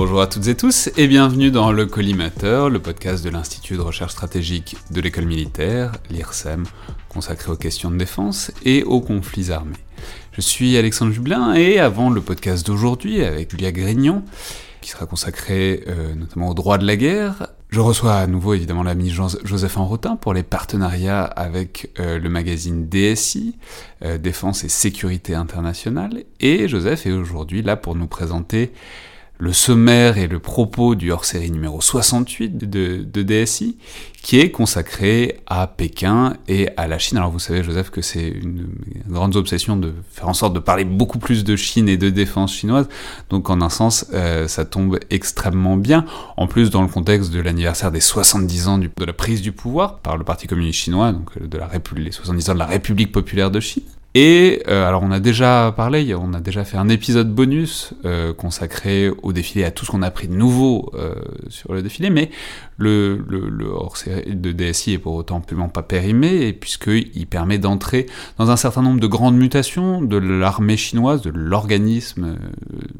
Bonjour 0.00 0.20
à 0.20 0.28
toutes 0.28 0.46
et 0.46 0.54
tous 0.54 0.90
et 0.96 1.08
bienvenue 1.08 1.50
dans 1.50 1.72
le 1.72 1.84
Collimateur, 1.84 2.70
le 2.70 2.78
podcast 2.78 3.24
de 3.24 3.30
l'Institut 3.30 3.74
de 3.74 3.80
recherche 3.80 4.12
stratégique 4.12 4.76
de 4.92 5.00
l'école 5.00 5.24
militaire, 5.24 5.96
l'IRSEM, 6.08 6.62
consacré 7.08 7.50
aux 7.50 7.56
questions 7.56 7.90
de 7.90 7.96
défense 7.96 8.52
et 8.64 8.84
aux 8.84 9.00
conflits 9.00 9.50
armés. 9.50 9.74
Je 10.30 10.40
suis 10.40 10.76
Alexandre 10.76 11.10
Jublin 11.10 11.52
et 11.54 11.80
avant 11.80 12.10
le 12.10 12.20
podcast 12.20 12.64
d'aujourd'hui 12.64 13.24
avec 13.24 13.50
Julia 13.50 13.72
Grignon, 13.72 14.22
qui 14.82 14.90
sera 14.90 15.04
consacré 15.04 15.82
euh, 15.88 16.14
notamment 16.14 16.50
au 16.50 16.54
droit 16.54 16.78
de 16.78 16.86
la 16.86 16.94
guerre, 16.94 17.48
je 17.68 17.80
reçois 17.80 18.14
à 18.14 18.28
nouveau 18.28 18.54
évidemment 18.54 18.84
l'ami 18.84 19.10
Joseph 19.10 19.76
Enrotin 19.78 20.14
pour 20.14 20.32
les 20.32 20.44
partenariats 20.44 21.24
avec 21.24 21.90
euh, 21.98 22.20
le 22.20 22.28
magazine 22.28 22.88
DSI, 22.88 23.56
euh, 24.04 24.16
Défense 24.16 24.62
et 24.62 24.68
Sécurité 24.68 25.34
Internationale, 25.34 26.22
et 26.38 26.68
Joseph 26.68 27.04
est 27.04 27.12
aujourd'hui 27.12 27.62
là 27.62 27.74
pour 27.74 27.96
nous 27.96 28.06
présenter 28.06 28.70
le 29.38 29.52
sommaire 29.52 30.18
et 30.18 30.26
le 30.26 30.40
propos 30.40 30.96
du 30.96 31.12
hors-série 31.12 31.50
numéro 31.50 31.80
68 31.80 32.58
de, 32.58 33.04
de, 33.04 33.22
DSI, 33.22 33.78
qui 34.20 34.40
est 34.40 34.50
consacré 34.50 35.40
à 35.46 35.68
Pékin 35.68 36.36
et 36.48 36.68
à 36.76 36.88
la 36.88 36.98
Chine. 36.98 37.18
Alors 37.18 37.30
vous 37.30 37.38
savez, 37.38 37.62
Joseph, 37.62 37.90
que 37.90 38.02
c'est 38.02 38.28
une 38.28 38.68
grande 39.08 39.36
obsession 39.36 39.76
de 39.76 39.94
faire 40.10 40.28
en 40.28 40.34
sorte 40.34 40.54
de 40.54 40.58
parler 40.58 40.84
beaucoup 40.84 41.20
plus 41.20 41.44
de 41.44 41.54
Chine 41.54 41.88
et 41.88 41.96
de 41.96 42.10
défense 42.10 42.52
chinoise. 42.52 42.88
Donc 43.30 43.48
en 43.48 43.60
un 43.60 43.68
sens, 43.68 44.06
euh, 44.12 44.48
ça 44.48 44.64
tombe 44.64 44.98
extrêmement 45.10 45.76
bien. 45.76 46.04
En 46.36 46.48
plus, 46.48 46.70
dans 46.70 46.82
le 46.82 46.88
contexte 46.88 47.30
de 47.30 47.40
l'anniversaire 47.40 47.92
des 47.92 48.00
70 48.00 48.68
ans 48.68 48.78
de 48.78 49.04
la 49.04 49.12
prise 49.12 49.40
du 49.40 49.52
pouvoir 49.52 49.98
par 49.98 50.16
le 50.16 50.24
Parti 50.24 50.48
communiste 50.48 50.80
chinois, 50.80 51.12
donc 51.12 51.30
euh, 51.40 51.94
les 51.96 52.12
70 52.12 52.50
ans 52.50 52.54
de 52.54 52.58
la 52.58 52.66
République 52.66 53.12
populaire 53.12 53.52
de 53.52 53.60
Chine. 53.60 53.84
Et 54.14 54.62
euh, 54.68 54.88
alors 54.88 55.02
on 55.02 55.10
a 55.10 55.20
déjà 55.20 55.72
parlé, 55.76 56.14
on 56.14 56.32
a 56.32 56.40
déjà 56.40 56.64
fait 56.64 56.78
un 56.78 56.88
épisode 56.88 57.30
bonus 57.30 57.92
euh, 58.06 58.32
consacré 58.32 59.10
au 59.22 59.34
défilé, 59.34 59.64
à 59.64 59.70
tout 59.70 59.84
ce 59.84 59.90
qu'on 59.90 60.00
a 60.00 60.06
appris 60.06 60.28
de 60.28 60.34
nouveau 60.34 60.90
euh, 60.94 61.14
sur 61.50 61.74
le 61.74 61.82
défilé, 61.82 62.08
mais 62.08 62.30
le, 62.78 63.22
le, 63.28 63.50
le 63.50 63.66
hors-série 63.66 64.34
de 64.34 64.52
DSI 64.52 64.94
est 64.94 64.98
pour 64.98 65.12
autant 65.14 65.36
absolument 65.36 65.68
pas 65.68 65.82
périmé, 65.82 66.54
puisqu'il 66.54 67.26
permet 67.26 67.58
d'entrer 67.58 68.06
dans 68.38 68.50
un 68.50 68.56
certain 68.56 68.80
nombre 68.80 68.98
de 68.98 69.06
grandes 69.06 69.36
mutations 69.36 70.00
de 70.00 70.16
l'armée 70.16 70.78
chinoise, 70.78 71.20
de 71.20 71.30
l'organisme 71.30 72.38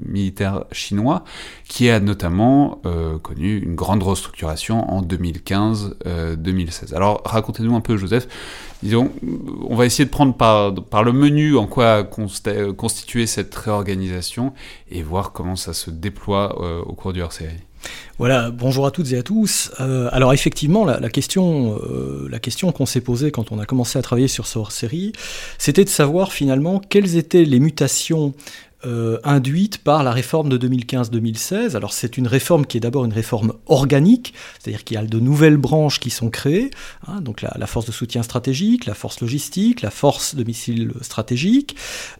militaire 0.04 0.64
chinois, 0.72 1.24
qui 1.66 1.88
a 1.88 2.00
notamment 2.00 2.82
connu 3.22 3.58
une 3.58 3.76
grande 3.76 4.02
restructuration 4.02 4.90
en 4.90 5.02
2015-2016. 5.02 6.94
Alors 6.94 7.22
racontez-nous 7.24 7.74
un 7.74 7.80
peu, 7.80 7.96
Joseph, 7.96 8.28
disons, 8.82 9.10
on 9.68 9.74
va 9.74 9.86
essayer 9.86 10.04
de 10.04 10.10
prendre 10.10 10.34
par, 10.34 11.04
le 11.04 11.12
menu 11.12 11.56
en 11.56 11.66
quoi 11.66 12.04
constituer 12.04 13.26
cette 13.26 13.54
réorganisation 13.54 14.52
et 14.90 15.02
voir 15.02 15.32
comment 15.32 15.56
ça 15.56 15.72
se 15.72 15.90
déploie 15.90 16.62
euh, 16.62 16.80
au 16.82 16.92
cours 16.92 17.12
du 17.12 17.22
hors-série. 17.22 17.54
Voilà, 18.18 18.50
bonjour 18.50 18.86
à 18.86 18.90
toutes 18.90 19.12
et 19.12 19.18
à 19.18 19.22
tous. 19.22 19.70
Euh, 19.78 20.08
alors 20.10 20.32
effectivement, 20.32 20.84
la, 20.84 21.08
question, 21.08 21.78
euh, 21.84 22.26
la 22.28 22.40
question 22.40 22.72
qu'on 22.72 22.86
s'est 22.86 23.00
posée 23.00 23.30
quand 23.30 23.52
on 23.52 23.60
a 23.60 23.66
commencé 23.66 23.98
à 23.98 24.02
travailler 24.02 24.26
sur 24.26 24.46
ce 24.46 24.58
hors-série, 24.58 25.12
c'était 25.56 25.84
de 25.84 25.88
savoir 25.88 26.32
finalement 26.32 26.80
quelles 26.80 27.16
étaient 27.16 27.44
les 27.44 27.60
mutations 27.60 28.34
euh, 28.86 29.18
induite 29.24 29.78
par 29.78 30.04
la 30.04 30.12
réforme 30.12 30.48
de 30.48 30.56
2015-2016. 30.68 31.74
Alors 31.74 31.92
c'est 31.92 32.16
une 32.16 32.28
réforme 32.28 32.64
qui 32.64 32.76
est 32.76 32.80
d'abord 32.80 33.04
une 33.04 33.12
réforme 33.12 33.54
organique, 33.66 34.34
c'est-à-dire 34.60 34.84
qu'il 34.84 34.94
y 34.94 34.98
a 34.98 35.04
de 35.04 35.18
nouvelles 35.18 35.56
branches 35.56 35.98
qui 35.98 36.10
sont 36.10 36.30
créées, 36.30 36.70
hein, 37.08 37.20
donc 37.20 37.42
la, 37.42 37.66
force 37.66 37.86
de 37.86 37.92
soutien 37.92 38.22
stratégique, 38.22 38.86
la 38.86 38.94
force 38.94 39.20
logistique, 39.20 39.82
la 39.82 39.90
force 39.90 40.36
de 40.36 40.44
missiles 40.44 40.92
stratégiques, 41.00 41.74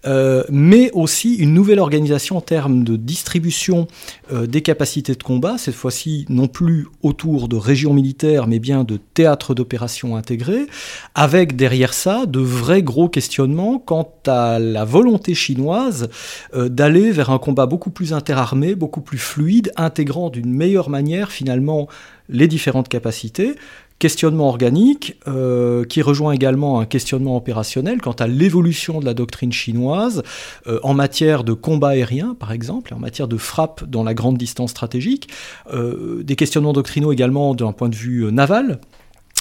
euh, 0.05 0.43
mais 0.51 0.91
aussi 0.95 1.37
une 1.37 1.55
nouvelle 1.55 1.79
organisation 1.79 2.39
en 2.39 2.41
termes 2.41 2.83
de 2.83 2.97
distribution 2.97 3.87
euh, 4.33 4.49
des 4.49 4.63
capacités 4.63 5.15
de 5.15 5.23
combat, 5.23 5.59
cette 5.59 5.77
fois-ci 5.77 6.27
non 6.29 6.49
plus 6.49 6.89
autour 7.05 7.47
de 7.47 7.55
régions 7.55 7.95
militaires, 7.95 8.49
mais 8.49 8.59
bien 8.59 8.83
de 8.83 8.97
théâtres 8.97 9.55
d'opérations 9.55 10.17
intégrés, 10.17 10.67
avec 11.15 11.55
derrière 11.55 11.95
ça 11.95 12.27
de 12.27 12.41
vrais 12.41 12.83
gros 12.83 13.09
questionnements 13.09 13.79
quant 13.79 14.13
à 14.27 14.59
la 14.59 14.85
volonté 14.85 15.37
chinoise 15.37 16.09
euh, 16.55 16.69
d'aller 16.69 17.11
vers 17.11 17.31
un 17.31 17.39
combat 17.39 17.67
beaucoup 17.67 17.91
plus 17.91 18.13
interarmé, 18.13 18.75
beaucoup 18.75 19.01
plus 19.01 19.19
fluide, 19.19 19.73
intégrant 19.77 20.31
d'une 20.31 20.53
meilleure 20.53 20.91
manière 20.91 21.31
finalement 21.31 21.89
les 22.29 22.49
différentes 22.49 22.89
capacités. 22.89 23.55
Questionnement 23.99 24.49
organique 24.49 25.19
euh, 25.27 25.85
qui 25.85 26.03
rejoint 26.03 26.33
également 26.33 26.79
un 26.79 26.87
questionnement 26.87 27.37
opérationnel 27.37 28.01
quant 28.01 28.13
à 28.13 28.29
l'évolution 28.29 29.01
de 29.01 29.05
la 29.05 29.13
doctrine 29.13 29.53
chinoise 29.53 30.23
euh, 30.69 30.79
en 30.85 30.95
matière 30.95 31.43
de 31.43 31.53
combat 31.53 31.89
aérien, 31.89 32.37
par 32.39 32.53
exemple, 32.53 32.95
en 32.95 32.99
matière 32.99 33.27
de 33.27 33.37
frappe 33.37 33.85
dans 33.85 34.05
la 34.05 34.15
grande 34.15 34.39
distance 34.39 34.71
stratégique. 34.71 35.29
des 35.73 36.37
questionnements 36.37 36.73
doctrinaux 36.73 37.13
également 37.13 37.55
d'un 37.55 37.73
point 37.73 37.89
de 37.89 37.97
vue 37.97 38.31
naval 38.33 38.81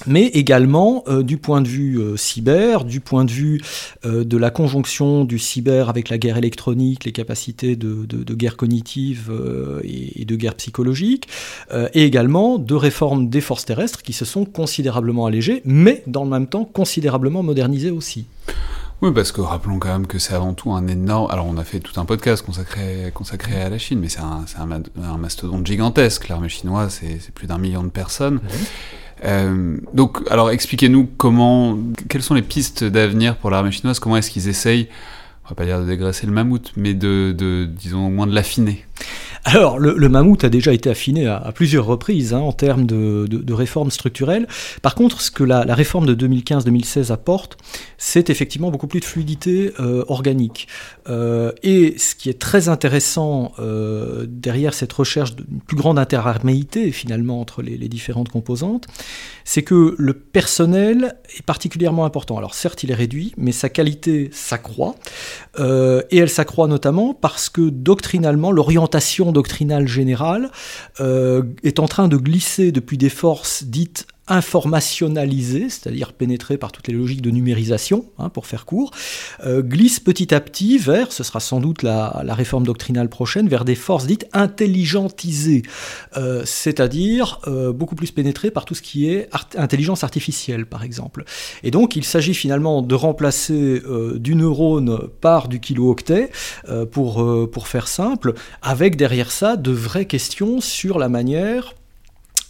mais 0.05 0.25
également 0.27 1.03
euh, 1.07 1.23
du 1.23 1.37
point 1.37 1.61
de 1.61 1.67
vue 1.67 1.99
euh, 1.99 2.17
cyber, 2.17 2.85
du 2.85 2.99
point 2.99 3.25
de 3.25 3.31
vue 3.31 3.61
euh, 4.05 4.23
de 4.23 4.37
la 4.37 4.51
conjonction 4.51 5.25
du 5.25 5.39
cyber 5.39 5.89
avec 5.89 6.09
la 6.09 6.17
guerre 6.17 6.37
électronique, 6.37 7.05
les 7.05 7.11
capacités 7.11 7.75
de, 7.75 8.33
guerre 8.33 8.57
cognitive 8.57 9.31
et, 9.83 10.25
de 10.25 10.35
guerre 10.35 10.55
psychologique, 10.55 11.27
et 11.93 12.03
également 12.03 12.59
de 12.59 12.75
réformes 12.75 13.29
des 13.29 13.41
forces 13.41 13.65
terrestres 13.65 14.03
qui 14.03 14.13
se 14.13 14.25
sont 14.25 14.45
considérablement 14.45 15.25
allégées, 15.25 15.61
mais 15.65 16.03
dans 16.05 16.23
le 16.23 16.29
même 16.29 16.47
temps 16.47 16.65
considérablement 16.65 17.41
modernisées 17.41 17.91
aussi. 17.91 18.25
Oui, 19.03 19.11
parce 19.13 19.31
que 19.31 19.41
rappelons 19.41 19.77
quand 19.77 19.89
même 19.89 20.07
que 20.07 20.17
c'est 20.17 20.33
avant 20.33 20.55
tout 20.55 20.71
un 20.71 20.87
énorme. 20.87 21.29
Alors, 21.29 21.45
on 21.45 21.57
a 21.57 21.63
fait 21.63 21.79
tout 21.79 21.99
un 21.99 22.05
podcast 22.05 22.43
consacré, 22.43 23.11
consacré 23.13 23.61
à 23.61 23.69
la 23.69 23.77
Chine, 23.77 23.99
mais 23.99 24.09
c'est 24.09 24.21
un, 24.21 24.45
un, 24.59 25.17
mastodonte 25.17 25.67
gigantesque. 25.67 26.27
L'armée 26.29 26.49
chinoise, 26.49 26.99
c'est 26.99 27.31
plus 27.31 27.45
d'un 27.45 27.59
million 27.59 27.83
de 27.83 27.89
personnes. 27.89 28.39
Euh, 29.23 29.77
donc, 29.93 30.19
alors 30.31 30.49
expliquez-nous 30.49 31.09
comment, 31.17 31.77
quelles 32.09 32.23
sont 32.23 32.33
les 32.33 32.41
pistes 32.41 32.83
d'avenir 32.83 33.35
pour 33.37 33.51
l'armée 33.51 33.71
chinoise, 33.71 33.99
comment 33.99 34.17
est-ce 34.17 34.31
qu'ils 34.31 34.47
essayent, 34.47 34.89
on 35.45 35.49
va 35.49 35.55
pas 35.55 35.65
dire 35.65 35.79
de 35.79 35.85
dégraisser 35.85 36.25
le 36.25 36.33
mammouth, 36.33 36.71
mais 36.75 36.93
de, 36.93 37.33
de 37.37 37.65
disons 37.65 38.07
au 38.07 38.09
moins 38.09 38.27
de 38.27 38.33
l'affiner? 38.33 38.85
Alors, 39.47 39.79
le, 39.79 40.09
mammouth 40.09 40.43
a 40.43 40.49
déjà 40.49 40.73
été 40.73 40.89
affiné 40.89 41.25
à, 41.25 41.51
plusieurs 41.55 41.85
reprises 41.85 42.33
hein, 42.33 42.39
en 42.39 42.51
termes 42.51 42.85
de, 42.85 43.53
réformes 43.53 43.91
structurelles. 43.91 44.45
Par 44.81 44.93
contre, 44.93 45.21
ce 45.21 45.31
que 45.31 45.43
la, 45.45 45.63
réforme 45.73 46.05
de 46.05 46.27
2015-2016 46.27 47.13
apporte, 47.13 47.57
c'est 47.97 48.29
effectivement 48.29 48.71
beaucoup 48.71 48.87
plus 48.87 48.99
de 48.99 49.05
fluidité 49.05 49.71
euh, 49.79 50.03
organique. 50.09 50.67
Euh, 51.07 51.53
et 51.63 51.97
ce 51.97 52.13
qui 52.15 52.29
est 52.29 52.39
très 52.39 52.67
intéressant 52.67 53.53
euh, 53.59 54.25
derrière 54.27 54.73
cette 54.73 54.91
recherche 54.91 55.35
d'une 55.35 55.61
plus 55.61 55.77
grande 55.77 55.97
interarméité 55.97 56.91
finalement 56.91 57.39
entre 57.39 57.61
les, 57.61 57.77
les 57.77 57.87
différentes 57.87 58.27
composantes, 58.27 58.87
c'est 59.45 59.63
que 59.63 59.95
le 59.97 60.13
personnel 60.13 61.15
est 61.37 61.43
particulièrement 61.43 62.03
important. 62.03 62.37
Alors 62.37 62.53
certes, 62.53 62.83
il 62.83 62.91
est 62.91 62.95
réduit, 62.95 63.33
mais 63.37 63.53
sa 63.53 63.69
qualité 63.69 64.29
s'accroît. 64.33 64.95
et 65.57 66.17
elle 66.17 66.29
s'accroît 66.29 66.67
notamment 66.67 67.13
parce 67.13 67.49
que 67.49 67.69
doctrinalement, 67.69 68.51
l'orientation 68.51 68.86
doctrinale 69.31 69.87
générale 69.87 70.51
euh, 70.99 71.43
est 71.63 71.79
en 71.79 71.87
train 71.87 72.07
de 72.07 72.17
glisser 72.17 72.71
depuis 72.71 72.97
des 72.97 73.09
forces 73.09 73.63
dites 73.63 74.07
informationnalisé, 74.27 75.69
c'est-à-dire 75.69 76.13
pénétré 76.13 76.57
par 76.57 76.71
toutes 76.71 76.87
les 76.87 76.93
logiques 76.93 77.21
de 77.21 77.31
numérisation, 77.31 78.05
hein, 78.19 78.29
pour 78.29 78.45
faire 78.45 78.65
court, 78.65 78.91
euh, 79.45 79.61
glisse 79.61 79.99
petit 79.99 80.33
à 80.33 80.41
petit 80.41 80.77
vers, 80.77 81.11
ce 81.11 81.23
sera 81.23 81.39
sans 81.39 81.59
doute 81.59 81.83
la, 81.83 82.23
réforme 82.37 82.65
doctrinale 82.65 83.09
prochaine, 83.09 83.47
vers 83.47 83.65
des 83.65 83.75
forces 83.75 84.05
dites 84.05 84.27
intelligentisées, 84.33 85.63
euh, 86.17 86.43
c'est-à-dire 86.45 87.39
euh, 87.47 87.71
beaucoup 87.71 87.95
plus 87.95 88.11
pénétrées 88.11 88.51
par 88.51 88.65
tout 88.65 88.75
ce 88.75 88.81
qui 88.81 89.09
est 89.09 89.29
intelligence 89.55 90.03
artificielle, 90.03 90.65
par 90.65 90.83
exemple. 90.83 91.23
Et 91.63 91.71
donc, 91.71 91.95
il 91.95 92.03
s'agit 92.03 92.33
finalement 92.33 92.81
de 92.81 92.95
remplacer 92.95 93.81
du 94.15 94.35
neurone 94.35 95.07
par 95.21 95.47
du 95.47 95.59
kilo-octet, 95.59 96.31
pour, 96.91 97.49
pour 97.51 97.67
faire 97.67 97.87
simple, 97.87 98.33
avec 98.61 98.95
derrière 98.97 99.31
ça 99.31 99.55
de 99.55 99.71
vraies 99.71 100.05
questions 100.05 100.61
sur 100.61 100.99
la 100.99 101.09
manière 101.09 101.76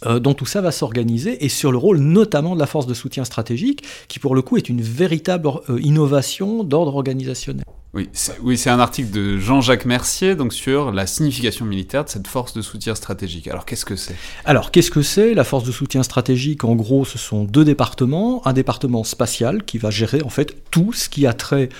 dont 0.04 0.34
tout 0.34 0.46
ça 0.46 0.60
va 0.60 0.70
s'organiser 0.70 1.44
et 1.44 1.48
sur 1.48 1.72
le 1.72 1.78
rôle 1.78 1.98
notamment 1.98 2.54
de 2.54 2.60
la 2.60 2.66
force 2.66 2.86
de 2.86 2.94
soutien 2.94 3.24
stratégique, 3.24 3.84
qui 4.08 4.18
pour 4.18 4.34
le 4.34 4.42
coup 4.42 4.56
est 4.56 4.68
une 4.68 4.82
véritable 4.82 5.48
euh, 5.68 5.80
innovation 5.80 6.64
d'ordre 6.64 6.94
organisationnel. 6.94 7.64
Oui, 7.94 8.10
c'est 8.12 8.68
un 8.68 8.80
article 8.80 9.10
de 9.10 9.38
Jean-Jacques 9.38 9.86
Mercier 9.86 10.34
donc 10.34 10.52
sur 10.52 10.92
la 10.92 11.06
signification 11.06 11.64
militaire 11.64 12.04
de 12.04 12.10
cette 12.10 12.26
force 12.26 12.52
de 12.52 12.60
soutien 12.60 12.94
stratégique. 12.94 13.48
Alors 13.48 13.64
qu'est-ce 13.64 13.86
que 13.86 13.96
c'est? 13.96 14.14
Alors 14.44 14.70
qu'est-ce 14.70 14.90
que 14.90 15.00
c'est? 15.00 15.32
La 15.32 15.42
force 15.42 15.64
de 15.64 15.72
soutien 15.72 16.02
stratégique, 16.02 16.64
en 16.64 16.76
gros, 16.76 17.06
ce 17.06 17.16
sont 17.16 17.44
deux 17.44 17.64
départements. 17.64 18.46
Un 18.46 18.52
département 18.52 19.04
spatial 19.04 19.64
qui 19.64 19.78
va 19.78 19.88
gérer 19.88 20.20
en 20.20 20.28
fait 20.28 20.54
tout 20.70 20.92
ce 20.92 21.08
qui 21.08 21.26
a 21.26 21.32
trait 21.32 21.70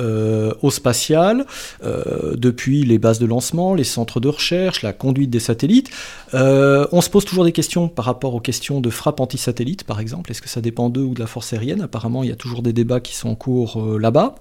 euh, 0.00 0.54
au 0.62 0.70
spatial, 0.70 1.44
euh, 1.84 2.34
depuis 2.34 2.84
les 2.84 2.98
bases 2.98 3.18
de 3.18 3.26
lancement, 3.26 3.74
les 3.74 3.84
centres 3.84 4.20
de 4.20 4.28
recherche, 4.28 4.80
la 4.82 4.94
conduite 4.94 5.28
des 5.28 5.40
satellites. 5.40 5.90
Euh, 6.32 6.86
on 6.92 7.02
se 7.02 7.10
pose 7.10 7.26
toujours 7.26 7.44
des 7.44 7.52
questions 7.52 7.88
par 7.88 8.06
rapport 8.06 8.34
aux 8.34 8.40
questions 8.40 8.80
de 8.80 8.88
frappe 8.88 9.20
anti-satellite, 9.20 9.84
par 9.84 10.00
exemple. 10.00 10.30
Est-ce 10.30 10.40
que 10.40 10.48
ça 10.48 10.62
dépend 10.62 10.88
d'eux 10.88 11.02
ou 11.02 11.12
de 11.12 11.20
la 11.20 11.26
force 11.26 11.52
aérienne? 11.52 11.82
Apparemment, 11.82 12.22
il 12.22 12.30
y 12.30 12.32
a 12.32 12.36
toujours 12.36 12.62
des 12.62 12.72
débats 12.72 13.00
qui 13.00 13.14
sont 13.14 13.28
en 13.28 13.34
cours 13.34 13.98
là-bas. 13.98 14.36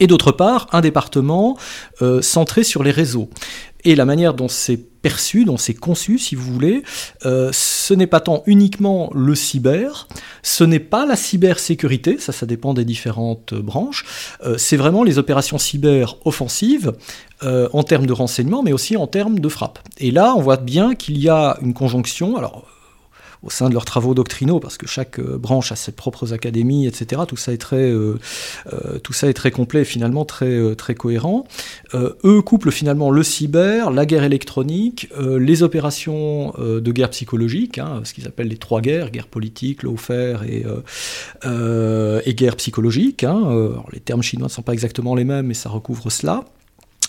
Et 0.00 0.06
d'autre 0.06 0.32
part 0.32 0.68
un 0.72 0.80
département 0.80 1.56
euh, 2.02 2.22
centré 2.22 2.64
sur 2.64 2.82
les 2.82 2.90
réseaux. 2.90 3.28
Et 3.86 3.94
la 3.94 4.06
manière 4.06 4.32
dont 4.32 4.48
c'est 4.48 4.78
perçu, 4.78 5.44
dont 5.44 5.58
c'est 5.58 5.74
conçu, 5.74 6.18
si 6.18 6.34
vous 6.34 6.50
voulez, 6.50 6.82
euh, 7.26 7.50
ce 7.52 7.92
n'est 7.92 8.06
pas 8.06 8.20
tant 8.20 8.42
uniquement 8.46 9.10
le 9.14 9.34
cyber, 9.34 10.08
ce 10.42 10.64
n'est 10.64 10.80
pas 10.80 11.04
la 11.04 11.16
cybersécurité, 11.16 12.18
ça 12.18 12.32
ça 12.32 12.46
dépend 12.46 12.72
des 12.72 12.86
différentes 12.86 13.52
branches, 13.52 14.06
euh, 14.42 14.56
c'est 14.56 14.78
vraiment 14.78 15.04
les 15.04 15.18
opérations 15.18 15.58
cyber 15.58 16.16
offensives 16.24 16.92
en 17.74 17.82
termes 17.82 18.06
de 18.06 18.14
renseignement, 18.14 18.62
mais 18.62 18.72
aussi 18.72 18.96
en 18.96 19.06
termes 19.06 19.38
de 19.38 19.48
frappe. 19.50 19.78
Et 19.98 20.10
là, 20.12 20.32
on 20.34 20.40
voit 20.40 20.56
bien 20.56 20.94
qu'il 20.94 21.18
y 21.18 21.28
a 21.28 21.58
une 21.60 21.74
conjonction, 21.74 22.38
alors 22.38 22.64
au 23.44 23.50
sein 23.50 23.68
de 23.68 23.74
leurs 23.74 23.84
travaux 23.84 24.14
doctrinaux, 24.14 24.58
parce 24.58 24.78
que 24.78 24.86
chaque 24.86 25.18
euh, 25.18 25.36
branche 25.38 25.70
a 25.70 25.76
ses 25.76 25.92
propres 25.92 26.32
académies, 26.32 26.86
etc. 26.86 27.22
Tout 27.28 27.36
ça 27.36 27.52
est 27.52 27.58
très, 27.58 27.90
euh, 27.90 28.18
euh, 28.72 28.98
tout 28.98 29.12
ça 29.12 29.28
est 29.28 29.34
très 29.34 29.50
complet 29.50 29.82
et 29.82 29.84
finalement 29.84 30.24
très, 30.24 30.74
très 30.76 30.94
cohérent. 30.94 31.46
eux 31.94 32.42
couplent 32.42 32.72
finalement 32.72 33.10
le 33.10 33.22
cyber, 33.22 33.90
la 33.90 34.06
guerre 34.06 34.24
électronique, 34.24 35.08
les 35.20 35.62
opérations 35.62 36.52
de 36.58 36.92
guerre 36.92 37.10
psychologique, 37.10 37.78
hein, 37.78 38.00
ce 38.04 38.14
qu'ils 38.14 38.26
appellent 38.26 38.48
les 38.48 38.56
trois 38.56 38.80
guerres, 38.80 39.10
guerre 39.10 39.26
politique, 39.26 39.82
lawfare 39.82 40.44
et, 40.44 40.64
et 41.44 42.34
guerre 42.34 42.56
psychologique. 42.56 43.24
Hein. 43.24 43.72
les 43.92 44.00
termes 44.00 44.22
chinois 44.22 44.48
ne 44.48 44.52
sont 44.52 44.62
pas 44.62 44.72
exactement 44.72 45.14
les 45.14 45.24
mêmes, 45.24 45.46
mais 45.46 45.54
ça 45.54 45.68
recouvre 45.68 46.10
cela. 46.10 46.44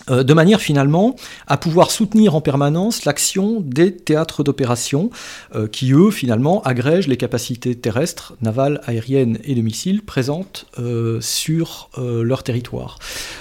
Euh, 0.08 0.22
de 0.22 0.34
manière 0.34 0.60
finalement 0.60 1.16
à 1.48 1.56
pouvoir 1.56 1.90
soutenir 1.90 2.36
en 2.36 2.40
permanence 2.40 3.04
l'action 3.04 3.60
des 3.60 3.96
théâtres 3.96 4.44
d'opération 4.44 5.10
euh, 5.54 5.66
qui, 5.66 5.92
eux, 5.92 6.12
finalement, 6.12 6.62
agrègent 6.62 7.08
les 7.08 7.16
capacités 7.16 7.74
terrestres, 7.74 8.34
navales, 8.40 8.80
aériennes 8.86 9.38
et 9.42 9.56
de 9.56 9.62
missiles 9.62 10.02
présentes 10.02 10.66
euh, 10.78 11.20
sur 11.20 11.90
leur 11.96 12.42
territoire. 12.42 12.98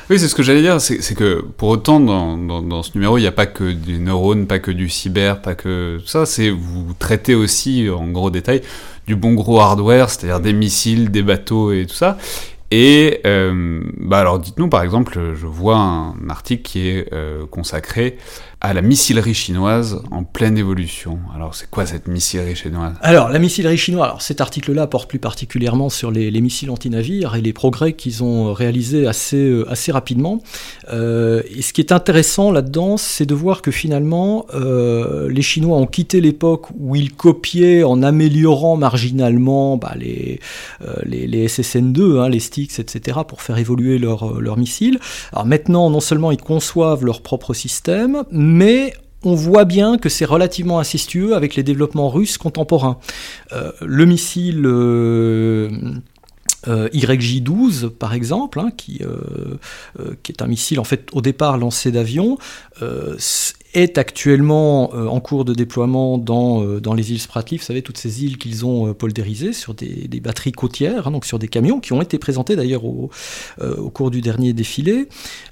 Oui, 0.09 0.17
c'est 0.19 0.27
ce 0.27 0.35
que 0.35 0.43
j'allais 0.43 0.61
dire, 0.61 0.79
c'est 0.81 1.15
que 1.15 1.43
pour 1.57 1.69
autant, 1.69 1.99
dans, 1.99 2.83
ce 2.83 2.91
numéro, 2.95 3.17
il 3.17 3.21
n'y 3.21 3.27
a 3.27 3.31
pas 3.31 3.45
que 3.45 3.71
des 3.71 3.99
neurones, 3.99 4.47
pas 4.47 4.59
que 4.59 4.71
du 4.71 4.89
cyber, 4.89 5.41
pas 5.41 5.55
que 5.55 5.99
tout 5.99 6.07
ça, 6.07 6.25
c'est 6.25 6.49
vous 6.49 6.93
traitez 6.97 7.35
aussi, 7.35 7.89
en 7.89 8.07
gros 8.07 8.29
détail, 8.29 8.61
du 9.07 9.15
bon 9.15 9.33
gros 9.33 9.59
hardware, 9.59 10.09
c'est-à-dire 10.09 10.39
des 10.39 10.53
missiles, 10.53 11.11
des 11.11 11.21
bateaux 11.21 11.71
et 11.71 11.85
tout 11.85 11.95
ça. 11.95 12.17
Et 12.77 13.21
euh, 13.25 13.79
bah 14.01 14.19
alors 14.19 14.37
dites-nous 14.37 14.67
par 14.67 14.83
exemple, 14.83 15.33
je 15.33 15.47
vois 15.47 15.77
un 15.77 16.29
article 16.29 16.61
qui 16.63 16.89
est 16.89 17.13
euh, 17.13 17.45
consacré 17.45 18.17
à 18.65 18.73
la 18.73 18.81
missilerie 18.81 19.35
chinoise 19.35 20.01
en 20.09 20.23
pleine 20.23 20.57
évolution. 20.57 21.19
Alors 21.35 21.53
c'est 21.53 21.69
quoi 21.69 21.85
cette 21.85 22.07
missilerie 22.07 22.55
chinoise? 22.55 22.93
Alors 23.01 23.29
la 23.29 23.37
missilerie 23.37 23.77
chinoise, 23.77 24.05
alors 24.05 24.21
cet 24.23 24.41
article-là 24.41 24.87
porte 24.87 25.07
plus 25.07 25.19
particulièrement 25.19 25.89
sur 25.89 26.09
les, 26.09 26.41
missiles 26.41 26.71
anti-navires 26.71 27.35
et 27.35 27.41
les 27.41 27.53
progrès 27.53 27.93
qu'ils 27.93 28.23
ont 28.23 28.53
réalisés 28.53 29.05
assez, 29.05 29.37
euh, 29.37 29.69
assez 29.71 29.91
rapidement. 29.91 30.41
Euh, 30.91 31.43
et 31.55 31.61
ce 31.61 31.73
qui 31.73 31.81
est 31.81 31.91
intéressant 31.91 32.51
là-dedans, 32.51 32.97
c'est 32.97 33.27
de 33.27 33.35
voir 33.35 33.61
que 33.61 33.69
finalement 33.69 34.47
euh, 34.55 35.29
les 35.29 35.43
Chinois 35.43 35.77
ont 35.77 35.85
quitté 35.85 36.19
l'époque 36.19 36.65
où 36.75 36.95
ils 36.95 37.13
copiaient 37.13 37.83
en 37.83 38.01
améliorant 38.01 38.77
marginalement 38.77 39.77
bah, 39.77 39.93
les, 39.95 40.39
les, 41.05 41.47
SSN2, 41.47 42.19
hein, 42.19 42.29
les 42.29 42.39
sticks, 42.39 42.79
etc., 42.79 43.19
pour 43.27 43.43
faire 43.43 43.59
évoluer 43.59 43.99
leurs 43.99 44.41
leur 44.41 44.57
missiles. 44.57 44.99
Alors 45.33 45.45
maintenant, 45.45 45.91
non 45.91 45.99
seulement 45.99 46.31
ils 46.31 46.41
conçoivent 46.41 47.05
leur 47.05 47.21
propre 47.21 47.53
système, 47.53 48.23
on 49.25 49.33
voit 49.33 49.65
bien 49.65 49.97
que 49.97 50.07
c'est 50.07 50.25
relativement 50.25 50.79
incestueux 50.79 51.35
avec 51.35 51.55
les 51.55 51.63
développements 51.63 52.09
russes 52.09 52.37
contemporains. 52.37 52.99
Euh, 53.51 53.71
le 53.81 54.05
missile 54.05 54.65
euh, 54.65 55.69
euh, 56.67 56.87
YJ-12, 56.93 57.89
par 57.89 58.13
exemple, 58.13 58.59
hein, 58.59 58.69
qui, 58.77 59.01
qui, 60.23 60.31
est 60.31 60.41
un 60.41 60.47
missile 60.47 60.79
en 60.79 60.83
fait 60.83 61.09
au 61.11 61.21
départ 61.21 61.57
lancé 61.57 61.91
d'avion, 61.91 62.37
est 63.75 63.97
actuellement 63.97 64.91
euh, 64.93 65.05
en 65.07 65.19
cours 65.19 65.43
de 65.43 65.53
déploiement 65.53 66.17
dans, 66.17 66.63
euh, 66.63 66.79
dans 66.79 66.93
les 66.93 67.11
îles 67.11 67.19
Spratly. 67.19 67.57
Vous 67.57 67.63
savez, 67.63 67.81
toutes 67.81 67.97
ces 67.97 68.23
îles 68.23 68.37
qu'ils 68.37 68.65
ont 68.65 68.87
euh, 68.87 68.93
poldérisées 68.93 69.51
sur 69.51 69.73
des, 69.73 70.07
batteries 70.23 70.53
côtières, 70.53 71.07
hein, 71.07 71.11
donc 71.11 71.25
sur 71.25 71.37
des 71.39 71.49
camions 71.49 71.81
qui 71.81 71.91
ont 71.91 72.01
été 72.01 72.17
présentés 72.17 72.55
d'ailleurs 72.55 72.85
au, 72.85 73.11
au, 73.61 73.89
cours 73.89 74.09
du 74.09 74.21
dernier 74.21 74.53
défilé. 74.53 75.07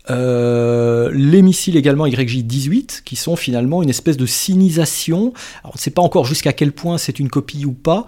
les 0.09 1.41
missiles 1.41 1.75
également 1.75 2.07
YJ-18, 2.07 3.03
qui 3.03 3.15
sont 3.17 3.35
finalement 3.35 3.83
une 3.83 3.89
espèce 3.89 4.17
de 4.17 4.25
sinisation. 4.25 5.33
on 5.65 5.71
ne 5.73 5.77
sait 5.77 5.91
pas 5.91 6.01
encore 6.01 6.25
jusqu'à 6.25 6.53
quel 6.53 6.71
point 6.71 6.97
c'est 6.97 7.19
une 7.19 7.29
copie 7.29 7.65
ou 7.65 7.73
pas, 7.73 8.05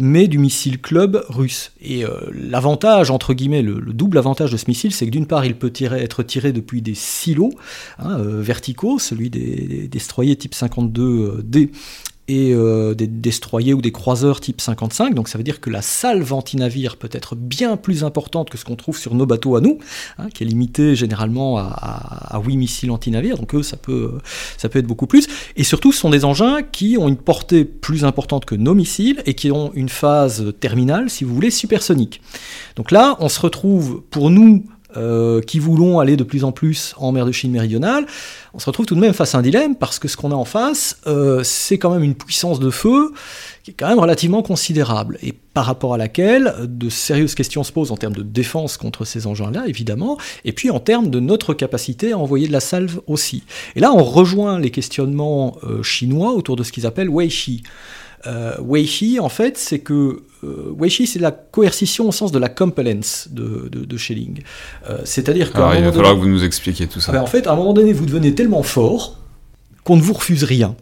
mais 0.00 0.28
du 0.28 0.38
missile 0.38 0.80
club 0.80 1.24
russe. 1.28 1.72
Et 1.82 2.04
l'avantage, 2.32 3.10
entre 3.10 3.34
guillemets, 3.34 3.62
le, 3.62 3.80
double 3.92 4.18
avantage 4.18 4.50
de 4.50 4.56
ce 4.56 4.64
missile, 4.66 4.92
c'est 4.92 5.04
que 5.06 5.10
d'une 5.10 5.26
part, 5.26 5.44
il 5.44 5.54
peut 5.54 5.70
tirer, 5.70 6.02
être 6.02 6.22
tiré 6.22 6.52
depuis 6.52 6.82
des 6.82 6.94
silos 6.94 7.52
hein, 7.98 8.16
verticaux, 8.18 8.98
celui 8.98 9.30
des 9.30 9.41
des, 9.42 9.88
destroyers 9.88 10.36
type 10.36 10.54
52D 10.54 11.70
et 12.28 12.54
euh, 12.54 12.94
des 12.94 13.08
destroyers 13.08 13.74
ou 13.74 13.82
des 13.82 13.90
croiseurs 13.90 14.40
type 14.40 14.60
55. 14.60 15.14
Donc 15.14 15.28
ça 15.28 15.38
veut 15.38 15.44
dire 15.44 15.60
que 15.60 15.70
la 15.70 15.82
salve 15.82 16.32
anti-navire 16.32 16.96
peut 16.96 17.08
être 17.12 17.34
bien 17.34 17.76
plus 17.76 18.04
importante 18.04 18.48
que 18.48 18.56
ce 18.56 18.64
qu'on 18.64 18.76
trouve 18.76 18.96
sur 18.96 19.14
nos 19.14 19.26
bateaux 19.26 19.56
à 19.56 19.60
nous, 19.60 19.78
hein, 20.18 20.28
qui 20.32 20.44
est 20.44 20.46
limité 20.46 20.94
généralement 20.94 21.58
à, 21.58 22.40
8 22.44 22.56
missiles 22.56 22.90
anti-navires. 22.90 23.36
Donc 23.36 23.54
ça 23.64 23.76
peut, 23.76 24.18
ça 24.56 24.68
peut 24.68 24.78
être 24.78 24.86
beaucoup 24.86 25.06
plus. 25.06 25.26
Et 25.56 25.64
surtout, 25.64 25.92
ce 25.92 25.98
sont 25.98 26.10
des 26.10 26.24
engins 26.24 26.62
qui 26.62 26.96
ont 26.98 27.08
une 27.08 27.16
portée 27.16 27.64
plus 27.64 28.04
importante 28.04 28.44
que 28.44 28.54
nos 28.54 28.74
missiles 28.74 29.22
et 29.26 29.34
qui 29.34 29.50
ont 29.50 29.72
une 29.74 29.88
phase 29.88 30.54
terminale, 30.60 31.10
si 31.10 31.24
vous 31.24 31.34
voulez, 31.34 31.50
supersonique. 31.50 32.20
Donc 32.76 32.90
là, 32.90 33.16
on 33.20 33.28
se 33.28 33.40
retrouve 33.40 34.02
pour 34.10 34.30
nous 34.30 34.64
euh, 34.96 35.40
qui 35.40 35.58
voulons 35.58 36.00
aller 36.00 36.16
de 36.16 36.24
plus 36.24 36.44
en 36.44 36.52
plus 36.52 36.94
en 36.96 37.12
mer 37.12 37.26
de 37.26 37.32
Chine 37.32 37.50
méridionale, 37.50 38.06
on 38.54 38.58
se 38.58 38.66
retrouve 38.66 38.86
tout 38.86 38.94
de 38.94 39.00
même 39.00 39.12
face 39.12 39.34
à 39.34 39.38
un 39.38 39.42
dilemme 39.42 39.76
parce 39.76 39.98
que 39.98 40.08
ce 40.08 40.16
qu'on 40.16 40.30
a 40.30 40.34
en 40.34 40.44
face, 40.44 40.98
euh, 41.06 41.42
c'est 41.42 41.78
quand 41.78 41.90
même 41.90 42.02
une 42.02 42.14
puissance 42.14 42.60
de 42.60 42.70
feu 42.70 43.12
qui 43.62 43.70
est 43.70 43.74
quand 43.74 43.88
même 43.88 43.98
relativement 43.98 44.42
considérable 44.42 45.18
et 45.22 45.32
par 45.54 45.66
rapport 45.66 45.94
à 45.94 45.98
laquelle 45.98 46.54
de 46.62 46.88
sérieuses 46.88 47.34
questions 47.34 47.62
se 47.62 47.72
posent 47.72 47.92
en 47.92 47.96
termes 47.96 48.14
de 48.14 48.22
défense 48.22 48.76
contre 48.76 49.04
ces 49.04 49.26
engins-là, 49.26 49.64
évidemment, 49.66 50.18
et 50.44 50.52
puis 50.52 50.70
en 50.70 50.80
termes 50.80 51.10
de 51.10 51.20
notre 51.20 51.54
capacité 51.54 52.12
à 52.12 52.18
envoyer 52.18 52.46
de 52.46 52.52
la 52.52 52.60
salve 52.60 53.00
aussi. 53.06 53.44
Et 53.76 53.80
là, 53.80 53.92
on 53.92 54.02
rejoint 54.02 54.58
les 54.58 54.70
questionnements 54.70 55.56
euh, 55.64 55.82
chinois 55.82 56.32
autour 56.32 56.56
de 56.56 56.62
ce 56.62 56.72
qu'ils 56.72 56.86
appellent 56.86 57.10
Weishi. 57.10 57.62
Euh, 58.26 58.54
Weishi, 58.60 59.18
en 59.20 59.28
fait, 59.28 59.58
c'est 59.58 59.80
que 59.80 60.22
euh, 60.44 60.74
Weishi, 60.76 61.06
c'est 61.06 61.18
la 61.18 61.30
coercition 61.30 62.08
au 62.08 62.12
sens 62.12 62.32
de 62.32 62.38
la 62.38 62.48
compellence 62.48 63.28
de, 63.30 63.68
de, 63.68 63.96
Schelling. 63.96 64.42
Euh, 64.88 64.98
c'est-à-dire 65.04 65.52
qu'à 65.52 65.78
il 65.78 65.84
va 65.84 65.92
falloir 65.92 66.14
que 66.14 66.20
vous 66.20 66.28
nous 66.28 66.44
expliquiez 66.44 66.86
tout 66.86 67.00
ça. 67.00 67.12
Ben, 67.12 67.20
en 67.20 67.26
fait, 67.26 67.46
à 67.46 67.52
un 67.52 67.56
moment 67.56 67.72
donné, 67.72 67.92
vous 67.92 68.06
devenez 68.06 68.34
tellement 68.34 68.62
fort 68.62 69.18
qu'on 69.84 69.96
ne 69.96 70.02
vous 70.02 70.14
refuse 70.14 70.44
rien. 70.44 70.74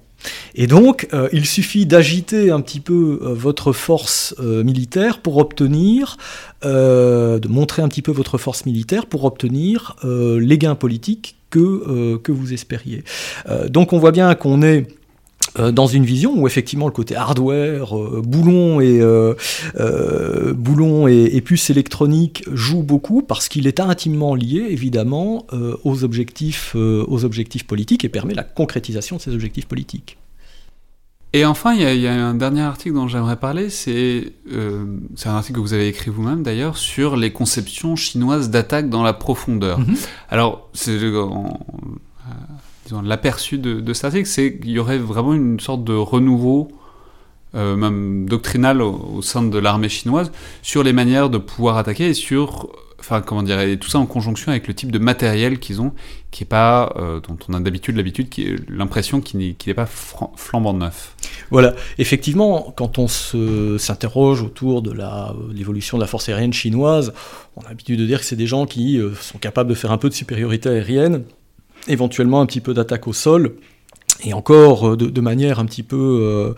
Et 0.54 0.66
donc, 0.66 1.08
euh, 1.14 1.28
il 1.32 1.46
suffit 1.46 1.86
d'agiter 1.86 2.50
un 2.50 2.60
petit 2.60 2.80
peu 2.80 3.18
votre 3.22 3.72
force 3.72 4.34
militaire 4.38 5.20
pour 5.20 5.38
obtenir, 5.38 6.18
de 6.62 7.48
montrer 7.48 7.80
un 7.80 7.88
petit 7.88 8.02
peu 8.02 8.12
votre 8.12 8.36
force 8.36 8.66
militaire 8.66 9.06
pour 9.06 9.24
obtenir 9.24 9.96
les 10.04 10.58
gains 10.58 10.74
politiques 10.74 11.36
que, 11.48 12.16
que 12.18 12.32
vous 12.32 12.52
espériez. 12.52 13.02
donc, 13.70 13.94
on 13.94 13.98
voit 13.98 14.12
bien 14.12 14.34
qu'on 14.34 14.62
est 14.62 14.88
euh, 15.58 15.72
dans 15.72 15.86
une 15.86 16.04
vision 16.04 16.34
où 16.36 16.46
effectivement 16.46 16.86
le 16.86 16.92
côté 16.92 17.16
hardware, 17.16 17.98
euh, 17.98 18.22
boulon 18.24 18.80
et 18.80 19.00
euh, 19.00 19.34
boulon 20.54 21.08
et, 21.08 21.40
puces 21.40 21.70
électroniques 21.70 22.44
joue 22.52 22.82
beaucoup 22.82 23.22
parce 23.22 23.48
qu'il 23.48 23.66
est 23.66 23.80
intimement 23.80 24.34
lié 24.34 24.66
évidemment 24.68 25.46
aux 25.84 26.04
objectifs 26.04 26.76
aux 26.76 27.24
objectifs 27.24 27.66
politiques 27.66 28.04
et 28.04 28.08
permet 28.08 28.34
la 28.34 28.42
concrétisation 28.42 29.16
de 29.16 29.22
ces 29.22 29.34
objectifs 29.34 29.66
politiques. 29.66 30.18
Et 31.32 31.44
enfin, 31.44 31.74
il 31.74 31.80
y, 31.80 32.06
a 32.06 32.12
un 32.12 32.34
dernier 32.34 32.60
article 32.60 32.94
dont 32.94 33.08
j'aimerais 33.08 33.36
parler, 33.36 33.70
c'est 33.70 34.32
un 34.52 35.30
article 35.30 35.58
que 35.58 35.62
vous 35.62 35.72
avez 35.72 35.88
écrit 35.88 36.10
vous-même 36.10 36.42
d'ailleurs 36.42 36.76
sur 36.76 37.16
les 37.16 37.32
conceptions 37.32 37.96
chinoises 37.96 38.50
d'attaque 38.50 38.90
dans 38.90 39.02
la 39.02 39.14
profondeur. 39.14 39.80
Mm-hmm. 39.80 40.06
Alors, 40.28 40.68
c'est 40.74 40.98
l'aperçu 43.04 43.58
de, 43.58 43.80
de 43.80 44.04
article, 44.04 44.26
c'est 44.26 44.58
qu'il 44.58 44.70
y 44.70 44.78
aurait 44.78 44.98
vraiment 44.98 45.34
une 45.34 45.60
sorte 45.60 45.84
de 45.84 45.92
renouveau, 45.92 46.68
euh, 47.54 47.76
même 47.76 48.28
doctrinal 48.28 48.80
au, 48.82 49.22
sein 49.22 49.42
de 49.42 49.58
l'armée 49.58 49.88
chinoise, 49.88 50.30
sur 50.62 50.82
les 50.82 50.92
manières 50.92 51.30
de 51.30 51.38
pouvoir 51.38 51.76
attaquer 51.76 52.08
et 52.08 52.14
sur, 52.14 52.68
enfin 53.00 53.20
comment 53.22 53.42
dire, 53.42 53.60
et 53.60 53.76
tout 53.76 53.88
ça 53.88 53.98
en 53.98 54.06
conjonction 54.06 54.52
avec 54.52 54.68
le 54.68 54.74
type 54.74 54.92
de 54.92 54.98
matériel 54.98 55.58
qu'ils 55.58 55.80
ont, 55.80 55.92
qui 56.30 56.44
est 56.44 56.46
pas, 56.46 56.92
euh, 56.96 57.20
dont 57.20 57.36
on 57.48 57.54
a 57.54 57.60
d'habitude 57.60 57.96
l'habitude, 57.96 58.28
l'impression 58.68 59.20
qu'il 59.20 59.40
n'est 59.40 59.74
pas 59.74 59.86
flambant 59.86 60.74
neuf. 60.74 61.16
Voilà, 61.50 61.74
effectivement, 61.98 62.72
quand 62.76 62.98
on 62.98 63.08
s'interroge 63.08 64.42
autour 64.42 64.82
de 64.82 64.94
l'évolution 65.52 65.96
de 65.98 66.02
la 66.02 66.06
force 66.06 66.28
aérienne 66.28 66.52
chinoise, 66.52 67.12
on 67.56 67.62
a 67.62 67.68
l'habitude 67.68 67.98
de 67.98 68.06
dire 68.06 68.20
que 68.20 68.24
c'est 68.24 68.36
des 68.36 68.46
gens 68.46 68.66
qui 68.66 68.98
euh, 68.98 69.14
sont 69.14 69.38
capables 69.38 69.68
de 69.70 69.74
faire 69.74 69.90
un 69.90 69.98
peu 69.98 70.08
de 70.08 70.14
supériorité 70.14 70.68
aérienne 70.68 71.24
éventuellement 71.88 72.40
un 72.40 72.46
petit 72.46 72.60
peu 72.60 72.74
d'attaque 72.74 73.06
au 73.08 73.12
sol, 73.12 73.56
et 74.22 74.34
encore 74.34 74.90
euh, 74.90 74.96
de, 74.96 75.20
manière 75.20 75.60
un 75.60 75.64
petit 75.64 75.82
peu, 75.82 76.54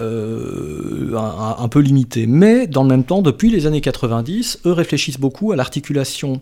euh, 0.00 1.16
un, 1.16 1.56
un, 1.58 1.68
peu 1.68 1.80
limité. 1.80 2.26
Mais 2.26 2.66
dans 2.66 2.82
le 2.82 2.88
même 2.88 3.04
temps, 3.04 3.22
depuis 3.22 3.50
les 3.50 3.66
années 3.66 3.80
90, 3.80 4.60
eux 4.66 4.72
réfléchissent 4.72 5.20
beaucoup 5.20 5.52
à 5.52 5.56
l'articulation 5.56 6.40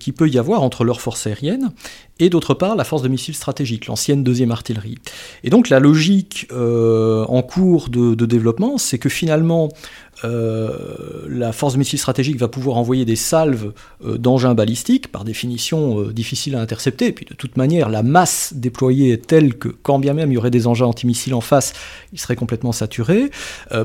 qui 0.00 0.12
peut 0.12 0.28
y 0.28 0.38
avoir 0.38 0.62
entre 0.62 0.84
leur 0.84 1.00
force 1.00 1.26
aérienne 1.26 1.70
et 2.20 2.30
d'autre 2.30 2.54
part 2.54 2.76
la 2.76 2.84
force 2.84 3.02
de 3.02 3.08
missile 3.08 3.34
stratégique, 3.34 3.86
l'ancienne 3.86 4.24
deuxième 4.24 4.50
artillerie. 4.50 4.98
Et 5.44 5.50
donc 5.50 5.68
la 5.68 5.80
logique 5.80 6.48
euh, 6.52 7.24
en 7.26 7.42
cours 7.42 7.88
de, 7.88 8.14
développement, 8.26 8.78
c'est 8.78 8.98
que 8.98 9.08
finalement 9.08 9.68
euh, 10.24 10.72
la 11.28 11.52
force 11.52 11.74
de 11.74 11.78
missile 11.78 11.98
stratégique 11.98 12.36
va 12.36 12.48
pouvoir 12.48 12.76
envoyer 12.76 13.04
des 13.04 13.16
salves 13.16 13.72
euh, 14.04 14.18
d'engins 14.18 14.54
balistiques, 14.54 15.12
par 15.12 15.24
définition 15.24 16.02
difficiles 16.10 16.56
à 16.56 16.60
intercepter, 16.60 17.06
et 17.06 17.12
puis 17.12 17.24
de 17.24 17.34
toute 17.34 17.56
manière 17.56 17.88
la 17.88 18.02
masse 18.02 18.52
déployée 18.54 19.12
est 19.12 19.26
telle 19.26 19.54
que 19.54 19.68
quand 19.68 19.98
bien 19.98 20.14
même 20.14 20.30
il 20.32 20.34
y 20.34 20.38
aurait 20.38 20.50
des 20.50 20.66
engins 20.66 20.86
antimissiles 20.86 21.34
en 21.34 21.40
face, 21.40 21.72
ils 22.12 22.18
seraient 22.18 22.36
complètement 22.36 22.72
saturés, 22.72 23.30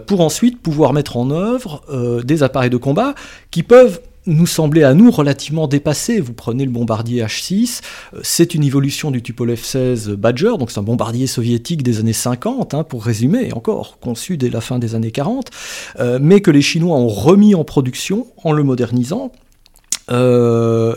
pour 0.07 0.21
ensuite 0.21 0.61
pouvoir 0.61 0.93
mettre 0.93 1.17
en 1.17 1.29
œuvre 1.31 1.83
des 2.23 2.43
appareils 2.43 2.69
de 2.69 2.77
combat 2.77 3.13
qui 3.51 3.63
peuvent 3.63 4.01
nous 4.25 4.47
semblait 4.47 4.83
à 4.83 4.93
nous 4.93 5.11
relativement 5.11 5.67
dépassé. 5.67 6.19
Vous 6.19 6.33
prenez 6.33 6.65
le 6.65 6.71
bombardier 6.71 7.23
H-6, 7.23 7.81
euh, 8.13 8.19
c'est 8.23 8.53
une 8.53 8.63
évolution 8.63 9.11
du 9.11 9.21
Tupolev 9.21 9.63
16 9.63 10.09
Badger, 10.11 10.53
donc 10.57 10.71
c'est 10.71 10.79
un 10.79 10.83
bombardier 10.83 11.27
soviétique 11.27 11.83
des 11.83 11.99
années 11.99 12.13
50, 12.13 12.73
hein, 12.73 12.83
pour 12.83 13.03
résumer, 13.03 13.53
encore 13.53 13.99
conçu 13.99 14.37
dès 14.37 14.49
la 14.49 14.61
fin 14.61 14.79
des 14.79 14.95
années 14.95 15.11
40, 15.11 15.49
euh, 15.99 16.19
mais 16.21 16.41
que 16.41 16.51
les 16.51 16.61
Chinois 16.61 16.97
ont 16.97 17.07
remis 17.07 17.55
en 17.55 17.63
production 17.63 18.27
en 18.43 18.51
le 18.51 18.63
modernisant. 18.63 19.31
Euh, 20.11 20.95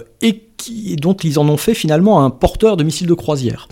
dont 0.99 1.15
ils 1.15 1.39
en 1.39 1.49
ont 1.49 1.57
fait 1.57 1.75
finalement 1.75 2.25
un 2.25 2.31
porteur 2.31 2.77
de 2.77 2.85
missiles 2.85 3.07
de 3.07 3.15
croisière. 3.15 3.69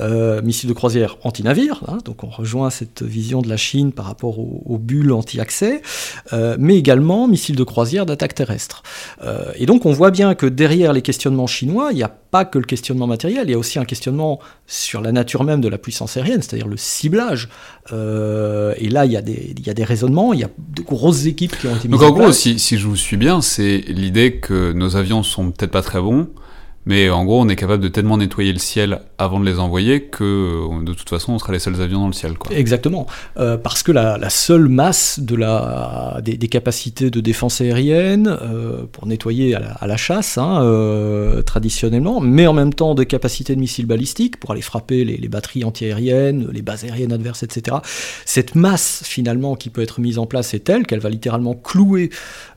Euh, 0.00 0.42
missiles 0.42 0.68
de 0.68 0.74
croisière 0.74 1.16
anti-navire, 1.22 1.82
hein, 1.88 1.98
donc 2.04 2.24
on 2.24 2.28
rejoint 2.28 2.70
cette 2.70 3.02
vision 3.02 3.42
de 3.42 3.48
la 3.48 3.56
Chine 3.56 3.92
par 3.92 4.06
rapport 4.06 4.38
aux, 4.38 4.78
bulles 4.78 5.12
anti-accès, 5.12 5.82
euh, 6.32 6.56
mais 6.58 6.76
également 6.76 7.28
missiles 7.28 7.56
de 7.56 7.64
croisière 7.64 8.06
d'attaque 8.06 8.34
terrestre. 8.34 8.82
Euh, 9.22 9.52
et 9.56 9.66
donc 9.66 9.86
on 9.86 9.92
voit 9.92 10.10
bien 10.10 10.34
que 10.34 10.46
derrière 10.46 10.92
les 10.92 11.02
questionnements 11.02 11.46
chinois, 11.46 11.88
il 11.92 11.96
n'y 11.96 12.02
a 12.02 12.08
pas 12.08 12.44
que 12.44 12.58
le 12.58 12.64
questionnement 12.64 13.06
matériel, 13.06 13.44
il 13.48 13.52
y 13.52 13.54
a 13.54 13.58
aussi 13.58 13.78
un 13.78 13.84
questionnement 13.84 14.40
sur 14.66 15.00
la 15.00 15.12
nature 15.12 15.44
même 15.44 15.60
de 15.60 15.68
la 15.68 15.78
puissance 15.78 16.16
aérienne, 16.16 16.42
c'est-à-dire 16.42 16.66
le 16.66 16.76
ciblage. 16.76 17.48
et 17.90 18.88
là, 18.88 19.06
il 19.06 19.12
y, 19.12 19.16
a 19.16 19.22
des, 19.22 19.54
il 19.56 19.66
y, 19.66 19.70
a 19.70 19.74
des 19.74 19.84
raisonnements, 19.84 20.32
il 20.32 20.40
y 20.40 20.44
a 20.44 20.50
de 20.58 20.82
grosses 20.82 21.26
équipes 21.26 21.56
qui 21.56 21.68
ont 21.68 21.76
été 21.76 21.88
mises 21.88 21.98
Donc 21.98 22.10
en, 22.10 22.12
gros, 22.12 22.32
si, 22.32 22.58
si 22.58 22.78
je 22.78 22.86
vous 22.86 22.96
suis 22.96 23.16
bien, 23.16 23.40
c'est 23.40 23.84
l'idée 23.86 24.36
que 24.36 24.72
nos 24.72 24.96
avions 24.96 25.22
sont 25.22 25.50
peut-être 25.50 25.70
pas 25.70 25.82
très 25.82 26.00
bons, 26.00 26.23
mais 26.86 27.08
en 27.08 27.24
gros, 27.24 27.40
on 27.40 27.48
est 27.48 27.56
capable 27.56 27.82
de 27.82 27.88
tellement 27.88 28.18
nettoyer 28.18 28.52
le 28.52 28.58
ciel 28.58 29.00
avant 29.16 29.40
de 29.40 29.46
les 29.46 29.58
envoyer 29.58 30.02
que 30.02 30.24
euh, 30.24 30.84
de 30.84 30.92
toute 30.92 31.08
façon, 31.08 31.32
on 31.32 31.38
sera 31.38 31.52
les 31.52 31.58
seuls 31.58 31.80
avions 31.80 32.00
dans 32.00 32.08
le 32.08 32.12
ciel. 32.12 32.36
Quoi. 32.36 32.54
Exactement. 32.54 33.06
Euh, 33.38 33.56
parce 33.56 33.82
que 33.82 33.92
la, 33.92 34.18
seule 34.28 34.68
masse 34.68 35.20
de 35.20 35.36
la, 35.36 36.20
des, 36.22 36.36
capacités 36.48 37.10
de 37.10 37.20
défense 37.20 37.60
aérienne, 37.60 38.28
euh, 38.28 38.84
pour 38.90 39.06
nettoyer 39.06 39.54
à 39.54 39.86
la, 39.86 39.96
chasse, 39.96 40.38
hein, 40.38 41.42
traditionnellement, 41.46 42.20
mais 42.20 42.46
en 42.46 42.52
même 42.52 42.74
temps 42.74 42.94
des 42.94 43.06
capacités 43.06 43.54
de 43.54 43.60
missiles 43.60 43.86
balistiques 43.86 44.38
pour 44.38 44.50
aller 44.50 44.60
frapper 44.60 45.04
les, 45.04 45.16
les 45.16 45.28
batteries 45.28 45.64
antiaériennes, 45.64 46.48
les 46.52 46.62
bases 46.62 46.84
aériennes 46.84 47.12
adverses, 47.12 47.42
etc. 47.42 47.78
Cette 48.24 48.54
masse, 48.54 49.02
finalement, 49.04 49.54
qui 49.54 49.70
peut 49.70 49.82
être 49.82 50.00
mise 50.00 50.18
en 50.18 50.26
place 50.26 50.52
est 50.52 50.60
telle 50.60 50.86
qu'elle 50.86 51.00
va 51.00 51.10
littéralement 51.10 51.54
clouer 51.54 52.10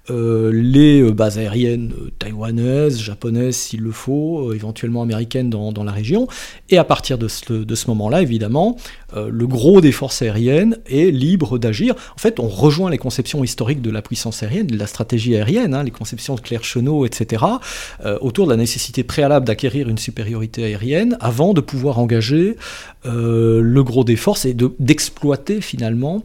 euh, 0.09 0.51
les 0.53 1.01
euh, 1.01 1.11
bases 1.11 1.37
aériennes 1.37 1.91
euh, 1.99 2.11
taïwanaises, 2.17 2.99
japonaises 2.99 3.57
s'il 3.57 3.81
le 3.81 3.91
faut, 3.91 4.53
éventuellement 4.53 5.01
américaines 5.01 5.49
dans, 5.49 5.83
la 5.83 5.91
région. 5.91 6.27
Et 6.69 6.77
à 6.77 6.83
partir 6.83 7.17
de 7.17 7.27
ce, 7.27 7.53
de 7.53 7.75
ce 7.75 7.87
moment-là, 7.87 8.21
évidemment, 8.21 8.77
le 9.15 9.47
gros 9.47 9.79
des 9.79 9.91
forces 9.91 10.21
aériennes 10.21 10.77
est 10.85 11.11
libre 11.11 11.57
d'agir. 11.57 11.95
En 12.15 12.19
fait, 12.19 12.39
on 12.39 12.47
rejoint 12.47 12.89
les 12.89 12.97
conceptions 12.97 13.43
historiques 13.43 13.81
de 13.81 13.91
la 13.91 14.01
puissance 14.01 14.43
aérienne, 14.43 14.67
de 14.67 14.77
la 14.77 14.87
stratégie 14.87 15.35
aérienne, 15.35 15.73
hein, 15.73 15.83
les 15.83 15.91
conceptions 15.91 16.35
de 16.35 16.41
Claire 16.41 16.63
Chenot, 16.63 17.05
etc., 17.05 17.45
autour 18.21 18.47
de 18.47 18.51
la 18.51 18.57
nécessité 18.57 19.03
préalable 19.03 19.45
d'acquérir 19.45 19.87
une 19.87 19.97
supériorité 19.97 20.65
aérienne 20.65 21.17
avant 21.21 21.53
de 21.53 21.61
pouvoir 21.61 21.99
engager 21.99 22.57
le 23.05 23.81
gros 23.81 24.03
des 24.03 24.17
forces 24.17 24.45
et 24.45 24.55
d'exploiter 24.79 25.61
finalement 25.61 26.23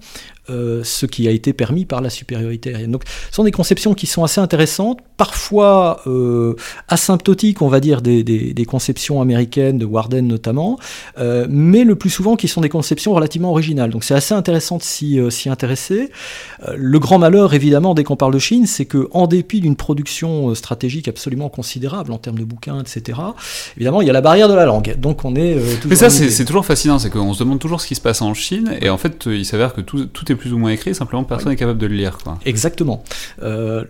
euh, 0.50 0.82
ce 0.82 1.06
qui 1.06 1.28
a 1.28 1.30
été 1.30 1.52
permis 1.52 1.84
par 1.84 2.00
la 2.00 2.10
supériorité 2.10 2.70
aérienne. 2.70 2.90
Donc, 2.90 3.04
ce 3.06 3.36
sont 3.36 3.44
des 3.44 3.52
conceptions 3.52 3.94
qui 3.94 4.08
sont 4.08 4.24
assez 4.24 4.40
intéressantes, 4.40 4.98
parfois 5.16 6.00
euh, 6.08 6.56
asymptotiques, 6.88 7.62
on 7.62 7.68
va 7.68 7.78
dire, 7.78 8.02
des, 8.02 8.24
des, 8.24 8.64
conceptions 8.64 9.22
américaines, 9.22 9.78
de 9.78 9.84
Warden 9.84 10.26
notamment, 10.26 10.80
euh, 11.20 11.46
mais 11.48 11.84
le 11.84 11.94
plus 11.94 12.10
souvent 12.10 12.34
qui 12.34 12.48
sont 12.48 12.60
des 12.60 12.68
conceptions 12.68 13.14
relativement 13.14 13.50
originales. 13.52 13.90
Donc, 13.90 14.02
c'est 14.02 14.14
assez 14.14 14.34
intéressant 14.34 14.78
de 14.78 14.82
s'y 14.82 15.48
intéresser. 15.48 16.10
le 16.74 16.98
grand 16.98 17.20
malheur, 17.20 17.54
évidemment, 17.54 17.94
dès 17.94 18.02
qu'on 18.02 18.16
parle 18.16 18.34
de 18.34 18.40
Chine, 18.40 18.66
c'est 18.66 18.86
que 18.86 19.08
en 19.12 19.28
dépit 19.28 19.60
d'une 19.60 19.76
production 19.76 20.56
stratégique 20.56 21.06
absolument 21.06 21.50
considérable 21.50 22.10
en 22.10 22.18
termes 22.18 22.40
de 22.40 22.44
bouquins, 22.44 22.80
etc., 22.80 23.16
évidemment, 23.76 24.00
il 24.00 24.08
y 24.08 24.10
a 24.10 24.12
la 24.12 24.20
barrière 24.20 24.48
de 24.48 24.54
la 24.54 24.64
langue. 24.64 24.96
Donc, 24.98 25.24
on 25.24 25.36
est 25.36 25.54
toujours. 25.54 25.90
Mais 25.90 25.94
ça, 25.94 26.10
c'est 26.10 26.44
toujours 26.44 26.66
fascinant, 26.66 26.98
c'est 26.98 27.10
qu'on 27.10 27.32
se 27.32 27.38
demande 27.38 27.60
toujours 27.60 27.80
ce 27.80 27.86
qui 27.86 27.94
se 27.94 28.00
passe 28.00 28.22
en 28.22 28.34
Chine, 28.34 28.76
et 28.80 28.90
en 28.90 28.98
fait, 28.98 29.26
il 29.26 29.46
s'avère 29.46 29.72
que 29.72 29.80
tout, 29.80 30.06
tout 30.06 30.31
est 30.31 30.31
plus 30.36 30.52
ou 30.52 30.58
moins 30.58 30.70
écrit, 30.70 30.94
simplement 30.94 31.24
personne 31.24 31.50
n'est 31.50 31.56
capable 31.56 31.78
de 31.78 31.86
le 31.86 31.94
lire. 31.94 32.18
Quoi. 32.18 32.38
Exactement. 32.44 33.04
Euh, 33.42 33.84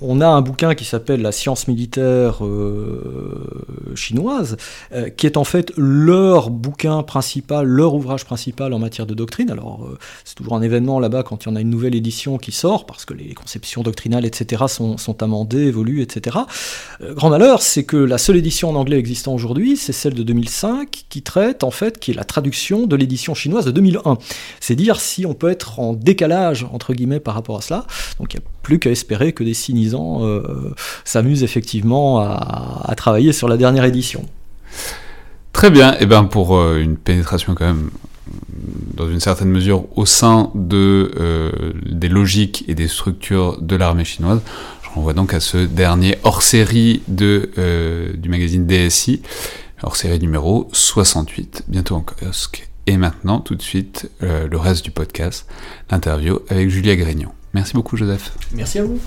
on 0.00 0.20
a 0.20 0.28
un 0.28 0.40
bouquin 0.42 0.74
qui 0.74 0.84
s'appelle 0.84 1.22
La 1.22 1.32
science 1.32 1.68
militaire 1.68 2.44
euh, 2.44 3.92
chinoise, 3.94 4.56
euh, 4.92 5.10
qui 5.10 5.26
est 5.26 5.36
en 5.36 5.44
fait 5.44 5.72
leur 5.76 6.50
bouquin 6.50 7.02
principal, 7.02 7.66
leur 7.66 7.94
ouvrage 7.94 8.24
principal 8.24 8.72
en 8.72 8.78
matière 8.78 9.06
de 9.06 9.14
doctrine. 9.14 9.50
Alors, 9.50 9.88
c'est 10.24 10.34
toujours 10.34 10.54
un 10.54 10.62
événement 10.62 11.00
là-bas 11.00 11.22
quand 11.22 11.44
il 11.44 11.48
y 11.48 11.52
en 11.52 11.56
a 11.56 11.60
une 11.60 11.70
nouvelle 11.70 11.94
édition 11.94 12.38
qui 12.38 12.52
sort, 12.52 12.86
parce 12.86 13.04
que 13.04 13.14
les 13.14 13.34
conceptions 13.34 13.82
doctrinales, 13.82 14.24
etc., 14.24 14.64
sont, 14.68 14.96
sont 14.98 15.22
amendées, 15.22 15.66
évoluent, 15.66 16.02
etc. 16.02 16.38
grand 17.00 17.30
malheur, 17.30 17.62
c'est 17.62 17.84
que 17.84 17.96
la 17.96 18.18
seule 18.18 18.36
édition 18.36 18.70
en 18.70 18.74
anglais 18.74 18.98
existant 18.98 19.34
aujourd'hui, 19.34 19.76
c'est 19.76 19.92
celle 19.92 20.14
de 20.14 20.22
2005, 20.22 21.04
qui 21.08 21.22
traite, 21.22 21.64
en 21.64 21.70
fait, 21.70 21.98
qui 21.98 22.10
est 22.12 22.14
la 22.14 22.24
traduction 22.24 22.86
de 22.86 22.96
l'édition 22.96 23.34
chinoise 23.34 23.64
de 23.64 23.70
2001. 23.70 24.18
C'est 24.60 24.76
dire 24.76 25.00
si 25.00 25.26
on 25.26 25.34
peut 25.34 25.50
être 25.50 25.79
en 25.80 25.92
décalage, 25.92 26.66
entre 26.72 26.94
guillemets, 26.94 27.20
par 27.20 27.34
rapport 27.34 27.56
à 27.56 27.60
cela. 27.60 27.86
Donc 28.18 28.34
il 28.34 28.38
n'y 28.38 28.44
a 28.44 28.48
plus 28.62 28.78
qu'à 28.78 28.90
espérer 28.90 29.32
que 29.32 29.42
des 29.42 29.54
cynisants 29.54 30.24
euh, 30.24 30.74
s'amusent 31.04 31.42
effectivement 31.42 32.20
à, 32.20 32.94
travailler 32.96 33.32
sur 33.32 33.48
la 33.48 33.56
dernière 33.56 33.84
édition. 33.84 34.26
Très 35.52 35.70
bien, 35.70 35.94
et 35.94 35.98
eh 36.00 36.06
ben 36.06 36.24
pour 36.24 36.56
euh, 36.56 36.78
une 36.78 36.96
pénétration 36.96 37.54
quand 37.54 37.66
même 37.66 37.90
dans 38.94 39.08
une 39.08 39.18
certaine 39.18 39.48
mesure 39.48 39.86
au 39.96 40.06
sein 40.06 40.50
de, 40.54 41.12
euh, 41.18 41.72
des 41.90 42.08
logiques 42.08 42.64
et 42.68 42.74
des 42.74 42.86
structures 42.86 43.60
de 43.60 43.74
l'armée 43.74 44.04
chinoise. 44.04 44.40
Je 44.82 44.90
renvoie 44.90 45.14
donc 45.14 45.34
à 45.34 45.40
ce 45.40 45.58
dernier 45.58 46.18
hors-série 46.22 47.02
de, 47.08 47.50
du 48.16 48.28
magazine 48.28 48.66
DSI, 48.66 49.22
hors-série 49.82 50.18
numéro 50.18 50.68
68, 50.72 51.64
bientôt 51.68 51.96
en 51.96 52.02
kiosque. 52.02 52.69
Et 52.90 52.96
maintenant, 52.96 53.38
tout 53.38 53.54
de 53.54 53.62
suite, 53.62 54.10
euh, 54.24 54.48
le 54.48 54.58
reste 54.58 54.84
du 54.84 54.90
podcast, 54.90 55.46
l'interview 55.92 56.40
avec 56.48 56.70
Julia 56.70 56.96
Grignon. 56.96 57.30
Merci 57.54 57.74
beaucoup, 57.74 57.96
Joseph. 57.96 58.32
Merci 58.52 58.80
à 58.80 58.84
vous. 58.84 58.98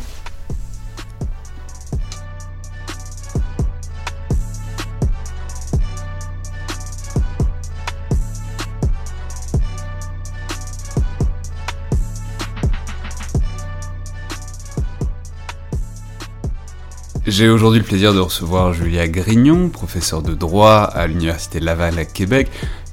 J'ai 17.26 17.50
aujourd'hui 17.50 17.80
le 17.80 17.86
plaisir 17.86 18.14
de 18.14 18.20
recevoir 18.20 18.74
Julia 18.74 19.08
Grignon, 19.08 19.68
professeure 19.70 20.22
de 20.22 20.36
droit 20.36 20.84
à 20.84 21.08
l'Université 21.08 21.60
Laval 21.60 21.98
à 21.98 22.06
Québec, 22.06 22.50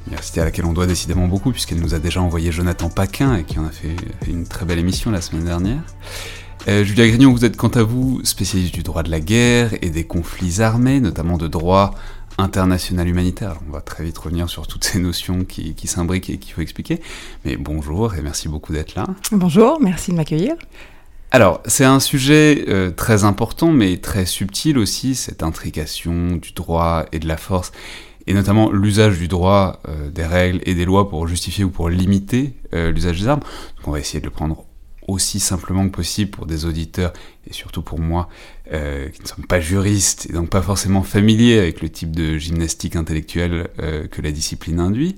université 0.06 0.40
à 0.40 0.44
laquelle 0.44 0.64
on 0.64 0.72
doit 0.72 0.86
décidément 0.86 1.26
beaucoup, 1.26 1.52
puisqu'elle 1.52 1.80
nous 1.80 1.94
a 1.94 1.98
déjà 1.98 2.20
envoyé 2.20 2.52
Jonathan 2.52 2.88
Paquin, 2.88 3.36
et 3.36 3.44
qui 3.44 3.58
en 3.58 3.66
a 3.66 3.70
fait 3.70 3.96
une 4.26 4.46
très 4.46 4.64
belle 4.64 4.78
émission 4.78 5.10
la 5.10 5.20
semaine 5.20 5.44
dernière. 5.44 5.82
Euh, 6.68 6.84
Julia 6.84 7.08
Grignon, 7.08 7.32
vous 7.32 7.44
êtes 7.44 7.56
quant 7.56 7.68
à 7.68 7.82
vous 7.82 8.20
spécialiste 8.24 8.74
du 8.74 8.82
droit 8.82 9.02
de 9.02 9.10
la 9.10 9.20
guerre 9.20 9.70
et 9.80 9.88
des 9.88 10.04
conflits 10.04 10.60
armés, 10.60 11.00
notamment 11.00 11.38
de 11.38 11.48
droit 11.48 11.94
international 12.38 13.08
humanitaire. 13.08 13.56
on 13.68 13.72
va 13.72 13.80
très 13.80 14.04
vite 14.04 14.18
revenir 14.18 14.48
sur 14.48 14.66
toutes 14.66 14.84
ces 14.84 14.98
notions 14.98 15.44
qui, 15.44 15.74
s'imbriquent 15.84 16.30
et 16.30 16.38
qu'il 16.38 16.52
faut 16.52 16.60
expliquer. 16.60 17.00
Mais 17.44 17.56
bonjour 17.56 18.14
et 18.14 18.22
merci 18.22 18.48
beaucoup 18.48 18.72
d'être 18.72 18.94
là. 18.94 19.06
Bonjour, 19.32 19.80
merci 19.80 20.10
de 20.10 20.16
m'accueillir. 20.16 20.54
Alors, 21.32 21.62
c'est 21.64 21.84
un 21.84 22.00
sujet 22.00 22.64
euh, 22.68 22.90
très 22.90 23.24
important, 23.24 23.70
mais 23.70 23.98
très 23.98 24.26
subtil 24.26 24.78
aussi, 24.78 25.14
cette 25.14 25.42
intrication 25.42 26.36
du 26.36 26.52
droit 26.52 27.06
et 27.12 27.20
de 27.20 27.28
la 27.28 27.36
force 27.36 27.72
et 28.30 28.32
notamment 28.32 28.70
l'usage 28.70 29.18
du 29.18 29.26
droit, 29.26 29.80
euh, 29.88 30.08
des 30.08 30.24
règles 30.24 30.60
et 30.64 30.76
des 30.76 30.84
lois 30.84 31.10
pour 31.10 31.26
justifier 31.26 31.64
ou 31.64 31.70
pour 31.70 31.88
limiter 31.88 32.54
euh, 32.74 32.92
l'usage 32.92 33.20
des 33.20 33.26
armes. 33.26 33.40
Donc 33.40 33.88
on 33.88 33.90
va 33.90 33.98
essayer 33.98 34.20
de 34.20 34.24
le 34.24 34.30
prendre 34.30 34.66
aussi 35.08 35.40
simplement 35.40 35.84
que 35.88 35.90
possible 35.96 36.30
pour 36.30 36.46
des 36.46 36.64
auditeurs 36.64 37.12
et 37.48 37.52
surtout 37.52 37.82
pour 37.82 37.98
moi 37.98 38.28
euh, 38.72 39.08
qui 39.08 39.20
ne 39.20 39.26
sommes 39.26 39.46
pas 39.46 39.58
juristes 39.58 40.28
et 40.30 40.32
donc 40.32 40.48
pas 40.48 40.62
forcément 40.62 41.02
familiers 41.02 41.58
avec 41.58 41.80
le 41.82 41.88
type 41.88 42.14
de 42.14 42.38
gymnastique 42.38 42.94
intellectuelle 42.94 43.68
que 44.12 44.22
la 44.22 44.30
discipline 44.30 44.78
induit. 44.78 45.16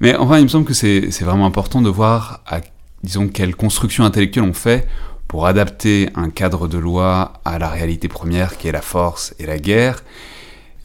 Mais 0.00 0.16
enfin, 0.16 0.38
il 0.38 0.44
me 0.44 0.48
semble 0.48 0.64
que 0.64 0.72
c'est 0.72 1.20
vraiment 1.20 1.44
important 1.44 1.82
de 1.82 1.90
voir 1.90 2.42
à, 2.46 2.62
disons, 3.02 3.28
quelle 3.28 3.54
construction 3.54 4.04
intellectuelle 4.04 4.44
on 4.44 4.54
fait 4.54 4.88
pour 5.26 5.46
adapter 5.46 6.08
un 6.14 6.30
cadre 6.30 6.66
de 6.66 6.78
loi 6.78 7.34
à 7.44 7.58
la 7.58 7.68
réalité 7.68 8.08
première 8.08 8.56
qui 8.56 8.68
est 8.68 8.72
la 8.72 8.80
force 8.80 9.34
et 9.38 9.44
la 9.44 9.58
guerre, 9.58 10.02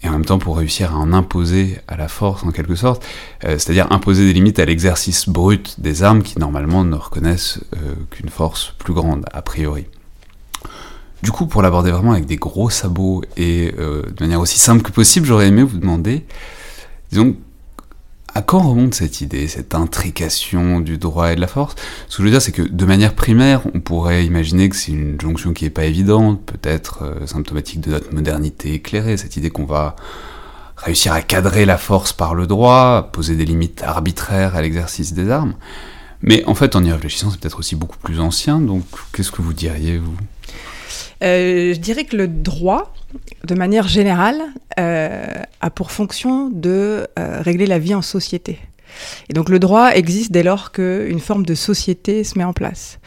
et 0.03 0.09
en 0.09 0.11
même 0.11 0.25
temps 0.25 0.39
pour 0.39 0.57
réussir 0.57 0.93
à 0.93 0.97
en 0.97 1.13
imposer 1.13 1.79
à 1.87 1.95
la 1.95 2.07
force 2.07 2.43
en 2.43 2.51
quelque 2.51 2.75
sorte, 2.75 3.05
euh, 3.45 3.57
c'est-à-dire 3.57 3.91
imposer 3.91 4.25
des 4.25 4.33
limites 4.33 4.59
à 4.59 4.65
l'exercice 4.65 5.29
brut 5.29 5.79
des 5.79 6.03
armes 6.03 6.21
qui 6.21 6.37
normalement 6.39 6.83
ne 6.83 6.95
reconnaissent 6.95 7.59
euh, 7.75 7.95
qu'une 8.11 8.29
force 8.29 8.73
plus 8.77 8.93
grande 8.93 9.25
a 9.31 9.41
priori. 9.41 9.85
Du 11.21 11.31
coup, 11.31 11.45
pour 11.45 11.61
l'aborder 11.61 11.91
vraiment 11.91 12.11
avec 12.11 12.25
des 12.25 12.35
gros 12.35 12.69
sabots 12.69 13.23
et 13.37 13.73
euh, 13.79 14.01
de 14.01 14.23
manière 14.23 14.41
aussi 14.41 14.59
simple 14.59 14.81
que 14.81 14.91
possible, 14.91 15.25
j'aurais 15.25 15.47
aimé 15.47 15.63
vous 15.63 15.77
demander, 15.77 16.25
disons, 17.11 17.37
à 18.35 18.41
quand 18.41 18.59
remonte 18.59 18.93
cette 18.95 19.21
idée, 19.21 19.47
cette 19.47 19.75
intrication 19.75 20.79
du 20.79 20.97
droit 20.97 21.31
et 21.31 21.35
de 21.35 21.41
la 21.41 21.47
force? 21.47 21.75
Ce 22.09 22.17
que 22.17 22.23
je 22.23 22.27
veux 22.27 22.31
dire, 22.31 22.41
c'est 22.41 22.51
que 22.51 22.63
de 22.63 22.85
manière 22.85 23.13
primaire, 23.13 23.61
on 23.73 23.79
pourrait 23.79 24.25
imaginer 24.25 24.69
que 24.69 24.75
c'est 24.75 24.91
une 24.91 25.19
jonction 25.19 25.53
qui 25.53 25.65
n'est 25.65 25.69
pas 25.69 25.85
évidente, 25.85 26.43
peut-être 26.45 27.03
euh, 27.03 27.27
symptomatique 27.27 27.81
de 27.81 27.91
notre 27.91 28.13
modernité 28.13 28.73
éclairée, 28.73 29.17
cette 29.17 29.37
idée 29.37 29.49
qu'on 29.49 29.65
va 29.65 29.95
réussir 30.77 31.13
à 31.13 31.21
cadrer 31.21 31.65
la 31.65 31.77
force 31.77 32.11
par 32.13 32.35
le 32.35 32.47
droit, 32.47 33.09
poser 33.11 33.35
des 33.35 33.45
limites 33.45 33.83
arbitraires 33.83 34.55
à 34.55 34.61
l'exercice 34.61 35.13
des 35.13 35.29
armes. 35.29 35.53
Mais 36.21 36.43
en 36.45 36.55
fait, 36.55 36.75
en 36.75 36.83
y 36.83 36.91
réfléchissant, 36.91 37.29
c'est 37.29 37.39
peut-être 37.39 37.59
aussi 37.59 37.75
beaucoup 37.75 37.97
plus 37.97 38.19
ancien, 38.19 38.59
donc 38.59 38.83
qu'est-ce 39.13 39.31
que 39.31 39.41
vous 39.41 39.53
diriez, 39.53 39.97
vous? 39.97 40.15
Euh, 41.21 41.73
Je 41.73 41.79
dirais 41.79 42.05
que 42.05 42.15
le 42.15 42.27
droit, 42.27 42.93
de 43.43 43.55
manière 43.55 43.87
générale, 43.87 44.41
euh, 44.79 45.25
a 45.61 45.69
pour 45.69 45.91
fonction 45.91 46.49
de 46.49 47.07
euh, 47.19 47.41
régler 47.41 47.65
la 47.65 47.79
vie 47.79 47.95
en 47.95 48.01
société. 48.01 48.59
Et 49.29 49.33
donc 49.33 49.49
le 49.49 49.59
droit 49.59 49.91
existe 49.91 50.31
dès 50.31 50.43
lors 50.43 50.71
qu'une 50.71 51.19
forme 51.19 51.45
de 51.45 51.55
société 51.55 52.23
se 52.23 52.37
met 52.37 52.43
en 52.43 52.53
place. 52.53 52.99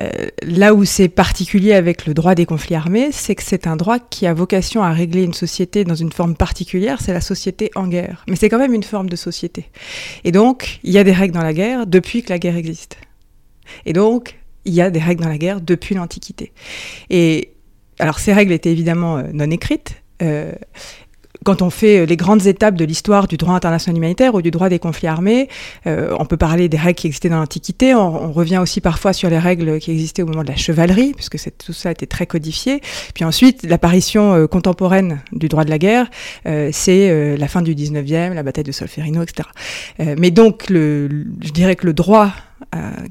Euh, 0.00 0.28
là 0.42 0.72
où 0.72 0.84
c'est 0.84 1.08
particulier 1.08 1.74
avec 1.74 2.06
le 2.06 2.14
droit 2.14 2.34
des 2.34 2.46
conflits 2.46 2.74
armés, 2.74 3.10
c'est 3.12 3.34
que 3.34 3.42
c'est 3.42 3.66
un 3.66 3.76
droit 3.76 3.98
qui 3.98 4.26
a 4.26 4.32
vocation 4.32 4.82
à 4.82 4.92
régler 4.92 5.22
une 5.22 5.34
société 5.34 5.84
dans 5.84 5.94
une 5.94 6.12
forme 6.12 6.36
particulière, 6.36 7.00
c'est 7.02 7.12
la 7.12 7.20
société 7.20 7.70
en 7.74 7.86
guerre. 7.86 8.24
Mais 8.26 8.36
c'est 8.36 8.48
quand 8.48 8.58
même 8.58 8.72
une 8.72 8.82
forme 8.82 9.10
de 9.10 9.16
société. 9.16 9.70
Et 10.24 10.32
donc, 10.32 10.80
il 10.84 10.92
y 10.92 10.98
a 10.98 11.04
des 11.04 11.12
règles 11.12 11.34
dans 11.34 11.42
la 11.42 11.52
guerre 11.52 11.86
depuis 11.86 12.22
que 12.22 12.30
la 12.30 12.38
guerre 12.38 12.56
existe. 12.56 12.96
Et 13.84 13.92
donc, 13.92 14.38
il 14.64 14.72
y 14.74 14.80
a 14.80 14.90
des 14.90 15.00
règles 15.00 15.22
dans 15.22 15.28
la 15.28 15.38
guerre 15.38 15.60
depuis 15.60 15.94
l'Antiquité. 15.94 16.52
Et 17.10 17.52
alors 18.00 18.18
ces 18.18 18.32
règles 18.32 18.52
étaient 18.52 18.72
évidemment 18.72 19.18
euh, 19.18 19.22
non 19.32 19.50
écrites. 19.50 20.02
Euh, 20.22 20.52
quand 21.44 21.62
on 21.62 21.70
fait 21.70 22.00
euh, 22.00 22.04
les 22.04 22.16
grandes 22.16 22.46
étapes 22.46 22.74
de 22.74 22.84
l'histoire 22.84 23.26
du 23.26 23.36
droit 23.36 23.54
international 23.54 23.96
humanitaire 23.96 24.34
ou 24.34 24.42
du 24.42 24.50
droit 24.50 24.68
des 24.68 24.78
conflits 24.78 25.06
armés, 25.06 25.48
on 25.86 26.24
peut 26.26 26.36
parler 26.36 26.68
des 26.68 26.76
règles 26.76 26.96
qui 26.96 27.06
existaient 27.06 27.28
dans 27.28 27.38
l'Antiquité, 27.38 27.94
on, 27.94 28.32
revient 28.32 28.58
aussi 28.58 28.80
parfois 28.80 29.12
sur 29.12 29.30
les 29.30 29.38
règles 29.38 29.78
qui 29.78 29.90
existaient 29.90 30.22
au 30.22 30.26
moment 30.26 30.42
de 30.42 30.48
la 30.48 30.56
chevalerie, 30.56 31.12
puisque 31.14 31.38
tout 31.58 31.72
ça 31.72 31.90
était 31.90 32.06
très 32.06 32.26
codifié. 32.26 32.80
Puis 33.14 33.24
ensuite, 33.24 33.64
l'apparition 33.64 34.46
contemporaine 34.46 35.20
du 35.32 35.48
droit 35.48 35.64
de 35.64 35.70
la 35.70 35.78
guerre, 35.78 36.10
c'est 36.44 37.36
la 37.36 37.48
fin 37.48 37.62
du 37.62 37.74
19e, 37.74 38.34
la 38.34 38.42
bataille 38.42 38.64
de 38.64 38.72
Solferino, 38.72 39.22
etc. 39.22 39.48
mais 40.18 40.30
donc, 40.30 40.66
je 40.68 41.50
dirais 41.52 41.76
que 41.76 41.86
le 41.86 41.94
droit 41.94 42.32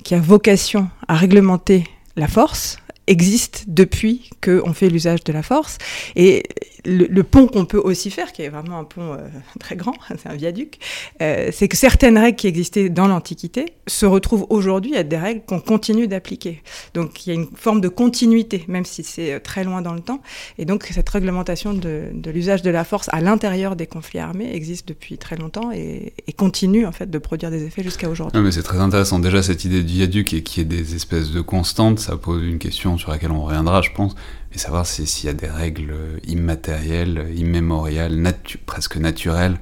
qui 0.03 0.13
a 0.13 0.19
vocation 0.19 0.88
à 1.08 1.15
réglementer 1.15 1.86
la 2.15 2.27
force, 2.27 2.77
existe 3.10 3.66
depuis 3.68 4.30
qu'on 4.42 4.74
fait 4.74 4.88
l'usage 4.88 5.24
de 5.24 5.34
la 5.34 5.44
force. 5.44 5.78
Et 6.16 6.44
le, 6.86 7.22
pont 7.24 7.48
qu'on 7.48 7.66
peut 7.66 7.80
aussi 7.80 8.12
faire, 8.12 8.32
qui 8.32 8.44
est 8.44 8.50
vraiment 8.50 8.80
un 8.80 8.84
pont 8.84 9.13
euh, 9.13 9.18
très 9.60 9.75
grand, 9.75 9.94
c'est 10.10 10.30
un 10.30 10.36
viaduc, 10.36 10.80
euh, 11.22 11.50
c'est 11.51 11.68
que 11.68 11.75
certaines 11.75 12.18
règles 12.18 12.38
qui 12.38 12.48
existaient 12.48 12.89
dans 12.89 13.08
l'Antiquité 13.08 13.66
se 13.88 14.06
retrouvent 14.06 14.46
aujourd'hui 14.50 14.96
à 14.96 15.04
des 15.04 15.18
règles 15.18 15.42
qu'on 15.46 15.60
continue 15.60 16.08
d'appliquer. 16.08 16.62
Donc 16.93 17.26
il 17.26 17.30
y 17.30 17.32
a 17.32 17.36
une 17.36 17.48
forme 17.56 17.82
de 17.82 17.89
continuité, 17.89 18.63
même 18.67 18.86
si 18.86 19.04
c'est 19.04 19.34
euh, 19.34 19.39
très 19.39 19.63
loin 19.63 19.82
dans 19.82 19.93
le 19.93 20.02
temps. 20.02 20.22
Et 20.58 20.65
donc 20.65 20.88
cette 20.91 21.10
réglementation 21.10 21.74
de, 21.74 22.12
l'usage 22.28 22.62
de 22.62 22.69
la 22.69 22.84
force 22.84 23.10
à 23.12 23.22
l'intérieur 23.22 23.76
des 23.76 23.88
conflits 23.88 24.19
armés 24.19 24.54
existe 24.54 24.88
depuis 24.88 25.17
très 25.17 25.36
longtemps 25.36 25.72
et, 25.72 26.13
continue 26.38 26.86
en 26.86 26.93
fait 26.93 27.10
de 27.10 27.17
produire 27.17 27.52
des 27.52 27.65
effets 27.65 27.84
jusqu'à 27.84 28.08
aujourd'hui. 28.08 28.39
mais 28.39 28.52
c'est 28.52 28.63
très 28.63 28.80
intéressant. 28.80 29.19
Déjà 29.19 29.43
cette 29.43 29.65
idée 29.65 29.84
du 29.84 29.95
viaduc 29.95 30.34
et 30.34 30.41
qui 30.41 30.62
est 30.62 30.65
des 30.65 30.95
espèces 30.95 31.32
de 31.32 31.41
constantes, 31.41 32.00
ça 32.00 32.15
pose 32.15 32.43
une 32.43 32.60
question 32.60 32.98
sur 32.99 33.12
laquelle 33.12 33.31
on 33.31 33.43
reviendra, 33.43 33.81
je 33.81 33.91
pense 33.91 34.15
et 34.53 34.57
savoir 34.57 34.85
s'il 34.85 35.25
y 35.25 35.29
a 35.29 35.33
des 35.33 35.47
règles 35.47 35.93
immatérielles, 36.27 37.27
immémoriales, 37.35 38.33
presque 38.65 38.97
naturelles 38.97 39.57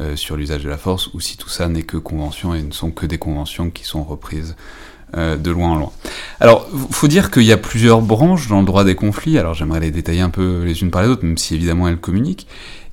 euh, 0.00 0.16
sur 0.16 0.36
l'usage 0.36 0.64
de 0.64 0.70
la 0.70 0.78
force, 0.78 1.12
ou 1.14 1.20
si 1.20 1.36
tout 1.36 1.48
ça 1.48 1.68
n'est 1.68 1.82
que 1.82 1.98
convention 1.98 2.54
et 2.54 2.62
ne 2.62 2.72
sont 2.72 2.90
que 2.90 3.06
des 3.06 3.18
conventions 3.18 3.70
qui 3.70 3.84
sont 3.84 4.02
reprises 4.02 4.56
euh, 5.16 5.36
de 5.36 5.50
loin 5.50 5.72
en 5.72 5.76
loin. 5.76 5.92
Alors, 6.38 6.66
faut 6.90 7.08
dire 7.08 7.30
qu'il 7.30 7.42
y 7.42 7.52
a 7.52 7.58
plusieurs 7.58 8.00
branches 8.00 8.48
dans 8.48 8.60
le 8.60 8.66
droit 8.66 8.84
des 8.84 8.94
conflits, 8.94 9.38
alors 9.38 9.54
j'aimerais 9.54 9.80
les 9.80 9.90
détailler 9.90 10.20
un 10.20 10.30
peu 10.30 10.62
les 10.64 10.80
unes 10.80 10.90
par 10.90 11.02
les 11.02 11.08
autres, 11.08 11.24
même 11.24 11.38
si 11.38 11.54
évidemment 11.54 11.88
elles 11.88 11.98
communiquent, 11.98 12.46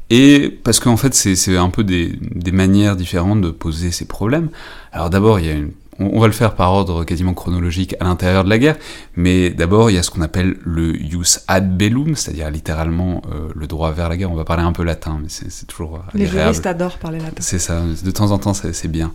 et 0.10 0.50
parce 0.64 0.80
qu'en 0.80 0.98
fait 0.98 1.14
c'est 1.14 1.58
un 1.58 1.70
peu 1.70 1.84
des, 1.84 2.18
des 2.22 2.52
manières 2.52 2.96
différentes 2.96 3.42
de 3.42 3.52
poser 3.52 3.92
ces 3.92 4.06
problèmes. 4.06 4.50
Alors 4.92 5.10
d'abord, 5.10 5.40
il 5.40 5.46
y 5.46 5.50
a 5.50 5.54
une 5.54 5.72
on, 6.00 6.20
va 6.20 6.28
le 6.28 6.34
faire 6.34 6.56
par 6.56 6.72
ordre 6.74 7.04
quasiment 7.04 7.34
chronologique 7.34 7.96
à 8.00 8.06
l'intérieur 8.06 8.44
de 8.44 8.50
la 8.50 8.58
guerre, 8.58 8.78
mais 9.16 9.50
d'abord 9.50 9.90
il 9.90 9.96
y 9.96 9.98
a 9.98 10.04
ce 10.04 10.12
qu'on 10.12 10.22
appelle 10.22 10.58
le 10.64 10.94
jus 10.94 11.40
ad 11.48 11.78
bellum, 11.78 12.16
c'est-à-dire 12.16 12.50
littéralement 12.52 13.22
euh, 13.32 13.50
le 13.56 13.68
droit 13.68 13.92
vers 13.92 14.10
la 14.10 14.18
guerre. 14.18 14.32
On 14.32 14.36
va 14.36 14.46
parler 14.46 14.64
un 14.64 14.72
peu 14.72 14.84
latin, 14.84 15.20
mais 15.22 15.30
c'est 15.30 15.66
toujours 15.66 16.04
Les 16.14 16.28
juristes 16.28 16.66
adorent 16.66 16.98
parler 16.98 17.20
latin. 17.20 17.36
C'est 17.40 17.60
ça, 17.60 17.82
de 17.82 18.12
temps 18.12 18.32
en 18.32 18.38
temps 18.38 18.54
c'est 18.54 18.88
bien. 18.88 19.14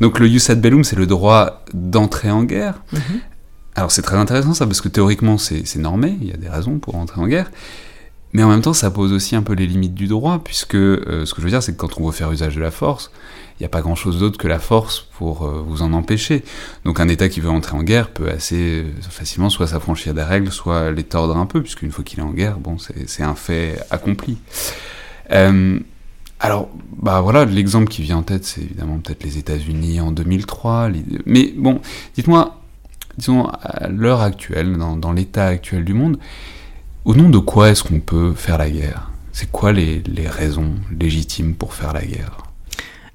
Donc 0.00 0.18
le 0.18 0.26
jus 0.26 0.42
ad 0.48 0.60
bellum, 0.60 0.84
c'est 0.84 0.96
le 0.96 1.06
droit 1.06 1.64
d'entrer 1.74 2.30
en 2.30 2.44
guerre. 2.44 2.82
Mhm. 2.92 3.00
Alors 3.74 3.90
c'est 3.90 4.02
très 4.02 4.16
intéressant 4.16 4.54
ça, 4.54 4.66
parce 4.66 4.80
que 4.80 4.88
théoriquement 4.88 5.38
c'est 5.38 5.76
normé, 5.76 6.16
il 6.20 6.28
y 6.28 6.32
a 6.32 6.36
des 6.36 6.48
raisons 6.48 6.78
pour 6.78 6.96
entrer 6.96 7.20
en 7.20 7.26
guerre. 7.26 7.50
Mais 8.32 8.42
en 8.42 8.48
même 8.48 8.62
temps, 8.62 8.72
ça 8.72 8.90
pose 8.90 9.12
aussi 9.12 9.36
un 9.36 9.42
peu 9.42 9.52
les 9.52 9.66
limites 9.66 9.94
du 9.94 10.06
droit, 10.06 10.40
puisque 10.42 10.74
euh, 10.74 11.26
ce 11.26 11.34
que 11.34 11.40
je 11.40 11.46
veux 11.46 11.50
dire, 11.50 11.62
c'est 11.62 11.72
que 11.72 11.76
quand 11.76 12.00
on 12.00 12.06
veut 12.06 12.12
faire 12.12 12.32
usage 12.32 12.56
de 12.56 12.60
la 12.60 12.70
force, 12.70 13.10
il 13.58 13.62
n'y 13.62 13.66
a 13.66 13.68
pas 13.68 13.82
grand-chose 13.82 14.18
d'autre 14.18 14.38
que 14.38 14.48
la 14.48 14.58
force 14.58 15.06
pour 15.18 15.44
euh, 15.44 15.62
vous 15.66 15.82
en 15.82 15.92
empêcher. 15.92 16.42
Donc 16.84 16.98
un 16.98 17.08
État 17.08 17.28
qui 17.28 17.40
veut 17.40 17.50
entrer 17.50 17.76
en 17.76 17.82
guerre 17.82 18.08
peut 18.08 18.30
assez 18.30 18.86
facilement 19.02 19.50
soit 19.50 19.66
s'affranchir 19.66 20.14
des 20.14 20.22
règles, 20.22 20.50
soit 20.50 20.90
les 20.90 21.04
tordre 21.04 21.36
un 21.36 21.46
peu, 21.46 21.62
puisqu'une 21.62 21.92
fois 21.92 22.04
qu'il 22.04 22.20
est 22.20 22.22
en 22.22 22.32
guerre, 22.32 22.58
bon, 22.58 22.76
c'est 22.78 23.22
un 23.22 23.34
fait 23.34 23.78
accompli. 23.90 24.38
Euh, 25.30 25.78
alors, 26.40 26.68
bah 27.00 27.20
voilà, 27.20 27.44
l'exemple 27.44 27.88
qui 27.88 28.02
vient 28.02 28.16
en 28.16 28.22
tête, 28.22 28.44
c'est 28.44 28.62
évidemment 28.62 28.98
peut-être 28.98 29.22
les 29.22 29.38
États-Unis 29.38 30.00
en 30.00 30.10
2003. 30.10 30.88
Mais 31.24 31.54
bon, 31.56 31.80
dites-moi, 32.16 32.60
disons, 33.16 33.46
à 33.46 33.86
l'heure 33.88 34.22
actuelle, 34.22 34.76
dans, 34.76 35.12
l'état 35.12 35.46
actuel 35.46 35.84
du 35.84 35.94
monde, 35.94 36.18
au 37.04 37.14
nom 37.14 37.28
de 37.28 37.38
quoi 37.38 37.70
est-ce 37.70 37.82
qu'on 37.82 38.00
peut 38.00 38.34
faire 38.34 38.58
la 38.58 38.70
guerre? 38.70 39.10
C'est 39.32 39.50
quoi 39.50 39.72
les 39.72 40.02
raisons 40.26 40.74
légitimes 40.98 41.54
pour 41.54 41.74
faire 41.74 41.92
la 41.92 42.02
guerre? 42.02 42.36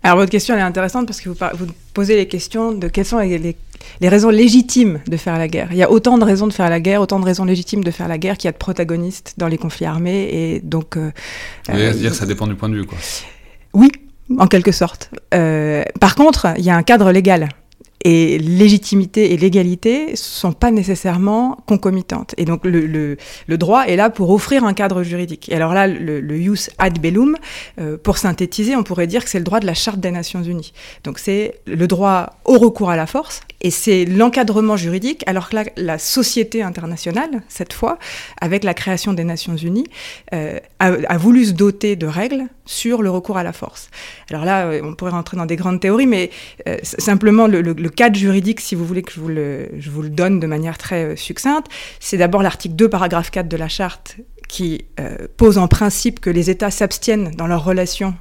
Alors 0.07 0.19
votre 0.19 0.31
question 0.31 0.53
elle 0.53 0.61
est 0.61 0.63
intéressante 0.63 1.05
parce 1.05 1.19
que 1.19 1.27
vous, 1.27 1.35
vous 1.55 1.65
posez 1.93 2.15
les 2.15 2.29
questions 2.29 2.71
de 2.71 2.87
quelles 2.87 3.05
sont 3.05 3.19
les, 3.19 3.57
raisons 4.01 4.29
légitimes 4.29 5.01
de 5.05 5.17
faire 5.17 5.37
la 5.37 5.49
guerre. 5.49 5.67
Il 5.71 5.77
y 5.77 5.83
a 5.83 5.91
autant 5.91 6.17
de 6.17 6.23
raisons 6.23 6.47
de 6.47 6.53
faire 6.53 6.69
la 6.69 6.79
guerre, 6.79 7.01
autant 7.01 7.19
de 7.19 7.25
raisons 7.25 7.43
légitimes 7.43 7.83
de 7.83 7.91
faire 7.91 8.07
la 8.07 8.17
guerre 8.17 8.37
qu'il 8.37 8.47
y 8.47 8.49
a 8.49 8.53
de 8.53 8.57
protagonistes 8.57 9.33
dans 9.35 9.47
les 9.47 9.57
conflits 9.57 9.85
armés 9.85 10.29
et 10.31 10.61
donc. 10.61 10.95
Euh, 10.95 11.11
euh 11.69 11.93
dire 11.93 12.13
ça 12.13 12.25
dépend 12.25 12.47
du 12.47 12.55
point 12.55 12.69
de 12.69 12.75
vue 12.75 12.85
quoi. 12.85 12.97
Oui, 13.73 13.91
en 14.37 14.47
quelque 14.47 14.71
sorte. 14.71 15.09
Euh, 15.33 15.83
par 15.99 16.15
contre, 16.15 16.47
il 16.57 16.63
y 16.63 16.69
a 16.69 16.77
un 16.77 16.83
cadre 16.83 17.11
légal 17.11 17.49
et 18.03 18.37
légitimité 18.37 19.33
et 19.33 19.37
légalité 19.37 20.15
sont 20.15 20.53
pas 20.53 20.71
nécessairement 20.71 21.57
concomitantes. 21.65 22.35
Et 22.37 22.45
donc 22.45 22.63
le, 22.63 22.85
le, 22.85 23.17
le, 23.47 23.57
droit 23.57 23.83
est 23.85 23.95
là 23.95 24.09
pour 24.09 24.29
offrir 24.29 24.63
un 24.63 24.73
cadre 24.73 25.03
juridique. 25.03 25.49
Et 25.49 25.55
alors 25.55 25.73
là, 25.73 25.87
le, 25.87 26.21
le 26.21 26.37
jus 26.37 26.69
ad 26.77 26.99
bellum, 26.99 27.37
euh, 27.79 27.97
pour 27.97 28.17
synthétiser, 28.17 28.75
on 28.75 28.83
pourrait 28.83 29.07
dire 29.07 29.23
que 29.23 29.29
c'est 29.29 29.39
le 29.39 29.43
droit 29.43 29.59
de 29.59 29.65
la 29.65 29.73
Charte 29.73 29.99
des 29.99 30.11
Nations 30.11 30.43
Unies. 30.43 30.73
Donc 31.03 31.19
c'est 31.19 31.55
le 31.65 31.87
droit 31.87 32.37
au 32.45 32.57
recours 32.59 32.89
à 32.89 32.95
la 32.95 33.07
force, 33.07 33.41
et 33.61 33.71
c'est 33.71 34.05
l'encadrement 34.05 34.77
juridique, 34.77 35.23
alors 35.25 35.49
que 35.49 35.55
là, 35.55 35.63
la 35.75 35.97
société 35.97 36.61
internationale, 36.61 37.41
cette 37.47 37.73
fois, 37.73 37.97
avec 38.39 38.63
la 38.63 38.73
création 38.73 39.13
des 39.13 39.23
Nations 39.23 39.57
Unies, 39.57 39.87
euh, 40.33 40.59
a, 40.79 40.87
a, 40.87 41.17
voulu 41.17 41.45
se 41.45 41.51
doter 41.53 41.95
de 41.95 42.05
règles 42.05 42.45
sur 42.67 43.01
le 43.01 43.09
recours 43.09 43.37
à 43.37 43.43
la 43.43 43.53
force. 43.53 43.89
Alors 44.29 44.45
là, 44.45 44.67
euh, 44.67 44.81
on 44.83 44.93
pourrait 44.93 45.11
rentrer 45.11 45.37
dans 45.37 45.45
des 45.45 45.55
grandes 45.55 45.79
théories, 45.79 46.05
mais 46.05 46.29
euh, 46.67 46.77
simplement 46.83 47.47
le, 47.47 47.73
cadre 47.89 48.15
juridique, 48.15 48.59
si 48.59 48.75
vous 48.75 48.85
voulez 48.85 49.01
que 49.01 49.11
je 49.11 49.19
vous 49.19 49.29
le, 49.29 49.69
je 49.79 49.89
vous 49.89 50.01
le 50.03 50.09
donne 50.09 50.39
de 50.39 50.47
manière 50.47 50.77
très 50.77 51.03
euh, 51.05 51.15
succincte, 51.15 51.67
c'est 51.99 52.17
d'abord 52.17 52.43
l'article 52.43 52.75
2, 52.75 52.89
paragraphe 52.89 53.31
4 53.31 53.47
de 53.47 53.57
la 53.57 53.67
charte 53.67 54.17
qui 54.47 54.85
pose 55.35 55.57
en 55.57 55.67
principe 55.67 56.21
que 56.21 56.29
les 56.29 56.49
États 56.49 56.71
s'abstiennent 56.71 57.31
dans 57.31 57.47
leurs 57.47 57.65
relations 57.65 58.15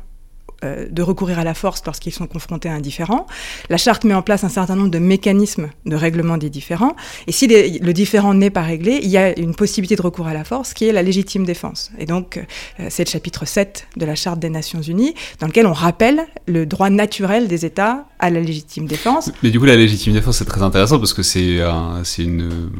euh, 0.64 0.87
de 0.90 1.03
recourir 1.03 1.38
à 1.38 1.45
la 1.45 1.53
force 1.53 1.83
lorsqu'ils 1.85 2.12
sont 2.12 2.27
confrontés 2.27 2.69
à 2.69 2.73
un 2.73 2.81
différent. 2.81 3.27
La 3.69 3.77
charte 3.77 4.05
met 4.05 4.14
en 4.14 4.23
place 4.23 4.42
un 4.42 4.49
certain 4.49 4.75
nombre 4.75 4.90
de 4.90 4.99
mécanismes 4.99 5.69
de 5.85 5.97
règlement 5.97 6.38
des 6.38 6.49
différends. 6.49 6.97
Et 7.27 7.33
si 7.33 7.47
le 7.47 7.92
différent 7.92 8.33
n'est 8.33 8.51
pas 8.51 8.62
réglé, 8.62 9.01
il 9.03 9.11
y 9.11 9.19
a 9.19 9.38
une 9.38 9.55
possibilité 9.55 9.97
de 9.97 10.03
recours 10.03 10.27
à 10.27 10.35
la 10.35 10.45
force 10.45 10.73
qui 10.73 10.87
est 10.87 10.92
la 10.92 11.03
légitime 11.03 11.45
défense. 11.45 11.90
Et 11.99 12.07
donc, 12.07 12.38
euh, 12.81 12.87
c'est 12.88 13.05
le 13.05 13.11
chapitre 13.11 13.45
7 13.45 13.87
de 13.97 14.07
la 14.07 14.14
charte 14.14 14.38
des 14.38 14.49
Nations 14.49 14.81
Unies 14.81 15.14
dans 15.40 15.47
lequel 15.47 15.66
on 15.66 15.75
rappelle 15.75 16.23
le 16.47 16.64
droit 16.64 16.88
naturel 16.88 17.49
des 17.49 17.66
États 17.66 18.07
à 18.19 18.31
la 18.31 18.40
légitime 18.40 18.87
défense. 18.87 19.31
Mais 19.42 19.51
du 19.51 19.59
coup, 19.59 19.66
la 19.66 19.77
légitime 19.77 20.14
défense, 20.14 20.38
c'est 20.38 20.47
très 20.47 20.62
intéressant 20.62 20.99
parce 20.99 21.12
que 21.12 21.23
c'est 21.23 21.61
un, 21.61 22.03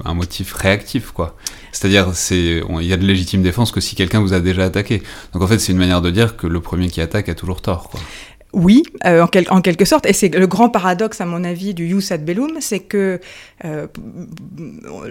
un 0.05 0.15
motif 0.15 0.55
réactif, 0.55 1.11
quoi. 1.11 1.37
C'est-à-dire, 1.73 2.11
il 2.31 2.87
y 2.87 2.93
a 2.95 2.97
de 2.97 3.05
légitime 3.05 3.43
défense 3.43 3.71
que 3.71 3.83
si 3.83 3.95
quelqu'un 3.95 4.21
vous 4.21 4.33
a 4.33 4.41
déjà 4.41 4.65
attaqué. 4.65 5.03
Donc 5.35 5.43
en 5.43 5.47
fait, 5.47 5.59
c'est 5.59 5.73
une 5.73 5.79
manière 5.79 6.01
de 6.01 6.11
dire 6.11 6.39
que 6.39 6.47
le 6.47 6.61
premier 6.61 6.89
qui 6.89 7.03
attaque 7.03 7.29
a 7.29 7.35
toujours 7.35 7.61
Oui, 8.57 8.85
euh, 9.05 9.27
en, 9.51 9.61
quelque 9.61 9.85
sorte, 9.85 10.07
et 10.07 10.15
c'est 10.15 10.35
le 10.35 10.47
grand 10.47 10.71
paradoxe, 10.71 11.21
à 11.21 11.27
mon 11.27 11.45
avis, 11.45 11.75
du 11.75 11.89
jus 11.89 12.11
ad 12.11 12.25
bellum, 12.25 12.57
c'est 12.61 12.79
que 12.79 13.21
euh, 13.67 13.87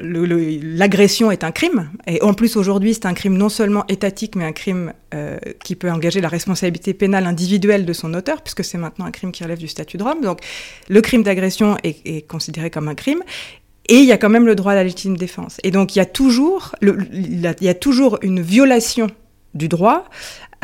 l'agression 0.01 1.29
est 1.29 1.43
un 1.43 1.51
crime, 1.51 1.91
et 2.07 2.23
en 2.23 2.33
plus 2.33 2.55
aujourd'hui, 2.55 2.95
c'est 2.95 3.05
un 3.05 3.13
crime 3.13 3.37
non 3.37 3.49
seulement 3.49 3.85
étatique, 3.87 4.35
mais 4.35 4.45
un 4.45 4.51
crime 4.51 4.93
euh, 5.13 5.37
qui 5.63 5.75
peut 5.75 5.91
engager 5.91 6.21
la 6.21 6.27
responsabilité 6.27 6.95
pénale 6.95 7.27
individuelle 7.27 7.85
de 7.85 7.93
son 7.93 8.15
auteur, 8.15 8.41
puisque 8.41 8.63
c'est 8.63 8.79
maintenant 8.79 9.05
un 9.05 9.11
crime 9.11 9.31
qui 9.31 9.43
relève 9.43 9.59
du 9.59 9.67
statut 9.67 9.97
de 9.97 10.03
Rome. 10.03 10.21
Donc, 10.21 10.39
le 10.89 11.01
crime 11.01 11.21
d'agression 11.21 11.77
est, 11.83 12.27
considéré 12.27 12.71
comme 12.71 12.87
un 12.87 12.95
crime, 12.95 13.21
et 13.87 13.97
il 13.97 14.05
y 14.05 14.11
a 14.11 14.17
quand 14.17 14.29
même 14.29 14.47
le 14.47 14.55
droit 14.55 14.71
à 14.71 14.75
la 14.75 14.83
légitime 14.83 15.17
défense. 15.17 15.57
Et 15.63 15.69
donc 15.69 15.95
il 15.95 15.99
y 15.99 16.01
a 16.01 16.05
toujours 17.75 18.17
une 18.23 18.41
violation 18.41 19.07
du 19.55 19.69
droit 19.69 20.05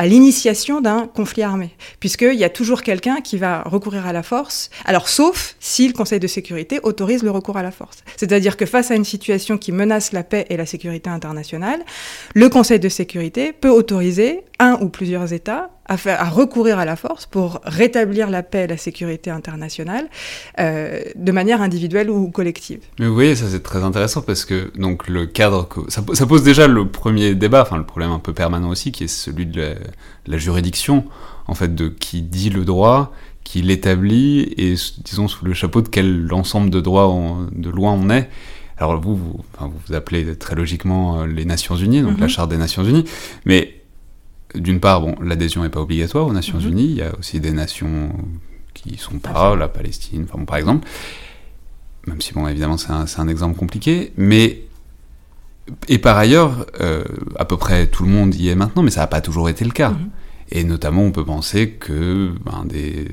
à 0.02 0.06
l'initiation 0.06 0.80
d'un 0.80 1.06
conflit 1.06 1.44
armé, 1.44 1.70
puisqu'il 2.00 2.34
y 2.34 2.42
a 2.42 2.48
toujours 2.48 2.82
quelqu'un 2.82 3.20
qui 3.20 3.36
va 3.36 3.62
recourir 3.62 4.04
à 4.04 4.12
la 4.12 4.24
force, 4.24 4.68
alors 4.84 5.08
sauf 5.08 5.54
si 5.60 5.86
le 5.86 5.92
Conseil 5.92 6.18
de 6.18 6.26
sécurité 6.26 6.80
autorise 6.82 7.22
le 7.22 7.30
recours 7.30 7.56
à 7.56 7.62
la 7.62 7.70
force. 7.70 7.98
C'est-à-dire 8.16 8.56
que 8.56 8.66
face 8.66 8.90
à 8.90 8.96
une 8.96 9.04
situation 9.04 9.58
qui 9.58 9.70
menace 9.70 10.10
la 10.10 10.24
paix 10.24 10.44
et 10.50 10.56
la 10.56 10.66
sécurité 10.66 11.08
internationale, 11.08 11.84
le 12.34 12.48
Conseil 12.48 12.80
de 12.80 12.88
sécurité 12.88 13.52
peut 13.52 13.70
autoriser 13.70 14.40
un 14.58 14.76
ou 14.80 14.88
plusieurs 14.88 15.32
États 15.32 15.70
à, 15.86 16.28
recourir 16.30 16.78
à 16.78 16.84
la 16.84 16.96
force 16.96 17.26
pour 17.26 17.60
rétablir 17.64 18.30
la 18.30 18.42
paix 18.42 18.64
et 18.64 18.66
la 18.66 18.76
sécurité 18.76 19.30
internationale 19.30 20.08
euh, 20.60 21.00
de 21.16 21.32
manière 21.32 21.60
individuelle 21.60 22.08
ou 22.08 22.30
collective. 22.30 22.80
Mais 22.98 23.06
vous 23.06 23.14
voyez, 23.14 23.34
ça 23.34 23.46
c'est 23.50 23.62
très 23.62 23.82
intéressant 23.82 24.22
parce 24.22 24.44
que 24.44 24.70
donc 24.76 25.08
le 25.08 25.26
cadre, 25.26 25.68
ça, 25.88 26.02
ça, 26.12 26.26
pose 26.26 26.42
déjà 26.42 26.66
le 26.66 26.88
premier 26.88 27.34
débat, 27.34 27.62
enfin 27.62 27.76
le 27.76 27.84
problème 27.84 28.12
un 28.12 28.18
peu 28.18 28.32
permanent 28.32 28.70
aussi, 28.70 28.92
qui 28.92 29.04
est 29.04 29.08
celui 29.08 29.46
de 29.46 29.60
la, 29.60 29.74
la 30.26 30.38
juridiction, 30.38 31.04
en 31.46 31.54
fait, 31.54 31.74
de 31.74 31.88
qui 31.88 32.22
dit 32.22 32.50
le 32.50 32.64
droit, 32.64 33.12
qui 33.44 33.62
l'établit 33.62 34.54
et 34.56 34.74
disons 35.04 35.28
sous 35.28 35.44
le 35.44 35.52
chapeau 35.52 35.82
de 35.82 35.88
quel 35.88 36.28
ensemble 36.32 36.70
de 36.70 36.80
droits, 36.80 37.14
de 37.52 37.70
lois 37.70 37.90
on 37.90 38.08
est. 38.10 38.30
Alors 38.78 39.00
vous, 39.00 39.16
vous, 39.16 39.40
enfin, 39.54 39.66
vous, 39.66 39.78
vous 39.86 39.94
appelez 39.94 40.36
très 40.36 40.54
logiquement 40.54 41.20
euh, 41.20 41.26
les 41.26 41.44
Nations 41.44 41.76
Unies, 41.76 42.02
donc 42.02 42.18
la 42.18 42.26
mhm. 42.26 42.30
Charte 42.30 42.50
des 42.50 42.56
Nations 42.56 42.84
Unies, 42.84 43.04
mais 43.44 43.82
d'une 44.54 44.80
part, 44.80 45.00
bon, 45.00 45.14
l'adhésion 45.22 45.62
n'est 45.62 45.68
pas 45.68 45.80
obligatoire 45.80 46.26
aux 46.26 46.32
Nations 46.32 46.58
mhm. 46.58 46.68
Unies. 46.68 46.84
Il 46.84 46.96
y 46.96 47.02
a 47.02 47.16
aussi 47.18 47.40
des 47.40 47.52
nations 47.52 48.10
qui 48.74 48.96
sont 48.98 49.18
pas, 49.18 49.54
la 49.56 49.68
Palestine, 49.68 50.26
enfin, 50.30 50.44
par 50.44 50.56
exemple. 50.56 50.86
Même 52.06 52.20
si, 52.20 52.32
bon, 52.32 52.48
évidemment, 52.48 52.76
c'est 52.76 52.90
un, 52.90 53.06
un, 53.16 53.28
exemple 53.28 53.56
compliqué. 53.56 54.12
Mais, 54.16 54.62
et 55.88 55.98
par 55.98 56.16
ailleurs, 56.18 56.66
euh, 56.80 57.04
à 57.38 57.44
peu 57.44 57.56
près 57.56 57.86
tout 57.86 58.04
le 58.04 58.10
monde 58.10 58.34
y 58.34 58.48
est 58.48 58.54
maintenant, 58.54 58.82
mais 58.82 58.90
ça 58.90 59.00
n'a 59.00 59.06
pas 59.06 59.20
toujours 59.20 59.48
été 59.48 59.64
le 59.64 59.70
cas. 59.70 59.90
Mhm. 59.90 60.10
Et 60.50 60.64
notamment, 60.64 61.02
on 61.02 61.12
peut 61.12 61.24
penser 61.24 61.70
que 61.70 62.30
ben, 62.44 62.64
des 62.66 63.08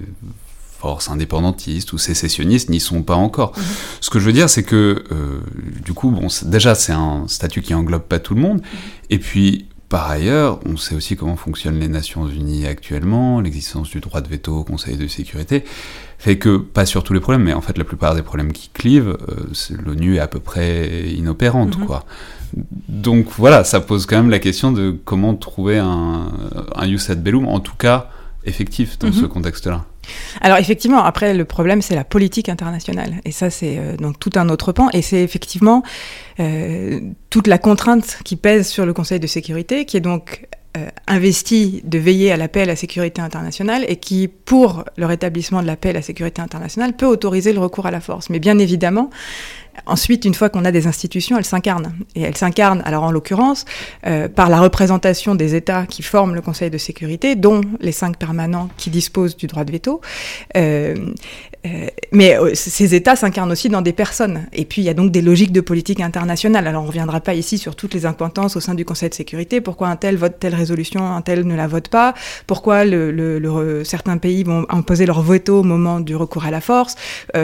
forces 0.80 1.10
indépendantistes 1.10 1.94
ou 1.94 1.98
sécessionnistes 1.98 2.70
n'y 2.70 2.80
sont 2.80 3.04
pas 3.04 3.16
encore. 3.16 3.54
Mhm. 3.56 3.64
Ce 4.02 4.10
que 4.10 4.20
je 4.20 4.26
veux 4.26 4.34
dire, 4.34 4.50
c'est 4.50 4.64
que, 4.64 5.04
euh, 5.12 5.40
du 5.84 5.94
coup, 5.94 6.10
bon, 6.12 6.28
déjà, 6.46 6.76
c'est 6.76 6.94
un 6.94 7.28
statut 7.28 7.62
qui 7.62 7.74
englobe 7.74 8.04
pas 8.04 8.20
tout 8.20 8.34
le 8.36 8.42
monde. 8.42 8.62
Et 9.10 9.20
puis, 9.20 9.68
par 9.90 10.10
ailleurs, 10.10 10.60
on 10.66 10.78
sait 10.78 10.96
aussi 10.96 11.16
comment 11.16 11.36
fonctionnent 11.36 11.80
les 11.80 11.88
Nations 11.88 12.28
Unies 12.28 12.68
actuellement, 12.68 13.42
l'existence 13.42 13.90
du 13.90 14.00
droit 14.00 14.22
de 14.22 14.30
veto 14.30 14.58
au 14.58 14.64
Conseil 14.64 14.98
de 14.98 15.08
sécurité, 15.08 15.64
fait 16.20 16.38
que, 16.38 16.58
pas 16.58 16.86
sur 16.86 17.04
tous 17.04 17.14
les 17.14 17.20
problèmes, 17.20 17.44
mais 17.44 17.54
en 17.54 17.62
fait 17.62 17.76
la 17.78 17.84
plupart 17.84 18.14
des 18.14 18.22
problèmes 18.22 18.54
qui 18.54 18.70
clivent, 18.70 19.18
euh, 19.30 19.80
l'ONU 19.84 20.18
est 20.18 20.20
à 20.20 20.28
peu 20.28 20.40
près 20.40 21.10
inopérante, 21.10 21.78
mhm. 21.78 21.86
quoi. 21.88 22.06
Donc 22.88 23.28
voilà, 23.38 23.64
ça 23.64 23.80
pose 23.80 24.06
quand 24.06 24.18
même 24.18 24.30
la 24.30 24.40
question 24.40 24.72
de 24.72 24.92
comment 25.06 25.36
trouver 25.36 25.78
un, 25.78 26.32
un 26.76 26.96
ad 27.10 27.24
bellum, 27.24 27.48
en 27.48 27.60
tout 27.60 27.76
cas 27.76 28.10
effectif 28.46 28.98
dans 29.00 29.08
mhm. 29.08 29.14
ce 29.14 29.26
contexte-là. 29.26 29.86
Alors 30.42 30.58
effectivement, 30.58 31.04
après 31.04 31.34
le 31.34 31.46
problème 31.46 31.82
c'est 31.82 31.96
la 31.96 32.04
politique 32.04 32.50
internationale 32.50 33.22
et 33.26 33.32
ça 33.32 33.50
c'est 33.50 33.78
euh, 33.78 33.96
donc 33.98 34.18
tout 34.20 34.32
un 34.36 34.50
autre 34.50 34.72
pan 34.72 34.90
et 34.92 35.02
c'est 35.02 35.22
effectivement 35.22 35.84
euh, 36.40 37.00
toute 37.30 37.48
la 37.48 37.58
contrainte 37.58 38.20
qui 38.24 38.36
pèse 38.36 38.68
sur 38.68 38.86
le 38.86 38.94
Conseil 38.94 39.20
de 39.20 39.28
sécurité 39.28 39.86
qui 39.86 39.98
est 39.98 40.02
donc 40.02 40.48
euh, 40.78 40.88
investi 41.08 41.82
de 41.84 41.98
veiller 41.98 42.32
à 42.32 42.38
la 42.38 42.48
paix 42.48 42.60
et 42.60 42.64
à 42.64 42.68
la 42.68 42.76
sécurité 42.76 43.24
internationale 43.24 43.84
et 43.88 43.96
qui, 43.96 44.28
pour 44.28 44.84
le 44.98 45.08
rétablissement 45.08 45.64
de 45.64 45.68
la 45.68 45.76
paix 45.76 45.90
et 45.90 45.94
la 45.94 46.04
sécurité 46.04 46.44
internationale, 46.44 46.94
peut 46.94 47.08
autoriser 47.08 47.54
le 47.54 47.60
recours 47.60 47.88
à 47.88 47.92
la 47.92 48.00
force. 48.00 48.30
Mais 48.30 48.38
bien 48.38 48.60
évidemment, 48.60 49.10
Ensuite, 49.86 50.26
une 50.26 50.34
fois 50.34 50.50
qu'on 50.50 50.66
a 50.66 50.72
des 50.72 50.88
institutions, 50.88 51.38
elles 51.38 51.46
s'incarnent. 51.46 51.94
Et 52.16 52.22
elles 52.22 52.38
s'incarnent, 52.38 52.82
alors 52.86 53.04
en 53.04 53.12
l'occurrence, 53.12 53.66
euh, 54.06 54.28
par 54.28 54.50
la 54.50 54.60
représentation 54.60 55.36
des 55.36 55.56
États 55.56 55.86
qui 55.86 56.04
forment 56.04 56.36
le 56.36 56.42
Conseil 56.42 56.70
de 56.70 56.78
sécurité, 56.78 57.36
dont 57.36 57.62
les 57.80 57.92
cinq 57.92 58.18
permanents 58.18 58.70
qui 58.78 58.90
disposent 58.90 59.36
du 59.36 59.48
droit 59.48 59.64
de 59.64 59.72
veto. 59.72 60.02
Euh, 60.58 60.96
euh, 61.70 61.88
mais 62.12 62.38
ces 62.54 62.96
États 62.96 63.16
s'incarnent 63.16 63.52
aussi 63.52 63.70
dans 63.70 63.82
des 63.82 63.94
personnes. 63.94 64.48
Et 64.54 64.66
puis, 64.66 64.82
il 64.82 64.86
y 64.86 64.90
a 64.90 64.94
donc 64.94 65.12
des 65.12 65.22
logiques 65.22 65.52
de 65.52 65.62
politique 65.62 66.00
internationale. 66.00 66.68
Alors, 66.68 66.82
on 66.82 66.86
ne 66.86 66.90
reviendra 66.90 67.20
pas 67.20 67.34
ici 67.34 67.58
sur 67.58 67.76
toutes 67.76 67.94
les 67.94 68.06
incointances 68.06 68.56
au 68.56 68.60
sein 68.60 68.74
du 68.74 68.86
Conseil 68.86 69.10
de 69.10 69.16
sécurité. 69.16 69.62
Pourquoi 69.62 69.90
un 69.90 69.96
tel 69.96 70.18
vote 70.18 70.40
telle 70.40 70.56
résolution, 70.56 71.06
un 71.16 71.22
tel 71.22 71.46
ne 71.46 71.56
la 71.56 71.68
vote 71.68 71.90
pas? 71.90 72.14
Pourquoi 72.48 72.86
le, 72.86 73.12
le, 73.12 73.84
certains 73.84 74.18
pays 74.18 74.44
vont 74.44 74.66
imposer 74.70 75.06
leur 75.06 75.22
veto 75.22 75.60
au 75.60 75.64
moment 75.64 76.00
du 76.00 76.16
recours 76.16 76.46
à 76.46 76.52
la 76.52 76.62
force? 76.62 76.96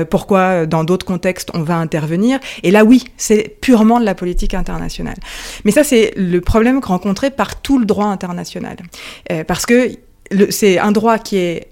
Pourquoi, 0.09 0.65
dans 0.65 0.83
d'autres 0.83 1.05
contextes, 1.05 1.51
on 1.53 1.61
va 1.61 1.77
intervenir? 1.77 2.39
Et 2.63 2.71
là, 2.71 2.83
oui, 2.83 3.03
c'est 3.17 3.57
purement 3.61 3.99
de 3.99 4.05
la 4.05 4.15
politique 4.15 4.53
internationale. 4.53 5.17
Mais 5.63 5.71
ça, 5.71 5.83
c'est 5.83 6.13
le 6.15 6.41
problème 6.41 6.79
rencontré 6.79 7.29
par 7.29 7.61
tout 7.61 7.79
le 7.79 7.85
droit 7.85 8.07
international. 8.07 8.77
Euh, 9.31 9.43
parce 9.43 9.65
que 9.65 9.91
c'est 10.49 10.79
un 10.79 10.91
droit 10.91 11.17
qui 11.19 11.38
est 11.38 11.67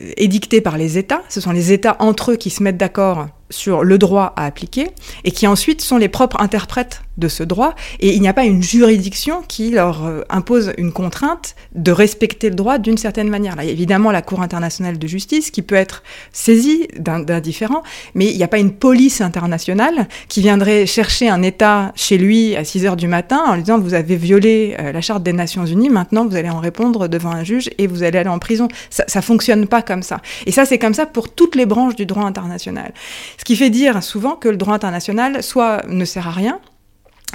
euh, 0.00 0.12
édicté 0.16 0.60
par 0.60 0.78
les 0.78 0.98
États. 0.98 1.22
Ce 1.28 1.40
sont 1.40 1.52
les 1.52 1.72
États 1.72 1.96
entre 1.98 2.32
eux 2.32 2.36
qui 2.36 2.50
se 2.50 2.62
mettent 2.62 2.76
d'accord 2.76 3.28
sur 3.50 3.84
le 3.84 3.98
droit 3.98 4.32
à 4.36 4.44
appliquer 4.44 4.88
et 5.24 5.30
qui 5.30 5.46
ensuite 5.46 5.80
sont 5.80 5.96
les 5.96 6.08
propres 6.08 6.40
interprètes 6.40 7.02
de 7.18 7.28
ce 7.28 7.42
droit 7.42 7.74
et 8.00 8.14
il 8.14 8.20
n'y 8.20 8.28
a 8.28 8.32
pas 8.32 8.44
une 8.44 8.62
juridiction 8.62 9.42
qui 9.46 9.70
leur 9.70 10.06
euh, 10.06 10.22
impose 10.30 10.72
une 10.78 10.92
contrainte 10.92 11.54
de 11.74 11.92
respecter 11.92 12.48
le 12.48 12.54
droit 12.54 12.78
d'une 12.78 12.96
certaine 12.96 13.28
manière. 13.28 13.56
Là, 13.56 13.64
il 13.64 13.66
y 13.66 13.70
a 13.70 13.72
évidemment 13.72 14.10
la 14.10 14.22
Cour 14.22 14.40
internationale 14.40 14.98
de 14.98 15.06
justice 15.06 15.50
qui 15.50 15.62
peut 15.62 15.74
être 15.74 16.02
saisie 16.32 16.88
d'un 16.98 17.18
différent, 17.40 17.82
mais 18.14 18.26
il 18.26 18.36
n'y 18.36 18.42
a 18.42 18.48
pas 18.48 18.58
une 18.58 18.72
police 18.72 19.20
internationale 19.20 20.08
qui 20.28 20.40
viendrait 20.40 20.86
chercher 20.86 21.28
un 21.28 21.42
État 21.42 21.92
chez 21.94 22.18
lui 22.18 22.56
à 22.56 22.64
6 22.64 22.86
heures 22.86 22.96
du 22.96 23.08
matin 23.08 23.42
en 23.46 23.54
lui 23.54 23.62
disant 23.62 23.78
vous 23.78 23.94
avez 23.94 24.16
violé 24.16 24.76
euh, 24.78 24.92
la 24.92 25.00
charte 25.00 25.22
des 25.22 25.32
Nations 25.32 25.66
Unies, 25.66 25.90
maintenant 25.90 26.26
vous 26.26 26.36
allez 26.36 26.50
en 26.50 26.60
répondre 26.60 27.08
devant 27.08 27.30
un 27.30 27.44
juge 27.44 27.70
et 27.78 27.86
vous 27.86 28.02
allez 28.02 28.18
aller 28.18 28.28
en 28.28 28.38
prison. 28.38 28.68
Ça, 28.90 29.04
ça 29.08 29.22
fonctionne 29.22 29.66
pas 29.66 29.82
comme 29.82 30.02
ça. 30.02 30.20
Et 30.46 30.52
ça, 30.52 30.64
c'est 30.64 30.78
comme 30.78 30.94
ça 30.94 31.06
pour 31.06 31.32
toutes 31.32 31.56
les 31.56 31.66
branches 31.66 31.96
du 31.96 32.06
droit 32.06 32.24
international. 32.24 32.92
Ce 33.38 33.44
qui 33.44 33.56
fait 33.56 33.70
dire 33.70 34.02
souvent 34.02 34.36
que 34.36 34.48
le 34.48 34.56
droit 34.56 34.74
international 34.74 35.42
soit 35.42 35.82
ne 35.88 36.04
sert 36.04 36.28
à 36.28 36.32
rien, 36.32 36.60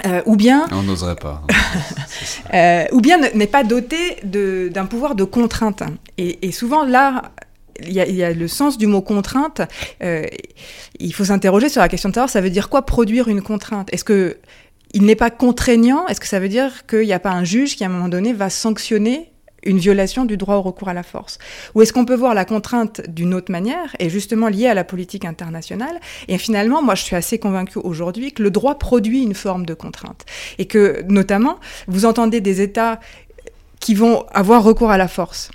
euh, 0.06 0.22
ou 0.26 0.36
bien 0.36 0.66
on 0.72 0.84
n'oserait 0.84 1.16
pas. 1.16 1.42
Euh, 2.54 2.86
ou 2.92 3.02
bien 3.02 3.18
n'est 3.34 3.48
pas 3.48 3.64
doté 3.64 4.18
d'un 4.24 4.86
pouvoir 4.86 5.16
de 5.16 5.24
contrainte. 5.24 5.82
Et, 6.18 6.52
souvent 6.52 6.84
là 6.84 7.32
il 7.82 7.92
y, 7.92 8.24
a, 8.24 8.32
le 8.32 8.48
sens 8.48 8.78
du 8.78 8.86
mot 8.86 9.02
contrainte. 9.02 9.62
Euh, 10.04 10.26
il 11.00 11.14
faut 11.14 11.26
s'interroger 11.26 11.70
sur 11.70 11.82
la 11.82 11.90
question 11.90 12.10
de 12.10 12.14
savoir 12.14 12.30
ça 12.30 12.42
veut 12.42 12.52
dire 12.52 12.70
quoi 12.70 12.86
produire 12.86 13.28
une 13.28 13.42
contrainte? 13.42 13.90
Est-ce 13.92 14.04
que 14.04 14.38
il 14.94 15.04
n'est 15.04 15.16
pas 15.16 15.32
contraignant? 15.32 16.08
Est-ce 16.08 16.22
que 16.22 16.28
ça 16.28 16.40
veut 16.40 16.50
dire 16.50 16.86
qu'il 16.86 17.06
n'y 17.06 17.14
a 17.14 17.20
pas 17.20 17.32
un 17.32 17.44
juge 17.44 17.76
qui 17.76 17.84
à 17.84 17.88
un 17.88 17.90
moment 17.90 18.10
donné 18.10 18.34
va 18.34 18.50
sanctionner 18.52 19.33
une 19.66 19.78
violation 19.78 20.26
du 20.26 20.38
droit 20.38 20.56
au 20.56 20.62
recours 20.62 20.90
à 20.90 20.94
la 20.94 21.04
force 21.04 21.40
Ou 21.76 21.82
est-ce 21.82 21.94
qu'on 21.94 22.06
peut 22.06 22.16
voir 22.16 22.34
la 22.34 22.46
contrainte 22.46 23.02
d'une 23.08 23.34
autre 23.34 23.52
manière, 23.52 23.96
et 24.00 24.10
justement 24.10 24.48
liée 24.48 24.68
à 24.68 24.74
la 24.74 24.84
politique 24.84 25.26
internationale? 25.26 26.00
Et 26.28 26.38
finalement, 26.38 26.82
moi, 26.82 26.96
je 26.96 27.04
suis 27.04 27.16
assez 27.16 27.40
convaincue 27.40 27.80
aujourd'hui 27.80 28.32
que 28.32 28.44
le 28.44 28.52
droit 28.52 28.76
produit 28.76 29.24
une 29.24 29.34
forme 29.34 29.66
de 29.66 29.74
contrainte. 29.74 30.26
Et 30.58 30.66
que, 30.66 31.04
notamment, 31.08 31.60
vous 31.88 32.06
entendez 32.06 32.42
des 32.42 32.62
États 32.62 33.00
qui 33.80 33.96
vont 33.96 34.26
avoir 34.34 34.64
recours 34.64 34.92
à 34.92 34.98
la 34.98 35.08
force 35.08 35.52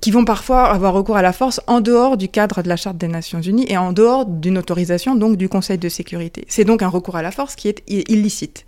qui 0.00 0.10
vont 0.10 0.24
parfois 0.24 0.64
avoir 0.70 0.94
recours 0.94 1.16
à 1.16 1.22
la 1.22 1.32
force 1.32 1.60
en 1.66 1.80
dehors 1.80 2.16
du 2.16 2.28
cadre 2.28 2.62
de 2.62 2.68
la 2.68 2.76
Charte 2.76 2.96
des 2.96 3.08
Nations 3.08 3.40
Unies 3.40 3.66
et 3.68 3.76
en 3.76 3.92
dehors 3.92 4.24
d'une 4.24 4.58
autorisation 4.58 5.14
donc 5.14 5.36
du 5.36 5.48
Conseil 5.48 5.78
de 5.78 5.88
sécurité. 5.88 6.44
C'est 6.48 6.64
donc 6.64 6.82
un 6.82 6.88
recours 6.88 7.16
à 7.16 7.22
la 7.22 7.30
force 7.30 7.54
qui 7.54 7.68
est 7.68 7.82
illicite. 7.88 8.64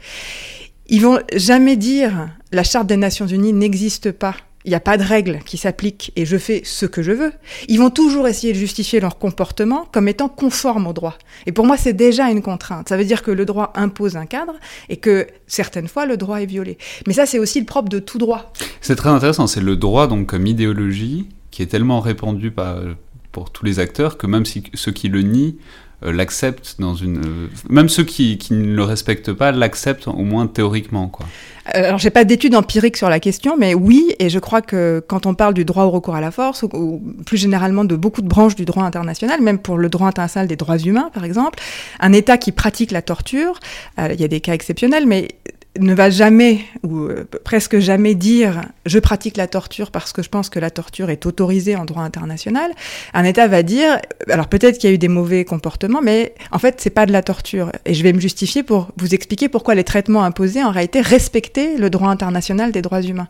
Ils 0.88 1.02
vont 1.02 1.18
jamais 1.34 1.76
dire 1.76 2.28
la 2.52 2.62
Charte 2.62 2.86
des 2.86 2.96
Nations 2.96 3.26
Unies 3.26 3.52
n'existe 3.52 4.12
pas 4.12 4.34
il 4.64 4.68
n'y 4.68 4.74
a 4.74 4.80
pas 4.80 4.96
de 4.96 5.02
règle 5.02 5.40
qui 5.44 5.56
s'applique 5.56 6.12
et 6.16 6.24
je 6.24 6.36
fais 6.36 6.62
ce 6.64 6.86
que 6.86 7.02
je 7.02 7.12
veux, 7.12 7.32
ils 7.68 7.78
vont 7.78 7.90
toujours 7.90 8.28
essayer 8.28 8.52
de 8.52 8.58
justifier 8.58 9.00
leur 9.00 9.18
comportement 9.18 9.88
comme 9.92 10.08
étant 10.08 10.28
conforme 10.28 10.86
au 10.86 10.92
droit. 10.92 11.16
Et 11.46 11.52
pour 11.52 11.66
moi, 11.66 11.76
c'est 11.76 11.92
déjà 11.92 12.30
une 12.30 12.42
contrainte. 12.42 12.88
Ça 12.88 12.96
veut 12.96 13.04
dire 13.04 13.22
que 13.22 13.30
le 13.30 13.44
droit 13.44 13.72
impose 13.74 14.16
un 14.16 14.26
cadre 14.26 14.54
et 14.88 14.96
que 14.96 15.26
certaines 15.46 15.88
fois, 15.88 16.06
le 16.06 16.16
droit 16.16 16.40
est 16.40 16.46
violé. 16.46 16.78
Mais 17.06 17.12
ça, 17.12 17.26
c'est 17.26 17.38
aussi 17.38 17.58
le 17.58 17.66
propre 17.66 17.88
de 17.88 17.98
tout 17.98 18.18
droit. 18.18 18.52
C'est 18.80 18.96
très 18.96 19.10
intéressant. 19.10 19.46
C'est 19.46 19.60
le 19.60 19.76
droit, 19.76 20.06
donc, 20.06 20.26
comme 20.26 20.46
idéologie, 20.46 21.28
qui 21.50 21.62
est 21.62 21.66
tellement 21.66 22.00
répandu 22.00 22.50
par, 22.50 22.78
pour 23.32 23.50
tous 23.50 23.64
les 23.64 23.80
acteurs 23.80 24.16
que 24.16 24.26
même 24.26 24.44
ceux 24.46 24.92
qui 24.92 25.08
le 25.08 25.22
nient 25.22 25.56
l'acceptent 26.10 26.76
dans 26.78 26.94
une. 26.94 27.18
Euh, 27.18 27.48
même 27.68 27.88
ceux 27.88 28.04
qui, 28.04 28.38
qui, 28.38 28.54
ne 28.54 28.74
le 28.74 28.82
respectent 28.82 29.32
pas 29.32 29.52
l'acceptent 29.52 30.08
au 30.08 30.24
moins 30.24 30.46
théoriquement, 30.46 31.08
quoi. 31.08 31.26
Euh, 31.76 31.84
alors, 31.86 31.98
j'ai 31.98 32.10
pas 32.10 32.24
d'études 32.24 32.56
empiriques 32.56 32.96
sur 32.96 33.08
la 33.08 33.20
question, 33.20 33.56
mais 33.56 33.74
oui, 33.74 34.16
et 34.18 34.28
je 34.30 34.40
crois 34.40 34.62
que 34.62 35.04
quand 35.06 35.26
on 35.26 35.34
parle 35.34 35.54
du 35.54 35.64
droit 35.64 35.84
au 35.84 35.90
recours 35.90 36.16
à 36.16 36.20
la 36.20 36.32
force, 36.32 36.64
ou, 36.64 37.00
plus 37.24 37.36
généralement 37.36 37.84
de 37.84 37.94
beaucoup 37.94 38.22
de 38.22 38.28
branches 38.28 38.56
du 38.56 38.64
droit 38.64 38.82
international, 38.82 39.40
même 39.40 39.58
pour 39.58 39.78
le 39.78 39.88
droit 39.88 40.08
international 40.08 40.48
des 40.48 40.56
droits 40.56 40.78
humains, 40.78 41.10
par 41.14 41.24
exemple, 41.24 41.60
un 42.00 42.12
État 42.12 42.36
qui 42.36 42.50
pratique 42.50 42.90
la 42.90 43.02
torture, 43.02 43.60
il 43.98 44.20
y 44.20 44.24
a 44.24 44.28
des 44.28 44.40
cas 44.40 44.54
exceptionnels, 44.54 45.06
mais 45.06 45.28
ne 45.80 45.94
va 45.94 46.10
jamais 46.10 46.60
ou 46.82 47.04
euh, 47.04 47.24
presque 47.44 47.78
jamais 47.78 48.14
dire 48.14 48.62
je 48.84 48.98
pratique 48.98 49.36
la 49.36 49.46
torture 49.46 49.90
parce 49.90 50.12
que 50.12 50.22
je 50.22 50.28
pense 50.28 50.50
que 50.50 50.58
la 50.58 50.70
torture 50.70 51.08
est 51.08 51.24
autorisée 51.24 51.76
en 51.76 51.84
droit 51.84 52.02
international. 52.02 52.70
Un 53.14 53.24
État 53.24 53.48
va 53.48 53.62
dire 53.62 53.98
alors 54.28 54.48
peut-être 54.48 54.78
qu'il 54.78 54.90
y 54.90 54.92
a 54.92 54.94
eu 54.94 54.98
des 54.98 55.08
mauvais 55.08 55.44
comportements, 55.44 56.02
mais 56.02 56.34
en 56.50 56.58
fait 56.58 56.80
c'est 56.80 56.90
pas 56.90 57.06
de 57.06 57.12
la 57.12 57.22
torture. 57.22 57.72
Et 57.86 57.94
je 57.94 58.02
vais 58.02 58.12
me 58.12 58.20
justifier 58.20 58.62
pour 58.62 58.88
vous 58.98 59.14
expliquer 59.14 59.48
pourquoi 59.48 59.74
les 59.74 59.84
traitements 59.84 60.24
imposés 60.24 60.62
en 60.62 60.70
réalité 60.70 61.00
respectaient 61.00 61.76
le 61.78 61.88
droit 61.88 62.10
international 62.10 62.70
des 62.70 62.82
droits 62.82 63.02
humains. 63.02 63.28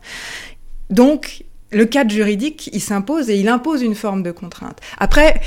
Donc 0.89 1.45
le 1.71 1.85
cadre 1.85 2.11
juridique 2.11 2.69
il 2.73 2.81
s'impose 2.81 3.29
et 3.29 3.37
il 3.37 3.47
impose 3.47 3.81
une 3.81 3.95
forme 3.95 4.21
de 4.21 4.31
contrainte. 4.31 4.79
Après 4.97 5.39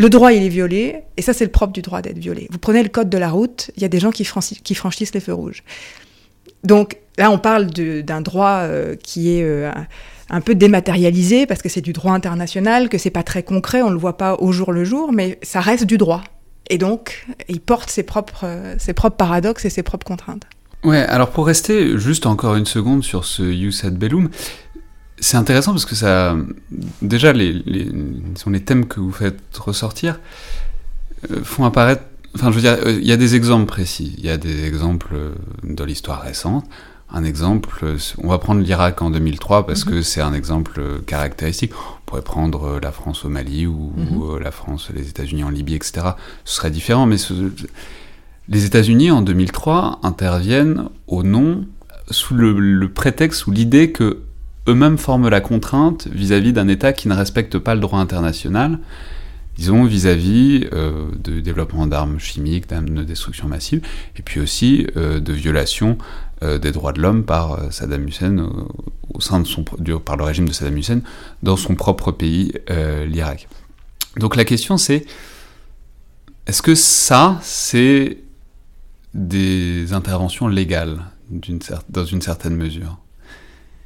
le 0.00 0.08
droit, 0.08 0.32
il 0.32 0.44
est 0.44 0.48
violé, 0.48 1.00
et 1.16 1.22
ça, 1.22 1.32
c'est 1.32 1.44
le 1.44 1.50
propre 1.50 1.72
du 1.72 1.82
droit 1.82 2.02
d'être 2.02 2.18
violé. 2.18 2.46
Vous 2.52 2.58
prenez 2.58 2.84
le 2.84 2.88
code 2.88 3.10
de 3.10 3.18
la 3.18 3.30
route, 3.30 3.72
il 3.76 3.82
y 3.82 3.84
a 3.84 3.88
des 3.88 3.98
gens 3.98 4.12
qui, 4.12 4.24
franchissent 4.24 5.12
les 5.12 5.18
feux 5.18 5.34
rouges. 5.34 5.64
Donc 6.68 6.98
là, 7.16 7.30
on 7.30 7.38
parle 7.38 7.66
d'un 7.66 8.20
droit 8.20 8.60
euh, 8.60 8.94
qui 9.02 9.30
est 9.30 9.42
euh, 9.42 9.72
un 10.28 10.40
peu 10.42 10.54
dématérialisé 10.54 11.46
parce 11.46 11.62
que 11.62 11.70
c'est 11.70 11.80
du 11.80 11.94
droit 11.94 12.12
international, 12.12 12.90
que 12.90 12.98
c'est 12.98 13.10
pas 13.10 13.22
très 13.22 13.42
concret, 13.42 13.82
on 13.82 13.90
le 13.90 13.96
voit 13.96 14.18
pas 14.18 14.36
au 14.38 14.52
jour 14.52 14.70
le 14.70 14.84
jour, 14.84 15.10
mais 15.10 15.38
ça 15.42 15.60
reste 15.60 15.84
du 15.84 15.96
droit. 15.96 16.22
Et 16.68 16.76
donc, 16.76 17.26
il 17.48 17.60
porte 17.60 17.88
ses 17.88 18.02
propres, 18.02 18.46
ses 18.78 18.92
propres 18.92 19.16
paradoxes 19.16 19.64
et 19.64 19.70
ses 19.70 19.82
propres 19.82 20.06
contraintes. 20.06 20.44
Ouais, 20.84 20.98
alors 20.98 21.30
pour 21.30 21.46
rester 21.46 21.98
juste 21.98 22.26
encore 22.26 22.54
une 22.54 22.66
seconde 22.66 23.02
sur 23.02 23.24
ce 23.24 23.42
You 23.42 23.70
said 23.70 23.96
Bellum, 23.96 24.28
c'est 25.18 25.38
intéressant 25.38 25.72
parce 25.72 25.86
que 25.86 25.94
ça. 25.94 26.36
Déjà, 27.00 27.32
sont 28.36 28.50
les 28.50 28.60
thèmes 28.60 28.86
que 28.86 29.00
vous 29.00 29.10
faites 29.10 29.56
ressortir 29.56 30.20
euh, 31.30 31.42
font 31.42 31.64
apparaître 31.64 32.02
Enfin, 32.34 32.50
je 32.50 32.56
veux 32.56 32.60
dire, 32.60 32.78
euh, 32.84 32.98
il 33.00 33.06
y 33.06 33.12
a 33.12 33.16
des 33.16 33.34
exemples 33.34 33.66
précis. 33.66 34.14
Il 34.18 34.24
y 34.24 34.30
a 34.30 34.36
des 34.36 34.66
exemples 34.66 35.14
euh, 35.14 35.34
de 35.64 35.84
l'histoire 35.84 36.22
récente. 36.22 36.64
Un 37.10 37.24
exemple, 37.24 37.70
euh, 37.82 37.96
on 38.22 38.28
va 38.28 38.38
prendre 38.38 38.60
l'Irak 38.60 39.00
en 39.00 39.10
2003 39.10 39.66
parce 39.66 39.86
mhm. 39.86 39.92
que 39.92 40.02
c'est 40.02 40.20
un 40.20 40.34
exemple 40.34 40.80
caractéristique. 41.06 41.72
On 41.74 42.00
pourrait 42.06 42.22
prendre 42.22 42.78
la 42.80 42.92
France 42.92 43.24
au 43.24 43.28
Mali 43.28 43.66
ou, 43.66 43.92
mhm. 43.96 44.38
la 44.38 44.50
France, 44.50 44.90
les 44.94 45.08
États-Unis 45.08 45.44
en 45.44 45.50
Libye, 45.50 45.74
etc. 45.74 46.08
Ce 46.44 46.56
serait 46.56 46.70
différent, 46.70 47.06
mais 47.06 47.16
les 48.48 48.64
États-Unis 48.64 49.10
en 49.10 49.22
2003 49.22 50.00
interviennent 50.02 50.84
au 51.06 51.22
nom, 51.22 51.66
sous 52.10 52.34
le, 52.34 52.88
prétexte, 52.88 53.40
sous 53.40 53.50
l'idée 53.50 53.92
que 53.92 54.20
eux-mêmes 54.68 54.98
forment 54.98 55.28
la 55.28 55.40
contrainte 55.40 56.08
vis-à-vis 56.08 56.52
d'un 56.52 56.68
État 56.68 56.92
qui 56.92 57.08
ne 57.08 57.14
respecte 57.14 57.58
pas 57.58 57.74
le 57.74 57.80
droit 57.80 57.98
international 57.98 58.78
disons, 59.58 59.84
vis-à-vis 59.84 60.68
euh, 60.72 61.10
de 61.18 61.40
développement 61.40 61.88
d'armes 61.88 62.20
chimiques, 62.20 62.68
d'armes 62.68 62.90
de 62.90 63.02
destruction 63.02 63.48
massive, 63.48 63.82
et 64.16 64.22
puis 64.22 64.40
aussi 64.40 64.86
euh, 64.96 65.18
de 65.18 65.32
violation 65.32 65.98
euh, 66.44 66.58
des 66.58 66.70
droits 66.70 66.92
de 66.92 67.02
l'homme 67.02 67.24
par 67.24 67.72
Saddam 67.72 68.06
Hussein 68.06 68.48
au 69.12 69.20
sein 69.20 69.42
par 70.04 70.16
le 70.16 70.22
régime 70.22 70.48
de 70.48 70.52
Saddam 70.52 70.78
Hussein 70.78 71.00
dans 71.42 71.56
son 71.56 71.74
propre 71.74 72.12
pays, 72.12 72.52
l'Irak. 73.06 73.48
Donc 74.16 74.36
la 74.36 74.44
question 74.44 74.76
c'est 74.76 75.04
est-ce 76.46 76.62
que 76.62 76.74
ça 76.76 77.38
c'est 77.42 78.18
des 79.12 79.92
interventions 79.92 80.46
légales 80.46 81.02
dans 81.88 82.04
une 82.04 82.22
certaine 82.22 82.54
mesure? 82.54 82.98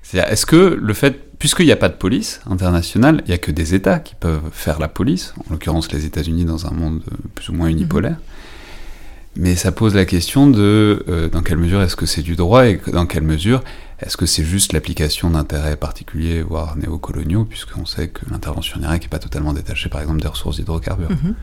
C'est-à-dire 0.02 0.30
est-ce 0.30 0.44
que 0.44 0.78
le 0.78 0.94
fait 0.94 1.31
puisqu'il 1.42 1.66
n'y 1.66 1.72
a 1.72 1.76
pas 1.76 1.88
de 1.88 1.94
police 1.94 2.40
internationale, 2.48 3.20
il 3.24 3.30
n'y 3.30 3.34
a 3.34 3.38
que 3.38 3.50
des 3.50 3.74
États 3.74 3.98
qui 3.98 4.14
peuvent 4.14 4.48
faire 4.52 4.78
la 4.78 4.86
police, 4.86 5.34
en 5.40 5.52
l'occurrence 5.52 5.90
les 5.90 6.04
États-Unis 6.04 6.44
dans 6.44 6.68
un 6.68 6.70
monde 6.70 7.02
plus 7.34 7.48
ou 7.48 7.52
moins 7.52 7.66
unipolaire. 7.66 8.12
Mhm. 8.12 9.42
Mais 9.42 9.56
ça 9.56 9.72
pose 9.72 9.96
la 9.96 10.04
question 10.04 10.48
de 10.48 11.04
euh, 11.08 11.28
dans 11.28 11.42
quelle 11.42 11.56
mesure 11.56 11.82
est-ce 11.82 11.96
que 11.96 12.06
c'est 12.06 12.22
du 12.22 12.36
droit 12.36 12.68
et 12.68 12.80
dans 12.92 13.06
quelle 13.06 13.24
mesure 13.24 13.60
est-ce 13.98 14.16
que 14.16 14.24
c'est 14.24 14.44
juste 14.44 14.72
l'application 14.72 15.30
d'intérêts 15.30 15.74
particuliers, 15.74 16.42
voire 16.42 16.76
néocoloniaux, 16.76 17.44
puisqu'on 17.44 17.86
sait 17.86 18.06
que 18.06 18.20
l'intervention 18.30 18.78
en 18.78 18.84
Irak 18.84 19.02
n'est 19.02 19.08
pas 19.08 19.18
totalement 19.18 19.52
détachée, 19.52 19.88
par 19.88 20.00
exemple, 20.00 20.20
des 20.20 20.28
ressources 20.28 20.58
d'hydrocarbures. 20.58 21.10
Mhm. 21.10 21.34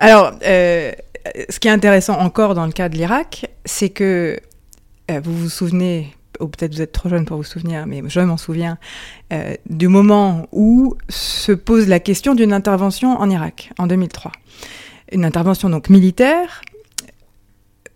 Alors, 0.00 0.32
euh, 0.44 0.92
ce 1.48 1.58
qui 1.58 1.68
est 1.68 1.70
intéressant 1.70 2.18
encore 2.18 2.54
dans 2.54 2.66
le 2.66 2.72
cas 2.72 2.90
de 2.90 2.98
l'Irak, 2.98 3.46
c'est 3.64 3.88
que 3.88 4.38
euh, 5.10 5.20
vous 5.24 5.34
vous 5.34 5.48
souvenez 5.48 6.14
ou 6.42 6.48
peut-être 6.48 6.74
vous 6.74 6.82
êtes 6.82 6.92
trop 6.92 7.08
jeune 7.08 7.24
pour 7.24 7.36
vous 7.36 7.44
souvenir, 7.44 7.86
mais 7.86 8.02
je 8.06 8.20
m'en 8.20 8.36
souviens, 8.36 8.78
euh, 9.32 9.54
du 9.68 9.88
moment 9.88 10.48
où 10.52 10.94
se 11.08 11.52
pose 11.52 11.88
la 11.88 12.00
question 12.00 12.34
d'une 12.34 12.52
intervention 12.52 13.18
en 13.18 13.30
Irak, 13.30 13.70
en 13.78 13.86
2003. 13.86 14.32
Une 15.12 15.24
intervention 15.24 15.70
donc 15.70 15.88
militaire 15.88 16.62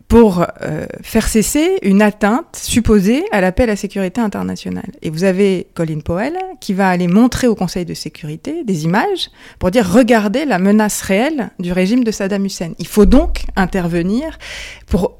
pour 0.08 0.44
euh, 0.62 0.86
faire 1.02 1.26
cesser 1.26 1.78
une 1.82 2.00
atteinte 2.00 2.54
supposée 2.54 3.24
à 3.32 3.40
la 3.40 3.50
paix 3.50 3.64
et 3.64 3.66
la 3.66 3.76
sécurité 3.76 4.20
internationale. 4.20 4.90
Et 5.02 5.10
vous 5.10 5.24
avez 5.24 5.66
Colin 5.74 5.98
Powell 5.98 6.36
qui 6.60 6.74
va 6.74 6.88
aller 6.88 7.08
montrer 7.08 7.48
au 7.48 7.56
Conseil 7.56 7.84
de 7.84 7.94
sécurité 7.94 8.62
des 8.64 8.84
images 8.84 9.30
pour 9.58 9.70
dire 9.70 9.90
regardez 9.90 10.44
la 10.44 10.58
menace 10.58 11.02
réelle 11.02 11.50
du 11.58 11.72
régime 11.72 12.04
de 12.04 12.12
Saddam 12.12 12.44
Hussein. 12.44 12.72
Il 12.78 12.86
faut 12.86 13.06
donc 13.06 13.46
intervenir 13.56 14.38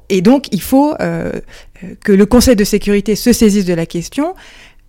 et 0.09 0.21
donc 0.21 0.47
il 0.53 0.61
faut 0.61 0.93
euh, 1.01 1.33
que 2.03 2.13
le 2.13 2.25
Conseil 2.25 2.55
de 2.55 2.63
sécurité 2.63 3.15
se 3.15 3.33
saisisse 3.33 3.65
de 3.65 3.73
la 3.73 3.85
question 3.85 4.35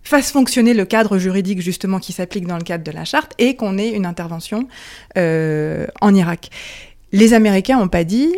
fasse 0.04 0.30
fonctionner 0.30 0.72
le 0.74 0.84
cadre 0.86 1.18
juridique 1.18 1.60
justement 1.60 1.98
qui 1.98 2.12
s'applique 2.12 2.46
dans 2.46 2.56
le 2.56 2.62
cadre 2.62 2.84
de 2.84 2.90
la 2.90 3.04
charte 3.04 3.32
et 3.38 3.56
qu'on 3.56 3.76
ait 3.76 3.90
une 3.90 4.06
intervention 4.06 4.66
euh, 5.18 5.86
en 6.00 6.14
Irak. 6.14 6.48
Les 7.12 7.34
Américains 7.34 7.78
n'ont 7.78 7.88
pas 7.88 8.04
dit 8.04 8.34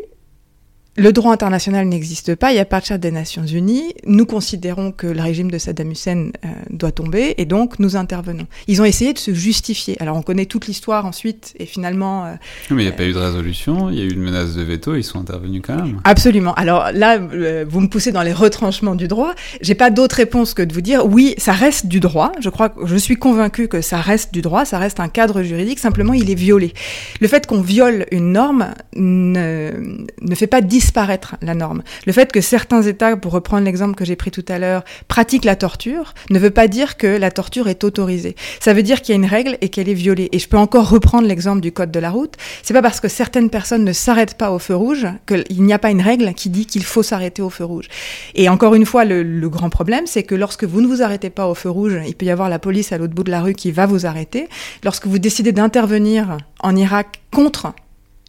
le 1.01 1.15
droit 1.15 1.33
international 1.33 1.89
n'existe 1.89 2.35
pas, 2.35 2.51
il 2.51 2.57
n'y 2.57 2.61
a 2.61 2.67
pas 2.67 2.79
de 2.79 2.85
charte 2.85 3.01
des 3.01 3.11
Nations 3.11 3.47
Unies. 3.47 3.95
Nous 4.05 4.27
considérons 4.27 4.93
que 4.93 5.07
le 5.07 5.23
régime 5.23 5.51
de 5.51 5.57
Saddam 5.57 5.91
Hussein 5.91 6.29
euh, 6.45 6.49
doit 6.69 6.93
tomber 6.93 7.35
et 7.39 7.47
donc 7.47 7.79
nous 7.79 7.97
intervenons. 7.97 8.47
Ils 8.69 8.83
ont 8.83 8.85
essayé 8.85 9.15
de 9.15 9.19
se 9.19 9.33
justifier. 9.33 9.97
Alors 10.01 10.19
on 10.19 10.21
connaît 10.21 10.45
toute 10.45 10.67
l'histoire 10.67 11.07
ensuite 11.07 11.55
et 11.59 11.65
finalement. 11.65 12.27
Euh, 12.27 12.35
mais 12.69 12.83
il 12.83 12.87
n'y 12.87 12.93
a 12.93 12.95
pas 12.95 13.05
eu 13.05 13.15
de 13.15 13.19
résolution, 13.19 13.89
il 13.89 13.99
y 13.99 14.03
a 14.03 14.05
eu 14.05 14.11
une 14.11 14.21
menace 14.21 14.55
de 14.55 14.63
veto, 14.63 14.95
ils 14.95 15.03
sont 15.03 15.19
intervenus 15.19 15.63
quand 15.65 15.77
même. 15.77 16.03
Absolument. 16.05 16.53
Alors 16.55 16.93
là, 16.93 17.19
euh, 17.19 17.65
vous 17.67 17.81
me 17.81 17.89
poussez 17.89 18.13
dans 18.13 18.23
les 18.23 18.35
retranchements 18.35 18.95
du 18.95 19.09
droit. 19.09 19.33
J'ai 19.63 19.75
pas 19.75 19.89
d'autre 19.89 20.17
réponse 20.17 20.53
que 20.53 20.63
de 20.63 20.75
vous 20.75 20.83
dire 20.83 21.07
oui, 21.07 21.35
ça 21.39 21.53
reste 21.53 21.87
du 21.87 22.01
droit. 22.01 22.33
Je 22.41 22.51
crois, 22.51 22.75
je 22.85 22.97
suis 22.97 23.17
convaincu 23.17 23.69
que 23.69 23.81
ça 23.81 24.03
reste 24.03 24.35
du 24.35 24.43
droit, 24.43 24.67
ça 24.67 24.79
reste 24.79 25.01
un 25.01 25.09
cadre 25.09 25.43
juridique. 25.43 25.79
Simplement, 25.79 26.13
il 26.13 26.31
est 26.31 26.35
violé. 26.35 26.75
Le 27.23 27.29
fait 27.29 27.47
qu'on 27.47 27.63
viole 27.63 28.05
une 28.11 28.33
norme 28.33 28.75
ne, 28.97 29.71
ne 30.21 30.35
fait 30.35 30.47
pas 30.47 30.61
disparaître 30.61 30.90
la 31.43 31.55
norme. 31.55 31.83
Le 32.07 32.13
fait 32.13 32.33
que 32.33 32.41
certains 32.41 32.83
États, 32.83 33.17
pour 33.17 33.33
reprendre 33.33 33.65
l'exemple 33.65 33.95
que 33.95 34.05
j'ai 34.05 34.17
pris 34.17 34.31
tout 34.31 34.45
à 34.49 34.59
l'heure, 34.59 34.85
pratiquent 35.09 35.45
la 35.45 35.57
torture, 35.57 36.15
ne 36.31 36.39
veut 36.39 36.51
pas 36.51 36.69
dire 36.69 36.97
que 36.97 37.07
la 37.07 37.31
torture 37.31 37.69
est 37.69 37.85
autorisée. 37.85 38.37
Ça 38.61 38.73
veut 38.73 38.83
dire 38.83 39.01
qu'il 39.01 39.15
y 39.15 39.19
a 39.19 39.21
une 39.21 39.29
règle 39.29 39.57
et 39.61 39.69
qu'elle 39.69 39.89
est 39.89 39.95
violée. 39.95 40.29
Et 40.33 40.39
je 40.39 40.49
peux 40.49 40.57
encore 40.57 40.89
reprendre 40.89 41.27
l'exemple 41.27 41.61
du 41.61 41.73
code 41.73 41.91
de 41.91 42.01
la 42.01 42.11
route. 42.11 42.35
C'est 42.63 42.75
pas 42.75 42.83
parce 42.83 43.01
que 43.01 43.09
certaines 43.09 43.51
personnes 43.51 43.85
ne 43.85 43.93
s'arrêtent 43.93 44.37
pas 44.37 44.51
au 44.51 44.59
feu 44.59 44.75
rouge 44.75 45.07
qu'il 45.27 45.63
n'y 45.63 45.73
a 45.73 45.79
pas 45.79 45.91
une 45.91 46.03
règle 46.03 46.33
qui 46.35 46.51
dit 46.51 46.67
qu'il 46.67 46.85
faut 46.85 47.03
s'arrêter 47.03 47.43
au 47.43 47.51
feu 47.51 47.65
rouge. 47.65 47.89
Et 48.35 48.49
encore 48.49 48.75
une 48.75 48.87
fois, 48.87 49.05
le, 49.05 49.23
le 49.23 49.49
grand 49.49 49.71
problème, 49.71 50.07
c'est 50.07 50.23
que 50.23 50.35
lorsque 50.35 50.65
vous 50.65 50.81
ne 50.81 50.87
vous 50.87 51.03
arrêtez 51.03 51.31
pas 51.31 51.49
au 51.49 51.55
feu 51.55 51.71
rouge, 51.71 51.97
il 52.07 52.15
peut 52.15 52.27
y 52.27 52.31
avoir 52.31 52.49
la 52.49 52.59
police 52.59 52.93
à 52.93 52.99
l'autre 52.99 53.15
bout 53.15 53.25
de 53.25 53.31
la 53.31 53.43
rue 53.43 53.55
qui 53.55 53.71
va 53.71 53.87
vous 53.87 54.07
arrêter. 54.07 54.49
Lorsque 54.85 55.07
vous 55.07 55.19
décidez 55.19 55.53
d'intervenir 55.53 56.39
en 56.61 56.77
Irak 56.77 57.21
contre 57.31 57.73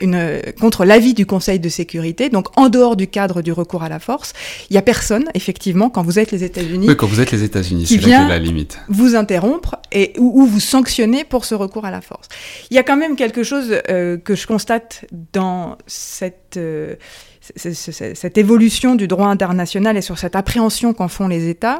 une, 0.01 0.41
contre 0.59 0.85
l'avis 0.85 1.13
du 1.13 1.25
Conseil 1.25 1.59
de 1.59 1.69
sécurité, 1.69 2.29
donc 2.29 2.47
en 2.57 2.69
dehors 2.69 2.95
du 2.95 3.07
cadre 3.07 3.41
du 3.41 3.51
recours 3.51 3.83
à 3.83 3.89
la 3.89 3.99
force, 3.99 4.33
il 4.69 4.73
y 4.75 4.77
a 4.77 4.81
personne, 4.81 5.25
effectivement, 5.33 5.89
quand 5.89 6.03
vous 6.03 6.19
êtes 6.19 6.31
les 6.31 6.43
États-Unis, 6.43 6.87
Oui, 6.89 6.97
quand 6.97 7.07
vous 7.07 7.21
êtes 7.21 7.31
les 7.31 7.43
États-Unis, 7.43 7.85
c'est 7.87 7.95
là 7.97 8.07
vient- 8.07 8.23
qu'est 8.23 8.29
la 8.29 8.39
limite. 8.39 8.79
vous 8.89 9.15
interrompre 9.15 9.77
et 9.91 10.13
ou, 10.19 10.41
ou 10.41 10.45
vous 10.45 10.59
sanctionner 10.59 11.23
pour 11.23 11.45
ce 11.45 11.55
recours 11.55 11.85
à 11.85 11.91
la 11.91 12.01
force. 12.01 12.27
Il 12.69 12.75
y 12.75 12.79
a 12.79 12.83
quand 12.83 12.97
même 12.97 13.15
quelque 13.15 13.43
chose 13.43 13.75
euh, 13.89 14.17
que 14.17 14.35
je 14.35 14.47
constate 14.47 15.05
dans 15.33 15.77
cette 15.87 16.57
euh, 16.57 16.95
cette 17.55 18.37
évolution 18.37 18.93
du 18.95 19.07
droit 19.07 19.27
international 19.27 19.97
et 19.97 20.01
sur 20.01 20.19
cette 20.19 20.35
appréhension 20.35 20.93
qu'en 20.93 21.07
font 21.07 21.27
les 21.27 21.49
États, 21.49 21.79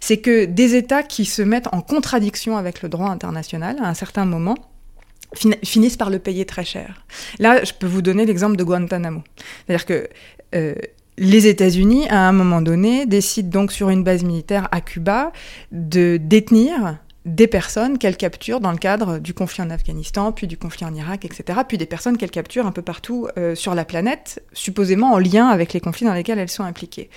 c'est 0.00 0.16
que 0.18 0.46
des 0.46 0.74
États 0.74 1.02
qui 1.02 1.26
se 1.26 1.42
mettent 1.42 1.68
en 1.72 1.82
contradiction 1.82 2.56
avec 2.56 2.82
le 2.82 2.88
droit 2.88 3.08
international 3.10 3.76
à 3.82 3.88
un 3.88 3.94
certain 3.94 4.24
moment 4.24 4.56
finissent 5.34 5.96
par 5.96 6.10
le 6.10 6.18
payer 6.18 6.44
très 6.44 6.64
cher. 6.64 7.04
Là, 7.38 7.64
je 7.64 7.72
peux 7.72 7.86
vous 7.86 8.02
donner 8.02 8.26
l'exemple 8.26 8.56
de 8.56 8.64
Guantanamo. 8.64 9.22
C'est-à-dire 9.66 9.86
que 9.86 10.08
euh, 10.54 10.74
les 11.18 11.46
États-Unis, 11.46 12.08
à 12.08 12.28
un 12.28 12.32
moment 12.32 12.62
donné, 12.62 13.06
décident 13.06 13.48
donc 13.48 13.72
sur 13.72 13.90
une 13.90 14.02
base 14.02 14.24
militaire 14.24 14.68
à 14.72 14.80
Cuba 14.80 15.32
de 15.70 16.18
détenir 16.20 16.98
des 17.24 17.46
personnes 17.46 17.98
qu'elles 17.98 18.16
capturent 18.16 18.60
dans 18.60 18.72
le 18.72 18.78
cadre 18.78 19.18
du 19.18 19.32
conflit 19.32 19.62
en 19.62 19.70
Afghanistan, 19.70 20.32
puis 20.32 20.46
du 20.46 20.56
conflit 20.56 20.84
en 20.84 20.94
Irak, 20.94 21.24
etc., 21.24 21.60
puis 21.66 21.78
des 21.78 21.86
personnes 21.86 22.16
qu'elles 22.16 22.32
capturent 22.32 22.66
un 22.66 22.72
peu 22.72 22.82
partout 22.82 23.28
euh, 23.38 23.54
sur 23.54 23.74
la 23.74 23.84
planète, 23.84 24.42
supposément 24.52 25.12
en 25.12 25.18
lien 25.18 25.46
avec 25.46 25.72
les 25.72 25.80
conflits 25.80 26.06
dans 26.06 26.14
lesquels 26.14 26.38
elles 26.38 26.50
sont 26.50 26.64
impliquées. 26.64 27.10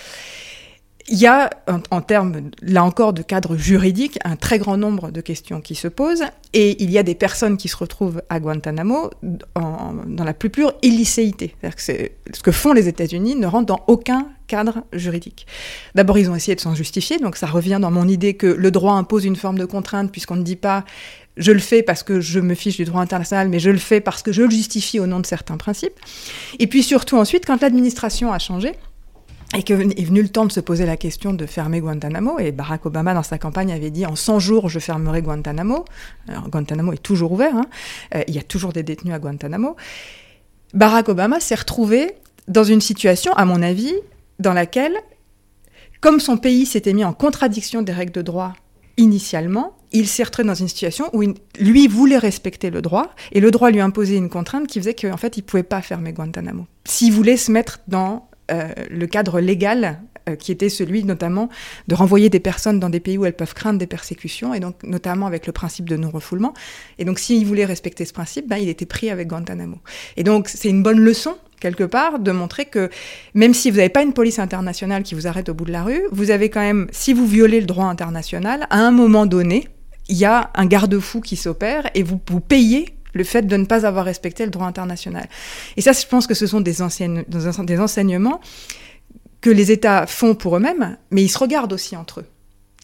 Il 1.08 1.20
y 1.20 1.28
a, 1.28 1.52
en, 1.92 2.02
termes, 2.02 2.50
là 2.64 2.84
encore, 2.84 3.14
de 3.14 3.22
cadre 3.22 3.58
juridique, 3.58 4.18
un 4.26 4.36
très 4.36 4.58
grand 4.58 4.76
nombre 4.76 5.12
de 5.12 5.22
questions 5.22 5.62
qui 5.62 5.76
se 5.76 5.88
posent, 5.88 6.24
et 6.54 6.82
il 6.82 6.90
y 6.90 6.98
a 6.98 7.04
des 7.04 7.14
personnes 7.14 7.58
qui 7.58 7.68
se 7.68 7.78
retrouvent 7.78 8.24
à 8.30 8.40
Guantanamo 8.40 9.12
dans 9.22 10.24
la 10.24 10.34
plus 10.34 10.50
pure 10.50 10.74
illicéité. 10.82 11.56
Que 11.62 11.82
ce 11.82 12.42
que 12.42 12.52
font 12.52 12.74
les 12.74 12.88
États-Unis 12.88 13.36
ne 13.36 13.46
rentre 13.46 13.68
dans 13.68 13.84
aucun 13.86 14.30
cadre 14.48 14.84
juridique. 14.94 15.46
D'abord, 15.94 16.18
ils 16.18 16.30
ont 16.32 16.36
essayé 16.36 16.56
de 16.56 16.62
s'en 16.62 16.74
justifier, 16.74 17.20
donc 17.20 17.36
ça 17.36 17.46
revient 17.46 17.78
dans 17.80 17.92
mon 17.92 18.08
idée 18.08 18.34
que 18.34 18.48
le 18.48 18.72
droit 18.72 18.94
impose 18.94 19.26
une 19.26 19.36
forme 19.36 19.60
de 19.60 19.66
contrainte, 19.66 20.12
puisqu'on 20.12 20.38
ne 20.38 20.44
dit 20.44 20.56
pas 20.56 20.86
je 21.38 21.52
le 21.52 21.60
fais 21.60 21.84
parce 21.84 22.02
que 22.02 22.22
je 22.22 22.40
me 22.40 22.56
fiche 22.56 22.78
du 22.78 22.86
droit 22.86 23.02
international, 23.02 23.50
mais 23.50 23.60
je 23.60 23.70
le 23.70 23.78
fais 23.78 24.00
parce 24.00 24.24
que 24.24 24.32
je 24.32 24.44
le 24.44 24.50
justifie 24.50 25.00
au 25.00 25.08
nom 25.08 25.20
de 25.20 25.26
certains 25.26 25.58
principes. 25.58 26.00
Et 26.60 26.68
puis 26.68 26.82
surtout 26.82 27.18
ensuite, 27.18 27.46
quand 27.46 27.62
l'administration 27.62 28.32
a 28.32 28.40
changé, 28.40 28.74
et 29.56 29.64
que 29.64 29.74
est 29.74 30.04
venu 30.04 30.22
le 30.22 30.30
temps 30.30 30.46
de 30.46 30.52
se 30.52 30.60
poser 30.60 30.86
la 30.86 30.98
question 30.98 31.34
de 31.34 31.46
fermer 31.46 31.80
Guantanamo, 31.80 32.40
et 32.40 32.52
Barack 32.52 32.86
Obama, 32.86 33.14
dans 33.14 33.24
sa 33.24 33.38
campagne, 33.38 33.72
avait 33.72 33.92
dit 33.92 34.06
en 34.06 34.16
100 34.16 34.40
jours, 34.40 34.70
je 34.70 34.80
fermerai 34.80 35.22
Guantanamo. 35.22 35.86
Alors, 36.28 36.50
Guantanamo 36.50 36.94
est 36.94 37.04
toujours 37.04 37.32
ouvert, 37.32 37.56
hein. 37.56 37.66
Euh, 38.16 38.24
il 38.28 38.36
y 38.36 38.40
a 38.40 38.44
toujours 38.44 38.74
des 38.74 38.84
détenus 38.84 39.14
à 39.14 39.20
Guantanamo. 39.20 39.76
Barack 40.74 41.10
Obama 41.10 41.40
s'est 41.40 41.56
retrouvé 41.56 42.16
dans 42.48 42.64
une 42.64 42.82
situation, 42.82 43.34
à 43.34 43.46
mon 43.46 43.62
avis, 43.62 43.94
dans 44.40 44.54
laquelle, 44.54 44.96
comme 46.02 46.20
son 46.20 46.38
pays 46.38 46.66
s'était 46.66 46.94
mis 46.94 47.06
en 47.06 47.14
contradiction 47.14 47.82
des 47.82 47.94
règles 47.94 48.12
de 48.12 48.22
droit 48.22 48.54
initialement, 48.98 49.78
il 49.92 50.08
s'est 50.08 50.24
retrouvé 50.24 50.48
dans 50.48 50.56
une 50.56 50.68
situation 50.68 51.10
où 51.14 51.24
lui 51.60 51.88
voulait 51.88 52.18
respecter 52.18 52.70
le 52.70 52.82
droit, 52.82 53.12
et 53.32 53.40
le 53.40 53.52
droit 53.52 53.72
lui 53.72 53.80
imposait 53.80 54.18
une 54.18 54.30
contrainte 54.30 54.68
qui 54.68 54.80
faisait 54.80 54.94
qu'en 54.94 55.18
fait, 55.18 55.38
il 55.38 55.44
pouvait 55.44 55.64
pas 55.64 55.82
fermer 55.82 56.12
Guantanamo. 56.12 56.68
S'il 56.86 57.14
voulait 57.14 57.38
se 57.38 57.52
mettre 57.52 57.80
dans 57.88 58.28
euh, 58.52 58.70
le 58.90 59.08
cadre 59.08 59.40
légal 59.40 60.00
euh, 60.28 60.36
qui 60.36 60.52
était 60.52 60.70
celui 60.70 61.04
notamment 61.04 61.50
de 61.88 61.96
renvoyer 61.96 62.30
des 62.30 62.40
personnes 62.40 62.80
dans 62.80 62.90
des 62.90 63.00
pays 63.00 63.18
où 63.18 63.26
elles 63.26 63.36
peuvent 63.36 63.54
craindre 63.54 63.78
des 63.78 63.88
persécutions, 63.88 64.54
et 64.54 64.60
donc 64.60 64.76
notamment 64.84 65.28
avec 65.28 65.46
le 65.46 65.54
principe 65.54 65.88
de 65.88 65.98
non-refoulement. 65.98 66.54
Et 66.98 67.06
donc 67.06 67.20
s'il 67.20 67.46
voulait 67.46 67.66
respecter 67.66 68.06
ce 68.06 68.14
principe, 68.14 68.48
ben, 68.48 68.58
il 68.58 68.70
était 68.70 68.86
pris 68.86 69.10
avec 69.10 69.28
Guantanamo. 69.28 69.78
Et 70.18 70.24
donc 70.24 70.50
c'est 70.50 70.70
une 70.70 70.82
bonne 70.82 71.00
leçon, 71.00 71.36
quelque 71.60 71.84
part, 71.84 72.20
de 72.20 72.32
montrer 72.32 72.66
que 72.66 72.90
même 73.36 73.54
si 73.54 73.70
vous 73.70 73.78
n'avez 73.78 73.90
pas 73.90 74.02
une 74.02 74.14
police 74.14 74.40
internationale 74.40 75.04
qui 75.04 75.16
vous 75.16 75.28
arrête 75.28 75.50
au 75.50 75.54
bout 75.54 75.66
de 75.66 75.72
la 75.72 75.84
rue, 75.84 76.02
vous 76.12 76.32
avez 76.32 76.50
quand 76.50 76.62
même, 76.62 76.88
si 76.92 77.14
vous 77.14 77.28
violez 77.28 77.60
le 77.60 77.68
droit 77.68 77.86
international, 77.86 78.66
à 78.70 78.80
un 78.80 78.92
moment 78.92 79.28
donné, 79.28 79.68
il 80.08 80.18
y 80.18 80.26
a 80.26 80.50
un 80.56 80.66
garde-fou 80.66 81.22
qui 81.22 81.36
s'opère 81.36 81.90
et 81.94 82.04
vous, 82.04 82.20
vous 82.30 82.40
payez 82.40 82.95
le 83.16 83.24
fait 83.24 83.44
de 83.44 83.58
ne 83.58 83.66
pas 83.66 83.86
avoir 83.88 84.06
respecté 84.06 84.44
le 84.46 84.52
droit 84.52 84.68
international. 84.68 85.28
Et 85.78 85.82
ça, 85.82 85.94
je 85.94 86.06
pense 86.06 86.28
que 86.28 86.36
ce 86.36 86.46
sont 86.46 86.62
des, 86.62 86.82
anciennes, 86.82 87.24
enseignements 87.80 88.42
que 89.42 89.50
les 89.50 89.72
États 89.72 90.06
font 90.06 90.36
pour 90.36 90.58
eux-mêmes, 90.58 90.98
mais 91.12 91.24
ils 91.24 91.30
se 91.30 91.40
regardent 91.40 91.74
aussi 91.74 91.96
entre 91.96 92.20
eux. 92.20 92.26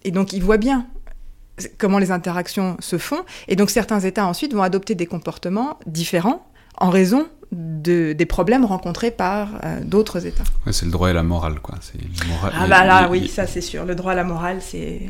Et 0.03 0.11
donc, 0.11 0.33
ils 0.33 0.41
voient 0.41 0.57
bien 0.57 0.87
comment 1.77 1.99
les 1.99 2.11
interactions 2.11 2.77
se 2.79 2.97
font. 2.97 3.23
Et 3.49 3.55
donc, 3.55 3.69
certains 3.69 3.99
États 3.99 4.25
ensuite 4.25 4.53
vont 4.53 4.63
adopter 4.63 4.95
des 4.95 5.05
comportements 5.05 5.77
différents 5.85 6.47
en 6.77 6.89
raison 6.89 7.27
de, 7.51 8.13
des 8.13 8.25
problèmes 8.25 8.63
rencontrés 8.63 9.11
par 9.11 9.49
euh, 9.65 9.81
d'autres 9.83 10.25
États. 10.25 10.45
Ouais, 10.65 10.71
c'est 10.71 10.85
le 10.85 10.91
droit 10.91 11.09
et 11.09 11.13
la 11.13 11.23
morale, 11.23 11.59
quoi. 11.59 11.75
C'est 11.81 12.01
une 12.01 12.29
morale- 12.29 12.53
Ah 12.55 12.67
bah 12.67 12.85
là, 12.85 13.09
oui, 13.09 13.27
ça 13.27 13.45
c'est 13.45 13.59
sûr. 13.61 13.85
Le 13.85 13.95
droit 13.95 14.13
à 14.13 14.15
la 14.15 14.23
morale, 14.23 14.59
c'est 14.61 15.01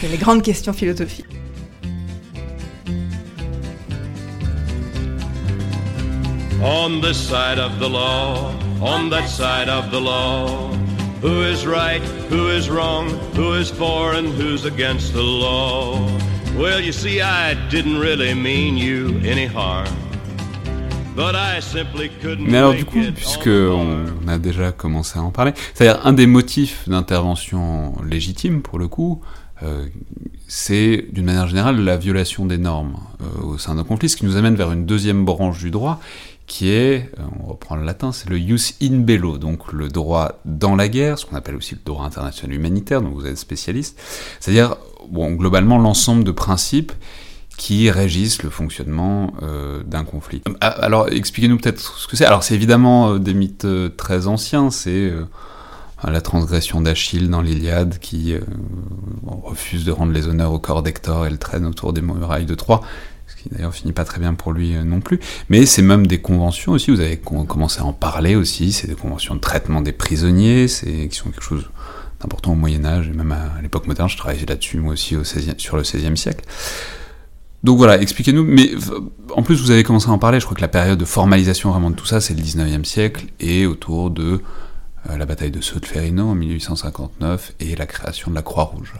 c'est 0.00 0.08
les 0.08 0.16
grandes 0.16 0.42
questions 0.42 0.72
philosophiques. 0.72 1.36
On 6.60 7.00
this 7.00 7.16
side 7.16 7.60
of 7.60 7.78
the 7.78 7.88
law, 7.88 8.52
on 8.80 9.10
that 9.10 9.28
side 9.28 9.68
of 9.68 9.92
the 9.92 10.00
law. 10.00 10.72
Who 11.20 11.42
is 11.42 11.64
right, 11.64 12.02
who 12.28 12.48
is 12.48 12.68
wrong, 12.68 13.10
who 13.36 13.54
is 13.54 13.70
for 13.70 14.14
and 14.14 14.26
who's 14.26 14.64
against 14.64 15.12
the 15.12 15.22
law? 15.22 16.00
Well, 16.56 16.80
you 16.80 16.90
see, 16.90 17.20
I 17.20 17.54
didn't 17.70 18.00
really 18.00 18.34
mean 18.34 18.76
you 18.76 19.20
any 19.24 19.46
harm. 19.46 19.86
But 21.14 21.36
I 21.36 21.60
simply 21.60 22.10
couldn't 22.20 22.48
Mais 22.48 22.58
alors 22.58 22.74
du 22.74 22.84
coup, 22.84 22.98
puisque 23.14 23.46
on 23.46 24.26
a 24.26 24.38
déjà 24.38 24.72
commencé 24.72 25.16
à 25.18 25.22
en 25.22 25.30
parler, 25.30 25.52
c'est-à-dire 25.74 26.04
un 26.04 26.12
des 26.12 26.26
motifs 26.26 26.88
d'intervention 26.88 27.94
légitime 28.04 28.62
pour 28.62 28.80
le 28.80 28.88
coup, 28.88 29.20
euh, 29.62 29.86
c'est 30.48 31.06
d'une 31.12 31.24
manière 31.24 31.46
générale 31.46 31.80
la 31.84 31.96
violation 31.96 32.46
des 32.46 32.58
normes 32.58 32.96
euh, 33.20 33.42
au 33.42 33.58
sein 33.58 33.76
d'un 33.76 33.84
conflit, 33.84 34.08
ce 34.08 34.16
qui 34.16 34.24
nous 34.24 34.36
amène 34.36 34.54
vers 34.54 34.72
une 34.72 34.86
deuxième 34.86 35.24
branche 35.24 35.58
du 35.58 35.70
droit, 35.70 36.00
qui 36.48 36.70
est, 36.70 37.10
euh, 37.18 37.22
on 37.40 37.46
reprend 37.46 37.76
le 37.76 37.84
latin, 37.84 38.10
c'est 38.10 38.28
le 38.28 38.36
jus 38.36 38.74
in 38.82 38.98
bello, 38.98 39.38
donc 39.38 39.72
le 39.72 39.88
droit 39.88 40.40
dans 40.44 40.74
la 40.74 40.88
guerre, 40.88 41.18
ce 41.18 41.26
qu'on 41.26 41.36
appelle 41.36 41.54
aussi 41.54 41.76
le 41.76 41.80
droit 41.84 42.04
international 42.04 42.56
humanitaire, 42.56 43.00
dont 43.02 43.10
vous 43.10 43.26
êtes 43.26 43.38
spécialiste, 43.38 44.00
c'est-à-dire 44.40 44.76
bon, 45.08 45.32
globalement 45.32 45.78
l'ensemble 45.78 46.24
de 46.24 46.32
principes 46.32 46.92
qui 47.58 47.90
régissent 47.90 48.42
le 48.42 48.50
fonctionnement 48.50 49.32
euh, 49.42 49.82
d'un 49.82 50.04
conflit. 50.04 50.42
Ah, 50.60 50.68
Alors, 50.68 51.08
expliquez-nous 51.08 51.58
peut-être 51.58 51.80
ce 51.80 52.06
que 52.06 52.16
c'est. 52.16 52.24
Alors, 52.24 52.44
c'est 52.44 52.54
évidemment 52.54 53.10
euh, 53.10 53.18
des 53.18 53.34
mythes 53.34 53.64
euh, 53.64 53.88
très 53.90 54.28
anciens, 54.28 54.70
c'est 54.70 55.10
euh, 55.10 55.24
la 56.04 56.20
transgression 56.20 56.80
d'Achille 56.80 57.28
dans 57.28 57.42
l'Iliade 57.42 57.98
qui 57.98 58.32
euh, 58.32 58.40
refuse 59.26 59.84
de 59.84 59.90
rendre 59.90 60.12
les 60.12 60.28
honneurs 60.28 60.52
au 60.52 60.60
corps 60.60 60.84
d'Hector 60.84 61.26
et 61.26 61.30
le 61.30 61.36
traîne 61.36 61.66
autour 61.66 61.92
des 61.92 62.00
murailles 62.00 62.46
de 62.46 62.54
Troie, 62.54 62.80
ce 63.28 63.42
qui 63.42 63.48
d'ailleurs 63.50 63.74
finit 63.74 63.92
pas 63.92 64.04
très 64.04 64.18
bien 64.18 64.34
pour 64.34 64.52
lui 64.52 64.74
euh, 64.74 64.84
non 64.84 65.00
plus. 65.00 65.20
Mais 65.48 65.66
c'est 65.66 65.82
même 65.82 66.06
des 66.06 66.20
conventions 66.20 66.72
aussi, 66.72 66.90
vous 66.90 67.00
avez 67.00 67.16
com- 67.18 67.46
commencé 67.46 67.80
à 67.80 67.84
en 67.84 67.92
parler 67.92 68.34
aussi, 68.34 68.72
c'est 68.72 68.86
des 68.88 68.94
conventions 68.94 69.34
de 69.34 69.40
traitement 69.40 69.80
des 69.80 69.92
prisonniers, 69.92 70.66
c'est 70.68 71.08
qui 71.08 71.16
sont 71.16 71.30
quelque 71.30 71.42
chose 71.44 71.68
d'important 72.20 72.52
au 72.52 72.56
Moyen-Âge 72.56 73.08
et 73.08 73.12
même 73.12 73.32
à, 73.32 73.60
l'époque 73.62 73.86
moderne, 73.86 74.08
je 74.08 74.16
travaillais 74.16 74.46
là-dessus 74.46 74.78
moi 74.78 74.94
aussi 74.94 75.14
au 75.16 75.22
16e 75.22 75.58
sur 75.58 75.76
le 75.76 75.82
XVIe 75.82 76.16
siècle. 76.16 76.44
Donc 77.64 77.76
voilà, 77.78 78.00
expliquez-nous. 78.00 78.44
Mais 78.44 78.70
en 79.34 79.42
plus, 79.42 79.60
vous 79.60 79.72
avez 79.72 79.82
commencé 79.82 80.08
à 80.08 80.12
en 80.12 80.18
parler. 80.18 80.38
Je 80.38 80.44
crois 80.44 80.56
que 80.56 80.60
la 80.60 80.68
période 80.68 80.98
de 80.98 81.04
formalisation 81.04 81.70
vraiment 81.70 81.90
de 81.90 81.96
tout 81.96 82.06
ça, 82.06 82.20
c'est 82.20 82.34
le 82.34 82.40
19e 82.40 82.84
siècle 82.84 83.26
et 83.40 83.66
autour 83.66 84.10
de 84.10 84.40
euh, 85.10 85.16
la 85.16 85.26
bataille 85.26 85.50
de 85.50 85.60
Solferino 85.60 86.28
en 86.28 86.34
1859 86.34 87.54
et 87.60 87.74
la 87.74 87.86
création 87.86 88.30
de 88.30 88.36
la 88.36 88.42
Croix-Rouge. 88.42 88.92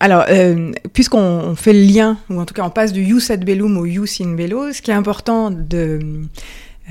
Alors. 0.00 0.24
Euh, 0.28 0.72
puisqu'on 0.92 1.18
on 1.20 1.54
fait 1.54 1.72
le 1.72 1.82
lien, 1.82 2.18
ou 2.28 2.40
en 2.40 2.44
tout 2.44 2.54
cas 2.54 2.62
on 2.62 2.70
passe 2.70 2.92
du 2.92 3.04
jus 3.04 3.30
ad 3.30 3.44
bellum 3.44 3.76
au 3.76 3.86
jus 3.86 4.20
in 4.20 4.34
bello, 4.34 4.72
ce 4.72 4.82
qui 4.82 4.90
est 4.90 4.94
important 4.94 5.50
de 5.50 6.00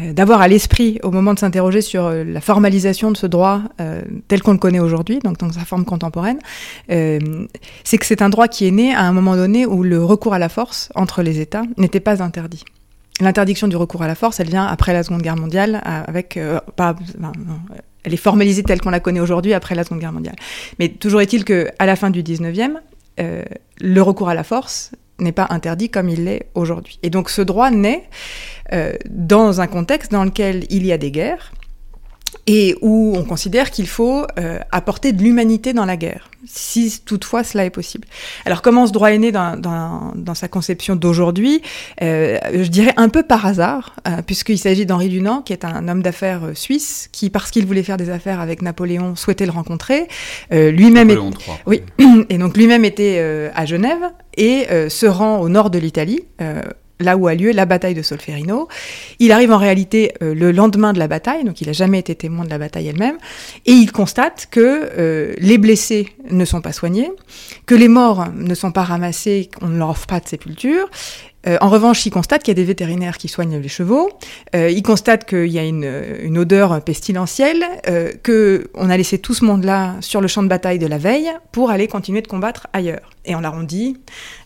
euh, 0.02 0.14
d'avoir 0.14 0.42
à 0.42 0.48
l'esprit 0.48 1.00
au 1.04 1.12
moment 1.12 1.34
de 1.34 1.40
s'interroger 1.40 1.82
sur 1.82 2.06
euh, 2.06 2.24
la 2.24 2.42
formalisation 2.42 3.12
de 3.12 3.18
ce 3.18 3.28
droit 3.28 3.62
tel 4.28 4.42
qu'on 4.42 4.54
le 4.54 4.58
connaît 4.58 4.80
aujourd'hui, 4.80 5.20
donc 5.20 5.38
dans 5.38 5.52
sa 5.52 5.62
forme 5.62 5.86
contemporaine, 5.86 6.40
c'est 6.88 7.98
que 7.98 8.06
c'est 8.06 8.22
un 8.22 8.30
droit 8.30 8.48
qui 8.48 8.68
est 8.68 8.72
né 8.72 8.94
à 8.94 9.02
un 9.02 9.12
moment 9.12 9.36
donné 9.36 9.66
où 9.66 9.84
le 9.84 10.04
recours 10.04 10.34
à 10.34 10.40
la 10.40 10.50
force 10.50 10.90
entre 10.96 11.22
les 11.22 11.40
États 11.40 11.64
n'était 11.78 12.00
pas 12.00 12.22
interdit. 12.22 12.64
L'interdiction 13.22 13.68
du 13.68 13.76
recours 13.76 14.02
à 14.02 14.08
la 14.08 14.16
force, 14.16 14.40
elle 14.40 14.50
vient 14.50 14.66
après 14.66 14.94
la 14.94 15.04
Seconde 15.04 15.22
Guerre 15.22 15.36
mondiale, 15.36 15.82
avec 15.84 16.40
elle 18.04 18.14
est 18.14 18.18
formalisée 18.18 18.64
telle 18.64 18.82
qu'on 18.82 18.90
la 18.90 19.00
connaît 19.00 19.20
aujourd'hui 19.20 19.54
après 19.54 19.76
la 19.76 19.84
Seconde 19.84 20.00
Guerre 20.00 20.14
mondiale. 20.14 20.36
Mais 20.80 20.90
toujours 20.90 21.22
est-il 21.22 21.44
que 21.46 21.70
à 21.80 21.86
la 21.86 21.96
fin 21.96 22.10
du 22.10 22.24
19e, 22.24 22.78
euh, 23.20 23.44
le 23.80 24.02
recours 24.02 24.30
à 24.30 24.34
la 24.34 24.44
force 24.44 24.92
n'est 25.20 25.34
pas 25.34 25.48
interdit 25.50 25.90
comme 25.90 26.10
il 26.10 26.26
l'est 26.26 26.50
aujourd'hui. 26.56 27.00
Et 27.04 27.10
donc 27.10 27.30
ce 27.30 27.42
droit 27.42 27.72
naît 27.72 28.04
euh, 28.72 28.94
dans 29.10 29.62
un 29.62 29.68
contexte 29.68 30.12
dans 30.12 30.24
lequel 30.24 30.66
il 30.70 30.86
y 30.86 30.92
a 30.92 30.98
des 30.98 31.12
guerres, 31.12 31.52
et 32.48 32.76
où 32.82 33.14
on 33.16 33.24
considère 33.24 33.72
qu'il 33.72 33.88
faut 33.88 34.26
euh, 34.40 34.60
apporter 34.72 35.14
de 35.14 35.22
l'humanité 35.22 35.74
dans 35.74 35.86
la 35.86 35.98
guerre, 35.98 36.30
si 36.46 37.02
toutefois 37.06 37.44
cela 37.44 37.66
est 37.66 37.70
possible. 37.70 38.08
Alors 38.46 38.62
comment 38.62 38.88
ce 38.88 38.92
droit 38.92 39.12
est 39.12 39.18
né 39.18 39.32
dans, 39.32 39.56
dans, 39.56 40.14
dans 40.16 40.34
sa 40.34 40.48
conception 40.48 40.96
d'aujourd'hui 40.96 41.62
euh, 42.02 42.40
Je 42.52 42.68
dirais 42.70 42.94
un 42.98 43.10
peu 43.10 43.24
par 43.24 43.46
hasard, 43.46 43.96
euh, 44.08 44.22
puisqu'il 44.26 44.58
s'agit 44.58 44.86
d'Henri 44.86 45.10
Dunant, 45.10 45.42
qui 45.42 45.54
est 45.54 45.64
un 45.64 45.88
homme 45.88 46.02
d'affaires 46.02 46.42
suisse, 46.56 47.10
qui, 47.12 47.30
parce 47.30 47.52
qu'il 47.52 47.66
voulait 47.66 47.84
faire 47.84 47.98
des 47.98 48.10
affaires 48.10 48.40
avec 48.40 48.62
Napoléon, 48.62 49.16
souhaitait 49.16 49.46
le 49.46 49.52
rencontrer. 49.52 50.08
Lui-même 50.52 51.08
Napoléon 51.08 51.32
III. 51.32 51.58
oui, 51.68 51.84
et 52.30 52.38
donc 52.38 52.58
lui-même 52.58 52.86
était 52.86 53.52
à 53.54 53.66
Genève 53.66 54.02
et 54.38 54.68
se 54.90 55.06
rend 55.06 55.40
au 55.40 55.50
nord 55.50 55.70
de 55.70 55.78
l'Italie, 55.78 56.22
là 57.00 57.18
où 57.18 57.28
a 57.28 57.36
lieu 57.36 57.52
la 57.52 57.66
bataille 57.66 57.94
de 57.94 58.02
Solferino. 58.02 58.68
Il 59.20 59.32
arrive 59.32 59.52
en 59.52 59.58
réalité 59.58 60.14
euh, 60.22 60.34
le 60.34 60.52
lendemain 60.52 60.94
de 60.94 61.00
la 61.00 61.08
bataille, 61.08 61.44
donc 61.44 61.62
il 61.62 61.68
n'a 61.68 61.74
jamais 61.74 62.00
été 62.00 62.16
témoin 62.16 62.46
de 62.46 62.50
la 62.50 62.58
bataille 62.58 62.88
elle-même, 62.88 63.18
et 63.66 63.72
il 63.72 63.92
constate 63.92 64.48
que 64.52 64.90
euh, 64.98 65.34
les 65.38 65.58
blessés 65.58 66.10
ne 66.30 66.46
sont 66.46 66.62
pas 66.62 66.74
soignés, 66.74 67.12
que 67.66 67.76
les 67.76 67.88
morts 67.88 68.28
ne 68.36 68.54
sont 68.54 68.72
pas 68.72 68.84
ramassés, 68.84 69.50
qu'on 69.60 69.68
ne 69.68 69.78
leur 69.78 69.90
offre 69.90 70.08
pas 70.08 70.20
de 70.20 70.28
sépulture. 70.28 70.90
Euh, 71.50 71.58
en 71.62 71.70
revanche, 71.70 72.06
il 72.06 72.12
constate 72.12 72.44
qu'il 72.44 72.52
y 72.52 72.58
a 72.58 72.62
des 72.62 72.64
vétérinaires 72.64 73.18
qui 73.18 73.28
soignent 73.28 73.58
les 73.58 73.68
chevaux. 73.68 74.10
Euh, 74.56 74.70
il 74.70 74.84
constate 74.84 75.26
qu'il 75.26 75.48
y 75.48 75.58
a 75.58 75.64
une, 75.64 76.38
odeur 76.38 76.82
pestilentielle, 76.82 77.66
euh, 77.88 78.12
que 78.24 78.70
on 78.76 78.90
a 78.90 78.96
laissé 78.96 79.18
tout 79.18 79.34
ce 79.34 79.44
monde-là 79.44 79.96
sur 80.00 80.22
le 80.22 80.28
champ 80.28 80.44
de 80.44 80.48
bataille 80.48 80.80
de 80.80 80.88
la 80.88 80.98
veille 80.98 81.32
pour 81.52 81.72
aller 81.72 81.88
continuer 81.88 82.22
de 82.22 82.28
combattre 82.28 82.68
ailleurs. 82.72 83.10
Et 83.26 83.36
on 83.36 83.42
l'arrondit 83.42 83.98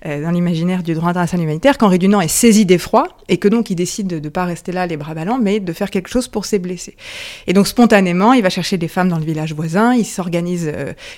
dans 0.04 0.32
l'imaginaire 0.32 0.84
du 0.84 0.94
droit 0.94 1.10
international 1.10 1.46
humanitaire 1.46 1.78
qu'Henri 1.78 2.00
Dunant 2.00 2.20
est 2.20 2.28
saisi 2.28 2.66
d'effroi 2.66 3.08
et 3.30 3.38
que 3.38 3.48
donc 3.48 3.70
il 3.70 3.76
décide 3.76 4.08
de 4.08 4.20
ne 4.20 4.28
pas 4.28 4.44
rester 4.44 4.74
là 4.74 4.88
les 4.88 4.98
bras 4.98 5.14
ballants, 5.14 5.40
mais 5.40 5.62
de 5.62 5.72
faire 5.72 5.90
quelque 5.90 6.10
chose 6.10 6.28
pour 6.28 6.44
ses 6.44 6.60
blessés. 6.60 6.98
Et 7.48 7.54
donc 7.54 7.68
spontanément, 7.68 8.34
il 8.34 8.42
va 8.42 8.50
chercher 8.50 8.78
des 8.78 8.90
femmes 8.90 9.08
dans 9.08 9.20
le 9.20 9.26
village 9.26 9.54
voisin, 9.54 9.94
il 9.94 10.06
s'organise 10.06 10.74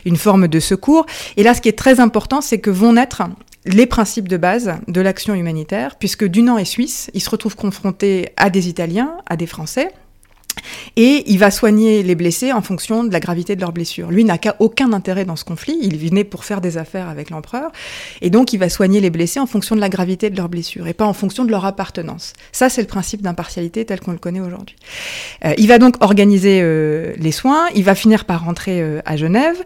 une 0.05 0.17
forme 0.17 0.47
de 0.47 0.59
secours. 0.59 1.07
Et 1.38 1.43
là, 1.43 1.55
ce 1.55 1.61
qui 1.61 1.69
est 1.69 1.77
très 1.77 1.99
important, 1.99 2.41
c'est 2.41 2.59
que 2.59 2.69
vont 2.69 2.93
naître 2.93 3.23
les 3.66 3.86
principes 3.86 4.28
de 4.28 4.38
base 4.38 4.74
de 4.88 5.01
l'action 5.01 5.34
humanitaire, 5.34 5.95
puisque 5.97 6.26
Dunant 6.26 6.57
est 6.57 6.66
suisse, 6.66 7.09
il 7.13 7.22
se 7.22 7.30
retrouve 7.30 7.55
confronté 7.55 8.30
à 8.38 8.49
des 8.49 8.70
Italiens, 8.70 9.18
à 9.28 9.36
des 9.36 9.47
Français, 9.47 9.89
et 10.95 11.24
il 11.28 11.38
va 11.38 11.51
soigner 11.51 12.03
les 12.03 12.16
blessés 12.16 12.53
en 12.53 12.61
fonction 12.61 13.03
de 13.03 13.11
la 13.11 13.20
gravité 13.20 13.55
de 13.55 13.61
leurs 13.61 13.72
blessures. 13.72 14.11
Lui 14.11 14.24
n'a 14.24 14.38
aucun 14.59 14.93
intérêt 14.93 15.26
dans 15.26 15.36
ce 15.36 15.43
conflit, 15.43 15.78
il 15.82 15.97
venait 15.97 16.24
pour 16.24 16.45
faire 16.45 16.61
des 16.61 16.78
affaires 16.78 17.09
avec 17.09 17.30
l'empereur, 17.30 17.72
et 18.22 18.30
donc 18.30 18.53
il 18.53 18.57
va 18.57 18.70
soigner 18.70 19.01
les 19.01 19.09
blessés 19.09 19.39
en 19.39 19.45
fonction 19.45 19.76
de 19.76 19.82
la 19.82 19.89
gravité 19.89 20.30
de 20.30 20.38
leurs 20.38 20.49
blessures, 20.49 20.88
et 20.88 20.93
pas 20.93 21.05
en 21.05 21.13
fonction 21.13 21.45
de 21.45 21.51
leur 21.51 21.66
appartenance. 21.66 22.34
Ça, 22.51 22.70
c'est 22.70 22.82
le 22.82 22.88
principe 22.88 23.22
d'impartialité 23.22 23.86
tel 23.86 23.99
qu'on 23.99 24.11
le 24.11 24.18
connaît 24.18 24.39
aujourd'hui. 24.39 24.76
Euh, 25.43 25.53
il 25.57 25.68
va 25.68 25.78
donc 25.78 25.95
organiser 26.01 26.59
euh, 26.61 27.13
les 27.18 27.32
soins, 27.32 27.68
il 27.76 27.84
va 27.84 27.95
finir 27.95 28.26
par 28.26 28.45
rentrer 28.45 28.82
euh, 28.82 29.01
à 29.05 29.18
Genève, 29.18 29.57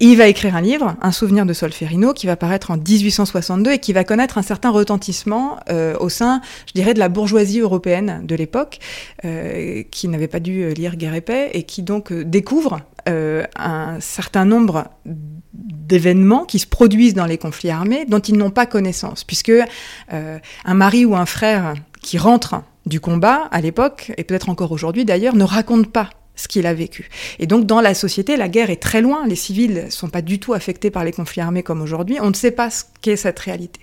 il 0.00 0.16
va 0.16 0.28
écrire 0.28 0.54
un 0.54 0.60
livre, 0.60 0.96
Un 1.02 1.12
souvenir 1.12 1.44
de 1.44 1.52
Solferino, 1.52 2.12
qui 2.12 2.26
va 2.26 2.36
paraître 2.36 2.70
en 2.70 2.76
1862 2.76 3.72
et 3.72 3.78
qui 3.78 3.92
va 3.92 4.04
connaître 4.04 4.38
un 4.38 4.42
certain 4.42 4.70
retentissement 4.70 5.58
euh, 5.70 5.96
au 5.98 6.08
sein, 6.08 6.40
je 6.66 6.72
dirais, 6.72 6.94
de 6.94 6.98
la 6.98 7.08
bourgeoisie 7.08 7.60
européenne 7.60 8.20
de 8.24 8.34
l'époque, 8.34 8.78
euh, 9.24 9.82
qui 9.90 10.08
n'avait 10.08 10.28
pas 10.28 10.40
dû 10.40 10.62
euh, 10.62 10.70
lire 10.72 10.96
Guerre 10.96 11.14
et 11.14 11.20
Paix 11.20 11.50
et 11.52 11.64
qui 11.64 11.82
donc 11.82 12.12
euh, 12.12 12.24
découvre 12.24 12.80
euh, 13.08 13.44
un 13.56 14.00
certain 14.00 14.44
nombre 14.44 14.88
d'événements 15.54 16.44
qui 16.44 16.58
se 16.58 16.66
produisent 16.66 17.14
dans 17.14 17.26
les 17.26 17.38
conflits 17.38 17.70
armés 17.70 18.04
dont 18.06 18.18
ils 18.20 18.36
n'ont 18.36 18.50
pas 18.50 18.66
connaissance, 18.66 19.24
puisque 19.24 19.50
euh, 19.50 20.38
un 20.64 20.74
mari 20.74 21.06
ou 21.06 21.16
un 21.16 21.26
frère 21.26 21.74
qui 22.02 22.18
rentre 22.18 22.62
du 22.86 23.00
combat 23.00 23.48
à 23.50 23.60
l'époque, 23.60 24.12
et 24.16 24.24
peut-être 24.24 24.48
encore 24.48 24.72
aujourd'hui 24.72 25.04
d'ailleurs, 25.04 25.34
ne 25.34 25.44
raconte 25.44 25.90
pas 25.90 26.10
ce 26.38 26.48
qu'il 26.48 26.66
a 26.66 26.72
vécu. 26.72 27.10
Et 27.38 27.46
donc 27.46 27.66
dans 27.66 27.80
la 27.80 27.94
société, 27.94 28.36
la 28.36 28.48
guerre 28.48 28.70
est 28.70 28.80
très 28.80 29.02
loin, 29.02 29.26
les 29.26 29.36
civils 29.36 29.86
sont 29.90 30.08
pas 30.08 30.22
du 30.22 30.38
tout 30.38 30.54
affectés 30.54 30.90
par 30.90 31.04
les 31.04 31.12
conflits 31.12 31.40
armés 31.40 31.62
comme 31.62 31.82
aujourd'hui, 31.82 32.18
on 32.22 32.30
ne 32.30 32.34
sait 32.34 32.52
pas 32.52 32.70
ce 32.70 32.84
qu'est 33.02 33.16
cette 33.16 33.38
réalité. 33.40 33.80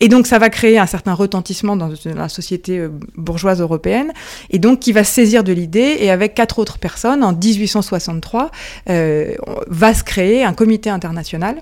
Et 0.00 0.08
donc 0.08 0.26
ça 0.26 0.38
va 0.38 0.50
créer 0.50 0.78
un 0.78 0.86
certain 0.86 1.14
retentissement 1.14 1.76
dans 1.76 1.92
la 2.04 2.28
société 2.28 2.78
euh, 2.78 2.88
bourgeoise 3.16 3.60
européenne, 3.60 4.12
et 4.50 4.58
donc 4.58 4.80
qui 4.80 4.92
va 4.92 5.04
saisir 5.04 5.44
de 5.44 5.52
l'idée, 5.52 5.96
et 6.00 6.10
avec 6.10 6.34
quatre 6.34 6.58
autres 6.58 6.78
personnes, 6.78 7.22
en 7.22 7.32
1863, 7.32 8.50
euh, 8.90 9.34
va 9.68 9.94
se 9.94 10.02
créer 10.02 10.44
un 10.44 10.52
comité 10.52 10.90
international 10.90 11.56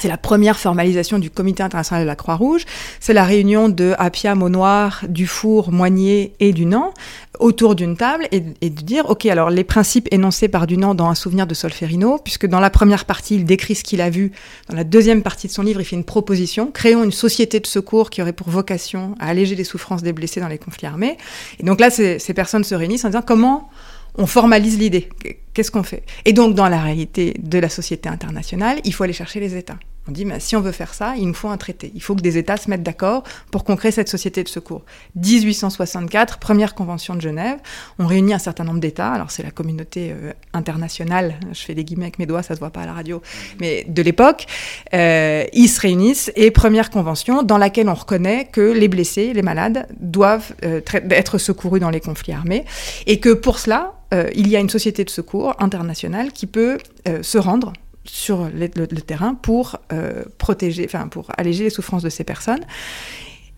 c'est 0.00 0.08
la 0.08 0.18
première 0.18 0.58
formalisation 0.58 1.18
du 1.18 1.30
Comité 1.30 1.62
international 1.62 2.04
de 2.04 2.08
la 2.08 2.16
Croix-Rouge. 2.16 2.64
C'est 2.98 3.12
la 3.12 3.24
réunion 3.24 3.68
de 3.68 3.94
Appia, 3.98 4.34
Maunoir, 4.34 5.04
Dufour, 5.08 5.70
Moigné 5.70 6.34
et 6.40 6.52
Dunant 6.52 6.92
autour 7.40 7.74
d'une 7.74 7.96
table 7.96 8.28
et, 8.30 8.40
de 8.40 8.82
dire, 8.82 9.08
OK, 9.10 9.26
alors 9.26 9.50
les 9.50 9.64
principes 9.64 10.08
énoncés 10.12 10.48
par 10.48 10.66
Dunant 10.66 10.94
dans 10.94 11.08
Un 11.08 11.14
souvenir 11.14 11.46
de 11.46 11.54
Solferino, 11.54 12.18
puisque 12.18 12.46
dans 12.46 12.60
la 12.60 12.70
première 12.70 13.04
partie, 13.04 13.36
il 13.36 13.44
décrit 13.44 13.74
ce 13.74 13.82
qu'il 13.82 14.00
a 14.00 14.10
vu, 14.10 14.32
dans 14.68 14.76
la 14.76 14.84
deuxième 14.84 15.22
partie 15.22 15.48
de 15.48 15.52
son 15.52 15.62
livre, 15.62 15.80
il 15.80 15.84
fait 15.84 15.96
une 15.96 16.04
proposition, 16.04 16.70
créons 16.70 17.02
une 17.02 17.12
société 17.12 17.60
de 17.60 17.66
secours 17.66 18.10
qui 18.10 18.22
aurait 18.22 18.32
pour 18.32 18.48
vocation 18.50 19.14
à 19.18 19.28
alléger 19.28 19.56
les 19.56 19.64
souffrances 19.64 20.02
des 20.02 20.12
blessés 20.12 20.40
dans 20.40 20.48
les 20.48 20.58
conflits 20.58 20.86
armés. 20.86 21.16
Et 21.58 21.64
donc 21.64 21.80
là, 21.80 21.90
ces 21.90 22.34
personnes 22.34 22.64
se 22.64 22.74
réunissent 22.74 23.04
en 23.04 23.08
disant 23.08 23.22
comment 23.26 23.68
on 24.16 24.26
formalise 24.26 24.78
l'idée. 24.78 25.08
Qu'est-ce 25.52 25.70
qu'on 25.70 25.82
fait? 25.82 26.04
Et 26.24 26.32
donc, 26.32 26.54
dans 26.54 26.68
la 26.68 26.80
réalité 26.80 27.34
de 27.38 27.58
la 27.58 27.68
société 27.68 28.08
internationale, 28.08 28.80
il 28.84 28.92
faut 28.92 29.04
aller 29.04 29.12
chercher 29.12 29.40
les 29.40 29.56
États. 29.56 29.78
On 30.08 30.12
dit, 30.12 30.24
mais 30.24 30.38
si 30.38 30.54
on 30.54 30.60
veut 30.60 30.72
faire 30.72 30.92
ça, 30.92 31.14
il 31.16 31.26
nous 31.26 31.34
faut 31.34 31.48
un 31.48 31.56
traité. 31.56 31.90
Il 31.94 32.02
faut 32.02 32.14
que 32.14 32.20
des 32.20 32.36
États 32.36 32.56
se 32.56 32.68
mettent 32.68 32.82
d'accord 32.82 33.22
pour 33.50 33.64
qu'on 33.64 33.76
crée 33.76 33.90
cette 33.90 34.08
société 34.08 34.42
de 34.42 34.48
secours. 34.48 34.82
1864, 35.16 36.38
première 36.38 36.74
convention 36.74 37.14
de 37.14 37.22
Genève. 37.22 37.58
On 37.98 38.06
réunit 38.06 38.34
un 38.34 38.38
certain 38.38 38.64
nombre 38.64 38.80
d'États. 38.80 39.12
Alors, 39.12 39.30
c'est 39.30 39.42
la 39.42 39.50
communauté 39.50 40.12
euh, 40.12 40.32
internationale. 40.52 41.36
Je 41.52 41.60
fais 41.60 41.74
des 41.74 41.84
guillemets 41.84 42.04
avec 42.04 42.18
mes 42.18 42.26
doigts, 42.26 42.42
ça 42.42 42.54
se 42.54 42.60
voit 42.60 42.70
pas 42.70 42.82
à 42.82 42.86
la 42.86 42.92
radio. 42.92 43.22
Mais 43.60 43.84
de 43.88 44.02
l'époque, 44.02 44.46
euh, 44.92 45.44
ils 45.52 45.68
se 45.68 45.80
réunissent 45.80 46.30
et 46.36 46.50
première 46.50 46.90
convention 46.90 47.42
dans 47.42 47.58
laquelle 47.58 47.88
on 47.88 47.94
reconnaît 47.94 48.46
que 48.50 48.60
les 48.60 48.88
blessés, 48.88 49.32
les 49.32 49.42
malades, 49.42 49.86
doivent 50.00 50.54
euh, 50.64 50.80
être 51.10 51.38
secourus 51.38 51.80
dans 51.80 51.90
les 51.90 52.00
conflits 52.00 52.32
armés 52.32 52.64
et 53.06 53.20
que 53.20 53.30
pour 53.30 53.58
cela, 53.58 53.94
euh, 54.12 54.28
il 54.34 54.48
y 54.48 54.56
a 54.56 54.60
une 54.60 54.70
société 54.70 55.04
de 55.04 55.10
secours 55.10 55.54
internationale 55.58 56.32
qui 56.32 56.46
peut 56.46 56.78
se 57.22 57.36
rendre 57.36 57.72
sur 58.04 58.48
le, 58.48 58.68
terrain 58.86 59.34
pour 59.34 59.78
euh, 59.92 60.24
protéger, 60.38 60.84
enfin 60.84 61.08
pour 61.08 61.30
alléger 61.36 61.64
les 61.64 61.70
souffrances 61.70 62.02
de 62.02 62.10
ces 62.10 62.24
personnes. 62.24 62.64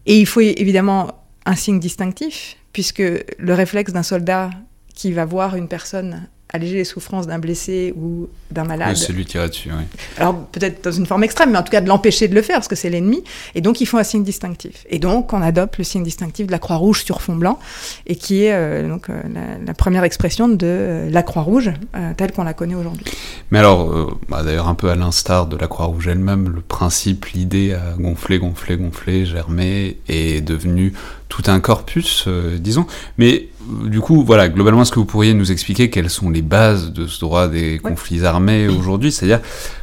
Et 0.07 0.18
il 0.18 0.26
faut 0.26 0.40
évidemment 0.40 1.24
un 1.44 1.55
signe 1.55 1.80
distinctif, 1.80 2.57
puisque 2.72 3.03
le 3.03 3.55
réflexe 3.55 3.92
d'un 3.92 4.03
soldat 4.03 4.51
qui 4.94 5.12
va 5.12 5.24
voir 5.24 5.57
une 5.57 5.68
personne 5.68 6.28
alléger 6.53 6.76
les 6.76 6.84
souffrances 6.84 7.26
d'un 7.26 7.38
blessé 7.38 7.92
ou 7.97 8.28
d'un 8.51 8.64
malade. 8.64 8.90
Oui, 8.90 8.97
c'est 8.97 9.12
lui 9.12 9.26
tirer 9.26 9.49
dessus, 9.49 9.70
oui. 9.76 9.84
Alors 10.16 10.47
peut-être 10.47 10.84
dans 10.84 10.92
une 10.92 11.07
forme 11.07 11.24
extrême, 11.24 11.51
mais 11.51 11.59
en 11.59 11.62
tout 11.62 11.72
cas 11.72 11.80
de 11.80 11.88
l'empêcher 11.88 12.28
de 12.28 12.34
le 12.34 12.42
faire, 12.42 12.57
parce 12.57 12.68
que 12.68 12.76
c'est 12.76 12.88
l'ennemi. 12.88 13.24
Et 13.55 13.61
donc 13.61 13.80
il 13.80 13.86
faut 13.86 13.99
un 13.99 14.05
signe 14.05 14.22
distinctif. 14.22 14.86
Et 14.88 14.99
donc 14.99 15.32
on 15.32 15.42
adopte 15.42 15.78
le 15.78 15.84
signe 15.84 16.05
distinctif 16.05 16.47
de 16.47 16.53
la 16.53 16.59
Croix-Rouge 16.59 17.05
sur 17.05 17.20
fond 17.20 17.34
blanc, 17.34 17.59
et 18.07 18.14
qui 18.14 18.44
est 18.44 18.53
euh, 18.53 18.88
donc 18.88 19.11
euh, 19.11 19.20
la, 19.32 19.59
la, 19.64 19.74
première 19.74 20.05
expression 20.05 20.49
de 20.49 20.59
euh, 20.62 21.11
la 21.11 21.22
Croix-Rouge 21.22 21.72
telle 22.16 22.32
qu'on 22.32 22.44
la 22.44 22.55
connaît 22.55 22.74
aujourd'hui. 22.74 23.07
Mais 23.51 23.59
alors, 23.59 24.16
bah, 24.28 24.42
d'ailleurs 24.42 24.68
un 24.68 24.74
peu 24.74 24.90
à 24.90 24.94
l'instar 24.94 25.47
de 25.47 25.57
la 25.57 25.66
Croix-Rouge 25.66 26.07
elle-même, 26.09 26.49
le 26.49 26.61
principe, 26.61 27.26
l'idée 27.26 27.74
a 27.74 27.94
gonflé, 27.99 28.38
gonflé, 28.38 28.76
gonflé, 28.76 29.26
germé, 29.26 29.99
et 30.09 30.36
est 30.36 30.40
devenu 30.40 30.92
tout 31.28 31.42
un 31.47 31.59
corpus, 31.61 32.28
disons. 32.59 32.86
Mais 33.18 33.49
du 33.84 34.00
coup, 34.00 34.24
voilà, 34.24 34.48
globalement, 34.48 34.82
est-ce 34.82 34.92
que 34.92 34.98
vous 34.98 35.04
pourriez 35.04 35.34
nous 35.34 35.52
expliquer 35.52 35.90
quelles 35.90 36.10
sont 36.10 36.30
les 36.30 36.42
bases 36.42 36.92
de 36.92 37.06
ce 37.06 37.20
droit 37.20 37.48
des 37.48 37.78
conflits 37.78 38.24
armés 38.24 38.68
aujourd'hui? 38.68 39.12
C'est-à-dire, 39.12 39.40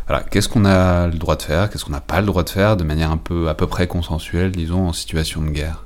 voilà, 0.07 0.23
qu'est-ce 0.23 0.49
qu'on 0.49 0.65
a 0.65 1.07
le 1.07 1.17
droit 1.17 1.35
de 1.35 1.41
faire, 1.41 1.69
qu'est-ce 1.69 1.85
qu'on 1.85 1.91
n'a 1.91 2.01
pas 2.01 2.21
le 2.21 2.27
droit 2.27 2.43
de 2.43 2.49
faire, 2.49 2.77
de 2.77 2.83
manière 2.83 3.11
un 3.11 3.17
peu 3.17 3.49
à 3.49 3.53
peu 3.53 3.67
près 3.67 3.87
consensuelle, 3.87 4.51
disons, 4.51 4.87
en 4.87 4.93
situation 4.93 5.41
de 5.41 5.49
guerre? 5.49 5.85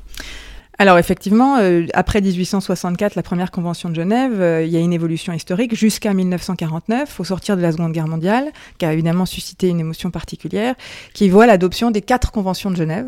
Alors 0.80 1.00
effectivement, 1.00 1.58
euh, 1.58 1.88
après 1.96 2.22
1864, 2.22 3.16
la 3.16 3.24
première 3.24 3.50
convention 3.50 3.90
de 3.90 3.96
Genève, 3.96 4.40
euh, 4.40 4.64
il 4.64 4.70
y 4.70 4.78
a 4.78 4.80
une 4.80 4.94
évolution 4.94 5.34
historique 5.34 5.74
jusqu'à 5.74 6.14
1949, 6.14 7.20
au 7.20 7.24
sortir 7.24 7.58
de 7.58 7.64
la 7.64 7.72
Seconde 7.72 7.94
Guerre 7.94 8.08
mondiale, 8.08 8.52
qui 8.78 8.86
a 8.86 8.94
évidemment 8.94 9.26
suscité 9.26 9.70
une 9.70 9.80
émotion 9.80 10.12
particulière, 10.12 10.76
qui 11.16 11.30
voit 11.30 11.48
l'adoption 11.48 11.90
des 11.90 12.02
quatre 12.02 12.32
conventions 12.32 12.70
de 12.70 12.76
Genève, 12.76 13.08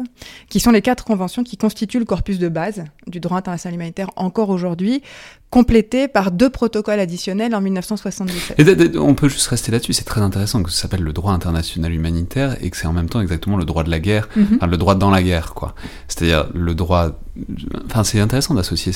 qui 0.49 0.59
sont 0.59 0.71
les 0.71 0.81
quatre 0.81 1.05
conventions 1.05 1.43
qui 1.43 1.57
constituent 1.57 1.99
le 1.99 2.05
corpus 2.05 2.39
de 2.39 2.49
base 2.49 2.85
du 3.05 3.19
droit 3.19 3.37
international 3.37 3.75
humanitaire 3.75 4.09
encore 4.15 4.49
aujourd'hui, 4.49 5.03
complété 5.49 6.07
par 6.07 6.31
deux 6.31 6.49
protocoles 6.49 6.99
additionnels 6.99 7.55
en 7.55 7.61
1977. 7.61 8.59
Et 8.59 8.97
on 8.99 9.15
peut 9.15 9.29
juste 9.29 9.47
rester 9.47 9.71
là-dessus, 9.71 9.93
c'est 9.93 10.03
très 10.03 10.21
intéressant 10.21 10.61
que 10.61 10.69
ça 10.69 10.83
s'appelle 10.83 11.01
le 11.01 11.13
droit 11.13 11.33
international 11.33 11.91
humanitaire 11.91 12.55
et 12.61 12.69
que 12.69 12.77
c'est 12.77 12.85
en 12.87 12.93
même 12.93 13.09
temps 13.09 13.19
exactement 13.21 13.57
le 13.57 13.65
droit 13.65 13.83
de 13.83 13.89
la 13.89 13.99
guerre, 13.99 14.29
mm 14.35 14.41
-hmm. 14.41 14.55
enfin, 14.57 14.67
le 14.67 14.77
droit 14.77 14.95
dans 14.95 15.09
la 15.09 15.23
guerre, 15.23 15.53
quoi. 15.55 15.73
C'est-à-dire 16.07 16.49
le 16.53 16.75
droit. 16.75 17.19
Enfin, 17.85 18.03
c'est 18.03 18.19
intéressant 18.19 18.53
d'associer, 18.53 18.91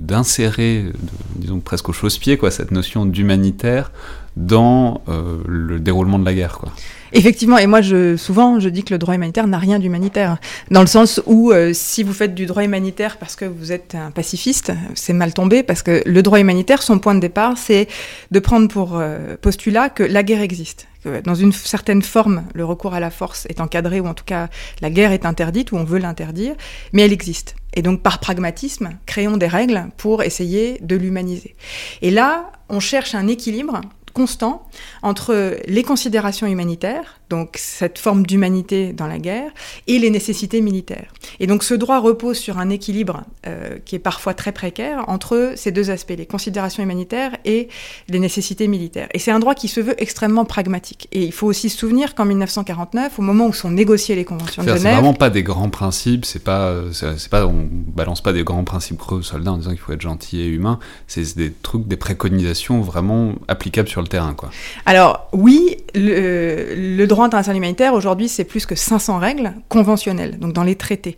d'insérer, 0.00 0.92
disons 1.36 1.60
presque 1.60 1.88
au 1.90 1.92
chausse-pied, 1.92 2.38
quoi, 2.38 2.50
cette 2.50 2.70
notion 2.70 3.04
d'humanitaire 3.04 3.90
dans 4.36 5.02
euh, 5.08 5.42
le 5.46 5.78
déroulement 5.78 6.18
de 6.18 6.24
la 6.24 6.34
guerre, 6.34 6.58
quoi. 6.58 6.72
Effectivement, 7.16 7.58
et 7.58 7.68
moi, 7.68 7.80
souvent, 8.16 8.58
je 8.58 8.68
dis 8.68 8.82
que 8.82 8.92
le 8.92 8.98
droit 8.98 9.14
humanitaire 9.14 9.46
n'a 9.46 9.58
rien 9.58 9.78
d'humanitaire, 9.78 10.38
dans 10.72 10.80
le 10.80 10.88
sens 10.88 11.22
où 11.26 11.52
euh, 11.52 11.70
si 11.72 12.02
vous 12.02 12.12
faites 12.12 12.34
du 12.34 12.46
droit 12.46 12.64
humanitaire 12.64 13.18
parce 13.18 13.36
que 13.36 13.44
vous 13.44 13.70
êtes 13.70 13.94
un 13.94 14.10
pacifiste, 14.10 14.72
c'est 14.94 15.12
mal 15.12 15.32
tombé, 15.32 15.62
parce 15.62 15.82
que 15.82 16.02
le 16.04 16.22
droit 16.22 16.40
humanitaire, 16.40 16.82
son 16.82 16.98
point 16.98 17.14
de 17.14 17.20
départ, 17.20 17.56
c'est 17.56 17.86
de 18.32 18.38
prendre 18.40 18.66
pour 18.66 18.96
euh, 18.96 19.36
postulat 19.40 19.90
que 19.90 20.02
la 20.02 20.24
guerre 20.24 20.40
existe. 20.40 20.88
Dans 21.24 21.34
une 21.34 21.52
certaine 21.52 22.00
forme, 22.00 22.44
le 22.54 22.64
recours 22.64 22.94
à 22.94 23.00
la 23.00 23.10
force 23.10 23.46
est 23.50 23.60
encadré, 23.60 24.00
ou 24.00 24.06
en 24.06 24.14
tout 24.14 24.24
cas, 24.24 24.48
la 24.80 24.88
guerre 24.88 25.12
est 25.12 25.26
interdite, 25.26 25.70
ou 25.70 25.76
on 25.76 25.84
veut 25.84 25.98
l'interdire, 25.98 26.54
mais 26.94 27.02
elle 27.02 27.12
existe. 27.12 27.56
Et 27.74 27.82
donc, 27.82 28.00
par 28.00 28.20
pragmatisme, 28.20 28.90
créons 29.04 29.36
des 29.36 29.46
règles 29.46 29.88
pour 29.98 30.22
essayer 30.22 30.78
de 30.80 30.96
l'humaniser. 30.96 31.56
Et 32.00 32.10
là, 32.10 32.50
on 32.70 32.80
cherche 32.80 33.14
un 33.14 33.28
équilibre 33.28 33.82
constant 34.14 34.66
entre 35.02 35.58
les 35.66 35.82
considérations 35.82 36.46
humanitaires, 36.46 37.20
donc 37.34 37.56
cette 37.56 37.98
forme 37.98 38.24
d'humanité 38.24 38.92
dans 38.92 39.06
la 39.06 39.18
guerre, 39.18 39.50
et 39.86 39.98
les 39.98 40.10
nécessités 40.10 40.60
militaires. 40.60 41.12
Et 41.40 41.46
donc 41.46 41.64
ce 41.64 41.74
droit 41.74 41.98
repose 41.98 42.38
sur 42.38 42.58
un 42.58 42.70
équilibre 42.70 43.24
euh, 43.46 43.78
qui 43.84 43.96
est 43.96 44.04
parfois 44.10 44.34
très 44.34 44.52
précaire 44.52 45.04
entre 45.08 45.52
ces 45.56 45.72
deux 45.72 45.90
aspects, 45.90 46.14
les 46.16 46.26
considérations 46.26 46.82
humanitaires 46.82 47.32
et 47.44 47.68
les 48.08 48.20
nécessités 48.20 48.68
militaires. 48.68 49.08
Et 49.14 49.18
c'est 49.18 49.32
un 49.32 49.40
droit 49.40 49.54
qui 49.54 49.68
se 49.68 49.80
veut 49.80 50.00
extrêmement 50.00 50.44
pragmatique. 50.44 51.08
Et 51.12 51.24
il 51.24 51.32
faut 51.32 51.46
aussi 51.46 51.68
se 51.68 51.78
souvenir 51.78 52.14
qu'en 52.14 52.24
1949, 52.24 53.18
au 53.18 53.22
moment 53.22 53.46
où 53.46 53.52
sont 53.52 53.70
négociées 53.70 54.14
les 54.14 54.24
conventions 54.24 54.62
de 54.62 54.68
Genève... 54.68 54.82
C'est 54.82 54.92
vraiment 54.92 55.14
pas 55.14 55.30
des 55.30 55.42
grands 55.42 55.70
principes, 55.70 56.24
c'est 56.24 56.44
pas, 56.44 56.72
c'est 56.92 57.28
pas, 57.28 57.46
on 57.46 57.68
balance 57.70 58.22
pas 58.22 58.32
des 58.32 58.44
grands 58.44 58.64
principes 58.64 58.98
creux 58.98 59.18
aux 59.18 59.22
soldats 59.22 59.52
en 59.52 59.58
disant 59.58 59.70
qu'il 59.70 59.80
faut 59.80 59.92
être 59.92 60.00
gentil 60.00 60.40
et 60.40 60.46
humain, 60.46 60.78
c'est 61.08 61.36
des 61.36 61.52
trucs, 61.52 61.86
des 61.88 61.96
préconisations 61.96 62.80
vraiment 62.80 63.34
applicables 63.48 63.88
sur 63.88 64.02
le 64.02 64.08
terrain. 64.08 64.34
Quoi. 64.34 64.50
Alors 64.86 65.28
oui, 65.32 65.76
le, 65.94 66.74
le 66.74 67.06
droit 67.06 67.23
international 67.24 67.58
humanitaire, 67.58 67.94
aujourd'hui, 67.94 68.28
c'est 68.28 68.44
plus 68.44 68.66
que 68.66 68.74
500 68.74 69.18
règles 69.18 69.54
conventionnelles, 69.68 70.38
donc 70.38 70.52
dans 70.52 70.64
les 70.64 70.76
traités. 70.76 71.16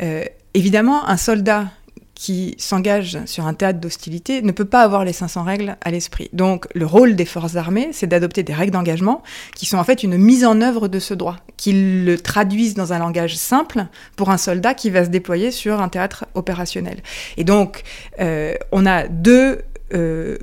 Euh, 0.00 0.24
évidemment, 0.54 1.06
un 1.08 1.16
soldat 1.16 1.66
qui 2.14 2.54
s'engage 2.58 3.18
sur 3.26 3.46
un 3.46 3.54
théâtre 3.54 3.80
d'hostilité 3.80 4.40
ne 4.40 4.52
peut 4.52 4.64
pas 4.64 4.82
avoir 4.82 5.04
les 5.04 5.12
500 5.12 5.42
règles 5.42 5.76
à 5.80 5.90
l'esprit. 5.90 6.30
Donc 6.32 6.66
le 6.74 6.86
rôle 6.86 7.16
des 7.16 7.24
forces 7.24 7.56
armées, 7.56 7.88
c'est 7.92 8.06
d'adopter 8.06 8.42
des 8.42 8.54
règles 8.54 8.72
d'engagement 8.72 9.22
qui 9.54 9.66
sont 9.66 9.78
en 9.78 9.84
fait 9.84 10.02
une 10.02 10.16
mise 10.16 10.44
en 10.44 10.60
œuvre 10.60 10.88
de 10.88 11.00
ce 11.00 11.12
droit, 11.12 11.36
qui 11.56 11.72
le 12.04 12.16
traduisent 12.16 12.74
dans 12.74 12.92
un 12.92 12.98
langage 12.98 13.36
simple 13.36 13.86
pour 14.16 14.30
un 14.30 14.36
soldat 14.36 14.74
qui 14.74 14.90
va 14.90 15.04
se 15.04 15.10
déployer 15.10 15.50
sur 15.50 15.80
un 15.80 15.88
théâtre 15.88 16.24
opérationnel. 16.34 17.02
Et 17.36 17.44
donc 17.44 17.82
euh, 18.20 18.54
on 18.70 18.86
a 18.86 19.08
deux 19.08 19.62
euh, 19.92 20.38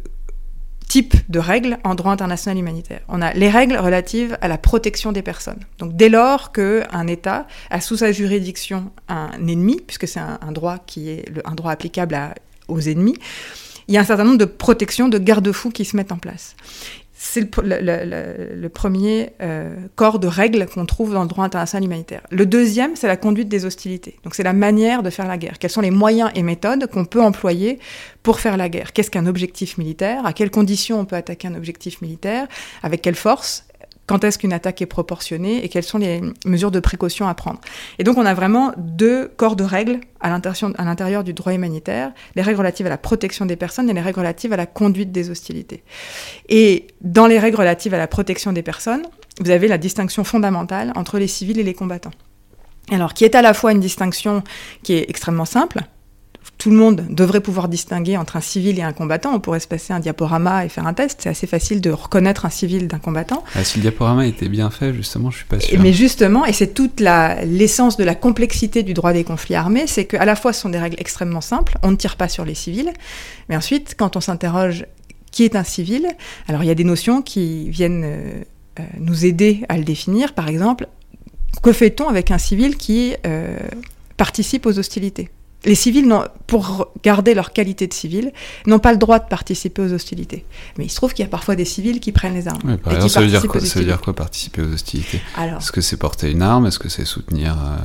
type 0.92 1.16
de 1.30 1.40
règles 1.40 1.78
en 1.86 1.96
droit 1.96 2.12
international 2.12 2.58
humanitaire. 2.58 3.00
On 3.08 3.22
a 3.22 3.32
les 3.32 3.50
règles 3.50 3.78
relatives 3.78 4.38
à 4.42 4.50
la 4.50 4.58
protection 4.58 5.14
des 5.14 5.22
personnes. 5.22 5.62
Donc 5.80 5.96
dès 5.96 6.10
lors 6.10 6.52
qu'un 6.52 7.08
État 7.08 7.48
a 7.70 7.80
sous 7.80 7.96
sa 7.96 8.12
juridiction 8.12 8.92
un 9.08 9.32
ennemi, 9.48 9.80
puisque 9.88 10.06
c'est 10.06 10.20
un, 10.20 10.52
droit 10.52 10.80
qui 10.86 11.10
est 11.10 11.32
un 11.46 11.56
droit 11.56 11.72
applicable 11.72 12.20
aux 12.68 12.82
ennemis, 12.82 13.16
il 13.88 13.94
y 13.94 13.98
a 13.98 14.02
un 14.02 14.04
certain 14.04 14.26
nombre 14.26 14.38
de 14.38 14.44
protections, 14.44 15.08
de 15.08 15.18
garde-fous 15.18 15.70
qui 15.70 15.86
se 15.86 15.96
mettent 15.96 16.12
en 16.12 16.18
place. 16.18 16.58
C'est 17.24 17.42
le, 17.62 18.68
premier 18.70 19.30
euh, 19.42 19.76
corps 19.96 20.18
de 20.18 20.26
règles 20.26 20.66
qu'on 20.66 20.88
trouve 20.88 21.14
dans 21.14 21.22
le 21.22 21.28
droit 21.28 21.46
international 21.46 21.86
humanitaire. 21.86 22.22
Le 22.32 22.48
deuxième, 22.48 22.96
c'est 22.96 23.08
la 23.08 23.16
conduite 23.16 23.48
des 23.48 23.64
hostilités. 23.64 24.18
Donc 24.24 24.34
c'est 24.34 24.42
la 24.42 24.54
manière 24.54 25.04
de 25.04 25.12
faire 25.12 25.28
la 25.28 25.38
guerre. 25.38 25.60
Quels 25.60 25.70
sont 25.70 25.82
les 25.82 25.92
moyens 25.92 26.32
et 26.34 26.42
méthodes 26.42 26.88
qu'on 26.88 27.06
peut 27.06 27.22
employer 27.22 27.78
pour 28.24 28.40
faire 28.40 28.58
la 28.58 28.70
guerre? 28.70 28.92
Qu'est-ce 28.92 29.12
qu'un 29.12 29.28
objectif 29.28 29.78
militaire? 29.78 30.26
À 30.26 30.34
quelles 30.34 30.50
conditions 30.50 31.00
on 31.00 31.06
peut 31.06 31.16
attaquer 31.16 31.48
un 31.48 31.54
objectif 31.54 32.02
militaire? 32.02 32.48
Avec 32.82 33.04
quelle 33.04 33.14
force? 33.14 33.66
Quand 34.12 34.26
est-ce 34.26 34.38
qu'une 34.38 34.52
attaque 34.52 34.82
est 34.82 34.88
proportionnée 34.88 35.64
et 35.64 35.70
quelles 35.70 35.86
sont 35.86 35.98
les 35.98 36.20
mesures 36.46 36.70
de 36.70 36.82
précaution 36.82 37.30
à 37.30 37.34
prendre. 37.34 37.62
Et 37.98 38.04
donc 38.04 38.18
on 38.18 38.26
a 38.26 38.34
vraiment 38.34 38.74
deux 38.76 39.30
corps 39.38 39.56
de 39.56 39.64
règles 39.64 40.02
à 40.20 40.30
l'intérieur 40.30 41.24
du 41.24 41.32
droit 41.32 41.54
humanitaire, 41.54 42.12
les 42.36 42.42
règles 42.42 42.58
relatives 42.58 42.86
à 42.88 42.90
la 42.90 42.98
protection 42.98 43.46
des 43.46 43.56
personnes 43.56 43.90
et 43.90 43.94
les 43.94 44.02
règles 44.02 44.20
relatives 44.20 44.52
à 44.52 44.58
la 44.58 44.66
conduite 44.66 45.14
des 45.14 45.30
hostilités. 45.30 45.86
Et 46.50 46.88
dans 47.00 47.26
les 47.26 47.40
règles 47.40 47.56
relatives 47.56 47.94
à 47.94 47.98
la 47.98 48.08
protection 48.08 48.52
des 48.52 48.64
personnes, 48.64 49.04
vous 49.40 49.50
avez 49.50 49.70
la 49.70 49.78
distinction 49.78 50.26
fondamentale 50.26 50.92
entre 50.98 51.18
les 51.18 51.28
civils 51.28 51.58
et 51.58 51.64
les 51.64 51.74
combattants. 51.74 52.12
Alors, 52.92 53.14
qui 53.14 53.24
est 53.24 53.36
à 53.36 53.42
la 53.42 53.54
fois 53.54 53.72
une 53.72 53.80
distinction 53.80 54.44
qui 54.84 54.92
est 54.92 55.10
extrêmement 55.10 55.46
simple, 55.46 55.80
tout 56.58 56.70
le 56.70 56.78
monde 56.78 57.08
devrait 57.10 57.40
pouvoir 57.40 57.68
distinguer 57.68 58.18
entre 58.18 58.36
un 58.36 58.42
civil 58.42 58.78
et 58.78 58.84
un 58.84 58.94
combattant. 58.94 59.34
On 59.34 59.40
pourrait 59.40 59.60
se 59.60 59.68
passer 59.68 59.94
un 59.94 60.00
diaporama 60.00 60.64
et 60.64 60.70
faire 60.70 60.86
un 60.86 60.94
test. 60.94 61.22
C'est 61.24 61.30
assez 61.30 61.48
facile 61.48 61.82
de 61.82 61.90
reconnaître 61.90 62.46
un 62.46 62.52
civil 62.52 62.88
d'un 62.88 63.00
combattant. 63.00 63.44
Ah, 63.56 63.64
si 63.64 63.80
le 63.80 63.82
diaporama 63.82 64.28
était 64.28 64.48
bien 64.48 64.70
fait, 64.70 64.94
justement, 64.94 65.32
je 65.32 65.38
suis 65.38 65.46
pas 65.46 65.60
sûr. 65.60 65.80
Mais 65.82 65.92
justement, 65.92 66.46
et 66.46 66.54
c'est 66.54 66.76
toute 66.76 67.00
l'essence 67.00 67.98
de 67.98 68.04
la 68.04 68.14
complexité 68.14 68.84
du 68.84 68.94
droit 68.94 69.12
des 69.12 69.24
conflits 69.24 69.56
armés, 69.56 69.88
c'est 69.88 70.06
qu'à 70.06 70.24
la 70.24 70.36
fois 70.36 70.54
ce 70.54 70.62
sont 70.62 70.70
des 70.70 70.78
règles 70.78 70.98
extrêmement 71.00 71.42
simples. 71.42 71.80
On 71.82 71.90
ne 71.90 71.96
tire 71.96 72.16
pas 72.16 72.30
sur 72.30 72.46
les 72.46 72.56
civils, 72.56 72.94
mais 73.50 73.56
ensuite, 73.56 73.96
quand 73.98 74.16
on 74.16 74.22
s'interroge 74.22 74.86
qui 75.32 75.44
est 75.44 75.56
un 75.56 75.64
civil, 75.64 76.08
alors 76.48 76.64
il 76.64 76.68
y 76.68 76.72
a 76.72 76.76
des 76.76 76.84
notions 76.84 77.22
qui 77.22 77.70
viennent 77.70 78.04
euh, 78.04 78.44
euh, 78.80 78.84
nous 79.00 79.26
aider 79.26 79.64
à 79.70 79.78
le 79.78 79.84
définir. 79.84 80.34
Par 80.34 80.48
exemple, 80.48 80.88
que 81.64 81.74
fait-on 81.74 82.08
avec 82.08 82.32
un 82.32 82.38
civil 82.38 82.78
qui 82.78 83.16
euh, 83.26 83.58
participe 84.18 84.66
aux 84.66 84.78
hostilités? 84.78 85.30
Les 85.64 85.76
civils, 85.76 86.12
pour 86.48 86.92
garder 87.04 87.34
leur 87.34 87.54
qualité 87.54 87.88
de 87.88 87.94
civil, 87.94 88.32
n'ont 88.66 88.80
pas 88.80 88.92
le 88.92 88.98
droit 88.98 89.20
de 89.20 89.28
participer 89.28 89.82
aux 89.82 89.94
hostilités. 89.94 90.46
Mais 90.78 90.86
il 90.86 90.90
se 90.90 90.96
trouve 90.96 91.14
qu'il 91.14 91.24
y 91.24 91.28
a 91.28 91.30
parfois 91.30 91.56
des 91.56 91.66
civils 91.66 92.00
qui 92.00 92.12
prennent 92.12 92.34
les 92.34 92.48
armes. 92.48 92.78
par 92.78 92.94
exemple, 92.94 93.12
ça 93.12 93.22
veut, 93.22 93.28
dire 93.28 93.46
quoi, 93.48 93.62
ça 93.62 93.80
veut 93.80 93.86
dire 93.86 94.02
quoi 94.02 94.16
participer 94.16 94.62
aux 94.62 94.74
hostilités? 94.74 95.22
Est-ce 95.38 95.72
que 95.72 95.82
c'est 95.82 95.98
porter 95.98 96.32
une 96.32 96.42
arme? 96.42 96.66
Est-ce 96.66 96.80
que 96.80 96.90
c'est 96.90 97.06
soutenir 97.06 97.54
euh, 97.54 97.76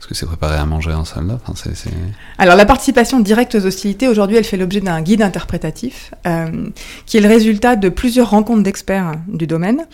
Est-ce 0.00 0.08
que 0.08 0.14
c'est 0.14 0.26
préparer 0.26 0.56
à 0.56 0.66
manger 0.66 0.92
en 0.92 1.04
soldat? 1.04 1.38
Enfin, 1.46 1.70
Alors 2.38 2.56
la 2.56 2.66
participation 2.66 3.20
directe 3.20 3.54
aux 3.54 3.64
hostilités, 3.66 4.08
aujourd'hui, 4.08 4.36
elle 4.36 4.44
fait 4.44 4.56
l'objet 4.56 4.80
d'un 4.80 5.00
guide 5.00 5.22
interprétatif, 5.22 6.12
euh, 6.26 6.68
qui 7.06 7.18
est 7.18 7.20
le 7.20 7.28
résultat 7.28 7.76
de 7.76 7.88
plusieurs 7.88 8.30
rencontres 8.30 8.64
d'experts 8.64 9.12
du 9.28 9.46
domaine, 9.46 9.86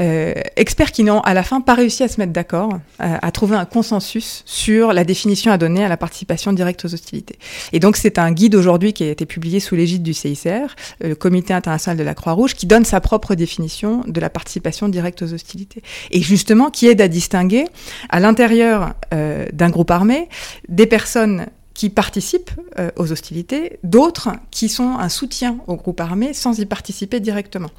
euh, 0.00 0.34
experts 0.56 0.92
qui 0.92 1.04
n'ont 1.04 1.20
à 1.20 1.32
la 1.32 1.42
fin 1.42 1.60
pas 1.60 1.74
réussi 1.74 2.02
à 2.02 2.08
se 2.08 2.20
mettre 2.20 2.32
d'accord, 2.32 2.74
euh, 3.00 3.16
à 3.20 3.30
trouver 3.30 3.56
un 3.56 3.64
consensus 3.64 4.42
sur 4.44 4.92
la 4.92 5.04
définition 5.04 5.52
à 5.52 5.58
donner 5.58 5.84
à 5.84 5.88
la 5.88 5.96
participation 5.96 6.52
directe 6.52 6.84
aux 6.84 6.92
hostilités. 6.92 7.38
Et 7.72 7.80
donc 7.80 7.96
c'est 7.96 8.18
un 8.18 8.30
guide 8.30 8.54
aujourd'hui 8.54 8.92
qui 8.92 9.04
a 9.04 9.10
été 9.10 9.24
publié 9.24 9.58
sous 9.58 9.74
l'égide 9.74 10.02
du 10.02 10.12
CICR, 10.12 10.48
euh, 10.48 11.08
le 11.08 11.14
Comité 11.14 11.54
international 11.54 11.96
de 11.96 12.02
la 12.02 12.14
Croix-Rouge, 12.14 12.54
qui 12.54 12.66
donne 12.66 12.84
sa 12.84 13.00
propre 13.00 13.34
définition 13.34 14.02
de 14.06 14.20
la 14.20 14.28
participation 14.28 14.88
directe 14.88 15.22
aux 15.22 15.32
hostilités. 15.32 15.82
Et 16.10 16.20
justement 16.20 16.70
qui 16.70 16.88
aide 16.88 17.00
à 17.00 17.08
distinguer 17.08 17.64
à 18.10 18.20
l'intérieur 18.20 18.94
d'un 19.10 19.70
groupe 19.70 19.90
armé 19.90 20.28
des 20.68 20.86
personnes 20.86 21.46
qui 21.74 21.90
participent 21.90 22.50
aux 22.96 23.12
hostilités, 23.12 23.78
d'autres 23.82 24.30
qui 24.50 24.68
sont 24.68 24.98
un 24.98 25.08
soutien 25.08 25.58
au 25.66 25.76
groupe 25.76 26.00
armé 26.00 26.32
sans 26.32 26.58
y 26.58 26.66
participer 26.66 27.20
directement 27.20 27.70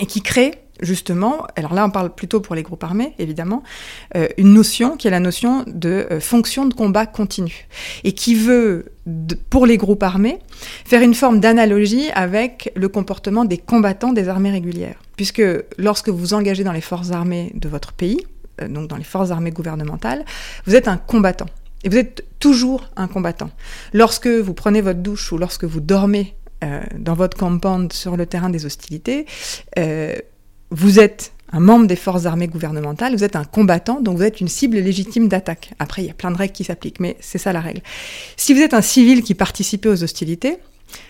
et 0.00 0.06
qui 0.06 0.22
créent 0.22 0.64
justement, 0.80 1.46
alors 1.56 1.74
là 1.74 1.84
on 1.86 1.90
parle 1.90 2.14
plutôt 2.14 2.40
pour 2.40 2.54
les 2.54 2.62
groupes 2.62 2.82
armés, 2.82 3.14
évidemment, 3.18 3.62
euh, 4.16 4.26
une 4.38 4.52
notion 4.52 4.96
qui 4.96 5.06
est 5.06 5.10
la 5.10 5.20
notion 5.20 5.64
de 5.66 6.06
euh, 6.10 6.20
fonction 6.20 6.66
de 6.66 6.74
combat 6.74 7.06
continu, 7.06 7.68
et 8.02 8.12
qui 8.12 8.34
veut, 8.34 8.86
pour 9.50 9.66
les 9.66 9.76
groupes 9.76 10.02
armés, 10.02 10.38
faire 10.84 11.02
une 11.02 11.14
forme 11.14 11.40
d'analogie 11.40 12.10
avec 12.14 12.72
le 12.74 12.88
comportement 12.88 13.44
des 13.44 13.58
combattants 13.58 14.12
des 14.12 14.28
armées 14.28 14.50
régulières. 14.50 15.00
Puisque 15.16 15.42
lorsque 15.78 16.08
vous 16.08 16.34
engagez 16.34 16.64
dans 16.64 16.72
les 16.72 16.80
forces 16.80 17.12
armées 17.12 17.52
de 17.54 17.68
votre 17.68 17.92
pays, 17.92 18.26
euh, 18.60 18.68
donc 18.68 18.88
dans 18.88 18.96
les 18.96 19.04
forces 19.04 19.30
armées 19.30 19.52
gouvernementales, 19.52 20.24
vous 20.66 20.74
êtes 20.74 20.88
un 20.88 20.96
combattant. 20.96 21.46
Et 21.84 21.88
vous 21.88 21.98
êtes 21.98 22.24
toujours 22.40 22.88
un 22.96 23.08
combattant. 23.08 23.50
Lorsque 23.92 24.26
vous 24.26 24.54
prenez 24.54 24.80
votre 24.80 25.00
douche 25.00 25.30
ou 25.32 25.38
lorsque 25.38 25.64
vous 25.64 25.80
dormez 25.80 26.34
dans 26.98 27.12
votre 27.12 27.36
compound 27.36 27.92
sur 27.92 28.16
le 28.16 28.24
terrain 28.24 28.48
des 28.48 28.64
hostilités, 28.64 29.26
vous 30.74 30.98
êtes 30.98 31.32
un 31.52 31.60
membre 31.60 31.86
des 31.86 31.96
forces 31.96 32.26
armées 32.26 32.48
gouvernementales, 32.48 33.14
vous 33.14 33.22
êtes 33.22 33.36
un 33.36 33.44
combattant, 33.44 34.00
donc 34.00 34.16
vous 34.16 34.24
êtes 34.24 34.40
une 34.40 34.48
cible 34.48 34.78
légitime 34.78 35.28
d'attaque. 35.28 35.72
Après, 35.78 36.02
il 36.02 36.06
y 36.06 36.10
a 36.10 36.14
plein 36.14 36.32
de 36.32 36.36
règles 36.36 36.52
qui 36.52 36.64
s'appliquent, 36.64 36.98
mais 36.98 37.16
c'est 37.20 37.38
ça 37.38 37.52
la 37.52 37.60
règle. 37.60 37.80
Si 38.36 38.52
vous 38.54 38.60
êtes 38.60 38.74
un 38.74 38.82
civil 38.82 39.22
qui 39.22 39.34
participait 39.34 39.88
aux 39.88 40.02
hostilités, 40.02 40.56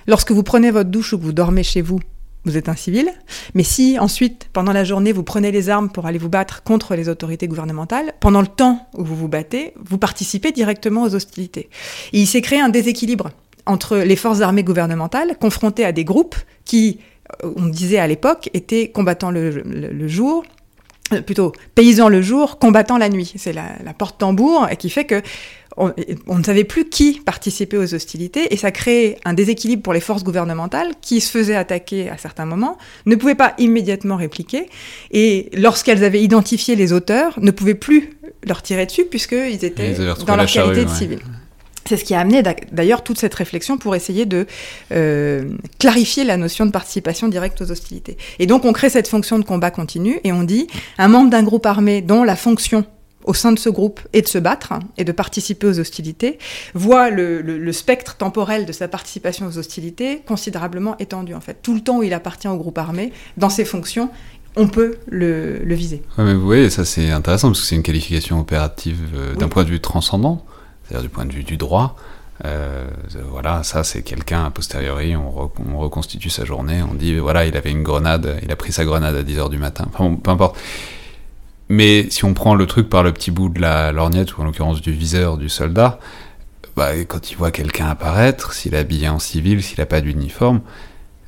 lorsque 0.06 0.32
vous 0.32 0.42
prenez 0.42 0.70
votre 0.70 0.90
douche 0.90 1.14
ou 1.14 1.18
que 1.18 1.22
vous 1.22 1.32
dormez 1.32 1.62
chez 1.62 1.80
vous, 1.80 1.98
vous 2.44 2.58
êtes 2.58 2.68
un 2.68 2.76
civil. 2.76 3.10
Mais 3.54 3.62
si 3.62 3.98
ensuite, 3.98 4.48
pendant 4.52 4.74
la 4.74 4.84
journée, 4.84 5.12
vous 5.12 5.22
prenez 5.22 5.50
les 5.50 5.70
armes 5.70 5.88
pour 5.88 6.04
aller 6.04 6.18
vous 6.18 6.28
battre 6.28 6.62
contre 6.62 6.94
les 6.94 7.08
autorités 7.08 7.48
gouvernementales, 7.48 8.12
pendant 8.20 8.42
le 8.42 8.46
temps 8.46 8.86
où 8.92 9.02
vous 9.02 9.16
vous 9.16 9.28
battez, 9.28 9.72
vous 9.82 9.96
participez 9.96 10.52
directement 10.52 11.04
aux 11.04 11.14
hostilités. 11.14 11.70
Il 12.12 12.26
s'est 12.26 12.42
créé 12.42 12.60
un 12.60 12.68
déséquilibre 12.68 13.30
entre 13.64 13.96
les 13.96 14.16
forces 14.16 14.42
armées 14.42 14.62
gouvernementales 14.62 15.38
confrontées 15.40 15.86
à 15.86 15.92
des 15.92 16.04
groupes 16.04 16.36
qui 16.66 16.98
euh, 17.42 17.52
on 17.56 17.66
disait 17.66 17.98
à 17.98 18.06
l'époque, 18.06 18.50
était 18.54 18.88
combattant 18.88 19.30
le, 19.30 20.08
jour, 20.08 20.44
euh, 21.12 21.20
plutôt 21.20 21.52
paysan 21.74 22.08
le 22.08 22.22
jour, 22.22 22.58
combattant 22.58 22.98
la 22.98 23.08
nuit. 23.08 23.32
C'est 23.36 23.52
la, 23.52 23.94
porte-tambour 23.96 24.68
qui 24.78 24.90
fait 24.90 25.04
que 25.04 25.22
on, 25.76 25.92
on, 26.28 26.38
ne 26.38 26.44
savait 26.44 26.62
plus 26.62 26.88
qui 26.88 27.20
participait 27.24 27.76
aux 27.76 27.94
hostilités 27.94 28.54
et 28.54 28.56
ça 28.56 28.70
créait 28.70 29.18
un 29.24 29.34
déséquilibre 29.34 29.82
pour 29.82 29.92
les 29.92 30.00
forces 30.00 30.22
gouvernementales 30.22 30.92
qui 31.00 31.20
se 31.20 31.30
faisaient 31.30 31.56
attaquer 31.56 32.08
à 32.10 32.16
certains 32.16 32.46
moments, 32.46 32.78
ne 33.06 33.16
pouvaient 33.16 33.34
pas 33.34 33.54
immédiatement 33.58 34.14
répliquer 34.16 34.68
et 35.10 35.50
lorsqu'elles 35.52 36.04
avaient 36.04 36.22
identifié 36.22 36.76
les 36.76 36.92
auteurs, 36.92 37.40
ne 37.40 37.50
pouvaient 37.50 37.74
plus 37.74 38.16
leur 38.46 38.62
tirer 38.62 38.86
dessus 38.86 39.04
puisqu'ils 39.04 39.64
étaient 39.64 39.94
dans 40.26 40.36
leur 40.36 40.46
qualité 40.46 40.84
de 40.84 40.90
civils. 40.90 41.22
C'est 41.86 41.96
ce 41.96 42.04
qui 42.04 42.14
a 42.14 42.20
amené 42.20 42.42
d'ailleurs 42.72 43.02
toute 43.02 43.18
cette 43.18 43.34
réflexion 43.34 43.76
pour 43.76 43.94
essayer 43.94 44.26
de 44.26 44.46
euh, 44.92 45.56
clarifier 45.78 46.24
la 46.24 46.36
notion 46.36 46.66
de 46.66 46.70
participation 46.70 47.28
directe 47.28 47.60
aux 47.60 47.70
hostilités. 47.70 48.16
Et 48.38 48.46
donc 48.46 48.64
on 48.64 48.72
crée 48.72 48.90
cette 48.90 49.08
fonction 49.08 49.38
de 49.38 49.44
combat 49.44 49.70
continu 49.70 50.20
et 50.24 50.32
on 50.32 50.42
dit 50.42 50.66
un 50.98 51.08
membre 51.08 51.30
d'un 51.30 51.42
groupe 51.42 51.66
armé 51.66 52.00
dont 52.00 52.24
la 52.24 52.36
fonction 52.36 52.84
au 53.24 53.34
sein 53.34 53.52
de 53.52 53.58
ce 53.58 53.68
groupe 53.68 54.00
est 54.12 54.22
de 54.22 54.28
se 54.28 54.38
battre 54.38 54.74
et 54.98 55.04
de 55.04 55.12
participer 55.12 55.66
aux 55.66 55.80
hostilités, 55.80 56.38
voit 56.74 57.10
le, 57.10 57.40
le, 57.40 57.58
le, 57.58 57.72
spectre 57.72 58.16
temporel 58.16 58.66
de 58.66 58.72
sa 58.72 58.86
participation 58.86 59.46
aux 59.46 59.58
hostilités 59.58 60.20
considérablement 60.26 60.96
étendu 60.98 61.34
en 61.34 61.40
fait. 61.40 61.58
Tout 61.62 61.74
le 61.74 61.80
temps 61.80 61.98
où 61.98 62.02
il 62.02 62.12
appartient 62.12 62.48
au 62.48 62.56
groupe 62.56 62.78
armé, 62.78 63.12
dans 63.36 63.48
ses 63.48 63.64
fonctions, 63.64 64.10
on 64.56 64.68
peut 64.68 64.96
le, 65.08 65.58
le 65.58 65.74
viser. 65.74 66.02
Ouais, 66.18 66.24
mais 66.24 66.34
vous 66.34 66.44
voyez, 66.44 66.70
ça 66.70 66.84
c'est 66.84 67.10
intéressant 67.10 67.48
parce 67.48 67.60
que 67.60 67.66
c'est 67.66 67.76
une 67.76 67.82
qualification 67.82 68.38
opérative 68.38 68.98
euh, 69.14 69.34
d'un 69.34 69.46
oui. 69.46 69.50
point 69.50 69.64
de 69.64 69.70
vue 69.70 69.80
transcendant 69.80 70.44
c'est-à-dire 70.84 71.02
du 71.02 71.08
point 71.08 71.24
de 71.24 71.32
vue 71.32 71.44
du 71.44 71.56
droit. 71.56 71.96
Euh, 72.44 72.88
voilà, 73.30 73.62
ça 73.62 73.84
c'est 73.84 74.02
quelqu'un 74.02 74.46
a 74.46 74.50
posteriori, 74.50 75.14
on, 75.14 75.30
re, 75.30 75.50
on, 75.72 75.78
reconstitue 75.78 76.30
sa 76.30 76.44
journée, 76.44 76.82
on 76.82 76.94
dit 76.94 77.16
voilà, 77.16 77.46
il 77.46 77.56
avait 77.56 77.70
une 77.70 77.84
grenade, 77.84 78.40
il 78.42 78.50
a 78.50 78.56
pris 78.56 78.72
sa 78.72 78.84
grenade 78.84 79.14
à 79.14 79.22
10h 79.22 79.50
du 79.50 79.58
matin, 79.58 79.86
peu 80.22 80.30
importe. 80.30 80.56
Mais 81.68 82.10
si 82.10 82.24
on 82.24 82.34
prend 82.34 82.54
le 82.54 82.66
truc 82.66 82.88
par 82.90 83.02
le 83.02 83.12
petit 83.12 83.30
bout 83.30 83.48
de 83.48 83.60
la 83.60 83.92
lorgnette, 83.92 84.36
ou 84.36 84.42
en 84.42 84.44
l'occurrence 84.44 84.80
du 84.80 84.92
viseur 84.92 85.38
du 85.38 85.48
soldat, 85.48 85.98
bah, 86.76 86.96
quand 87.06 87.30
il 87.30 87.36
voit 87.36 87.52
quelqu'un 87.52 87.86
apparaître, 87.86 88.52
s'il 88.52 88.74
est 88.74 88.78
habillé 88.78 89.08
en 89.08 89.18
civil, 89.18 89.62
s'il 89.62 89.78
n'a 89.78 89.86
pas 89.86 90.00
d'uniforme, 90.00 90.60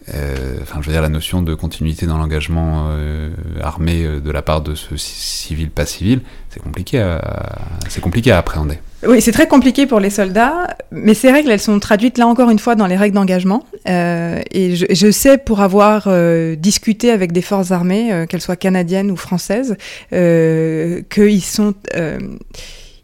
enfin, 0.09 0.81
je 0.81 0.87
veux 0.87 0.93
dire, 0.93 1.03
la 1.03 1.09
notion 1.09 1.43
de 1.43 1.55
continuité 1.55 2.07
dans 2.07 2.19
l'engagement 2.19 2.87
euh, 2.91 3.31
armé 3.63 4.05
euh, 4.05 4.21
de 4.21 4.31
la 4.31 4.43
part 4.43 4.61
de 4.61 4.75
ce 4.75 4.97
civil 4.97 5.71
pas 5.71 5.87
civil, 5.87 6.21
c'est 6.51 6.63
compliqué, 6.63 7.01
à, 7.01 7.59
c'est 7.89 8.01
compliqué 8.01 8.31
à 8.31 8.39
appréhender. 8.39 8.79
Oui, 9.07 9.21
c'est 9.21 9.33
très 9.33 9.47
compliqué 9.47 9.87
pour 9.87 10.01
les 10.01 10.11
soldats, 10.11 10.77
mais 10.91 11.15
ces 11.15 11.31
règles, 11.31 11.51
elles 11.51 11.61
sont 11.61 11.79
traduites 11.79 12.19
là 12.19 12.27
encore 12.27 12.51
une 12.51 12.59
fois 12.59 12.75
dans 12.75 12.87
les 12.87 12.97
règles 12.97 13.15
d'engagement. 13.15 13.65
Euh, 13.89 14.41
et 14.51 14.75
je, 14.75 14.87
je, 14.91 15.11
sais, 15.11 15.39
pour 15.39 15.61
avoir 15.61 16.05
euh, 16.07 16.57
discuté 16.57 17.11
avec 17.11 17.33
des 17.33 17.43
forces 17.43 17.73
armées, 17.73 18.13
euh, 18.13 18.27
qu'elles 18.27 18.41
soient 18.41 18.57
canadiennes 18.57 19.11
ou 19.11 19.17
françaises, 19.17 19.77
qu'ils 20.11 21.43
sont, 21.43 21.75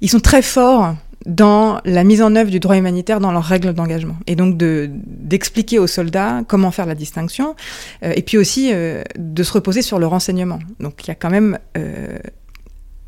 ils 0.00 0.10
sont 0.10 0.20
très 0.20 0.42
forts 0.42 0.94
dans 1.26 1.80
la 1.84 2.04
mise 2.04 2.22
en 2.22 2.34
œuvre 2.36 2.50
du 2.50 2.60
droit 2.60 2.76
humanitaire 2.76 3.20
dans 3.20 3.32
leurs 3.32 3.44
règles 3.44 3.72
d'engagement. 3.72 4.16
Et 4.26 4.36
donc 4.36 4.56
de, 4.56 4.90
d'expliquer 4.92 5.78
aux 5.78 5.86
soldats 5.86 6.42
comment 6.46 6.70
faire 6.70 6.86
la 6.86 6.94
distinction, 6.94 7.54
euh, 8.02 8.12
et 8.16 8.22
puis 8.22 8.38
aussi 8.38 8.70
euh, 8.72 9.02
de 9.18 9.42
se 9.42 9.52
reposer 9.52 9.82
sur 9.82 9.98
le 9.98 10.06
renseignement. 10.06 10.58
Donc 10.80 11.04
il 11.04 11.08
y 11.08 11.10
a 11.10 11.14
quand 11.14 11.30
même... 11.30 11.58
Euh, 11.76 12.18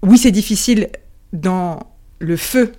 oui, 0.03 0.19
c'est 0.19 0.31
difficile 0.31 0.91
dans 1.33 1.81
le 2.19 2.37
feu 2.37 2.73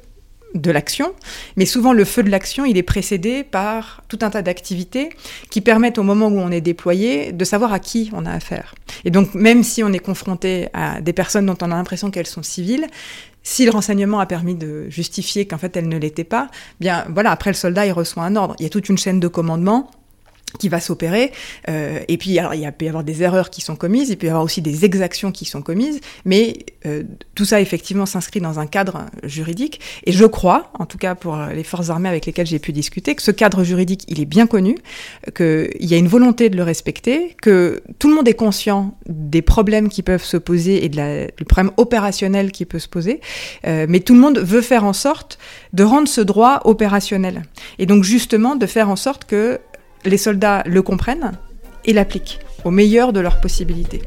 de 0.53 0.71
l'action, 0.71 1.11
mais 1.57 1.65
souvent 1.65 1.91
le 1.91 2.05
feu 2.05 2.23
de 2.23 2.29
l'action, 2.29 2.65
il 2.65 2.77
est 2.77 2.83
précédé 2.83 3.43
par 3.43 4.03
tout 4.07 4.19
un 4.21 4.29
tas 4.29 4.41
d'activités 4.41 5.09
qui 5.49 5.59
permettent 5.59 5.97
au 5.97 6.03
moment 6.03 6.27
où 6.27 6.39
on 6.39 6.49
est 6.49 6.61
déployé 6.61 7.33
de 7.33 7.43
savoir 7.43 7.73
à 7.73 7.79
qui 7.79 8.09
on 8.13 8.25
a 8.25 8.31
affaire. 8.31 8.73
Et 9.03 9.11
donc 9.11 9.35
même 9.35 9.63
si 9.63 9.83
on 9.83 9.91
est 9.91 9.99
confronté 9.99 10.69
à 10.73 11.01
des 11.01 11.11
personnes 11.11 11.45
dont 11.45 11.57
on 11.61 11.65
a 11.71 11.75
l'impression 11.75 12.09
qu'elles 12.09 12.25
sont 12.25 12.43
civiles, 12.43 12.87
si 13.45 13.63
le 13.63 13.71
renseignement 13.71 14.19
a 14.19 14.25
permis 14.25 14.55
de 14.55 14.89
justifier 14.89 15.47
qu'en 15.47 15.57
fait 15.57 15.77
elle 15.77 15.87
ne 15.87 15.97
l'était 15.97 16.25
pas, 16.25 16.49
bien 16.81 17.05
voilà, 17.13 17.31
après 17.31 17.51
le 17.51 17.55
soldat 17.55 17.85
il 17.85 17.93
reçoit 17.93 18.23
un 18.23 18.35
ordre. 18.35 18.55
Il 18.59 18.63
y 18.63 18.65
a 18.65 18.69
toute 18.69 18.89
une 18.89 18.97
chaîne 18.97 19.21
de 19.21 19.27
commandement 19.29 19.89
qui 20.57 20.69
va 20.69 20.79
s'opérer. 20.79 21.31
Euh, 21.69 21.99
et 22.07 22.17
puis, 22.17 22.37
alors, 22.39 22.53
il 22.53 22.69
peut 22.71 22.85
y 22.85 22.87
avoir 22.87 23.03
des 23.03 23.23
erreurs 23.23 23.49
qui 23.49 23.61
sont 23.61 23.75
commises, 23.75 24.09
il 24.09 24.17
peut 24.17 24.27
y 24.27 24.29
avoir 24.29 24.43
aussi 24.43 24.61
des 24.61 24.85
exactions 24.85 25.31
qui 25.31 25.45
sont 25.45 25.61
commises, 25.61 25.99
mais 26.25 26.57
euh, 26.85 27.03
tout 27.35 27.45
ça, 27.45 27.61
effectivement, 27.61 28.05
s'inscrit 28.05 28.41
dans 28.41 28.59
un 28.59 28.67
cadre 28.67 29.05
juridique. 29.23 29.79
Et 30.05 30.11
je 30.11 30.25
crois, 30.25 30.71
en 30.79 30.85
tout 30.85 30.97
cas 30.97 31.15
pour 31.15 31.37
les 31.37 31.63
forces 31.63 31.89
armées 31.89 32.09
avec 32.09 32.25
lesquelles 32.25 32.47
j'ai 32.47 32.59
pu 32.59 32.71
discuter, 32.71 33.15
que 33.15 33.21
ce 33.21 33.31
cadre 33.31 33.63
juridique, 33.63 34.03
il 34.07 34.19
est 34.19 34.25
bien 34.25 34.47
connu, 34.47 34.77
qu'il 35.35 35.69
y 35.79 35.93
a 35.93 35.97
une 35.97 36.07
volonté 36.07 36.49
de 36.49 36.57
le 36.57 36.63
respecter, 36.63 37.35
que 37.41 37.81
tout 37.99 38.09
le 38.09 38.15
monde 38.15 38.27
est 38.27 38.33
conscient 38.33 38.97
des 39.07 39.41
problèmes 39.41 39.89
qui 39.89 40.03
peuvent 40.03 40.23
se 40.23 40.37
poser 40.37 40.85
et 40.85 40.89
de 40.89 40.97
la, 40.97 41.27
du 41.27 41.45
problème 41.45 41.71
opérationnel 41.77 42.51
qui 42.51 42.65
peut 42.65 42.79
se 42.79 42.87
poser, 42.87 43.21
euh, 43.65 43.85
mais 43.87 43.99
tout 43.99 44.13
le 44.13 44.19
monde 44.19 44.39
veut 44.39 44.61
faire 44.61 44.83
en 44.83 44.93
sorte 44.93 45.37
de 45.73 45.83
rendre 45.83 46.07
ce 46.07 46.21
droit 46.21 46.61
opérationnel. 46.65 47.43
Et 47.79 47.85
donc, 47.85 48.03
justement, 48.03 48.55
de 48.55 48.65
faire 48.65 48.89
en 48.89 48.95
sorte 48.95 49.25
que 49.25 49.59
les 50.05 50.17
soldats 50.17 50.63
le 50.65 50.81
comprennent 50.81 51.33
et 51.83 51.93
l'appliquent 51.93 52.39
au 52.63 52.71
meilleur 52.71 53.13
de 53.13 53.19
leurs 53.19 53.41
possibilités. 53.41 54.01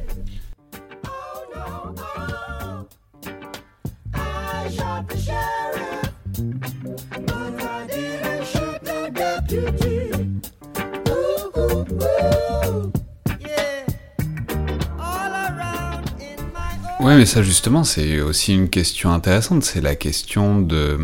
Ouais, 17.00 17.16
mais 17.16 17.26
ça 17.26 17.42
justement, 17.42 17.84
c'est 17.84 18.20
aussi 18.20 18.54
une 18.54 18.68
question 18.68 19.10
intéressante. 19.12 19.64
C'est 19.64 19.80
la 19.80 19.94
question 19.94 20.60
de 20.60 20.98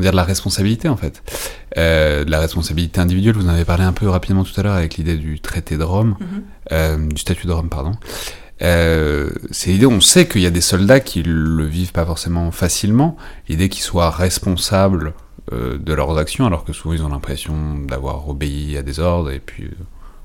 dire 0.00 0.12
de 0.12 0.16
la 0.16 0.24
responsabilité 0.24 0.88
en 0.88 0.96
fait. 0.96 1.22
Euh, 1.76 2.24
de 2.24 2.30
la 2.30 2.40
responsabilité 2.40 3.00
individuelle, 3.00 3.36
vous 3.36 3.46
en 3.46 3.50
avez 3.50 3.64
parlé 3.64 3.84
un 3.84 3.92
peu 3.92 4.08
rapidement 4.08 4.44
tout 4.44 4.58
à 4.58 4.62
l'heure 4.62 4.74
avec 4.74 4.96
l'idée 4.96 5.16
du 5.16 5.40
traité 5.40 5.76
de 5.76 5.84
Rome, 5.84 6.16
-hmm. 6.20 6.24
euh, 6.72 7.08
du 7.08 7.20
statut 7.20 7.46
de 7.46 7.52
Rome, 7.52 7.68
pardon. 7.68 7.92
Euh, 8.62 9.30
c'est 9.50 9.70
l'idée, 9.70 9.86
on 9.86 10.00
sait 10.00 10.26
qu'il 10.26 10.40
y 10.40 10.46
a 10.46 10.50
des 10.50 10.60
soldats 10.60 11.00
qui 11.00 11.22
le 11.22 11.64
vivent 11.64 11.92
pas 11.92 12.06
forcément 12.06 12.50
facilement, 12.50 13.16
l'idée 13.48 13.68
qu'ils 13.68 13.82
soient 13.82 14.10
responsables 14.10 15.12
euh, 15.52 15.78
de 15.78 15.92
leurs 15.92 16.16
actions, 16.18 16.46
alors 16.46 16.64
que 16.64 16.72
souvent 16.72 16.94
ils 16.94 17.02
ont 17.02 17.08
l'impression 17.08 17.78
d'avoir 17.86 18.28
obéi 18.28 18.76
à 18.76 18.82
des 18.82 18.98
ordres 18.98 19.30
et 19.30 19.40
puis 19.40 19.64
euh, 19.64 19.74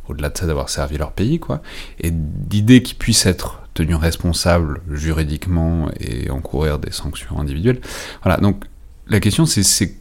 au-delà 0.08 0.30
de 0.30 0.38
ça 0.38 0.46
d'avoir 0.46 0.70
servi 0.70 0.98
leur 0.98 1.12
pays, 1.12 1.40
quoi. 1.40 1.62
Et 2.00 2.12
d'idée 2.12 2.82
qu'ils 2.84 2.98
puissent 2.98 3.26
être 3.26 3.62
tenus 3.74 3.98
responsables 3.98 4.82
juridiquement 4.92 5.90
et 6.00 6.30
encourir 6.30 6.80
des 6.80 6.92
sanctions 6.92 7.40
individuelles. 7.40 7.80
Voilà, 8.24 8.38
donc 8.40 8.66
la 9.12 9.20
question 9.20 9.46
c'est 9.46 9.94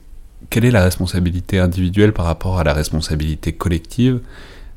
quelle 0.49 0.65
est 0.65 0.71
la 0.71 0.83
responsabilité 0.83 1.59
individuelle 1.59 2.13
par 2.13 2.25
rapport 2.27 2.59
à 2.59 2.65
la 2.65 2.73
responsabilité 2.73 3.53
collective 3.53 4.21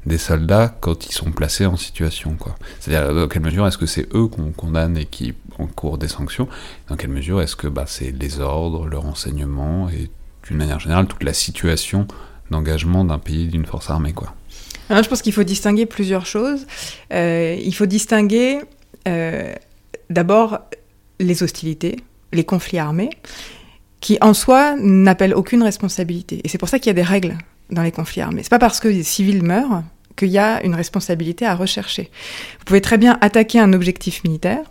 des 0.06 0.18
soldats 0.18 0.76
quand 0.82 1.06
ils 1.06 1.14
sont 1.14 1.32
placés 1.32 1.66
en 1.66 1.78
situation. 1.78 2.36
C'est-à-dire 2.80 3.14
dans 3.14 3.28
quelle 3.28 3.44
mesure 3.44 3.66
est-ce 3.66 3.78
que 3.78 3.86
c'est 3.86 4.14
eux 4.14 4.28
qu'on 4.28 4.52
condamne 4.52 4.98
et 4.98 5.06
qui 5.06 5.34
encourent 5.58 5.98
des 5.98 6.10
sanctions? 6.10 6.50
Dans 6.90 6.98
quelle 6.98 7.12
mesure 7.12 7.42
est-ce 7.42 7.56
que 7.56 7.68
bah, 7.68 7.86
c'est 7.88 8.12
les 8.12 8.42
ordres, 8.42 8.88
le 8.88 8.98
renseignement 8.98 9.88
et 9.90 10.10
d'une 10.46 10.58
manière 10.58 10.80
générale 10.80 11.08
toute 11.08 11.24
la 11.24 11.34
situation 11.34 12.08
d'engagement 12.52 13.06
d'un 13.06 13.20
pays, 13.20 13.48
d'une 13.48 13.66
force 13.66 13.90
armée 13.90 14.12
quoi? 14.12 14.36
Alors, 14.90 15.04
Je 15.04 15.10
pense 15.10 15.22
qu'il 15.22 15.32
faut 15.32 15.44
distinguer 15.44 15.86
plusieurs 15.86 16.26
choses. 16.26 16.66
Euh, 17.14 17.56
il 17.64 17.74
faut 17.74 17.86
distinguer 17.86 18.60
euh, 19.08 19.54
d'abord 20.10 20.60
les 21.20 21.44
hostilités, 21.44 21.98
les 22.34 22.44
conflits 22.44 22.80
armés 22.80 23.12
qui 24.04 24.18
en 24.20 24.34
soi 24.34 24.76
n'appellent 24.78 25.34
aucune 25.34 25.64
responsabilité. 25.64 26.42
Et 26.44 26.50
c'est 26.50 26.58
pour 26.58 26.68
ça 26.68 26.78
qu'il 26.78 26.88
y 26.88 26.90
a 26.90 26.94
des 26.94 27.02
règles 27.02 27.38
dans 27.70 27.84
les 27.84 27.94
conflits 27.94 28.20
armés. 28.20 28.44
C'est 28.44 28.50
pas 28.50 28.60
parce 28.60 28.82
que 28.82 28.90
des 28.90 29.02
civils 29.02 29.42
meurent 29.42 29.82
qu'il 30.18 30.28
y 30.28 30.38
a 30.38 30.62
une 30.66 30.76
responsabilité 30.76 31.46
à 31.46 31.56
rechercher. 31.56 32.12
Vous 32.60 32.66
pouvez 32.66 32.82
très 32.82 32.98
bien 32.98 33.18
attaquer 33.22 33.60
un 33.60 33.72
objectif 33.72 34.26
militaire, 34.26 34.66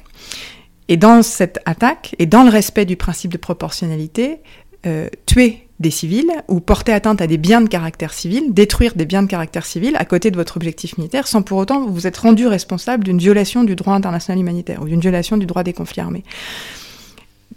et 0.89 0.99
dans 0.99 1.23
cette 1.23 1.61
attaque, 1.65 2.15
et 2.19 2.27
dans 2.27 2.45
le 2.45 2.51
respect 2.51 2.85
du 2.85 2.97
principe 2.97 3.33
de 3.33 3.39
proportionnalité, 3.39 4.41
euh, 4.85 5.09
tuer 5.25 5.67
des 5.81 5.91
civils 5.91 6.31
ou 6.49 6.61
porter 6.61 6.93
atteinte 6.93 7.23
à 7.23 7.27
des 7.27 7.39
biens 7.39 7.63
de 7.63 7.71
caractère 7.71 8.13
civil, 8.13 8.53
détruire 8.53 8.95
des 8.95 9.07
biens 9.07 9.23
de 9.23 9.29
caractère 9.29 9.65
civil 9.65 9.97
à 9.97 10.05
côté 10.05 10.31
de 10.31 10.37
votre 10.37 10.59
objectif 10.59 10.99
militaire, 10.99 11.27
sans 11.27 11.41
pour 11.41 11.57
autant 11.57 11.87
vous 11.87 12.07
être 12.07 12.19
rendu 12.19 12.47
responsable 12.47 13.03
d'une 13.03 13.19
violation 13.19 13.65
du 13.65 13.77
droit 13.77 13.95
international 13.95 14.41
humanitaire 14.41 14.83
ou 14.83 14.89
d'une 14.89 15.01
violation 15.01 15.39
du 15.39 15.47
droit 15.47 15.63
des 15.63 15.73
conflits 15.73 16.03
armés. 16.03 16.23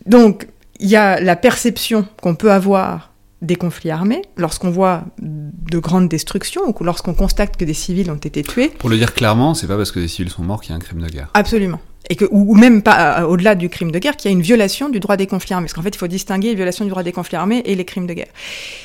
Donc, 0.06 0.48
il 0.80 0.90
y 0.90 0.96
a 0.96 1.20
la 1.20 1.36
perception 1.36 2.06
qu'on 2.22 2.36
peut 2.36 2.52
avoir 2.52 3.12
des 3.42 3.56
conflits 3.56 3.92
armés, 3.92 4.22
lorsqu'on 4.38 4.72
voit 4.72 5.04
de 5.20 5.78
grandes 5.78 6.10
destructions 6.10 6.62
ou 6.68 6.84
lorsqu'on 6.84 7.14
constate 7.14 7.58
que 7.58 7.66
des 7.66 7.74
civils 7.74 8.10
ont 8.10 8.16
été 8.16 8.44
tués. 8.44 8.70
Pour 8.70 8.90
le 8.90 8.98
dire 8.98 9.14
clairement, 9.14 9.54
c'est 9.54 9.68
pas 9.68 9.78
parce 9.78 9.92
que 9.92 10.00
des 10.00 10.08
civils 10.08 10.32
sont 10.32 10.44
morts 10.44 10.62
qu'il 10.62 10.72
y 10.72 10.74
a 10.74 10.78
un 10.78 10.80
crime 10.80 11.02
de 11.02 11.08
guerre. 11.08 11.30
Absolument. 11.34 11.80
Et 12.10 12.16
que, 12.16 12.26
ou 12.30 12.54
même 12.54 12.84
pas 12.84 13.22
euh, 13.22 13.26
au-delà 13.26 13.56
du 13.56 13.68
crime 13.68 13.92
de 13.92 13.98
guerre, 13.98 14.16
qu'il 14.16 14.30
y 14.30 14.34
a 14.34 14.38
une 14.38 14.44
violation 14.44 14.90
du 14.90 15.00
droit 15.00 15.18
des 15.18 15.26
conflits 15.26 15.54
armés. 15.54 15.66
Parce 15.66 15.74
qu'en 15.74 15.82
fait, 15.82 15.90
il 15.90 15.98
faut 15.98 16.08
distinguer 16.08 16.50
la 16.50 16.56
violation 16.56 16.86
du 16.86 16.92
droit 16.92 17.02
des 17.02 17.12
conflits 17.12 17.36
armés 17.36 17.64
et 17.66 17.74
les 17.74 17.86
crimes 17.86 18.06
de 18.06 18.14
guerre. 18.14 18.32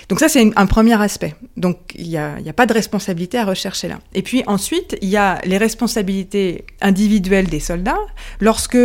Donc 0.09 0.21
ça, 0.21 0.29
c'est 0.29 0.51
un 0.57 0.67
premier 0.67 1.01
aspect. 1.01 1.35
Donc 1.57 1.77
il 1.95 2.09
n'y 2.09 2.17
a, 2.17 2.37
a, 2.37 2.53
pas 2.53 2.67
de 2.67 2.73
responsabilité 2.73 3.39
à 3.39 3.45
rechercher 3.45 3.89
là. 3.89 3.99
Et 4.15 4.23
puis 4.23 4.43
ensuite, 4.47 4.97
il 5.03 5.09
y 5.09 5.19
a 5.19 5.39
les 5.45 5.59
responsabilités 5.59 6.65
individuelles 6.81 7.49
des 7.49 7.61
soldats. 7.61 7.99
Lorsque 8.41 8.79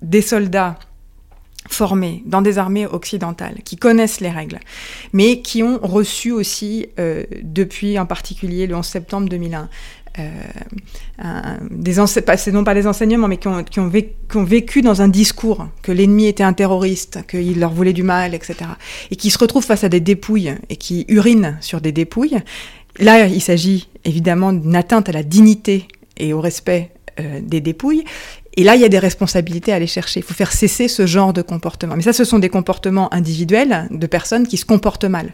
des 0.00 0.22
soldats 0.22 0.78
formés 1.68 2.22
dans 2.26 2.42
des 2.42 2.58
armées 2.58 2.86
occidentales, 2.86 3.56
qui 3.64 3.76
connaissent 3.76 4.20
les 4.20 4.30
règles, 4.30 4.60
mais 5.12 5.40
qui 5.40 5.62
ont 5.62 5.78
reçu 5.82 6.30
aussi, 6.30 6.86
euh, 6.98 7.24
depuis 7.42 7.98
en 7.98 8.06
particulier 8.06 8.66
le 8.66 8.76
11 8.76 8.86
septembre 8.86 9.28
2001, 9.28 9.68
euh, 10.16 10.30
un, 11.18 11.58
des 11.70 11.96
non 12.52 12.62
pas 12.62 12.74
des 12.74 12.86
enseignements, 12.86 13.26
mais 13.26 13.38
qui 13.38 13.48
ont, 13.48 13.64
qui, 13.64 13.80
ont 13.80 13.88
vécu, 13.88 14.10
qui 14.30 14.36
ont, 14.36 14.44
vécu, 14.44 14.82
dans 14.82 15.02
un 15.02 15.08
discours 15.08 15.66
que 15.82 15.90
l'ennemi 15.90 16.26
était 16.26 16.44
un 16.44 16.52
terroriste, 16.52 17.26
qu'il 17.26 17.58
leur 17.58 17.72
voulait 17.72 17.92
du 17.92 18.04
mal, 18.04 18.34
etc. 18.34 18.56
Et 19.10 19.16
qui 19.16 19.30
se 19.30 19.38
retrouvent 19.38 19.64
face 19.64 19.82
à 19.82 19.88
des 19.88 20.00
dépouilles 20.00 20.54
et 20.68 20.76
qui 20.76 21.04
urinent 21.08 21.56
sur 21.60 21.80
des 21.80 21.90
dépouilles. 21.90 22.38
Là, 23.00 23.26
il 23.26 23.40
s'agit 23.40 23.88
évidemment 24.04 24.52
d'une 24.52 24.76
atteinte 24.76 25.08
à 25.08 25.12
la 25.12 25.24
dignité 25.24 25.88
et 26.16 26.32
au 26.32 26.40
respect 26.40 26.92
euh, 27.20 27.40
des 27.42 27.60
dépouilles. 27.60 28.04
Et 28.56 28.64
là, 28.64 28.76
il 28.76 28.80
y 28.80 28.84
a 28.84 28.88
des 28.88 28.98
responsabilités 28.98 29.72
à 29.72 29.76
aller 29.76 29.86
chercher. 29.86 30.20
Il 30.20 30.22
faut 30.22 30.34
faire 30.34 30.52
cesser 30.52 30.88
ce 30.88 31.06
genre 31.06 31.32
de 31.32 31.42
comportement. 31.42 31.96
Mais 31.96 32.02
ça, 32.02 32.12
ce 32.12 32.24
sont 32.24 32.38
des 32.38 32.48
comportements 32.48 33.12
individuels 33.12 33.88
de 33.90 34.06
personnes 34.06 34.46
qui 34.46 34.56
se 34.56 34.64
comportent 34.64 35.04
mal. 35.04 35.32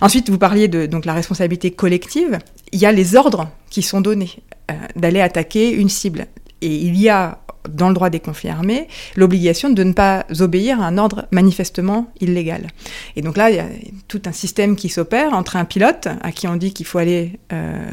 Ensuite, 0.00 0.30
vous 0.30 0.38
parliez 0.38 0.66
de 0.68 0.88
la 1.04 1.14
responsabilité 1.14 1.70
collective. 1.70 2.38
Il 2.72 2.80
y 2.80 2.86
a 2.86 2.92
les 2.92 3.14
ordres 3.14 3.48
qui 3.70 3.82
sont 3.82 4.00
donnés 4.00 4.30
euh, 4.70 4.74
d'aller 4.96 5.20
attaquer 5.20 5.70
une 5.70 5.88
cible. 5.88 6.26
Et 6.60 6.74
il 6.74 7.00
y 7.00 7.08
a 7.08 7.38
dans 7.68 7.88
le 7.88 7.94
droit 7.94 8.10
des 8.10 8.20
conflits 8.20 8.48
armés, 8.48 8.88
l'obligation 9.16 9.70
de 9.70 9.82
ne 9.82 9.92
pas 9.92 10.26
obéir 10.40 10.80
à 10.80 10.86
un 10.86 10.98
ordre 10.98 11.26
manifestement 11.30 12.12
illégal. 12.20 12.68
Et 13.16 13.22
donc 13.22 13.36
là, 13.36 13.50
il 13.50 13.56
y 13.56 13.60
a 13.60 13.66
tout 14.08 14.22
un 14.26 14.32
système 14.32 14.76
qui 14.76 14.88
s'opère 14.88 15.32
entre 15.34 15.56
un 15.56 15.64
pilote, 15.64 16.08
à 16.20 16.32
qui 16.32 16.46
on 16.48 16.56
dit 16.56 16.72
qu'il 16.72 16.86
faut 16.86 16.98
aller 16.98 17.38
euh, 17.52 17.90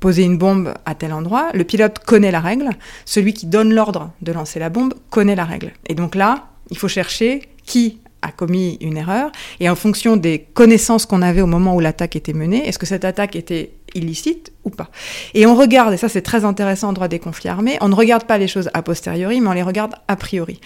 poser 0.00 0.22
une 0.22 0.38
bombe 0.38 0.74
à 0.84 0.94
tel 0.94 1.12
endroit, 1.12 1.50
le 1.54 1.64
pilote 1.64 1.98
connaît 2.00 2.30
la 2.30 2.40
règle, 2.40 2.70
celui 3.04 3.34
qui 3.34 3.46
donne 3.46 3.72
l'ordre 3.72 4.10
de 4.22 4.32
lancer 4.32 4.58
la 4.58 4.68
bombe 4.68 4.94
connaît 5.10 5.36
la 5.36 5.44
règle. 5.44 5.72
Et 5.86 5.94
donc 5.94 6.14
là, 6.14 6.48
il 6.70 6.78
faut 6.78 6.88
chercher 6.88 7.42
qui 7.64 7.98
a 8.22 8.32
commis 8.32 8.78
une 8.80 8.96
erreur, 8.96 9.30
et 9.60 9.70
en 9.70 9.76
fonction 9.76 10.16
des 10.16 10.40
connaissances 10.54 11.06
qu'on 11.06 11.22
avait 11.22 11.40
au 11.40 11.46
moment 11.46 11.76
où 11.76 11.80
l'attaque 11.80 12.16
était 12.16 12.32
menée, 12.32 12.66
est-ce 12.66 12.78
que 12.78 12.86
cette 12.86 13.04
attaque 13.04 13.36
était 13.36 13.70
illicite 13.94 14.52
ou 14.64 14.70
pas 14.70 14.90
Et 15.34 15.46
on 15.46 15.54
regarde, 15.54 15.94
et 15.94 15.96
ça 15.96 16.08
c'est 16.08 16.22
très 16.22 16.44
intéressant 16.44 16.88
en 16.88 16.92
droit 16.92 17.08
des 17.08 17.20
conflits 17.20 17.48
armés, 17.48 17.78
on 17.80 17.88
ne 17.88 17.94
regarde 17.94 18.24
pas 18.24 18.38
les 18.38 18.48
choses 18.48 18.70
a 18.74 18.82
posteriori, 18.82 19.40
mais 19.40 19.48
on 19.48 19.52
les 19.52 19.62
regarde 19.62 19.94
a 20.08 20.16
priori. 20.16 20.60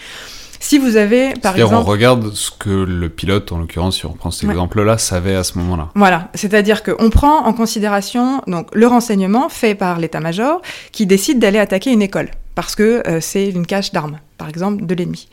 Si 0.63 0.77
vous 0.77 0.95
avez, 0.95 1.33
par 1.33 1.55
exemple... 1.55 1.75
on 1.75 1.83
regarde 1.83 2.33
ce 2.33 2.49
que 2.49 2.69
le 2.69 3.09
pilote, 3.09 3.51
en 3.51 3.57
l'occurrence, 3.57 3.97
si 3.97 4.05
on 4.05 4.13
prend 4.13 4.31
cet 4.31 4.49
exemple-là, 4.49 4.97
savait 4.97 5.35
à 5.35 5.43
ce 5.43 5.57
moment-là. 5.57 5.89
Voilà, 5.93 6.29
c'est-à-dire 6.35 6.83
qu'on 6.83 7.09
prend 7.09 7.45
en 7.45 7.51
considération 7.51 8.41
donc, 8.47 8.73
le 8.73 8.87
renseignement 8.87 9.49
fait 9.49 9.75
par 9.75 9.99
l'état-major 9.99 10.61
qui 10.93 11.05
décide 11.05 11.37
d'aller 11.37 11.59
attaquer 11.59 11.91
une 11.91 12.01
école, 12.01 12.31
parce 12.55 12.77
que 12.77 13.03
euh, 13.05 13.19
c'est 13.19 13.49
une 13.49 13.67
cache 13.67 13.91
d'armes, 13.91 14.19
par 14.37 14.47
exemple, 14.47 14.85
de 14.85 14.95
l'ennemi. 14.95 15.27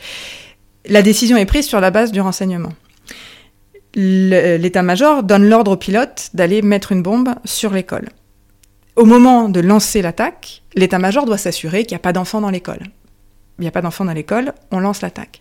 La 0.89 1.01
décision 1.01 1.37
est 1.37 1.47
prise 1.47 1.69
sur 1.69 1.81
la 1.81 1.93
base 1.93 2.11
du 2.11 2.21
renseignement. 2.21 2.73
L'état-major 3.95 5.23
donne 5.23 5.49
l'ordre 5.49 5.71
au 5.71 5.77
pilote 5.77 6.31
d'aller 6.35 6.61
mettre 6.61 6.91
une 6.91 7.05
bombe 7.05 7.29
sur 7.45 7.73
l'école. 7.73 8.09
Au 8.97 9.05
moment 9.05 9.49
de 9.49 9.61
lancer 9.61 10.03
l'attaque, 10.03 10.63
l'état-major 10.75 11.25
doit 11.25 11.39
s'assurer 11.39 11.85
qu'il 11.85 11.95
n'y 11.95 12.01
a 12.01 12.03
pas 12.03 12.13
d'enfants 12.13 12.41
dans 12.41 12.51
l'école 12.51 12.81
il 13.61 13.65
n'y 13.65 13.69
a 13.69 13.73
pas 13.73 13.83
d'enfants 13.83 14.05
dans 14.05 14.13
l'école, 14.13 14.55
on 14.71 14.81
lance 14.81 15.03
l'attaque. 15.03 15.41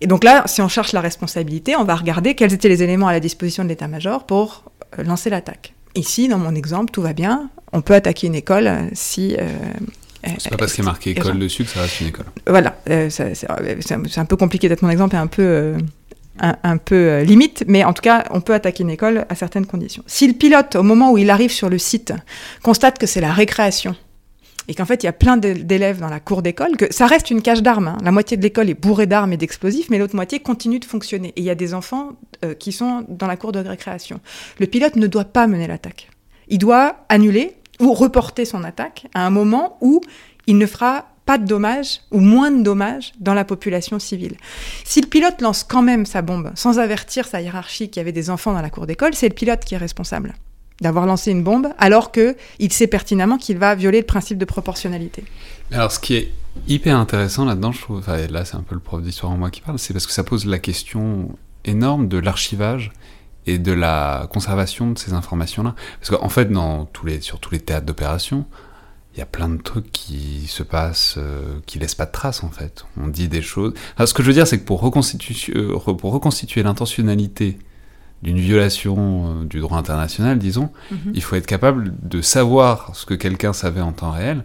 Et 0.00 0.06
donc 0.06 0.24
là, 0.24 0.44
si 0.46 0.60
on 0.60 0.68
cherche 0.68 0.92
la 0.92 1.00
responsabilité, 1.00 1.76
on 1.76 1.84
va 1.84 1.96
regarder 1.96 2.34
quels 2.34 2.52
étaient 2.52 2.68
les 2.68 2.82
éléments 2.82 3.08
à 3.08 3.12
la 3.12 3.20
disposition 3.20 3.64
de 3.64 3.68
l'état-major 3.68 4.24
pour 4.24 4.64
euh, 4.98 5.02
lancer 5.02 5.30
l'attaque. 5.30 5.74
Ici, 5.94 6.28
dans 6.28 6.38
mon 6.38 6.54
exemple, 6.54 6.92
tout 6.92 7.02
va 7.02 7.12
bien. 7.12 7.50
On 7.72 7.80
peut 7.80 7.94
attaquer 7.94 8.28
une 8.28 8.34
école 8.34 8.66
euh, 8.66 8.80
si. 8.92 9.36
Euh, 9.38 9.46
c'est 10.38 10.50
pas 10.50 10.56
parce 10.56 10.74
qu'il 10.74 10.84
y 10.84 10.86
a 10.86 10.90
marqué 10.90 11.10
école 11.10 11.38
dessus 11.38 11.64
que 11.64 11.70
ça 11.70 11.80
reste 11.80 12.00
une 12.00 12.08
école. 12.08 12.26
Voilà, 12.46 12.76
c'est 13.08 14.18
un, 14.18 14.24
peu 14.24 14.36
compliqué 14.36 14.68
d'être 14.68 14.82
mon 14.82 14.90
exemple 14.90 15.14
et 15.14 15.18
un 15.18 15.28
peu, 15.28 15.74
un, 16.40 16.76
peu 16.76 17.22
limite, 17.22 17.64
mais 17.68 17.84
en 17.84 17.92
tout 17.92 18.02
cas, 18.02 18.24
on 18.30 18.40
peut 18.40 18.52
attaquer 18.52 18.82
une 18.82 18.90
école 18.90 19.26
à 19.28 19.36
certaines 19.36 19.64
conditions. 19.64 20.02
Si 20.08 20.26
le 20.26 20.34
pilote, 20.34 20.74
au 20.74 20.82
moment 20.82 21.12
où 21.12 21.18
il 21.18 21.30
arrive 21.30 21.52
sur 21.52 21.70
le 21.70 21.78
site, 21.78 22.12
constate 22.64 22.98
que 22.98 23.06
c'est 23.06 23.20
la 23.20 23.32
récréation, 23.32 23.94
et 24.68 24.74
qu'en 24.74 24.84
fait 24.84 25.02
il 25.02 25.06
y 25.06 25.08
a 25.08 25.12
plein 25.12 25.36
d'élèves 25.36 25.98
dans 25.98 26.08
la 26.08 26.20
cour 26.20 26.42
d'école, 26.42 26.76
que 26.76 26.92
ça 26.92 27.06
reste 27.06 27.30
une 27.30 27.42
cage 27.42 27.62
d'armes. 27.62 27.88
Hein. 27.88 27.98
La 28.02 28.12
moitié 28.12 28.36
de 28.36 28.42
l'école 28.42 28.68
est 28.68 28.80
bourrée 28.80 29.06
d'armes 29.06 29.32
et 29.32 29.36
d'explosifs, 29.36 29.88
mais 29.90 29.98
l'autre 29.98 30.14
moitié 30.14 30.40
continue 30.40 30.78
de 30.78 30.84
fonctionner. 30.84 31.28
Et 31.36 31.40
il 31.40 31.44
y 31.44 31.50
a 31.50 31.54
des 31.54 31.74
enfants 31.74 32.12
euh, 32.44 32.54
qui 32.54 32.72
sont 32.72 33.04
dans 33.08 33.26
la 33.26 33.36
cour 33.36 33.52
de 33.52 33.58
récréation. 33.58 34.20
Le 34.58 34.66
pilote 34.66 34.96
ne 34.96 35.06
doit 35.06 35.24
pas 35.24 35.46
mener 35.46 35.66
l'attaque. 35.66 36.08
Il 36.48 36.58
doit 36.58 36.96
annuler 37.08 37.56
ou 37.80 37.92
reporter 37.94 38.44
son 38.44 38.64
attaque 38.64 39.06
à 39.14 39.26
un 39.26 39.30
moment 39.30 39.78
où 39.80 40.00
il 40.46 40.58
ne 40.58 40.66
fera 40.66 41.06
pas 41.26 41.38
de 41.38 41.44
dommages 41.44 42.00
ou 42.10 42.20
moins 42.20 42.50
de 42.50 42.62
dommages 42.62 43.12
dans 43.20 43.34
la 43.34 43.44
population 43.44 43.98
civile. 43.98 44.36
Si 44.84 45.00
le 45.00 45.06
pilote 45.06 45.42
lance 45.42 45.62
quand 45.62 45.82
même 45.82 46.06
sa 46.06 46.22
bombe 46.22 46.52
sans 46.54 46.78
avertir 46.78 47.26
sa 47.26 47.42
hiérarchie 47.42 47.90
qu'il 47.90 48.00
y 48.00 48.02
avait 48.02 48.12
des 48.12 48.30
enfants 48.30 48.54
dans 48.54 48.62
la 48.62 48.70
cour 48.70 48.86
d'école, 48.86 49.14
c'est 49.14 49.28
le 49.28 49.34
pilote 49.34 49.64
qui 49.64 49.74
est 49.74 49.78
responsable 49.78 50.34
d'avoir 50.80 51.06
lancé 51.06 51.30
une 51.30 51.42
bombe, 51.42 51.68
alors 51.78 52.12
qu'il 52.12 52.72
sait 52.72 52.86
pertinemment 52.86 53.38
qu'il 53.38 53.58
va 53.58 53.74
violer 53.74 54.00
le 54.00 54.06
principe 54.06 54.38
de 54.38 54.44
proportionnalité. 54.44 55.24
Alors, 55.72 55.92
ce 55.92 55.98
qui 55.98 56.14
est 56.14 56.32
hyper 56.66 56.96
intéressant 56.96 57.44
là-dedans, 57.44 57.72
je 57.72 57.80
trouve, 57.80 58.02
là 58.06 58.44
c'est 58.44 58.56
un 58.56 58.62
peu 58.62 58.74
le 58.74 58.80
prof 58.80 59.02
d'histoire 59.02 59.32
en 59.32 59.36
moi 59.36 59.50
qui 59.50 59.60
parle, 59.60 59.78
c'est 59.78 59.92
parce 59.92 60.06
que 60.06 60.12
ça 60.12 60.24
pose 60.24 60.46
la 60.46 60.58
question 60.58 61.36
énorme 61.64 62.08
de 62.08 62.18
l'archivage 62.18 62.92
et 63.46 63.58
de 63.58 63.72
la 63.72 64.28
conservation 64.32 64.90
de 64.90 64.98
ces 64.98 65.12
informations-là. 65.12 65.74
Parce 66.00 66.10
qu'en 66.10 66.28
fait, 66.28 66.50
dans 66.50 66.84
tous 66.86 67.06
les, 67.06 67.20
sur 67.20 67.40
tous 67.40 67.52
les 67.52 67.60
théâtres 67.60 67.86
d'opération, 67.86 68.44
il 69.14 69.18
y 69.18 69.22
a 69.22 69.26
plein 69.26 69.48
de 69.48 69.60
trucs 69.60 69.90
qui 69.90 70.46
se 70.46 70.62
passent, 70.62 71.16
euh, 71.18 71.58
qui 71.66 71.78
laissent 71.78 71.94
pas 71.94 72.06
de 72.06 72.12
traces 72.12 72.44
en 72.44 72.50
fait. 72.50 72.84
On 73.00 73.08
dit 73.08 73.28
des 73.28 73.42
choses. 73.42 73.74
ce 73.98 74.14
que 74.14 74.22
je 74.22 74.28
veux 74.28 74.34
dire, 74.34 74.46
c'est 74.46 74.60
que 74.60 74.64
pour 74.64 74.84
euh, 74.86 75.94
pour 75.94 76.12
reconstituer 76.12 76.62
l'intentionnalité 76.62 77.58
d'une 78.22 78.38
violation 78.38 78.96
euh, 79.42 79.44
du 79.44 79.60
droit 79.60 79.78
international, 79.78 80.38
disons, 80.38 80.70
mhm. 80.90 81.12
il 81.14 81.22
faut 81.22 81.36
être 81.36 81.46
capable 81.46 81.94
de 82.02 82.20
savoir 82.20 82.90
ce 82.94 83.06
que 83.06 83.14
quelqu'un 83.14 83.52
savait 83.52 83.80
en 83.80 83.92
temps 83.92 84.10
réel, 84.10 84.44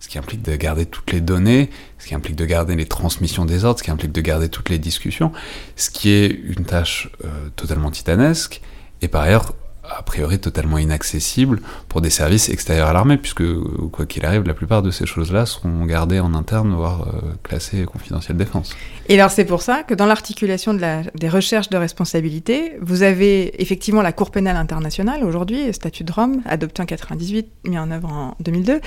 ce 0.00 0.08
qui 0.08 0.18
implique 0.18 0.42
de 0.42 0.54
garder 0.56 0.84
toutes 0.84 1.12
les 1.12 1.20
données, 1.20 1.70
ce 1.98 2.08
qui 2.08 2.14
implique 2.14 2.36
de 2.36 2.44
garder 2.44 2.76
les 2.76 2.86
transmissions 2.86 3.46
des 3.46 3.64
ordres, 3.64 3.78
ce 3.78 3.84
qui 3.84 3.90
implique 3.90 4.12
de 4.12 4.20
garder 4.20 4.48
toutes 4.48 4.68
les 4.68 4.78
discussions, 4.78 5.32
ce 5.76 5.90
qui 5.90 6.10
est 6.10 6.26
une 6.28 6.64
tâche 6.66 7.10
euh, 7.24 7.28
totalement 7.56 7.90
titanesque, 7.90 8.60
et 9.00 9.08
par 9.08 9.22
ailleurs 9.22 9.54
a 9.90 10.02
priori 10.02 10.38
totalement 10.38 10.78
inaccessible 10.78 11.60
pour 11.88 12.00
des 12.00 12.10
services 12.10 12.48
extérieurs 12.48 12.88
à 12.88 12.92
l'armée, 12.92 13.16
puisque 13.16 13.44
quoi 13.92 14.06
qu'il 14.06 14.24
arrive, 14.24 14.42
la 14.44 14.54
plupart 14.54 14.82
de 14.82 14.90
ces 14.90 15.06
choses-là 15.06 15.46
seront 15.46 15.84
gardées 15.84 16.20
en 16.20 16.34
interne, 16.34 16.74
voire 16.74 17.02
euh, 17.02 17.20
classées 17.42 17.84
confidentielles 17.84 18.36
défense. 18.36 18.74
Et 19.08 19.14
alors 19.14 19.30
c'est 19.30 19.44
pour 19.44 19.62
ça 19.62 19.82
que 19.82 19.94
dans 19.94 20.06
l'articulation 20.06 20.74
de 20.74 20.84
des 21.14 21.28
recherches 21.28 21.70
de 21.70 21.76
responsabilité, 21.76 22.72
vous 22.80 23.02
avez 23.02 23.60
effectivement 23.62 24.02
la 24.02 24.12
Cour 24.12 24.30
pénale 24.30 24.56
internationale 24.56 25.24
aujourd'hui, 25.24 25.72
statut 25.72 26.04
de 26.04 26.12
Rome, 26.12 26.42
adopté 26.46 26.82
en 26.82 26.86
98, 26.86 27.48
mis 27.66 27.78
en 27.78 27.90
œuvre 27.90 28.08
en 28.08 28.36
2002, 28.40 28.80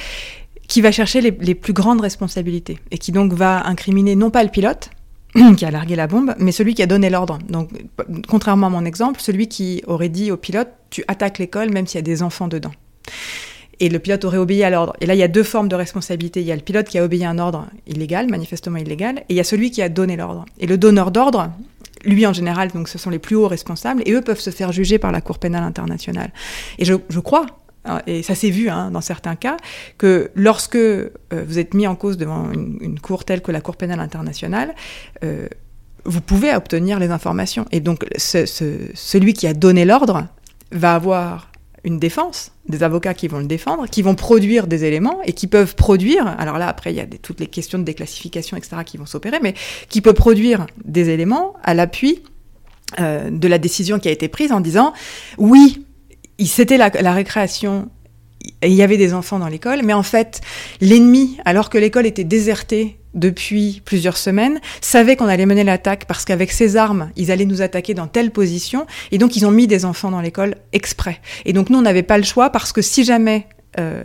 qui 0.67 0.81
va 0.81 0.91
chercher 0.91 1.21
les, 1.21 1.31
les 1.31 1.55
plus 1.55 1.73
grandes 1.73 2.01
responsabilités 2.01 2.79
et 2.91 2.97
qui 2.97 3.11
donc 3.11 3.33
va 3.33 3.65
incriminer 3.65 4.15
non 4.15 4.29
pas 4.29 4.43
le 4.43 4.49
pilote, 4.49 4.89
qui 5.57 5.65
a 5.65 5.71
largué 5.71 5.95
la 5.95 6.07
bombe, 6.07 6.33
mais 6.39 6.51
celui 6.51 6.73
qui 6.73 6.83
a 6.83 6.87
donné 6.87 7.09
l'ordre. 7.09 7.39
Donc, 7.49 7.69
contrairement 8.27 8.67
à 8.67 8.69
mon 8.69 8.85
exemple, 8.85 9.21
celui 9.21 9.47
qui 9.47 9.83
aurait 9.87 10.09
dit 10.09 10.31
au 10.31 10.37
pilote, 10.37 10.69
tu 10.89 11.03
attaques 11.07 11.39
l'école 11.39 11.71
même 11.71 11.87
s'il 11.87 11.97
y 11.97 11.99
a 11.99 12.03
des 12.03 12.23
enfants 12.23 12.47
dedans. 12.47 12.71
Et 13.79 13.89
le 13.89 13.99
pilote 13.99 14.25
aurait 14.25 14.37
obéi 14.37 14.63
à 14.63 14.69
l'ordre. 14.69 14.93
Et 15.01 15.05
là, 15.05 15.13
il 15.13 15.19
y 15.19 15.23
a 15.23 15.27
deux 15.27 15.43
formes 15.43 15.67
de 15.67 15.75
responsabilité. 15.75 16.41
Il 16.41 16.47
y 16.47 16.51
a 16.51 16.55
le 16.55 16.61
pilote 16.61 16.87
qui 16.87 16.97
a 16.97 17.03
obéi 17.03 17.23
à 17.23 17.29
un 17.29 17.37
ordre 17.37 17.67
illégal, 17.85 18.27
manifestement 18.27 18.77
illégal, 18.77 19.19
et 19.19 19.33
il 19.33 19.35
y 19.35 19.39
a 19.39 19.43
celui 19.43 19.69
qui 19.69 19.83
a 19.83 19.89
donné 19.89 20.15
l'ordre. 20.17 20.45
Et 20.59 20.65
le 20.65 20.79
donneur 20.79 21.11
d'ordre, 21.11 21.51
lui 22.03 22.25
en 22.25 22.33
général, 22.33 22.71
donc 22.71 22.87
ce 22.87 22.97
sont 22.97 23.11
les 23.11 23.19
plus 23.19 23.35
hauts 23.35 23.47
responsables, 23.47 24.01
et 24.05 24.13
eux 24.13 24.21
peuvent 24.21 24.39
se 24.39 24.49
faire 24.49 24.71
juger 24.71 24.97
par 24.97 25.11
la 25.11 25.21
Cour 25.21 25.37
pénale 25.37 25.63
internationale. 25.63 26.31
Et 26.79 26.85
je, 26.85 26.95
je 27.09 27.19
crois 27.19 27.45
et 28.05 28.23
ça 28.23 28.35
s'est 28.35 28.49
vu 28.49 28.69
hein, 28.69 28.91
dans 28.91 29.01
certains 29.01 29.35
cas, 29.35 29.57
que 29.97 30.31
lorsque 30.35 30.75
euh, 30.75 31.09
vous 31.31 31.59
êtes 31.59 31.73
mis 31.73 31.87
en 31.87 31.95
cause 31.95 32.17
devant 32.17 32.51
une, 32.51 32.99
cour 32.99 33.25
telle 33.25 33.41
que 33.41 33.51
la 33.51 33.61
Cour 33.61 33.75
pénale 33.75 33.99
internationale, 33.99 34.73
euh, 35.23 35.47
vous 36.05 36.21
pouvez 36.21 36.55
obtenir 36.55 36.99
les 36.99 37.11
informations. 37.11 37.65
Et 37.71 37.79
donc 37.79 38.05
celui 38.17 39.33
qui 39.33 39.47
a 39.47 39.53
donné 39.53 39.85
l'ordre 39.85 40.27
va 40.71 40.95
avoir 40.95 41.51
une 41.83 41.99
défense, 41.99 42.51
des 42.67 42.83
avocats 42.83 43.13
qui 43.13 43.27
vont 43.27 43.39
le 43.39 43.45
défendre, 43.45 43.87
qui 43.87 44.01
vont 44.01 44.15
produire 44.15 44.67
des 44.67 44.83
éléments 44.83 45.21
et 45.23 45.33
qui 45.33 45.47
peuvent 45.47 45.75
produire, 45.75 46.27
alors 46.27 46.57
là 46.57 46.67
après 46.67 46.91
il 46.91 46.97
y 46.97 46.99
a 46.99 47.05
toutes 47.05 47.39
les 47.39 47.47
questions 47.47 47.79
de 47.79 47.83
déclassification, 47.83 48.57
etc., 48.57 48.77
qui 48.85 48.97
vont 48.97 49.05
s'opérer, 49.05 49.39
mais 49.41 49.53
qui 49.89 50.01
peut 50.01 50.13
produire 50.13 50.67
des 50.83 51.09
éléments 51.09 51.53
à 51.63 51.73
l'appui 51.73 52.23
euh, 52.99 53.29
de 53.29 53.47
la 53.47 53.57
décision 53.57 53.99
qui 53.99 54.07
a 54.07 54.11
été 54.11 54.27
prise 54.27 54.51
en 54.51 54.59
disant 54.59 54.93
oui, 55.37 55.85
c'était 56.45 56.77
la, 56.77 57.13
récréation 57.13 57.89
il 58.63 58.73
y 58.73 58.83
avait 58.83 58.97
des 58.97 59.13
enfants 59.13 59.39
dans 59.39 59.47
l'école, 59.47 59.81
mais 59.83 59.93
en 59.93 60.03
fait, 60.03 60.41
l'ennemi, 60.79 61.37
alors 61.45 61.69
que 61.69 61.77
l'école 61.77 62.05
était 62.05 62.23
désertée 62.23 62.99
depuis 63.13 63.81
plusieurs 63.83 64.15
semaines, 64.15 64.59
savait 64.79 65.15
qu'on 65.15 65.27
allait 65.27 65.45
mener 65.45 65.63
l'attaque 65.63 66.05
parce 66.05 66.23
qu'avec 66.23 66.51
ses 66.51 66.77
armes, 66.77 67.09
ils 67.15 67.31
allaient 67.31 67.45
nous 67.45 67.61
attaquer 67.61 67.93
dans 67.93 68.07
telle 68.07 68.31
position, 68.31 68.85
et 69.11 69.17
donc 69.17 69.35
ils 69.35 69.45
ont 69.45 69.51
mis 69.51 69.67
des 69.67 69.85
enfants 69.85 70.11
dans 70.11 70.21
l'école 70.21 70.55
exprès. 70.71 71.19
Et 71.45 71.53
donc 71.53 71.69
nous, 71.69 71.79
on 71.79 71.81
n'avait 71.81 72.03
pas 72.03 72.17
le 72.17 72.23
choix 72.23 72.51
parce 72.51 72.71
que 72.71 72.81
si 72.81 73.03
jamais 73.03 73.47
euh, 73.79 74.03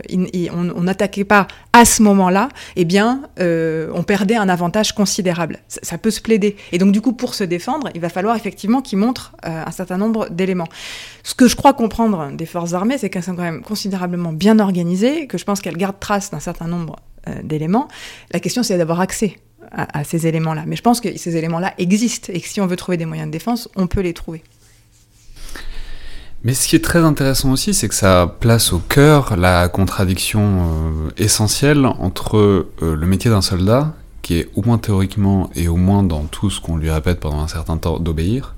on 0.51 0.81
n'attaquait 0.81 1.23
pas 1.23 1.47
à 1.73 1.85
ce 1.85 2.03
moment-là, 2.03 2.49
eh 2.75 2.85
bien, 2.85 3.23
euh, 3.39 3.89
on 3.93 4.03
perdait 4.03 4.35
un 4.35 4.49
avantage 4.49 4.93
considérable. 4.93 5.59
Ça, 5.67 5.97
peut 5.97 6.11
se 6.11 6.21
plaider. 6.21 6.55
Et 6.71 6.77
donc, 6.77 6.91
du 6.91 7.01
coup, 7.01 7.13
pour 7.13 7.33
se 7.33 7.43
défendre, 7.43 7.89
il 7.95 8.01
va 8.01 8.09
falloir 8.09 8.35
effectivement 8.35 8.81
qu'ils 8.81 8.99
montrent 8.99 9.35
un 9.43 9.71
certain 9.71 9.97
nombre 9.97 10.29
d'éléments. 10.29 10.67
Ce 11.23 11.35
que 11.35 11.47
je 11.47 11.55
crois 11.55 11.73
comprendre 11.73 12.31
des 12.31 12.45
forces 12.45 12.73
armées, 12.73 12.97
c'est 12.97 13.09
qu'elles 13.09 13.23
sont 13.23 13.35
quand 13.35 13.41
même 13.41 13.61
considérablement 13.61 14.33
bien 14.33 14.59
organisées, 14.59 15.27
que 15.27 15.37
je 15.37 15.45
pense 15.45 15.61
qu'elles 15.61 15.77
gardent 15.77 15.99
trace 15.99 16.31
d'un 16.31 16.39
certain 16.39 16.67
nombre 16.67 16.97
d'éléments. 17.43 17.87
La 18.31 18.39
question, 18.39 18.63
c'est 18.63 18.77
d'avoir 18.77 18.99
accès 18.99 19.37
à, 19.71 20.03
ces 20.03 20.27
éléments-là. 20.27 20.63
Mais 20.67 20.75
je 20.75 20.81
pense 20.81 21.01
que 21.01 21.17
ces 21.17 21.35
éléments-là 21.35 21.73
existent 21.77 22.31
et 22.33 22.41
que 22.41 22.47
si 22.47 22.61
on 22.61 22.67
veut 22.67 22.75
trouver 22.75 22.97
des 22.97 23.05
moyens 23.05 23.27
de 23.27 23.31
défense, 23.31 23.69
on 23.75 23.87
peut 23.87 24.01
les 24.01 24.13
trouver. 24.13 24.43
Mais 26.43 26.53
ce 26.53 26.67
qui 26.67 26.75
est 26.75 26.83
très 26.83 26.99
intéressant 26.99 27.51
aussi, 27.51 27.73
c'est 27.73 27.87
que 27.87 27.95
ça 27.95 28.35
place 28.39 28.73
au 28.73 28.79
cœur 28.79 29.37
la 29.37 29.69
contradiction 29.69 30.41
euh, 30.41 31.09
essentielle 31.17 31.85
entre 31.85 32.37
euh, 32.37 32.67
le 32.81 33.07
métier 33.07 33.31
d'un 33.31 33.41
soldat, 33.41 33.95
qui 34.21 34.35
est 34.39 34.49
au 34.55 34.61
moins 34.61 34.77
théoriquement 34.77 35.49
et 35.55 35.69
au 35.69 35.77
moins 35.77 36.03
dans 36.03 36.23
tout 36.23 36.49
ce 36.49 36.59
qu'on 36.59 36.75
lui 36.75 36.89
répète 36.89 37.21
pendant 37.21 37.39
un 37.39 37.47
certain 37.47 37.77
temps 37.77 37.97
d'obéir, 37.97 38.55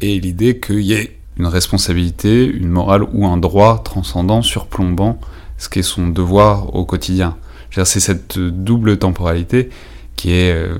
et 0.00 0.18
l'idée 0.18 0.58
qu'il 0.58 0.80
y 0.80 0.94
ait 0.94 1.16
une 1.36 1.46
responsabilité, 1.46 2.44
une 2.44 2.68
morale 2.68 3.04
ou 3.12 3.26
un 3.26 3.36
droit 3.36 3.82
transcendant, 3.82 4.42
surplombant 4.42 5.20
ce 5.58 5.68
qui 5.68 5.80
est 5.80 5.82
son 5.82 6.08
devoir 6.08 6.74
au 6.74 6.84
quotidien. 6.84 7.36
C'est 7.70 8.00
cette 8.00 8.38
double 8.38 8.98
temporalité 8.98 9.70
qui 10.16 10.30
est, 10.32 10.52
euh, 10.52 10.78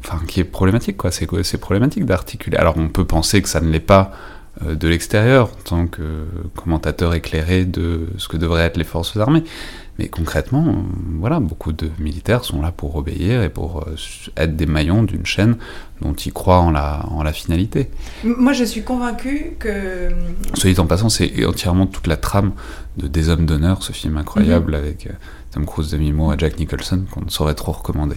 enfin, 0.00 0.20
qui 0.26 0.40
est 0.40 0.44
problématique, 0.44 0.98
quoi. 0.98 1.10
C'est, 1.10 1.26
problématique 1.58 2.04
d'articuler. 2.04 2.58
Alors 2.58 2.76
on 2.76 2.88
peut 2.88 3.06
penser 3.06 3.40
que 3.40 3.48
ça 3.48 3.60
ne 3.60 3.70
l'est 3.70 3.80
pas 3.80 4.12
de 4.64 4.88
l'extérieur, 4.88 5.50
en 5.50 5.62
tant 5.68 5.86
que 5.86 6.24
commentateur 6.54 7.14
éclairé 7.14 7.64
de 7.64 8.06
ce 8.16 8.28
que 8.28 8.36
devraient 8.36 8.64
être 8.64 8.76
les 8.76 8.84
forces 8.84 9.16
armées. 9.16 9.44
Mais 9.98 10.08
concrètement, 10.08 10.66
euh, 10.68 10.72
voilà, 11.18 11.40
beaucoup 11.40 11.72
de 11.72 11.90
militaires 11.98 12.44
sont 12.44 12.60
là 12.60 12.70
pour 12.70 12.96
obéir 12.96 13.42
et 13.42 13.48
pour 13.48 13.86
être 14.36 14.54
des 14.54 14.66
maillons 14.66 15.02
d'une 15.02 15.24
chaîne 15.24 15.56
dont 16.02 16.12
ils 16.12 16.32
croient 16.32 16.60
en 16.60 16.70
la, 16.70 17.06
en 17.10 17.22
la 17.22 17.32
finalité. 17.32 17.88
Moi, 18.22 18.52
je 18.52 18.64
suis 18.64 18.82
convaincu 18.82 19.56
que... 19.58 20.10
Soit 20.54 20.72
dit 20.72 20.80
en 20.80 20.86
passant, 20.86 21.08
c'est 21.08 21.44
entièrement 21.46 21.86
toute 21.86 22.06
la 22.06 22.18
trame 22.18 22.52
de 22.98 23.08
Des 23.08 23.30
Hommes 23.30 23.46
d'honneur, 23.46 23.82
ce 23.82 23.92
film 23.92 24.18
incroyable 24.18 24.72
mhm. 24.72 24.78
avec 24.78 25.08
Tom 25.52 25.64
Cruise, 25.64 25.90
Demi 25.90 26.12
Moore 26.12 26.34
et 26.34 26.38
Jack 26.38 26.58
Nicholson, 26.58 27.04
qu'on 27.10 27.22
ne 27.22 27.30
saurait 27.30 27.54
trop 27.54 27.72
recommander. 27.72 28.16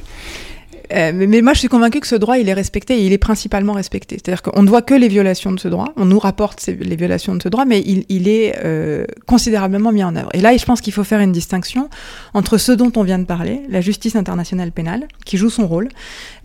Euh, 0.94 1.12
mais, 1.14 1.42
moi, 1.42 1.54
je 1.54 1.60
suis 1.60 1.68
convaincu 1.68 2.00
que 2.00 2.08
ce 2.08 2.16
droit, 2.16 2.38
il 2.38 2.50
est 2.50 2.54
respecté 2.54 3.00
et 3.00 3.06
il 3.06 3.14
est 3.14 3.18
principalement 3.18 3.74
respecté. 3.74 4.16
C'est-à-dire 4.16 4.42
qu'on 4.42 4.64
ne 4.64 4.70
voit 4.70 4.82
que 4.82 4.94
les 4.94 5.08
violations 5.08 5.52
de 5.52 5.60
ce 5.60 5.68
droit. 5.68 5.94
On 5.96 6.06
nous 6.06 6.20
rapporte 6.20 6.66
les 6.68 6.96
violations 6.96 7.36
de 7.36 7.44
ce 7.44 7.50
droit, 7.50 7.66
mais 7.66 7.82
il, 7.82 8.28
est 8.28 8.56
euh, 8.64 9.06
considérablement 9.26 9.92
mis 9.92 10.04
en 10.04 10.16
œuvre. 10.16 10.30
Et 10.34 10.42
là, 10.42 10.56
je 10.56 10.66
pense 10.66 10.82
qu'il 10.82 10.94
faut 10.94 11.04
faire 11.04 11.20
une 11.20 11.32
distinction 11.32 11.90
entre 12.34 12.58
ce 12.58 12.72
dont 12.72 12.92
on 12.96 13.04
vient 13.04 13.20
de 13.20 13.26
parler, 13.26 13.62
la 13.70 13.82
justice 13.82 14.16
internationale 14.16 14.72
pénale, 14.72 15.08
qui 15.26 15.38
joue 15.38 15.50
son 15.50 15.68
rôle, 15.68 15.90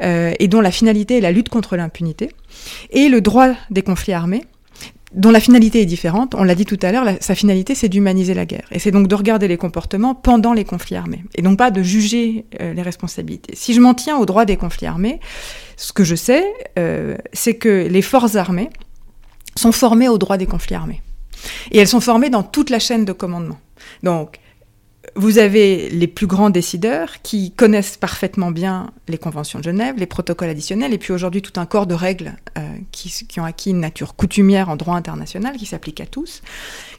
euh, 0.03 0.33
et 0.39 0.49
dont 0.49 0.61
la 0.61 0.71
finalité 0.71 1.19
est 1.19 1.21
la 1.21 1.33
lutte 1.33 1.49
contre 1.49 1.77
l'impunité, 1.77 2.31
et 2.91 3.09
le 3.09 3.21
droit 3.21 3.53
des 3.71 3.83
conflits 3.83 4.13
armés, 4.13 4.45
dont 5.15 5.31
la 5.31 5.41
finalité 5.41 5.81
est 5.81 5.87
différente. 5.87 6.35
On 6.35 6.45
l'a 6.45 6.55
dit 6.55 6.65
tout 6.65 6.79
à 6.83 6.93
l'heure, 6.93 7.07
sa 7.21 7.35
finalité, 7.35 7.75
c'est 7.75 7.89
d'humaniser 7.89 8.35
la 8.35 8.47
guerre. 8.47 8.67
Et 8.71 8.79
c'est 8.79 8.91
donc 8.91 9.09
de 9.09 9.15
regarder 9.15 9.49
les 9.49 9.57
comportements 9.57 10.15
pendant 10.15 10.53
les 10.53 10.65
conflits 10.65 10.97
armés, 10.97 11.25
et 11.35 11.43
donc 11.43 11.59
pas 11.59 11.71
de 11.71 11.83
juger 11.83 12.45
euh, 12.61 12.73
les 12.75 12.83
responsabilités. 12.83 13.55
Si 13.57 13.75
je 13.75 13.81
m'en 13.81 13.95
tiens 13.95 14.19
au 14.19 14.27
droit 14.27 14.45
des 14.45 14.57
conflits 14.57 14.87
armés, 14.87 15.21
ce 15.77 15.93
que 15.93 16.05
je 16.05 16.15
sais, 16.15 16.45
euh, 16.79 17.17
c'est 17.33 17.55
que 17.55 17.89
les 17.89 18.03
forces 18.03 18.37
armées 18.37 18.71
sont 19.57 19.73
formées 19.73 20.09
au 20.09 20.19
droit 20.19 20.37
des 20.37 20.47
conflits 20.47 20.75
armés. 20.75 21.01
Et 21.71 21.79
elles 21.79 21.89
sont 21.89 22.01
formées 22.01 22.31
dans 22.31 22.43
toute 22.43 22.71
la 22.71 22.79
chaîne 22.79 23.05
de 23.05 23.13
commandement. 23.13 23.59
Donc, 24.03 24.39
vous 25.17 25.39
avez 25.39 25.89
les 25.91 26.07
plus 26.07 26.27
grands 26.27 26.51
décideurs 26.51 27.23
qui 27.23 27.53
connaissent 27.53 27.97
parfaitement 27.97 28.51
bien 28.51 28.91
les 29.09 29.19
conventions 29.19 29.59
de 29.59 29.65
Genève, 29.65 29.97
les 29.99 30.07
protocoles 30.07 30.49
additionnels, 30.49 30.93
et 30.93 30.99
puis 30.99 31.13
aujourd'hui 31.13 31.43
tout 31.43 31.59
un 31.61 31.67
corps 31.67 31.87
de 31.87 31.95
règles 31.95 32.35
euh, 32.59 32.63
qui, 32.93 33.41
ont 33.41 33.45
acquis 33.45 33.71
une 33.71 33.81
nature 33.81 34.17
coutumière 34.17 34.69
en 34.69 34.77
droit 34.77 34.97
international 34.97 35.57
qui 35.57 35.67
s'applique 35.67 36.01
à 36.01 36.07
tous, 36.07 36.43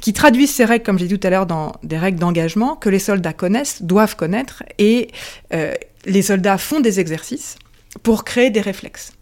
qui 0.02 0.14
traduisent 0.14 0.54
ces 0.54 0.66
règles, 0.66 0.86
comme 0.86 1.00
j'ai 1.00 1.08
dit 1.08 1.20
tout 1.20 1.28
à 1.28 1.30
l'heure, 1.30 1.46
dans 1.46 1.74
des 1.84 1.98
règles 1.98 2.20
d'engagement 2.20 2.76
que 2.76 2.90
les 2.90 3.00
soldats 3.00 3.34
connaissent, 3.34 3.82
doivent 3.82 4.16
connaître, 4.16 4.64
et 4.78 5.10
euh, 5.54 5.74
les 6.06 6.22
soldats 6.22 6.58
font 6.58 6.80
des 6.80 7.00
exercices 7.00 7.58
pour 8.06 8.24
créer 8.24 8.52
des 8.52 8.62
réflexes. 8.62 9.14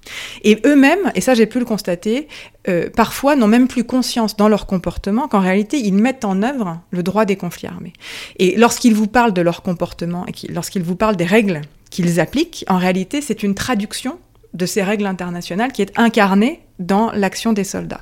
Et 0.43 0.59
eux-mêmes, 0.65 1.13
et 1.15 1.21
ça 1.21 1.35
j'ai 1.35 1.45
pu 1.45 1.57
le 1.57 1.63
constater, 1.63 2.27
euh, 2.67 2.89
parfois 2.93 3.37
n'ont 3.37 3.47
même 3.47 3.69
plus 3.69 3.85
conscience 3.85 4.35
dans 4.35 4.49
leur 4.49 4.65
comportement 4.65 5.29
qu'en 5.29 5.39
réalité 5.39 5.77
ils 5.79 5.93
mettent 5.93 6.25
en 6.25 6.43
œuvre 6.43 6.81
le 6.91 7.01
droit 7.01 7.23
des 7.23 7.37
conflits 7.37 7.67
armés. 7.67 7.93
Et 8.39 8.57
lorsqu'ils 8.57 8.93
vous 8.93 9.07
parlent 9.07 9.31
de 9.31 9.41
leur 9.41 9.61
comportement 9.61 10.25
et 10.27 10.51
lorsqu'ils 10.51 10.83
vous 10.83 10.97
parlent 10.97 11.15
des 11.15 11.25
règles 11.25 11.61
qu'ils 11.91 12.19
appliquent, 12.19 12.65
en 12.67 12.77
réalité 12.77 13.21
c'est 13.21 13.41
une 13.41 13.55
traduction 13.55 14.19
de 14.53 14.65
ces 14.65 14.83
règles 14.83 15.05
internationales 15.05 15.71
qui 15.71 15.81
est 15.81 15.97
incarnée 15.97 16.59
dans 16.79 17.11
l'action 17.11 17.53
des 17.53 17.63
soldats. 17.63 18.01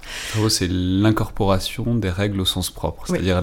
C'est 0.50 0.70
l'incorporation 0.70 1.96
des 1.96 2.10
règles 2.10 2.42
au 2.42 2.46
sens 2.46 2.70
propre, 2.70 3.04
c'est-à-dire 3.08 3.42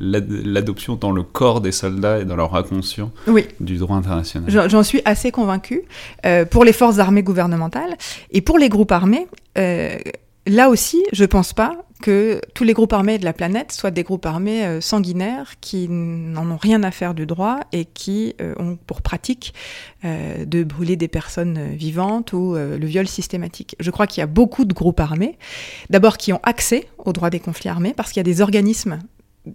l'adoption 0.00 0.96
dans 0.96 1.12
le 1.12 1.22
corps 1.22 1.60
des 1.60 1.72
soldats 1.72 2.20
et 2.20 2.24
dans 2.24 2.36
leur 2.36 2.54
inconscient 2.54 3.10
du 3.60 3.76
droit 3.76 3.96
international. 3.96 4.68
J'en 4.68 4.82
suis 4.82 5.02
assez 5.04 5.30
convaincu. 5.30 5.82
Euh, 6.26 6.44
pour 6.44 6.64
les 6.64 6.72
forces 6.72 6.98
armées 6.98 7.22
gouvernementales 7.22 7.96
et 8.30 8.40
pour 8.40 8.58
les 8.58 8.68
groupes 8.68 8.92
armés, 8.92 9.26
euh, 9.56 9.96
là 10.48 10.68
aussi, 10.70 11.04
je 11.12 11.22
ne 11.22 11.26
pense 11.26 11.52
pas 11.52 11.76
que 12.00 12.40
tous 12.54 12.64
les 12.64 12.74
groupes 12.74 12.92
armés 12.92 13.18
de 13.18 13.24
la 13.24 13.32
planète 13.32 13.72
soient 13.72 13.90
des 13.90 14.02
groupes 14.02 14.26
armés 14.26 14.64
euh, 14.64 14.80
sanguinaires 14.80 15.54
qui 15.60 15.88
n'en 15.88 16.50
ont 16.50 16.56
rien 16.56 16.82
à 16.82 16.90
faire 16.90 17.14
du 17.14 17.26
droit 17.26 17.60
et 17.72 17.84
qui 17.84 18.34
euh, 18.40 18.54
ont 18.58 18.76
pour 18.76 19.02
pratique 19.02 19.52
euh, 20.04 20.44
de 20.44 20.62
brûler 20.62 20.96
des 20.96 21.08
personnes 21.08 21.74
vivantes 21.74 22.32
ou 22.32 22.54
le 22.54 22.86
viol 22.86 23.08
systématique. 23.08 23.76
Je 23.80 23.90
crois 23.90 24.06
qu'il 24.06 24.20
y 24.20 24.24
a 24.24 24.26
beaucoup 24.26 24.64
de 24.64 24.72
groupes 24.72 25.00
armés, 25.00 25.38
d'abord 25.90 26.16
qui 26.16 26.32
ont 26.32 26.40
accès 26.42 26.86
au 26.98 27.12
droit 27.12 27.30
des 27.30 27.40
conflits 27.40 27.68
armés, 27.68 27.94
parce 27.94 28.12
qu'il 28.12 28.20
y 28.20 28.20
a 28.20 28.24
des 28.24 28.40
organismes 28.40 29.00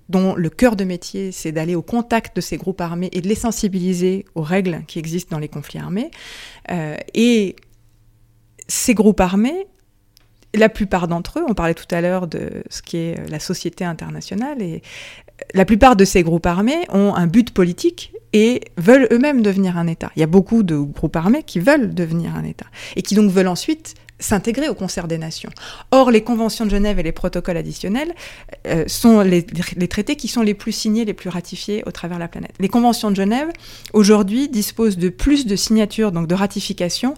dont 0.10 0.36
le 0.36 0.50
cœur 0.50 0.76
de 0.76 0.84
métier, 0.84 1.32
c'est 1.32 1.52
d'aller 1.52 1.76
au 1.76 1.82
contact 1.82 2.36
de 2.36 2.42
ces 2.42 2.58
groupes 2.58 2.82
armés 2.82 3.10
et 3.14 3.22
de 3.22 3.28
les 3.28 3.36
sensibiliser 3.36 4.26
aux 4.36 4.42
règles 4.42 4.84
qui 4.88 5.00
existent 5.00 5.36
dans 5.36 5.40
les 5.40 5.50
conflits 5.50 5.80
armés. 5.80 6.12
et 7.14 7.56
ces 8.68 8.94
groupes 8.94 9.20
armés 9.20 9.68
la 10.54 10.70
plupart 10.70 11.08
d'entre 11.08 11.40
eux, 11.40 11.44
on 11.48 11.54
parlait 11.54 11.74
tout 11.74 11.88
à 11.92 12.02
l'heure 12.02 12.28
de 12.28 12.64
ce 12.70 12.82
qui 12.82 12.98
est 12.98 13.30
la 13.30 13.40
société 13.40 13.86
internationale, 13.86 14.62
et 14.62 14.82
la 15.54 15.66
plupart 15.66 15.96
de 15.96 16.06
ces 16.06 16.24
groupes 16.24 16.46
armés 16.46 16.86
ont 16.90 17.14
un 17.16 17.28
but 17.28 17.52
politique 17.52 18.14
et 18.34 18.62
veulent 18.78 19.08
eux-mêmes 19.12 19.42
devenir 19.42 19.78
un 19.78 19.88
État. 19.88 20.12
Il 20.16 20.20
y 20.20 20.24
a 20.24 20.28
beaucoup 20.28 20.64
de 20.64 20.78
groupes 20.78 21.16
armés 21.16 21.44
qui 21.44 21.60
veulent 21.60 21.94
devenir 21.94 22.36
un 22.36 22.44
État, 22.44 22.68
et 22.96 23.02
qui 23.02 23.16
donc 23.16 23.32
veulent 23.32 23.48
ensuite 23.48 23.96
s'intégrer 24.20 24.70
au 24.70 24.76
concert 24.76 25.08
des 25.08 25.18
nations. 25.18 25.50
Or, 25.92 26.10
les 26.10 26.22
conventions 26.22 26.66
de 26.66 26.70
Genève 26.70 26.98
et 26.98 27.04
les 27.04 27.12
protocoles 27.12 27.58
additionnels 27.58 28.14
euh, 28.68 28.86
sont 28.88 29.20
les, 29.22 29.46
les, 29.76 29.88
traités 29.88 30.16
qui 30.16 30.28
sont 30.28 30.42
les 30.42 30.54
plus 30.54 30.72
signés, 30.72 31.04
les 31.04 31.14
plus 31.14 31.30
ratifiés 31.30 31.84
au 31.86 31.92
travers 31.92 32.18
de 32.18 32.22
la 32.22 32.28
planète. 32.30 32.54
Les 32.60 32.70
conventions 32.70 33.12
de 33.12 33.16
Genève, 33.16 33.50
aujourd'hui, 33.92 34.48
disposent 34.48 34.98
de 34.98 35.10
plus 35.10 35.46
de 35.46 35.56
signatures, 35.56 36.12
donc 36.12 36.28
de 36.28 36.36
ratifications, 36.36 37.16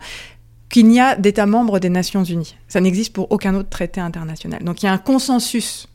qu'il 0.69 0.87
n'y 0.87 0.99
a 0.99 1.15
d'États 1.15 1.45
membres 1.45 1.79
des 1.79 1.89
Nations 1.89 2.23
Unies. 2.23 2.55
Ça 2.67 2.81
n'existe 2.81 3.13
pour 3.13 3.31
aucun 3.31 3.55
autre 3.55 3.69
traité 3.69 4.01
international. 4.01 4.63
Donc 4.63 4.83
il 4.83 4.87
y 4.87 4.89
a 4.89 4.91
un 4.91 4.97
consensus, 4.97 5.87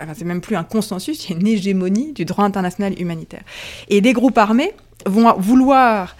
enfin 0.00 0.12
c'est 0.16 0.24
même 0.24 0.40
plus 0.40 0.56
un 0.56 0.64
consensus, 0.64 1.28
il 1.28 1.32
y 1.32 1.34
a 1.34 1.40
une 1.40 1.46
hégémonie 1.46 2.12
du 2.12 2.24
droit 2.24 2.44
international 2.44 3.00
humanitaire. 3.00 3.42
Et 3.88 4.00
les 4.00 4.12
groupes 4.12 4.38
armés 4.38 4.72
vont 5.06 5.32
vouloir, 5.38 6.16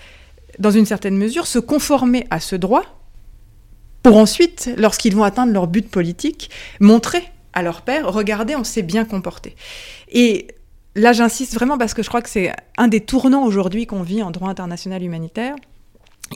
dans 0.59 0.71
une 0.71 0.87
certaine 0.87 1.17
mesure, 1.17 1.47
se 1.47 1.59
conformer 1.59 2.27
à 2.31 2.41
ce 2.41 2.57
droit 2.57 2.85
pour 4.03 4.19
ensuite, 4.19 4.71
lorsqu'ils 4.77 5.15
vont 5.17 5.23
atteindre 5.23 5.53
leur 5.53 5.67
but 5.67 5.89
politique, 5.89 6.51
montrer 6.79 7.23
à 7.55 7.63
leur 7.63 7.83
père, 7.83 8.13
regardez, 8.13 8.55
on 8.55 8.65
s'est 8.65 8.83
bien 8.83 9.07
comporté. 9.07 9.57
Et 10.13 10.49
là, 10.95 11.15
j'insiste 11.15 11.55
vraiment 11.55 11.79
parce 11.79 11.95
que 11.95 12.03
je 12.03 12.09
crois 12.09 12.21
que 12.21 12.29
c'est 12.29 12.53
un 12.77 12.89
des 12.89 13.01
tournants 13.01 13.45
aujourd'hui 13.45 13.87
qu'on 13.87 14.03
vit 14.03 14.23
en 14.23 14.31
droit 14.31 14.51
international 14.51 15.03
humanitaire 15.03 15.57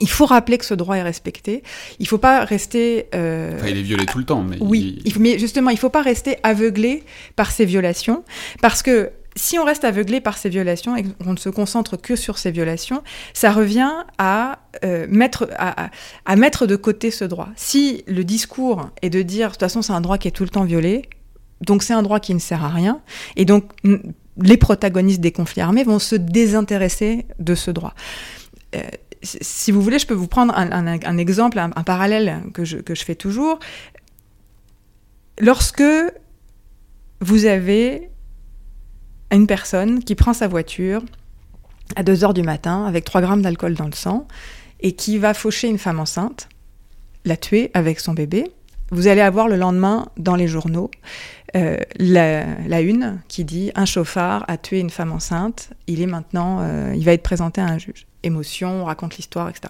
il 0.01 0.09
faut 0.09 0.27
rappeler 0.27 0.59
que 0.59 0.65
ce 0.65 0.75
droit 0.75 0.97
est 0.97 1.03
respecté. 1.03 1.63
Il 1.99 2.05
ne 2.05 2.09
faut 2.09 2.19
pas 2.19 2.45
rester. 2.45 3.07
Euh, 3.15 3.57
enfin, 3.57 3.69
il 3.69 3.79
est 3.79 3.83
violé 3.83 4.07
tout 4.07 4.19
le 4.19 4.25
temps, 4.25 4.43
mais. 4.43 4.57
Oui, 4.61 5.03
mais 5.19 5.39
justement, 5.39 5.71
il 5.71 5.75
ne 5.75 5.79
faut 5.79 5.91
pas 5.91 6.03
rester 6.03 6.37
aveuglé 6.43 7.05
par 7.37 7.51
ces 7.51 7.65
violations, 7.65 8.25
parce 8.61 8.83
que 8.83 9.11
si 9.37 9.59
on 9.59 9.65
reste 9.65 9.85
aveuglé 9.85 10.21
par 10.21 10.37
ces 10.37 10.49
violations 10.49 10.97
et 10.97 11.05
qu'on 11.05 11.33
ne 11.33 11.39
se 11.39 11.49
concentre 11.49 11.97
que 11.97 12.17
sur 12.17 12.39
ces 12.39 12.51
violations, 12.51 13.03
ça 13.35 13.53
revient 13.53 13.93
à, 14.19 14.59
euh, 14.85 15.07
mettre, 15.09 15.49
à, 15.57 15.91
à, 16.25 16.37
mettre 16.37 16.67
de 16.67 16.77
côté 16.77 17.11
ce 17.11 17.25
droit. 17.25 17.49
Si 17.55 18.03
le 18.09 18.25
discours 18.25 18.91
est 19.01 19.11
de 19.11 19.23
dire, 19.23 19.49
de 19.49 19.53
toute 19.53 19.61
façon, 19.61 19.81
c'est 19.81 19.93
un 19.93 20.01
droit 20.01 20.19
qui 20.19 20.27
est 20.27 20.33
tout 20.33 20.43
le 20.43 20.49
temps 20.49 20.65
violé, 20.65 21.03
donc 21.61 21.83
c'est 21.85 21.95
un 21.95 22.03
droit 22.03 22.19
qui 22.19 22.35
ne 22.35 22.41
sert 22.41 22.65
à 22.65 22.69
rien, 22.69 23.01
et 23.37 23.45
donc 23.45 23.71
les 24.41 24.57
protagonistes 24.57 25.21
des 25.21 25.33
conflits 25.33 25.61
armés 25.61 25.85
vont 25.85 25.99
se 25.99 26.17
désintéresser 26.17 27.27
de 27.39 27.55
ce 27.55 27.71
droit. 27.71 27.95
Euh, 28.75 28.83
si 29.23 29.73
vous 29.73 29.83
voulez, 29.83 29.99
je 29.99 30.07
peux 30.07 30.15
vous 30.15 30.29
prendre 30.29 30.55
un, 30.57 31.19
exemple, 31.19 31.59
un, 31.59 31.71
parallèle 31.71 32.43
que 32.55 32.65
je, 32.65 32.79
que 32.79 32.95
je 32.95 33.05
fais 33.05 33.15
toujours. 33.15 33.59
Lorsque 35.41 35.83
vous 37.21 37.45
avez 37.45 38.11
une 39.31 39.47
personne 39.47 40.03
qui 40.03 40.15
prend 40.15 40.33
sa 40.33 40.49
voiture 40.49 41.03
à 41.97 42.03
2 42.03 42.25
heures 42.25 42.35
du 42.35 42.43
matin 42.43 42.85
avec 42.87 43.05
3 43.05 43.21
grammes 43.21 43.43
d'alcool 43.43 43.75
dans 43.75 43.87
le 43.87 43.93
sang 43.93 44.27
et 44.81 44.93
qui 44.93 45.19
va 45.19 45.35
faucher 45.35 45.69
une 45.69 45.79
femme 45.79 45.99
enceinte, 45.99 46.49
la 47.25 47.37
tuer 47.37 47.71
avec 47.75 48.01
son 48.01 48.15
bébé. 48.15 48.45
Vous 48.91 49.07
allez 49.07 49.21
avoir 49.21 49.49
le 49.49 49.57
lendemain 49.57 50.09
dans 50.17 50.35
les 50.35 50.49
journaux 50.49 50.91
euh, 51.57 51.79
la, 51.99 52.81
une 52.81 53.21
qui 53.29 53.45
dit 53.45 53.73
un 53.75 53.87
chauffard 53.87 54.45
a 54.49 54.59
tué 54.59 54.81
une 54.81 54.91
femme 54.91 55.13
enceinte, 55.13 55.71
il 55.87 56.03
est 56.03 56.07
maintenant, 56.07 56.59
euh, 56.61 56.93
il 56.95 57.05
va 57.05 57.13
être 57.13 57.23
présenté 57.23 57.61
à 57.61 57.67
un 57.67 57.79
juge. 57.79 58.07
Émotion, 58.29 58.83
on 58.83 58.85
raconte 58.85 59.17
l'histoire, 59.17 59.49
etc. 59.49 59.69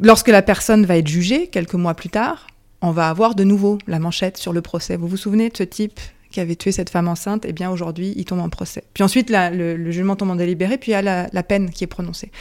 Lorsque 0.00 0.28
la 0.28 0.42
personne 0.42 0.84
va 0.84 0.98
être 0.98 1.08
jugée, 1.08 1.46
quelques 1.46 1.74
mois 1.74 1.94
plus 1.94 2.10
tard, 2.10 2.46
on 2.82 2.90
va 2.90 3.08
avoir 3.08 3.34
de 3.34 3.44
nouveau 3.44 3.78
la 3.86 3.98
manchette 3.98 4.36
sur 4.36 4.52
le 4.52 4.60
procès. 4.60 4.96
Vous 4.96 5.08
vous 5.08 5.16
souvenez 5.16 5.48
de 5.48 5.56
ce 5.56 5.62
type 5.62 5.98
qui 6.34 6.40
avait 6.40 6.56
tué 6.56 6.72
cette 6.72 6.90
femme 6.90 7.06
enceinte, 7.06 7.44
eh 7.46 7.52
bien 7.52 7.70
aujourd'hui, 7.70 8.12
il 8.16 8.24
tombe 8.24 8.40
en 8.40 8.48
procès. 8.48 8.82
Puis 8.92 9.04
ensuite, 9.04 9.30
le, 9.30 9.90
jugement 9.92 10.16
tombe 10.16 10.30
en 10.30 10.34
délibéré, 10.34 10.78
puis 10.78 10.90
il 10.90 10.94
y 10.94 10.96
a 10.96 11.28
la, 11.32 11.42
peine 11.44 11.70
qui 11.70 11.84
est 11.84 11.86
prononcée. 11.86 12.32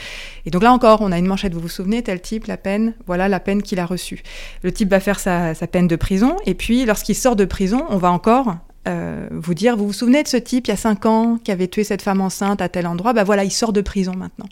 Et 0.47 0.49
donc 0.49 0.63
là 0.63 0.73
encore, 0.73 1.01
on 1.01 1.11
a 1.11 1.17
une 1.19 1.27
manchette, 1.27 1.53
vous 1.53 1.59
vous 1.59 1.69
souvenez, 1.69 2.01
tel 2.01 2.19
type, 2.19 2.47
la 2.47 2.57
peine, 2.57 2.95
voilà 3.05 3.29
la 3.29 3.39
peine 3.39 3.61
qu'il 3.61 3.79
a 3.79 3.85
reçue. 3.85 4.23
Le 4.63 4.71
type 4.71 4.89
va 4.89 4.99
faire 4.99 5.19
sa, 5.19 5.53
peine 5.71 5.87
de 5.87 5.95
prison, 5.95 6.37
et 6.47 6.55
puis 6.55 6.85
lorsqu'il 6.85 7.15
sort 7.15 7.35
de 7.35 7.45
prison, 7.45 7.85
on 7.89 7.97
va 7.97 8.11
encore 8.11 8.55
euh, 8.87 9.27
vous 9.31 9.53
dire, 9.53 9.77
vous 9.77 9.87
vous 9.87 9.93
souvenez 9.93 10.23
de 10.23 10.27
ce 10.27 10.37
type, 10.37 10.67
il 10.67 10.71
y 10.71 10.73
a 10.73 10.77
cinq 10.77 11.05
ans, 11.05 11.37
qui 11.43 11.51
avait 11.51 11.67
tué 11.67 11.83
cette 11.83 12.01
femme 12.01 12.21
enceinte 12.21 12.61
à 12.61 12.69
tel 12.69 12.87
endroit, 12.87 13.13
ben 13.13 13.23
voilà, 13.23 13.43
il 13.43 13.51
sort 13.51 13.73
de 13.73 13.81
prison 13.81 14.13
maintenant. 14.15 14.47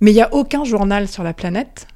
Mais 0.00 0.12
il 0.12 0.14
n'y 0.14 0.22
a 0.22 0.32
aucun 0.32 0.64
journal 0.64 1.08
sur 1.08 1.24
la 1.24 1.34
planète 1.34 1.88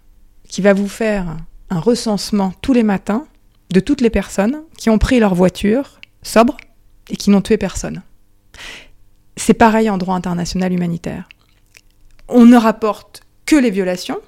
qui 0.49 0.61
va 0.61 0.73
vous 0.73 0.89
faire 0.89 1.37
un 1.71 1.79
recensement 1.79 2.53
tous 2.61 2.73
les 2.73 2.83
matins 2.83 3.27
de 3.71 3.81
toutes 3.81 4.01
les 4.01 4.11
personnes 4.11 4.63
qui 4.77 4.91
ont 4.91 4.99
pris 4.99 5.21
leur 5.21 5.35
voiture 5.35 6.01
sobre 6.23 6.57
et 7.09 7.17
qui 7.17 7.31
n'ont 7.31 7.41
tué 7.41 7.57
personne. 7.57 8.03
C'est 9.37 9.55
pareil 9.55 9.89
en 9.89 9.99
droit 9.99 10.15
international 10.15 10.73
humanitaire. 10.73 11.29
On 12.29 12.45
ne 12.45 12.57
rapporte 12.57 13.23
que 13.47 13.57
les 13.57 13.71
violations, 13.71 14.21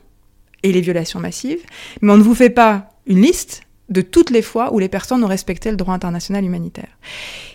et 0.65 0.73
les 0.73 0.81
violations 0.81 1.21
massives, 1.21 1.63
mais 2.01 2.13
on 2.13 2.17
ne 2.17 2.23
vous 2.23 2.35
fait 2.35 2.51
pas 2.51 2.89
une 3.07 3.21
liste 3.21 3.63
de 3.89 4.01
toutes 4.01 4.31
les 4.31 4.43
fois 4.43 4.73
où 4.73 4.79
les 4.79 4.89
personnes 4.89 5.23
ont 5.25 5.29
respecté 5.29 5.71
le 5.71 5.77
droit 5.77 5.95
international 5.95 6.45
humanitaire. 6.45 6.99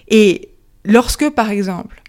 Et 0.07 0.49
lorsque, 0.85 1.29
par 1.29 1.49
exemple, 1.49 2.01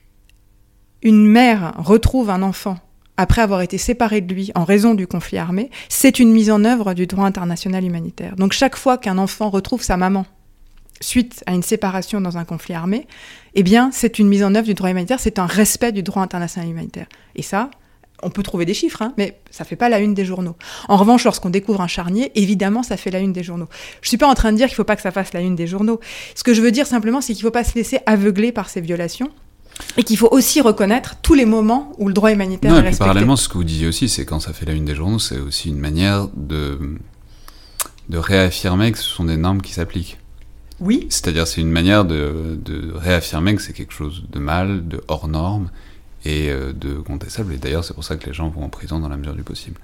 une 1.03 1.27
mère 1.27 1.75
retrouve 1.79 2.31
un 2.31 2.43
enfant 2.43 2.79
après 3.17 3.43
avoir 3.43 3.61
été 3.61 3.77
séparé 3.77 4.23
de 4.23 4.33
lui 4.33 4.51
en 4.55 4.65
raison 4.65 4.95
du 4.95 5.07
conflit 5.07 5.39
armé, 5.39 5.71
c'est 5.89 6.21
une 6.21 6.33
mise 6.33 6.51
en 6.51 6.65
œuvre 6.65 6.95
du 6.95 7.07
droit 7.07 7.27
international 7.27 7.85
humanitaire. 7.85 8.35
Donc 8.37 8.53
chaque 8.53 8.77
fois 8.77 8.97
qu'un 8.97 9.19
enfant 9.19 9.51
retrouve 9.51 9.83
sa 9.83 9.99
maman 9.99 10.25
suite 11.03 11.43
à 11.47 11.53
une 11.53 11.63
séparation 11.63 12.21
dans 12.21 12.39
un 12.39 12.45
conflit 12.45 12.75
armé, 12.75 13.07
eh 13.55 13.63
bien 13.63 13.91
c'est 13.93 14.19
une 14.19 14.29
mise 14.29 14.43
en 14.43 14.55
œuvre 14.55 14.67
du 14.67 14.75
droit 14.75 14.91
humanitaire, 14.91 15.21
c'est 15.21 15.39
un 15.39 15.47
respect 15.47 15.93
du 15.93 16.03
droit 16.03 16.23
international 16.23 16.71
humanitaire. 16.71 17.07
Et 17.35 17.43
ça, 17.43 17.71
on 18.23 18.31
peut 18.31 18.43
trouver 18.43 18.65
des 18.65 18.75
chiffres, 18.75 19.03
hein, 19.03 19.13
mais 19.17 19.39
ça 19.51 19.65
fait 19.65 19.77
pas 19.77 19.89
la 19.89 19.99
une 19.99 20.15
des 20.15 20.25
journaux. 20.25 20.57
En 20.89 20.97
revanche, 20.97 21.25
lorsqu'on 21.25 21.51
découvre 21.51 21.81
un 21.81 21.87
charnier, 21.87 22.31
évidemment, 22.35 22.83
ça 22.83 22.97
fait 22.97 23.11
la 23.11 23.19
une 23.21 23.33
des 23.33 23.43
journaux. 23.43 23.69
Je 24.03 24.09
suis 24.09 24.17
pas 24.17 24.29
en 24.29 24.35
train 24.35 24.53
de 24.53 24.57
dire 24.57 24.67
qu'il 24.67 24.77
faut 24.77 24.85
pas 24.85 24.97
que 24.97 25.03
ça 25.03 25.11
fasse 25.11 25.33
la 25.33 25.41
une 25.41 25.57
des 25.57 25.67
journaux. 25.67 26.01
Ce 26.35 26.43
que 26.43 26.55
je 26.55 26.63
veux 26.63 26.71
dire 26.71 26.87
simplement, 26.87 27.21
c'est 27.21 27.35
qu'il 27.35 27.43
faut 27.43 27.51
pas 27.51 27.65
se 27.65 27.75
laisser 27.75 28.01
aveugler 28.07 28.53
par 28.53 28.69
ces 28.69 28.81
violations 28.81 29.31
et 29.97 30.05
qu'il 30.05 30.19
faut 30.19 30.29
aussi 30.31 30.61
reconnaître 30.61 31.17
tous 31.23 31.35
les 31.35 31.47
moments 31.47 31.93
où 31.99 32.09
le 32.09 32.15
droit 32.15 32.33
humanitaire 32.33 32.73
est 32.75 32.81
respecté. 32.81 32.99
Parallèlement, 32.99 33.37
ce 33.37 33.49
que 33.49 33.55
vous 33.55 33.65
disiez 33.65 33.87
aussi, 33.87 34.09
c'est 34.09 34.25
quand 34.25 34.41
ça 34.41 34.53
fait 34.53 34.67
la 34.67 34.73
une 34.73 34.85
des 34.85 34.95
journaux, 34.95 35.19
c'est 35.19 35.39
aussi 35.39 35.71
une 35.71 35.79
manière 35.79 36.29
de, 36.35 36.79
de 38.09 38.19
réaffirmer 38.19 38.93
que 38.93 38.99
ce 38.99 39.05
sont 39.05 39.25
des 39.25 39.37
normes 39.37 39.63
qui 39.63 39.73
s'appliquent. 39.73 40.19
Oui. 40.81 41.07
C'est-à-dire, 41.11 41.47
c'est 41.47 41.61
une 41.61 41.71
manière 41.71 42.05
de, 42.05 42.59
de 42.63 42.93
réaffirmer 42.95 43.55
que 43.55 43.63
c'est 43.63 43.75
quelque 43.75 43.93
chose 43.93 44.25
de 44.31 44.39
mal, 44.39 44.89
de 44.89 45.03
hors 45.09 45.29
norme 45.29 45.71
et 46.25 46.51
euh, 46.51 46.73
de 46.73 46.95
contestable. 46.95 47.55
Et 47.55 47.57
d'ailleurs, 47.57 47.85
c'est 47.85 47.95
pour 47.95 48.05
ça 48.05 48.17
que 48.17 48.27
les 48.27 48.33
gens 48.33 48.49
vont 48.49 48.65
en 48.65 48.69
prison 48.69 48.99
dans 48.99 49.09
la 49.09 49.17
mesure 49.17 49.35
du 49.35 49.43
possible. 49.43 49.79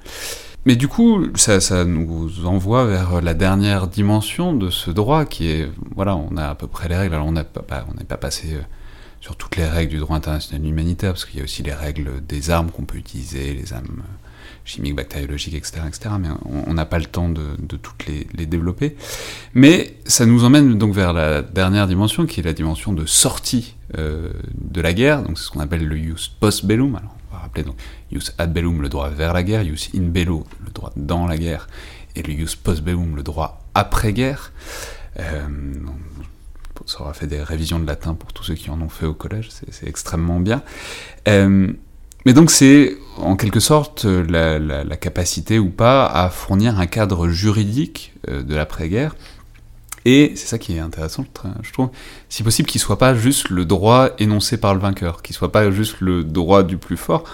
Mais 0.65 0.77
du 0.77 0.89
coup, 0.89 1.27
ça, 1.37 1.85
nous 1.85 2.45
envoie 2.45 2.87
vers 2.87 3.23
la 3.23 3.35
dernière 3.35 3.87
dimension 3.87 4.53
de 4.53 4.71
ce 4.71 4.91
droit 4.91 5.25
qui 5.25 5.49
est, 5.49 5.71
voilà, 5.95 6.17
on 6.17 6.37
a 6.37 6.49
à 6.49 6.55
peu 6.55 6.67
près 6.67 6.89
les 6.89 6.97
règles. 6.97 7.15
Alors, 7.15 7.27
on 7.27 7.33
n'est 7.33 7.45
pas, 7.45 7.63
pas 7.63 8.17
passé 8.17 8.55
euh, 8.55 8.63
sur 9.21 9.37
toutes 9.37 9.57
les 9.57 9.67
règles 9.67 9.93
du 9.93 9.99
droit 9.99 10.17
international 10.17 10.67
humanitaire, 10.67 11.13
parce 11.13 11.25
qu'il 11.25 11.39
y 11.39 11.41
a 11.41 11.45
aussi 11.45 11.63
les 11.63 11.73
règles 11.73 12.25
des 12.27 12.51
armes 12.51 12.71
qu'on 12.71 12.85
peut 12.85 12.99
utiliser, 12.99 13.55
les 13.55 13.73
armes 13.73 14.03
chimiques, 14.65 14.95
bactériologiques, 14.95 15.55
etc. 15.55 15.83
etc. 15.87 16.15
mais 16.21 16.29
on 16.45 16.75
n'a 16.75 16.87
pas 16.87 16.99
le 16.99 17.07
temps 17.07 17.29
de, 17.29 17.77
toutes 17.77 18.07
les, 18.07 18.47
développer. 18.47 18.97
Mais 19.55 19.95
ça 20.05 20.27
nous 20.27 20.45
emmène 20.45 20.79
donc 20.79 20.95
vers 20.95 21.13
la 21.13 21.43
dernière 21.43 21.87
dimension, 21.87 22.27
qui 22.27 22.41
est 22.41 22.43
la 22.43 22.53
dimension 22.53 22.93
de 22.93 23.07
sortie 23.07 23.77
euh, 23.99 24.33
de 24.55 24.81
la 24.81 24.93
guerre, 24.93 25.23
donc 25.23 25.39
c'est 25.39 25.45
ce 25.45 25.51
qu'on 25.51 25.61
appelle 25.61 25.87
le 25.87 25.97
jus 25.97 26.31
post 26.41 26.65
bellum. 26.65 26.97
Alors 26.97 27.17
on 27.31 27.35
va 27.35 27.43
rappeler 27.43 27.63
donc 27.63 27.77
jus 28.11 28.31
ad 28.39 28.53
bellum, 28.53 28.83
le 28.83 28.89
droit 28.89 29.09
vers 29.11 29.33
la 29.33 29.43
guerre, 29.43 29.65
jus 29.65 29.91
in 29.95 30.03
bello, 30.03 30.45
le 30.65 30.71
droit 30.73 30.93
dans 30.97 31.27
la 31.27 31.39
guerre, 31.39 31.69
et 32.15 32.23
le 32.23 32.33
jus 32.33 32.57
post 32.57 32.83
bellum, 32.83 33.17
le 33.17 33.23
droit 33.23 33.65
après-guerre. 33.75 34.53
Euh, 35.19 35.47
ça 36.87 37.01
aura 37.01 37.15
fait 37.15 37.27
des 37.27 37.43
révisions 37.43 37.79
de 37.79 37.87
latin 37.87 38.15
pour 38.15 38.33
tous 38.33 38.45
ceux 38.45 38.55
qui 38.55 38.71
en 38.71 38.81
ont 38.81 38.89
fait 38.89 39.07
au 39.07 39.15
collège, 39.15 39.49
c'est 39.51 39.89
extrêmement 39.89 40.41
bien. 40.41 40.63
Euh, 41.29 41.73
mais 42.27 42.35
donc 42.35 42.51
c'est 42.51 42.99
en 43.17 43.37
quelque 43.37 43.61
sorte 43.61 44.05
la, 44.05 44.97
capacité 44.97 45.59
ou 45.59 45.71
pas 45.71 46.05
à 46.05 46.29
fournir 46.29 46.79
un 46.79 46.87
cadre 46.87 47.29
juridique 47.29 48.13
euh, 48.29 48.43
de 48.43 48.55
l'après-guerre. 48.55 49.17
Et 50.05 50.33
c'est 50.37 50.47
ça 50.47 50.59
qui 50.59 50.77
est 50.77 50.81
intéressant, 50.81 51.25
je 51.63 51.73
trouve, 51.73 51.89
si 52.29 52.43
possible 52.45 52.69
qu'il 52.69 52.81
soit 52.81 52.99
pas 52.99 53.15
juste 53.15 53.49
le 53.49 53.65
droit 53.65 54.11
énoncé 54.19 54.57
par 54.57 54.75
le 54.75 54.81
vainqueur, 54.81 55.23
qu'il 55.23 55.35
soit 55.35 55.51
pas 55.51 55.71
juste 55.71 55.97
le 56.01 56.23
droit 56.23 56.63
du 56.63 56.77
plus 56.77 56.99
fort, 56.99 57.25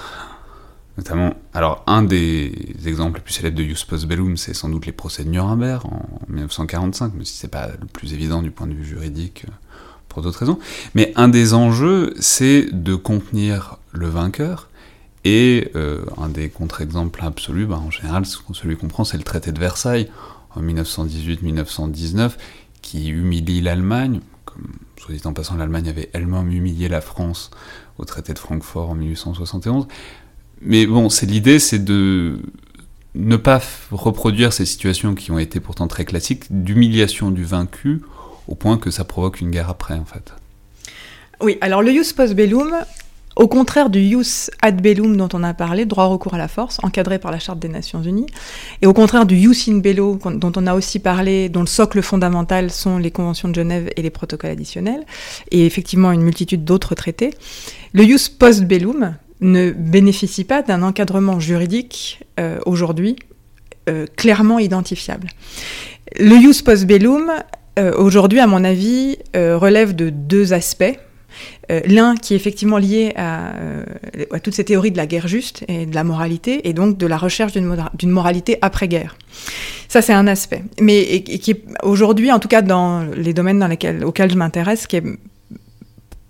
Notamment, 0.99 1.34
alors 1.55 1.82
un 1.86 2.03
des 2.03 2.53
exemples 2.84 3.16
les 3.16 3.22
plus 3.22 3.32
célèbres 3.32 3.57
de 3.57 3.64
Jus 3.64 4.07
Bellum, 4.07 4.36
c'est 4.36 4.53
sans 4.53 4.68
doute 4.68 4.84
les 4.84 4.93
procès 4.93 5.24
de 5.24 5.30
Nuremberg 5.30 5.86
en 5.86 6.03
1945, 6.28 7.14
même 7.14 7.24
si 7.24 7.34
c'est 7.34 7.49
pas 7.49 7.68
le 7.80 7.86
plus 7.86 8.12
évident 8.12 8.43
du 8.43 8.51
point 8.51 8.66
de 8.66 8.74
vue 8.74 8.84
juridique 8.84 9.47
euh, 9.49 9.53
pour 10.11 10.20
d'autres 10.20 10.40
raisons. 10.40 10.59
Mais 10.95 11.14
un 11.16 11.28
des 11.28 11.55
enjeux, 11.55 12.12
c'est 12.20 12.68
de 12.72 12.95
contenir 12.95 13.78
le 13.93 14.07
vainqueur. 14.07 14.68
Et 15.25 15.70
euh, 15.77 16.05
un 16.18 16.29
des 16.29 16.49
contre-exemples 16.49 17.20
absolus, 17.23 17.66
bah, 17.66 17.79
en 17.79 17.91
général, 17.91 18.25
celui 18.27 18.77
qu'on 18.77 18.89
prend, 18.89 19.05
c'est 19.05 19.16
le 19.16 19.23
traité 19.23 19.53
de 19.53 19.59
Versailles 19.61 20.09
en 20.55 20.62
1918-1919, 20.62 22.33
qui 22.83 23.09
humilie 23.09 23.61
l'Allemagne. 23.61 24.20
Soit 24.99 25.14
dit 25.14 25.23
en 25.25 25.33
passant, 25.33 25.57
l'Allemagne 25.57 25.89
avait 25.89 26.11
elle-même 26.12 26.51
humilié 26.51 26.89
la 26.89 27.01
France 27.01 27.51
au 27.99 28.05
traité 28.05 28.33
de 28.33 28.39
Francfort 28.39 28.91
en 28.91 28.95
1871. 28.95 29.87
Mais 30.61 30.87
bon, 30.87 31.09
c'est 31.09 31.27
l'idée, 31.27 31.59
c'est 31.59 31.85
de 31.85 32.41
ne 33.14 33.37
pas 33.37 33.61
reproduire 33.91 34.53
ces 34.53 34.64
situations 34.64 35.14
qui 35.14 35.31
ont 35.31 35.39
été 35.39 35.61
pourtant 35.61 35.89
très 35.89 36.05
classiques, 36.05 36.45
d'humiliation 36.51 37.31
du 37.31 37.45
vaincu, 37.45 38.03
au 38.49 38.55
point 38.55 38.79
que 38.79 38.91
ça 38.91 39.05
provoque 39.05 39.41
une 39.41 39.51
guerre 39.51 39.70
après, 39.70 39.95
en 39.95 40.05
fait. 40.05 40.33
Oui, 41.41 41.59
alors 41.61 41.83
le 41.83 41.91
jus 41.91 42.12
post 42.14 42.35
bellum, 42.35 42.73
au 43.37 43.49
contraire 43.49 43.91
du 43.91 44.07
jus 44.09 44.51
ad 44.61 44.80
bellum 44.80 45.16
dont 45.16 45.28
on 45.33 45.43
a 45.43 45.55
parlé, 45.55 45.85
droit 45.85 46.07
recours 46.07 46.35
à 46.35 46.39
la 46.39 46.49
force, 46.49 46.78
encadré 46.83 47.18
par 47.18 47.30
la 47.30 47.39
Charte 47.39 47.59
des 47.59 47.68
Nations 47.68 48.03
Unies, 48.03 48.26
et 48.80 48.87
au 48.87 48.93
contraire 48.93 49.26
du 49.26 49.39
jus 49.39 49.68
in 49.70 49.78
bello 49.78 50.18
dont 50.24 50.53
on 50.57 50.66
a 50.66 50.74
aussi 50.74 50.99
parlé, 50.99 51.49
dont 51.49 51.61
le 51.61 51.66
socle 51.66 52.03
fondamental 52.03 52.70
sont 52.70 52.99
les 52.99 53.11
conventions 53.11 53.49
de 53.49 53.55
Genève 53.55 53.91
et 53.97 54.03
les 54.03 54.11
protocoles 54.11 54.51
additionnels, 54.51 55.05
et 55.51 55.66
effectivement 55.66 56.12
une 56.12 56.22
multitude 56.22 56.64
d'autres 56.64 56.95
traités, 56.95 57.35
le 57.93 58.05
jus 58.05 58.30
post 58.39 58.64
bellum, 58.64 59.14
ne 59.43 59.72
bénéficie 59.72 60.45
pas 60.45 60.62
d'un 60.62 60.83
encadrement 60.83 61.41
juridique 61.41 62.20
euh, 62.41 62.59
aujourd'hui 62.64 63.16
euh, 63.89 64.07
clairement 64.16 64.59
identifiable. 64.59 65.28
Le 66.18 66.41
jus 66.41 66.62
post 66.62 66.87
bellum, 66.87 67.30
euh, 67.78 67.93
aujourd'hui, 67.97 68.39
à 68.39 68.47
mon 68.47 68.64
avis, 68.64 69.18
relève 69.35 69.95
de 69.95 70.11
deux 70.11 70.53
aspects. 70.53 70.99
L'un 71.87 72.16
qui 72.16 72.35
est 72.35 72.37
effectivement 72.37 72.78
lié 72.78 73.12
à, 73.16 73.53
à, 74.30 74.41
toutes 74.41 74.55
ces 74.55 74.64
théories 74.64 74.91
de 74.91 74.97
la 74.97 75.07
guerre 75.07 75.28
juste 75.28 75.64
et 75.68 75.87
de 75.87 75.95
la 75.95 76.05
moralité, 76.05 76.68
et 76.68 76.72
donc 76.72 76.99
de 76.99 77.07
la 77.07 77.16
recherche 77.16 77.53
d'une 77.53 78.11
moralité 78.11 78.59
après-guerre. 78.61 79.16
Ça, 79.89 80.03
c'est 80.03 80.12
un 80.12 80.26
aspect. 80.26 80.62
Mais 80.80 81.22
qui 81.22 81.51
est 81.51 81.64
aujourd'hui, 81.83 82.33
en 82.33 82.39
tout 82.39 82.49
cas 82.49 82.62
dans 82.62 83.03
les 83.16 83.35
domaines 83.35 83.59
dans 83.59 83.68
lesquels, 83.68 84.05
auxquels 84.05 84.30
je 84.30 84.37
m'intéresse, 84.37 84.87
qui 84.87 84.97
est 84.97 85.05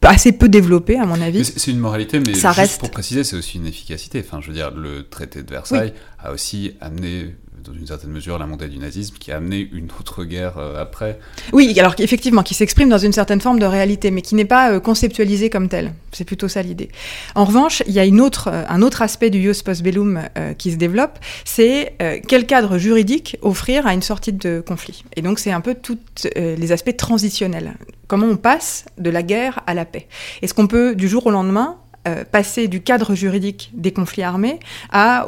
assez 0.03 0.33
peu 0.33 0.49
développé 0.49 0.99
à 0.99 1.07
mon 1.07 1.21
avis. 1.21 1.45
C'est 1.45 1.71
une 1.71 1.79
moralité, 1.79 2.19
mais 2.19 2.35
juste 2.35 2.79
pour 2.79 2.91
préciser, 2.91 3.25
c'est 3.25 3.37
aussi 3.37 3.59
une 3.59 3.67
efficacité. 3.67 4.25
Enfin, 4.27 4.41
je 4.41 4.49
veux 4.49 4.55
dire, 4.55 4.73
le 4.73 5.09
traité 5.09 5.43
de 5.43 5.51
Versailles 5.51 5.93
a 6.19 6.33
aussi 6.33 6.75
amené 6.81 7.35
dans 7.65 7.73
une 7.73 7.87
certaine 7.87 8.11
mesure 8.11 8.39
la 8.39 8.47
montée 8.47 8.69
du 8.69 8.79
nazisme 8.79 9.17
qui 9.19 9.33
a 9.33 9.37
amené 9.37 9.69
une 9.73 9.89
autre 9.99 10.25
guerre 10.25 10.59
après. 10.59 11.19
Oui, 11.53 11.79
alors 11.79 11.95
effectivement, 11.99 12.43
qui 12.43 12.55
s'exprime 12.55 12.89
dans 12.89 12.99
une 12.99 13.13
certaine 13.13 13.41
forme 13.41 13.59
de 13.59 13.67
réalité, 13.67 14.11
mais 14.11 14.23
qui 14.23 14.35
n'est 14.35 14.45
pas 14.45 14.81
conceptualisée 14.81 15.51
comme 15.51 15.69
telle. 15.69 15.93
C'est 16.13 16.25
plutôt 16.25 16.49
ça 16.49 16.63
l'idée. 16.63 16.91
En 17.35 17.45
revanche, 17.45 17.83
il 17.87 17.93
y 17.93 17.99
a 17.99 18.05
une 18.05 18.21
autre, 18.21 18.49
un 18.49 18.83
autre 18.83 19.03
aspect 19.03 19.31
du 19.31 19.39
Ius 19.39 19.63
Postbellum 19.63 20.23
qui 20.59 20.73
se 20.73 20.77
développe, 20.77 21.19
c'est 21.45 21.95
quel 22.29 22.47
cadre 22.47 22.79
juridique 22.79 23.37
offrir 23.43 23.87
à 23.87 23.95
une 23.95 24.03
sortie 24.03 24.33
de 24.33 24.63
conflit. 24.67 25.05
Et 25.17 25.23
donc 25.23 25.39
c'est 25.39 25.53
un 25.53 25.61
peu 25.61 25.75
tous 25.75 25.99
les 26.37 26.73
aspects 26.73 26.97
transitionnels. 26.97 27.75
Comment 28.09 28.27
on 28.27 28.37
passe 28.37 28.85
de 28.99 29.09
la 29.11 29.23
guerre 29.23 29.61
à 29.67 29.75
la 29.75 29.85
paix 29.85 30.07
Est-ce 30.43 30.53
qu'on 30.55 30.67
peut 30.67 30.95
du 30.95 31.09
jour 31.09 31.27
au 31.27 31.31
lendemain 31.31 31.77
euh, 32.09 32.25
passer 32.25 32.67
du 32.67 32.83
cadre 32.83 33.15
juridique 33.15 33.71
des 33.75 33.93
conflits 33.93 34.25
armés 34.25 34.59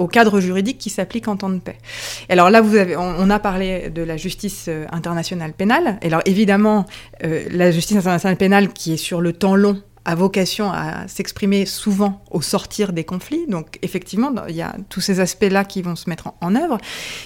au 0.00 0.08
cadre 0.08 0.40
juridique 0.40 0.78
qui 0.78 0.90
s'applique 0.90 1.28
en 1.28 1.36
temps 1.36 1.48
de 1.48 1.60
paix. 1.60 1.78
alors 2.28 2.50
là, 2.50 2.60
vous 2.60 2.74
avez, 2.74 2.96
on, 2.96 3.30
a 3.30 3.38
parlé 3.38 3.90
de 3.90 4.02
la 4.02 4.16
justice 4.16 4.66
euh, 4.68 4.84
internationale 4.90 5.52
pénale. 5.52 6.00
Alors 6.02 6.22
évidemment, 6.24 6.84
euh, 7.22 7.44
la 7.52 7.70
justice 7.70 7.96
internationale 7.96 8.36
pénale 8.36 8.72
qui 8.72 8.94
est 8.94 8.96
sur 8.96 9.20
le 9.20 9.32
temps 9.32 9.54
long 9.54 9.80
a 10.04 10.16
vocation 10.16 10.70
à 10.70 11.06
s'exprimer 11.06 11.64
souvent 11.64 12.24
au 12.32 12.42
sortir 12.42 12.92
des 12.92 13.04
conflits. 13.04 13.46
Donc 13.46 13.78
effectivement, 13.82 14.32
il 14.48 14.56
y 14.56 14.62
a 14.62 14.74
tous 14.88 15.00
ces 15.00 15.20
aspects-là 15.20 15.64
qui 15.64 15.80
vont 15.80 15.94
se 15.94 16.10
mettre 16.10 16.32
en 16.40 16.56
œuvre. 16.56 16.78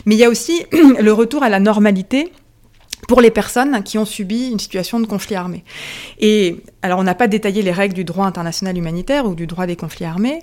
Mais 0.04 0.14
il 0.14 0.18
y 0.18 0.24
a 0.24 0.28
aussi 0.28 0.66
le 0.72 1.12
retour 1.12 1.42
à 1.42 1.48
la 1.48 1.58
normalité 1.58 2.32
pour 3.08 3.20
les 3.22 3.32
personnes 3.32 3.82
qui 3.82 3.98
ont 3.98 4.04
subi 4.04 4.50
une 4.50 4.60
situation 4.60 5.00
de 5.00 5.06
conflit 5.06 5.34
armé. 5.34 5.64
Et 6.20 6.62
alors 6.82 7.00
on 7.00 7.02
n'a 7.02 7.16
pas 7.16 7.26
détaillé 7.26 7.62
les 7.62 7.72
règles 7.72 7.94
du 7.94 8.04
droit 8.04 8.26
international 8.26 8.76
humanitaire 8.76 9.26
ou 9.26 9.34
du 9.34 9.48
droit 9.48 9.66
des 9.66 9.74
conflits 9.74 10.04
armés. 10.04 10.40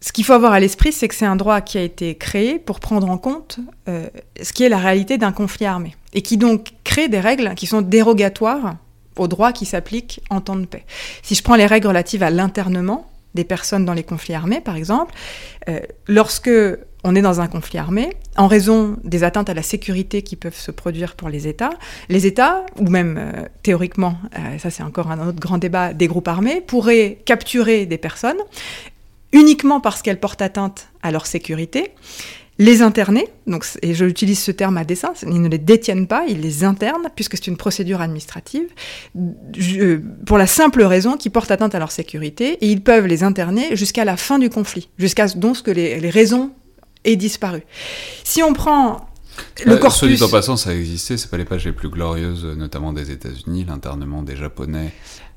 Ce 0.00 0.12
qu'il 0.12 0.24
faut 0.24 0.32
avoir 0.32 0.52
à 0.52 0.60
l'esprit, 0.60 0.92
c'est 0.92 1.08
que 1.08 1.14
c'est 1.14 1.26
un 1.26 1.34
droit 1.34 1.60
qui 1.60 1.76
a 1.76 1.82
été 1.82 2.14
créé 2.14 2.60
pour 2.60 2.78
prendre 2.78 3.10
en 3.10 3.18
compte 3.18 3.58
euh, 3.88 4.06
ce 4.40 4.52
qui 4.52 4.62
est 4.62 4.68
la 4.68 4.78
réalité 4.78 5.18
d'un 5.18 5.32
conflit 5.32 5.66
armé, 5.66 5.96
et 6.14 6.22
qui 6.22 6.36
donc 6.36 6.68
crée 6.84 7.08
des 7.08 7.18
règles 7.18 7.52
qui 7.56 7.66
sont 7.66 7.82
dérogatoires 7.82 8.76
aux 9.16 9.26
droits 9.26 9.52
qui 9.52 9.66
s'appliquent 9.66 10.20
en 10.30 10.40
temps 10.40 10.54
de 10.54 10.66
paix. 10.66 10.84
Si 11.24 11.34
je 11.34 11.42
prends 11.42 11.56
les 11.56 11.66
règles 11.66 11.88
relatives 11.88 12.22
à 12.22 12.30
l'internement 12.30 13.10
des 13.34 13.44
personnes 13.44 13.84
dans 13.84 13.94
les 13.94 14.04
conflits 14.04 14.34
armés, 14.34 14.60
par 14.60 14.76
exemple, 14.76 15.14
euh, 15.68 15.80
lorsque 16.06 16.50
on 17.04 17.14
est 17.14 17.22
dans 17.22 17.40
un 17.40 17.46
conflit 17.46 17.78
armé, 17.78 18.10
en 18.36 18.48
raison 18.48 18.96
des 19.04 19.22
atteintes 19.22 19.48
à 19.48 19.54
la 19.54 19.62
sécurité 19.62 20.22
qui 20.22 20.36
peuvent 20.36 20.58
se 20.58 20.70
produire 20.70 21.14
pour 21.14 21.28
les 21.28 21.46
États, 21.46 21.70
les 22.08 22.26
États, 22.26 22.66
ou 22.76 22.88
même 22.88 23.16
euh, 23.18 23.46
théoriquement, 23.62 24.16
euh, 24.36 24.58
ça 24.58 24.70
c'est 24.70 24.82
encore 24.82 25.10
un 25.10 25.28
autre 25.28 25.38
grand 25.38 25.58
débat, 25.58 25.94
des 25.94 26.08
groupes 26.08 26.28
armés, 26.28 26.60
pourraient 26.60 27.18
capturer 27.24 27.86
des 27.86 27.98
personnes 27.98 28.38
uniquement 29.32 29.80
parce 29.80 30.02
qu'elles 30.02 30.20
portent 30.20 30.42
atteinte 30.42 30.88
à 31.02 31.10
leur 31.10 31.26
sécurité, 31.26 31.92
les 32.58 32.82
interner, 32.82 33.28
donc, 33.46 33.64
et 33.82 33.94
j'utilise 33.94 34.40
ce 34.40 34.50
terme 34.50 34.76
à 34.78 34.84
dessein, 34.84 35.12
ils 35.22 35.40
ne 35.40 35.48
les 35.48 35.58
détiennent 35.58 36.08
pas, 36.08 36.24
ils 36.28 36.40
les 36.40 36.64
internent, 36.64 37.08
puisque 37.14 37.36
c'est 37.36 37.46
une 37.46 37.56
procédure 37.56 38.00
administrative, 38.00 38.66
pour 40.26 40.38
la 40.38 40.46
simple 40.46 40.82
raison 40.82 41.16
qu'ils 41.16 41.30
portent 41.30 41.52
atteinte 41.52 41.76
à 41.76 41.78
leur 41.78 41.92
sécurité, 41.92 42.58
et 42.60 42.68
ils 42.68 42.82
peuvent 42.82 43.06
les 43.06 43.22
interner 43.22 43.76
jusqu'à 43.76 44.04
la 44.04 44.16
fin 44.16 44.40
du 44.40 44.50
conflit, 44.50 44.88
jusqu'à 44.98 45.28
ce 45.28 45.62
que 45.62 45.70
les, 45.70 46.00
les 46.00 46.10
raisons 46.10 46.50
est 47.04 47.16
disparu. 47.16 47.62
Si 48.24 48.42
on 48.42 48.52
prend 48.52 49.08
le 49.64 49.76
corpus... 49.76 49.98
Soit 49.98 50.08
dit 50.08 50.22
en 50.22 50.28
passant, 50.28 50.56
ça 50.56 50.70
a 50.70 50.74
existé, 50.74 51.16
c'est 51.16 51.30
pas 51.30 51.36
les 51.36 51.44
pages 51.44 51.64
les 51.64 51.72
plus 51.72 51.88
glorieuses, 51.88 52.44
notamment 52.44 52.92
des 52.92 53.10
États-Unis, 53.10 53.64
l'internement 53.64 54.22
des 54.22 54.36
Japonais 54.36 54.92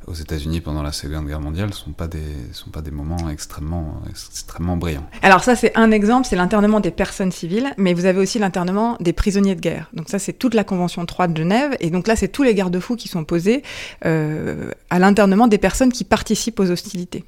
aux 0.07 0.13
États-Unis 0.13 0.61
pendant 0.61 0.81
la 0.81 0.91
Seconde 0.91 1.27
Guerre 1.27 1.39
mondiale 1.41 1.73
sont 1.73 1.91
pas 1.91 2.07
des 2.07 2.19
sont 2.53 2.69
pas 2.69 2.81
des 2.81 2.91
moments 2.91 3.29
extrêmement 3.29 4.01
extrêmement 4.09 4.77
brillants. 4.77 5.05
Alors 5.21 5.43
ça 5.43 5.55
c'est 5.55 5.77
un 5.77 5.91
exemple, 5.91 6.27
c'est 6.27 6.35
l'internement 6.35 6.79
des 6.79 6.91
personnes 6.91 7.31
civiles, 7.31 7.71
mais 7.77 7.93
vous 7.93 8.05
avez 8.05 8.19
aussi 8.19 8.39
l'internement 8.39 8.97
des 8.99 9.13
prisonniers 9.13 9.55
de 9.55 9.61
guerre. 9.61 9.89
Donc 9.93 10.09
ça 10.09 10.19
c'est 10.19 10.33
toute 10.33 10.53
la 10.53 10.63
convention 10.63 11.05
3 11.05 11.27
de 11.27 11.37
Genève 11.37 11.75
et 11.79 11.89
donc 11.89 12.07
là 12.07 12.15
c'est 12.15 12.29
tous 12.29 12.43
les 12.43 12.55
garde-fous 12.55 12.95
qui 12.95 13.07
sont 13.07 13.23
posés 13.23 13.63
euh, 14.05 14.71
à 14.89 14.99
l'internement 14.99 15.47
des 15.47 15.59
personnes 15.59 15.91
qui 15.91 16.03
participent 16.03 16.59
aux 16.59 16.71
hostilités. 16.71 17.23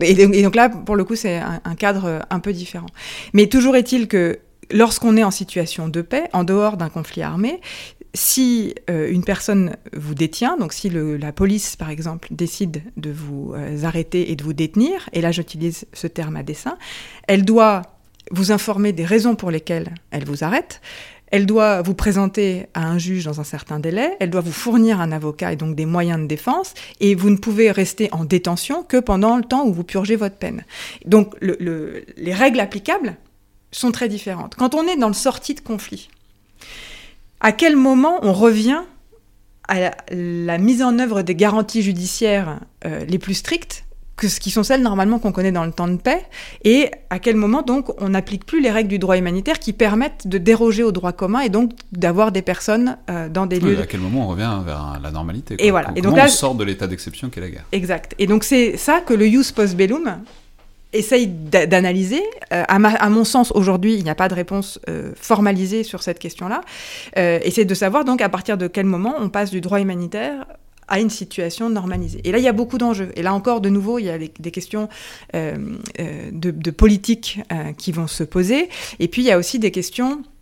Et, 0.00 0.42
donc 0.42 0.54
là 0.54 0.68
pour 0.68 0.96
le 0.96 1.04
coup 1.04 1.16
c'est 1.16 1.38
un, 1.38 1.60
un 1.64 1.74
cadre 1.74 2.20
un 2.28 2.40
peu 2.40 2.52
différent. 2.52 2.86
Mais 3.32 3.46
toujours 3.46 3.76
est-il 3.76 4.08
que 4.08 4.38
lorsqu'on 4.70 5.16
est 5.16 5.24
en 5.24 5.30
situation 5.30 5.88
de 5.88 6.02
paix, 6.02 6.28
en 6.32 6.44
dehors 6.44 6.76
d'un 6.76 6.88
conflit 6.88 7.22
armé, 7.22 7.60
si 8.14 8.74
euh, 8.88 9.10
une 9.10 9.24
personne 9.24 9.76
vous 9.96 10.14
détient, 10.14 10.56
donc 10.56 10.72
si 10.72 10.90
la 10.90 11.32
police, 11.32 11.76
par 11.76 11.90
exemple, 11.90 12.28
décide 12.30 12.82
de 12.96 13.10
vous 13.10 13.52
euh, 13.54 13.84
arrêter 13.84 14.30
et 14.30 14.36
de 14.36 14.42
vous 14.42 14.52
détenir, 14.52 15.08
et 15.12 15.20
là 15.20 15.30
j'utilise 15.32 15.86
ce 15.92 16.06
terme 16.06 16.36
à 16.36 16.42
dessein, 16.42 16.76
elle 17.28 17.44
doit 17.44 17.82
vous 18.30 18.52
informer 18.52 18.92
des 18.92 19.04
raisons 19.04 19.34
pour 19.34 19.50
lesquelles 19.50 19.94
elle 20.10 20.24
vous 20.24 20.44
arrête, 20.44 20.80
elle 21.30 21.46
doit 21.46 21.82
vous 21.82 21.94
présenter 21.94 22.66
à 22.74 22.88
un 22.88 22.98
juge 22.98 23.24
dans 23.24 23.40
un 23.40 23.44
certain 23.44 23.78
délai, 23.78 24.16
elle 24.18 24.30
doit 24.30 24.40
vous 24.40 24.52
fournir 24.52 25.00
un 25.00 25.12
avocat 25.12 25.52
et 25.52 25.56
donc 25.56 25.76
des 25.76 25.86
moyens 25.86 26.20
de 26.20 26.26
défense, 26.26 26.74
et 26.98 27.14
vous 27.14 27.30
ne 27.30 27.36
pouvez 27.36 27.70
rester 27.70 28.08
en 28.12 28.24
détention 28.24 28.82
que 28.82 28.96
pendant 28.96 29.36
le 29.36 29.44
temps 29.44 29.64
où 29.64 29.72
vous 29.72 29.84
purgez 29.84 30.16
votre 30.16 30.36
peine. 30.36 30.64
Donc 31.06 31.34
les 31.40 32.34
règles 32.34 32.58
applicables 32.58 33.16
sont 33.72 33.92
très 33.92 34.08
différentes. 34.08 34.54
Quand 34.56 34.74
on 34.74 34.86
est 34.86 34.96
dans 34.96 35.08
le 35.08 35.14
sortie 35.14 35.54
de 35.54 35.60
conflit, 35.60 36.08
à 37.40 37.52
quel 37.52 37.76
moment 37.76 38.18
on 38.22 38.32
revient 38.32 38.82
à 39.68 39.92
la, 40.10 40.58
mise 40.58 40.82
en 40.82 40.98
œuvre 40.98 41.22
des 41.22 41.34
garanties 41.34 41.82
judiciaires 41.82 42.58
euh, 42.84 43.04
les 43.04 43.18
plus 43.18 43.34
strictes 43.34 43.84
que 44.20 44.28
ce 44.28 44.38
qui 44.38 44.50
sont 44.50 44.62
celles 44.62 44.82
normalement 44.82 45.18
qu'on 45.18 45.32
connaît 45.32 45.50
dans 45.50 45.64
le 45.64 45.72
temps 45.72 45.88
de 45.88 45.96
paix, 45.96 46.22
et 46.62 46.90
à 47.08 47.18
quel 47.18 47.36
moment 47.36 47.62
donc 47.62 47.90
on 48.02 48.10
n'applique 48.10 48.44
plus 48.44 48.60
les 48.60 48.70
règles 48.70 48.90
du 48.90 48.98
droit 48.98 49.16
humanitaire 49.16 49.58
qui 49.58 49.72
permettent 49.72 50.26
de 50.26 50.36
déroger 50.36 50.82
au 50.82 50.92
droit 50.92 51.12
commun 51.12 51.40
et 51.40 51.48
donc 51.48 51.70
d'avoir 51.92 52.30
des 52.30 52.42
personnes 52.42 52.98
euh, 53.08 53.30
dans 53.30 53.46
des 53.46 53.58
lieux. 53.58 53.80
à 53.80 53.86
quel 53.86 54.00
moment 54.00 54.26
on 54.26 54.28
revient 54.28 54.58
vers 54.64 55.00
la 55.02 55.10
normalité 55.10 55.56
Et 55.58 55.70
voilà. 55.70 55.90
et 55.96 56.02
donc 56.02 56.16
là, 56.16 56.26
on 56.26 56.28
sort 56.28 56.54
de 56.54 56.64
l'état 56.64 56.86
d'exception 56.86 57.30
qu'est 57.30 57.40
la 57.40 57.48
guerre? 57.48 57.64
Exact. 57.72 58.14
Et 58.18 58.26
donc 58.26 58.44
c'est 58.44 58.76
ça 58.76 59.00
que 59.00 59.14
le 59.14 59.24
Jus 59.24 59.52
Post 59.54 59.74
Bellum 59.74 60.18
essaye 60.92 61.26
d'analyser. 61.26 62.22
Euh, 62.52 62.64
à, 62.66 63.08
mon 63.08 63.24
sens, 63.24 63.52
aujourd'hui, 63.52 63.94
il 63.94 64.04
n'y 64.04 64.10
a 64.10 64.14
pas 64.14 64.28
de 64.28 64.34
réponse 64.34 64.80
euh, 64.88 65.12
formalisée 65.16 65.84
sur 65.84 66.02
cette 66.02 66.18
question-là. 66.18 66.62
Euh, 67.18 67.38
c'est 67.50 67.64
de 67.64 67.74
savoir 67.74 68.04
donc 68.04 68.20
à 68.20 68.28
partir 68.28 68.56
de 68.56 68.66
quel 68.66 68.86
moment 68.86 69.14
on 69.18 69.28
passe 69.28 69.50
du 69.50 69.60
droit 69.60 69.80
humanitaire 69.80 70.46
à 70.88 70.98
une 70.98 71.10
situation 71.10 71.70
normalisée. 71.70 72.20
Et 72.24 72.32
là, 72.32 72.38
il 72.38 72.44
y 72.44 72.48
a 72.48 72.52
beaucoup 72.52 72.76
d'enjeux. 72.76 73.12
Et 73.14 73.22
là 73.22 73.32
encore, 73.32 73.60
de 73.60 73.68
nouveau, 73.68 74.00
il 74.00 74.06
y 74.06 74.10
a 74.10 74.18
des 74.18 74.50
questions 74.50 74.88
de, 75.32 75.70
de, 76.32 76.70
politique 76.72 77.38
qui 77.78 77.92
vont 77.92 78.08
se 78.08 78.24
poser. 78.24 78.68
Et 78.98 79.06
puis, 79.06 79.22
il 79.22 79.26
y 79.26 79.30
a 79.30 79.38
aussi 79.38 79.60
des 79.60 79.70
questions 79.70 80.24
euh, 80.24 80.39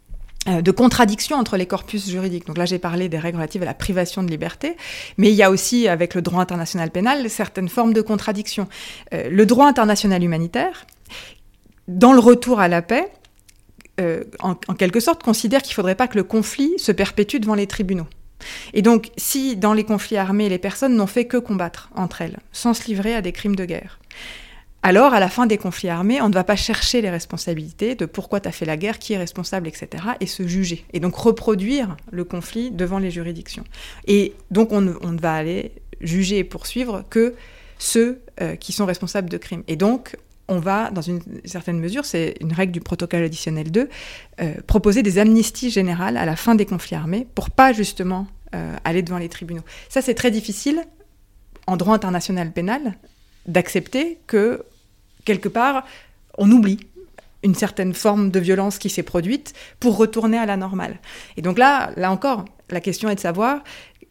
de 0.49 0.70
contradiction 0.70 1.36
entre 1.36 1.57
les 1.57 1.66
corpus 1.66 2.09
juridiques. 2.09 2.46
Donc 2.46 2.59
là, 2.59 2.64
j'ai 2.64 2.78
parlé 2.78 3.09
des 3.09 3.18
règles 3.18 3.36
relatives 3.36 3.62
à 3.62 3.66
la 3.66 3.74
privation 3.74 4.22
de 4.22 4.30
liberté, 4.30 4.76
mais 5.16 5.30
il 5.30 5.34
y 5.34 5.42
a 5.42 5.51
aussi, 5.51 5.88
avec 5.88 6.14
le 6.14 6.22
droit 6.22 6.40
international 6.40 6.90
pénal, 6.90 7.28
certaines 7.30 7.68
formes 7.68 7.92
de 7.92 8.01
contradiction. 8.01 8.68
Euh, 9.12 9.28
le 9.30 9.46
droit 9.46 9.66
international 9.66 10.22
humanitaire, 10.22 10.86
dans 11.88 12.12
le 12.12 12.20
retour 12.20 12.61
à 12.61 12.68
la 12.68 12.82
paix, 12.82 13.11
euh, 14.01 14.22
en, 14.40 14.55
quelque 14.55 15.01
sorte, 15.01 15.22
considère 15.22 15.62
qu'il 15.62 15.72
ne 15.72 15.74
faudrait 15.74 15.96
pas 15.96 16.07
que 16.07 16.16
le 16.16 16.22
conflit 16.22 16.78
se 16.78 16.92
perpétue 16.92 17.38
devant 17.38 17.57
les 17.57 17.66
tribunaux. 17.66 18.07
Et 18.72 18.82
donc, 18.82 19.11
si 19.16 19.57
dans 19.57 19.72
les 19.72 19.82
conflits 19.82 20.16
armés, 20.16 20.49
les 20.49 20.59
personnes 20.59 20.94
n'ont 20.94 21.09
fait 21.09 21.24
que 21.24 21.36
combattre 21.36 21.90
entre 21.96 22.22
elles, 22.22 22.38
sans 22.53 22.74
se 22.74 22.84
livrer 22.84 23.14
à 23.16 23.22
des 23.22 23.32
crimes 23.32 23.57
de 23.57 23.64
guerre, 23.64 23.99
alors, 24.83 25.12
à 25.12 25.18
la 25.18 25.29
fin 25.29 25.47
des 25.47 25.59
conflits 25.59 25.89
armés, 25.89 26.22
on 26.22 26.29
ne 26.29 26.35
va 26.35 26.45
pas 26.45 26.55
chercher 26.55 27.01
les 27.01 27.11
responsabilités 27.11 27.97
de 27.97 28.07
pourquoi 28.07 28.41
tu 28.41 28.49
as 28.49 28.53
fait 28.53 28.64
la 28.64 28.76
guerre, 28.76 29.01
qui 29.01 29.12
est 29.12 29.18
responsable, 29.18 29.66
etc., 29.66 30.05
et 30.20 30.26
se 30.26 30.47
juger. 30.47 30.85
Et 30.93 31.01
donc 31.01 31.16
reproduire 31.16 31.97
le 32.12 32.24
conflit 32.24 32.70
devant 32.70 33.01
les 33.01 33.11
juridictions. 33.11 33.64
Et 34.07 34.35
donc, 34.53 34.72
on, 34.72 34.81
ne 34.81 35.20
va 35.20 35.35
aller 35.35 35.72
juger 36.01 36.39
et 36.39 36.45
poursuivre 36.45 37.05
que 37.11 37.35
ceux 37.79 38.22
euh, 38.41 38.55
qui 38.55 38.72
sont 38.72 38.87
responsables 38.87 39.29
de 39.29 39.37
crimes. 39.37 39.64
Et 39.66 39.74
donc, 39.74 40.16
on 40.47 40.61
va, 40.61 40.91
dans 40.91 41.03
une 41.03 41.20
certaine 41.45 41.81
mesure, 41.81 42.05
c'est 42.05 42.37
une 42.41 42.53
règle 42.53 42.72
du 42.72 42.81
protocole 42.81 43.24
additionnel 43.24 43.70
2, 43.70 43.89
euh, 44.41 44.55
proposer 44.66 45.03
des 45.03 45.18
amnisties 45.18 45.70
générales 45.70 46.16
à 46.16 46.24
la 46.24 46.37
fin 46.37 46.55
des 46.55 46.66
conflits 46.66 46.97
armés 46.97 47.26
pour 47.35 47.51
pas 47.51 47.72
justement 47.72 48.29
euh, 48.55 48.76
aller 48.85 49.03
devant 49.03 49.18
les 49.18 49.29
tribunaux. 49.29 49.64
Ça, 49.89 50.03
c'est 50.03 50.14
très 50.14 50.31
difficile 50.31 50.83
en 51.66 51.76
droit 51.76 51.95
international 51.95 52.53
pénal 52.53 52.95
d'accepter 53.47 54.18
que, 54.26 54.64
quelque 55.24 55.49
part, 55.49 55.84
on 56.36 56.51
oublie 56.51 56.78
une 57.43 57.55
certaine 57.55 57.95
forme 57.95 58.30
de 58.30 58.41
violence 58.41 58.78
qui 58.78 58.91
s'est 58.91 59.03
produite 59.03 59.55
pour 59.80 59.97
retourner 59.97 60.39
à 60.39 60.47
la 60.47 60.57
normale. 60.57 60.99
Et 61.36 61.43
donc 61.43 61.59
là, 61.59 61.91
là 61.97 62.11
encore, 62.11 62.45
la 62.70 62.80
question 62.80 63.09
est 63.09 63.14
de 63.14 63.20
savoir 63.20 63.61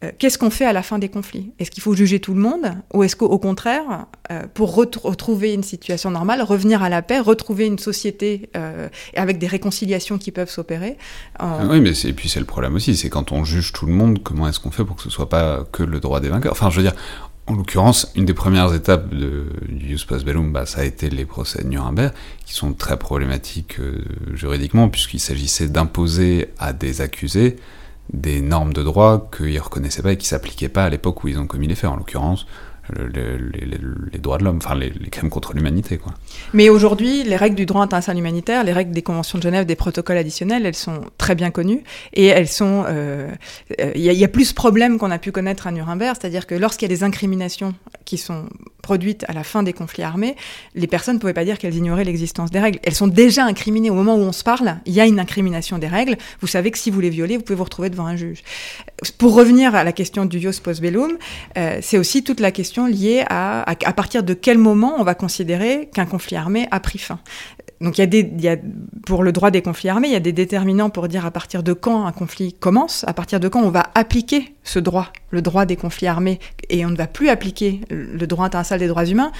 euh, 0.04 0.12
qu'est-ce 0.16 0.38
qu'on 0.38 0.50
fait 0.50 0.64
à 0.64 0.72
la 0.72 0.82
fin 0.82 0.98
des 0.98 1.08
conflits? 1.08 1.50
Est-ce 1.58 1.72
qu'il 1.72 1.82
faut 1.82 1.94
juger 1.94 2.20
tout 2.20 2.32
le 2.32 2.40
monde 2.40 2.72
Ou 2.94 3.02
est-ce 3.02 3.16
qu'au 3.16 3.38
contraire, 3.38 4.06
euh, 4.30 4.44
pour 4.54 4.74
retrouver 4.76 5.54
une 5.54 5.64
situation 5.64 6.12
normale, 6.12 6.40
revenir 6.42 6.82
à 6.84 6.88
la 6.88 7.02
paix, 7.02 7.18
retrouver 7.18 7.66
une 7.66 7.78
société 7.78 8.48
euh, 8.56 8.88
avec 9.16 9.38
des 9.38 9.48
réconciliations 9.48 10.18
qui 10.18 10.30
peuvent 10.30 10.50
s'opérer 10.50 10.96
Oui, 11.68 11.80
mais 11.80 11.90
et 12.04 12.12
puis 12.12 12.28
c'est 12.28 12.38
le 12.38 12.46
problème 12.46 12.76
aussi, 12.76 12.96
c'est 12.96 13.10
quand 13.10 13.32
on 13.32 13.44
juge 13.44 13.72
tout 13.72 13.86
le 13.86 13.92
monde, 13.92 14.22
comment 14.22 14.46
est-ce 14.48 14.60
qu'on 14.60 14.70
fait 14.70 14.84
pour 14.84 14.96
que 14.96 15.02
ce 15.02 15.10
soit 15.10 15.28
pas 15.28 15.64
que 15.72 15.82
le 15.82 15.98
droit 15.98 16.20
des 16.20 16.28
vainqueurs? 16.28 16.52
Enfin, 16.52 16.70
je 16.70 16.76
veux 16.76 16.82
dire, 16.82 16.94
En 17.48 17.54
l'occurrence, 17.54 18.12
une 18.14 18.26
des 18.26 18.34
premières 18.34 18.74
étapes 18.74 19.08
de, 19.08 19.46
du 19.70 19.96
Jus 19.96 20.04
Bellum, 20.22 20.52
bah, 20.52 20.66
ça 20.66 20.82
a 20.82 20.84
été 20.84 21.08
les 21.08 21.24
procès 21.24 21.62
de 21.62 21.68
Nuremberg, 21.68 22.12
qui 22.44 22.52
sont 22.52 22.74
très 22.74 22.98
problématiques 22.98 23.80
euh, 23.80 24.04
juridiquement, 24.34 24.90
puisqu'il 24.90 25.18
s'agissait 25.18 25.68
d'imposer 25.68 26.50
à 26.58 26.74
des 26.74 27.00
accusés 27.00 27.56
des 28.12 28.42
normes 28.42 28.74
de 28.74 28.82
droit 28.82 29.30
qu'ils 29.34 29.54
ne 29.54 29.60
reconnaissaient 29.60 30.02
pas 30.02 30.12
et 30.12 30.16
qui 30.18 30.26
ne 30.26 30.28
s'appliquaient 30.28 30.68
pas 30.68 30.84
à 30.84 30.90
l'époque 30.90 31.24
où 31.24 31.28
ils 31.28 31.38
ont 31.38 31.46
commis 31.46 31.68
les 31.68 31.74
faits. 31.74 31.88
En 31.88 31.96
l'occurrence, 31.96 32.46
les, 32.96 34.18
droits 34.18 34.38
de 34.38 34.44
l'homme, 34.44 34.58
enfin 34.62 34.74
les, 34.74 34.90
crimes 35.10 35.30
contre 35.30 35.54
l'humanité. 35.54 35.98
Quoi. 35.98 36.14
Mais 36.52 36.68
aujourd'hui, 36.68 37.22
les 37.24 37.36
règles 37.36 37.56
du 37.56 37.66
droit 37.66 37.82
international 37.82 38.18
humanitaire, 38.18 38.64
les 38.64 38.72
règles 38.72 38.92
des 38.92 39.02
conventions 39.02 39.38
de 39.38 39.42
Genève, 39.42 39.66
des 39.66 39.76
protocoles 39.76 40.16
additionnels, 40.16 40.66
elles 40.66 40.74
sont 40.74 41.02
très 41.18 41.34
bien 41.34 41.50
connues 41.50 41.82
et 42.14 42.26
elles 42.26 42.48
sont. 42.48 42.84
Il 42.88 42.92
euh, 42.94 43.30
euh, 43.80 43.92
y, 43.94 44.02
y, 44.02 44.24
a 44.24 44.28
plus 44.28 44.50
de 44.50 44.54
problèmes 44.54 44.98
qu'on 44.98 45.10
a 45.10 45.18
pu 45.18 45.32
connaître 45.32 45.66
à 45.66 45.72
Nuremberg, 45.72 46.16
c'est-à-dire 46.20 46.46
que 46.46 46.54
lorsqu'il 46.54 46.88
y 46.88 46.92
a 46.92 46.94
des 46.94 47.04
incriminations 47.04 47.74
qui 48.04 48.18
sont 48.18 48.46
produites 48.82 49.26
à 49.28 49.34
la 49.34 49.44
fin 49.44 49.62
des 49.62 49.74
conflits 49.74 50.02
armés, 50.02 50.34
les 50.74 50.86
personnes 50.86 51.16
ne 51.16 51.20
pouvaient 51.20 51.34
pas 51.34 51.44
dire 51.44 51.58
qu'elles 51.58 51.76
ignoraient 51.76 52.04
l'existence 52.04 52.50
des 52.50 52.58
règles. 52.58 52.78
Elles 52.84 52.94
sont 52.94 53.06
déjà 53.06 53.44
incriminées 53.44 53.90
au 53.90 53.94
moment 53.94 54.14
où 54.14 54.20
on 54.20 54.32
se 54.32 54.42
parle. 54.42 54.78
Il 54.86 54.94
y 54.94 55.00
a 55.00 55.06
une 55.06 55.20
incrimination 55.20 55.76
des 55.76 55.88
règles. 55.88 56.16
Vous 56.40 56.46
savez 56.46 56.70
que 56.70 56.78
si 56.78 56.90
vous 56.90 57.00
les 57.00 57.10
violez, 57.10 57.36
vous 57.36 57.42
pouvez 57.42 57.56
vous 57.56 57.64
retrouver 57.64 57.90
devant 57.90 58.06
un 58.06 58.16
juge. 58.16 58.42
Pour 59.18 59.34
revenir 59.34 59.74
à 59.74 59.84
la 59.84 59.92
question 59.92 60.24
du 60.24 60.38
Ius 60.38 60.60
post 60.60 60.80
bellum, 60.80 61.18
euh, 61.58 61.80
c'est 61.82 61.98
aussi 61.98 62.24
toute 62.24 62.40
la 62.40 62.50
question 62.50 62.77
liée 62.86 63.24
à, 63.28 63.68
à, 63.68 63.92
partir 63.92 64.22
de 64.22 64.34
quel 64.34 64.58
moment 64.58 64.94
on 64.98 65.04
va 65.04 65.14
considérer 65.14 65.88
qu'un 65.92 66.06
conflit 66.06 66.36
armé 66.36 66.68
a 66.70 66.80
pris 66.80 66.98
fin. 66.98 67.18
Donc 67.80 67.96
il 67.96 68.00
y, 68.00 68.04
a 68.04 68.06
des, 68.06 68.30
il 68.36 68.40
y 68.40 68.48
a, 68.48 68.56
pour 69.06 69.22
le 69.22 69.30
droit 69.30 69.52
des 69.52 69.62
conflits 69.62 69.88
armés, 69.88 70.08
il 70.08 70.12
y 70.12 70.16
a 70.16 70.20
des 70.20 70.32
déterminants 70.32 70.90
pour 70.90 71.06
dire 71.06 71.24
à 71.24 71.30
partir 71.30 71.62
de 71.62 71.72
quand 71.72 72.06
un 72.06 72.12
conflit 72.12 72.52
commence, 72.52 73.04
à 73.06 73.12
partir 73.12 73.38
de 73.38 73.46
quand 73.46 73.62
on 73.62 73.70
va 73.70 73.84
appliquer 73.94 74.52
ce 74.64 74.80
droit, 74.80 75.12
le 75.30 75.42
droit 75.42 75.64
des 75.64 75.76
conflits 75.76 76.08
armés, 76.08 76.40
et 76.70 76.84
on 76.84 76.90
ne 76.90 76.96
va 76.96 77.06
plus 77.06 77.28
appliquer 77.28 77.82
le 77.88 78.26
droit 78.26 78.46
international 78.46 78.80
des 78.80 78.88
droits 78.88 79.06
humains, 79.06 79.30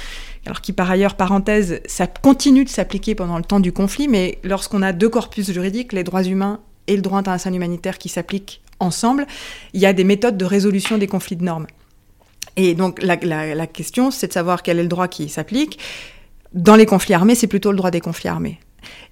alors 0.47 0.61
qui 0.61 0.73
par 0.73 0.89
ailleurs, 0.89 1.17
parenthèse, 1.17 1.81
ça 1.87 2.07
continue 2.07 2.65
de 2.65 2.69
s'appliquer 2.69 3.17
pendant 3.17 3.39
le 3.39 3.45
temps 3.45 3.61
du 3.61 3.73
conflit, 3.73 4.07
mais 4.07 4.39
lorsqu'on 4.45 4.83
a 4.83 4.93
deux 4.93 5.09
corpus 5.09 5.51
juridiques, 5.51 5.93
les 5.93 6.05
droits 6.05 6.23
humains 6.23 6.61
et 6.87 6.95
le 6.95 7.03
droit 7.03 7.19
international 7.19 7.57
humanitaire 7.57 7.99
qui 7.99 8.09
s'appliquent 8.09 8.63
ensemble, 8.79 9.27
il 9.73 9.81
y 9.81 9.87
a 9.87 9.93
des 9.93 10.05
méthodes 10.05 10.37
de 10.37 10.45
résolution 10.45 10.97
des 10.97 11.09
conflits 11.09 11.37
de 11.37 11.45
normes. 11.45 11.67
Et 12.59 12.75
donc 12.75 13.01
la, 13.01 13.17
question, 13.67 14.11
c'est 14.11 14.27
de 14.27 14.33
savoir 14.33 14.63
quel 14.63 14.81
est 14.81 14.83
le 14.83 14.89
droit 14.89 15.07
qui 15.07 15.29
s'applique. 15.29 15.79
Dans 16.53 16.75
les 16.75 16.87
conflits 16.87 17.15
armés, 17.15 17.37
c'est 17.37 17.47
plutôt 17.47 17.71
le 17.71 17.79
droit 17.79 17.93
des 17.93 18.01
conflits 18.01 18.29
armés. 18.29 18.59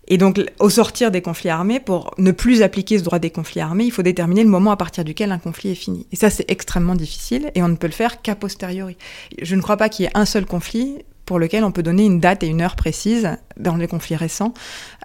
Et 0.08 0.18
donc, 0.18 0.40
au 0.58 0.68
sortir 0.68 1.10
des 1.10 1.22
conflits 1.22 1.48
armés, 1.48 1.80
pour 1.80 2.12
ne 2.18 2.32
plus 2.32 2.62
appliquer 2.62 2.98
ce 2.98 3.04
droit 3.04 3.18
des 3.18 3.30
conflits 3.30 3.60
armés, 3.60 3.84
il 3.84 3.90
faut 3.90 4.02
déterminer 4.02 4.42
le 4.42 4.50
moment 4.50 4.72
à 4.72 4.76
partir 4.76 5.04
duquel 5.04 5.30
un 5.32 5.38
conflit 5.38 5.70
est 5.70 5.76
fini. 5.76 6.06
Et 6.12 6.16
ça, 6.16 6.30
c'est 6.30 6.48
extrêmement 6.50 6.94
difficile, 6.94 7.50
et 7.54 7.62
on 7.62 7.68
ne 7.68 7.76
peut 7.76 7.88
le 7.88 7.92
faire 7.92 8.22
qu'à 8.22 8.34
posteriori. 8.34 8.96
Je 9.40 9.54
ne 9.54 9.62
crois 9.62 9.76
pas 9.76 9.88
qu'il 9.88 10.04
y 10.04 10.08
ait 10.08 10.12
un 10.14 10.24
seul 10.24 10.46
conflit 10.46 10.98
pour 11.24 11.40
lequel 11.40 11.64
on 11.64 11.72
peut 11.72 11.82
donner 11.82 12.04
une 12.04 12.20
date 12.20 12.44
et 12.44 12.46
une 12.46 12.62
heure 12.62 12.76
précise 12.76 13.36
dans 13.56 13.76
les 13.76 13.88
conflits 13.88 14.14
récents 14.14 14.54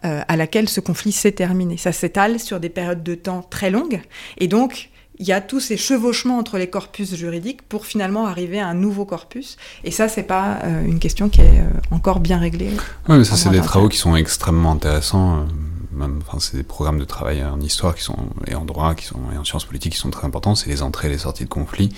euh, 0.06 0.22
à 0.28 0.36
laquelle 0.36 0.70
ce 0.70 0.80
conflit 0.80 1.12
s'est 1.12 1.32
terminé. 1.32 1.78
Ça 1.78 1.92
s'étale 1.92 2.40
sur 2.40 2.60
des 2.60 2.70
périodes 2.70 3.04
de 3.04 3.16
temps 3.16 3.42
très 3.42 3.72
longues, 3.72 4.02
et 4.38 4.48
donc 4.48 4.90
il 5.22 5.28
y 5.28 5.34
a 5.34 5.40
tous 5.40 5.60
ces 5.60 5.78
chevauchements 5.78 6.40
entre 6.40 6.58
les 6.58 6.68
corpus 6.68 7.14
juridiques 7.14 7.62
pour 7.62 7.86
finalement 7.86 8.26
arriver 8.26 8.60
à 8.60 8.68
un 8.68 8.74
nouveau 8.74 9.06
corpus. 9.06 9.56
Et 9.84 9.92
ça, 9.92 10.10
c'est 10.10 10.24
pas 10.24 10.58
euh, 10.64 10.84
une 10.84 10.98
question 10.98 11.30
qui 11.30 11.42
est 11.42 11.60
euh, 11.60 11.70
encore 11.92 12.20
bien 12.20 12.40
réglée. 12.40 12.72
Oui, 13.08 13.20
mais 13.20 13.24
ça, 13.24 13.38
c'est 13.38 13.52
des 13.52 13.62
travaux 13.62 13.88
qui 13.88 14.00
sont 14.00 14.16
extrêmement 14.16 14.72
intéressants. 14.72 15.36
Euh, 15.36 15.44
même, 15.92 16.22
enfin, 16.26 16.40
c'est 16.40 16.58
des 16.58 16.64
programmes 16.64 16.98
de 16.98 17.06
travail 17.06 17.44
en 17.46 17.62
histoire 17.62 17.94
qui 17.94 18.02
sont, 18.02 18.18
et 18.48 18.56
en 18.56 18.66
droit 18.66 18.96
qui 18.96 19.06
sont, 19.06 19.20
et 19.32 19.38
en 19.38 19.44
sciences 19.44 19.66
politiques 19.66 19.94
qui 19.94 20.00
sont 20.00 20.10
très 20.10 20.26
importants. 20.26 20.56
C'est 20.56 20.72
les 20.72 20.82
entrées 20.82 21.08
et 21.08 21.12
les 21.12 21.20
sorties 21.20 21.44
de 21.44 21.50
conflits 21.50 21.90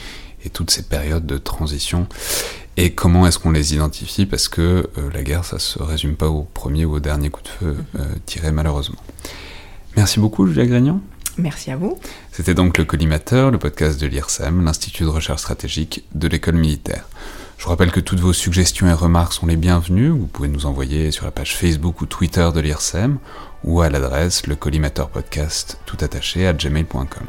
et 0.43 0.49
toutes 0.49 0.71
ces 0.71 0.83
périodes 0.83 1.25
de 1.25 1.37
transition. 1.37 2.07
Et 2.75 2.91
comment 2.91 3.25
est-ce 3.25 3.39
qu'on 3.39 3.51
les 3.51 3.73
identifie? 3.73 4.25
Parce 4.25 4.49
que 4.49 4.89
la 5.13 5.23
guerre, 5.23 5.45
ça 5.45 5.59
se 5.59 5.81
résume 5.81 6.15
pas 6.15 6.27
au 6.27 6.41
premier 6.41 6.83
ou 6.83 6.95
au 6.95 6.99
dernier 6.99 7.29
coup 7.29 7.43
de 7.43 7.47
feu 7.47 7.77
tiré 8.25 8.51
malheureusement. 8.51 8.97
Merci 9.95 10.19
beaucoup, 10.19 10.47
Julia 10.47 10.65
Grignon. 10.65 10.99
Merci 11.37 11.71
à 11.71 11.77
vous. 11.77 11.97
C'était 12.31 12.53
donc 12.53 12.77
le 12.77 12.85
Collimateur, 12.85 13.49
le 13.49 13.57
podcast 13.57 13.99
de 13.99 14.07
l'IRSEM, 14.07 14.63
l'Institut 14.63 15.03
de 15.03 15.09
recherche 15.09 15.41
stratégique 15.41 16.03
de 16.13 16.27
l'école 16.27 16.55
militaire. 16.55 17.07
Je 17.57 17.63
vous 17.63 17.69
rappelle 17.69 17.91
que 17.91 17.99
toutes 17.99 18.19
vos 18.19 18.33
suggestions 18.33 18.87
et 18.87 18.93
remarques 18.93 19.33
sont 19.33 19.47
les 19.47 19.55
bienvenues. 19.55 20.09
Vous 20.09 20.27
pouvez 20.27 20.49
nous 20.49 20.65
envoyer 20.65 21.11
sur 21.11 21.25
la 21.25 21.31
page 21.31 21.55
Facebook 21.55 22.01
ou 22.01 22.05
Twitter 22.05 22.49
de 22.53 22.59
l'IRSEM 22.59 23.17
ou 23.63 23.81
à 23.81 23.89
l'adresse 23.89 24.47
le 24.47 24.55
collimateur 24.55 25.09
podcast 25.09 25.79
tout 25.85 25.97
attaché 26.01 26.45
à 26.45 26.53
gmail.com. 26.53 27.27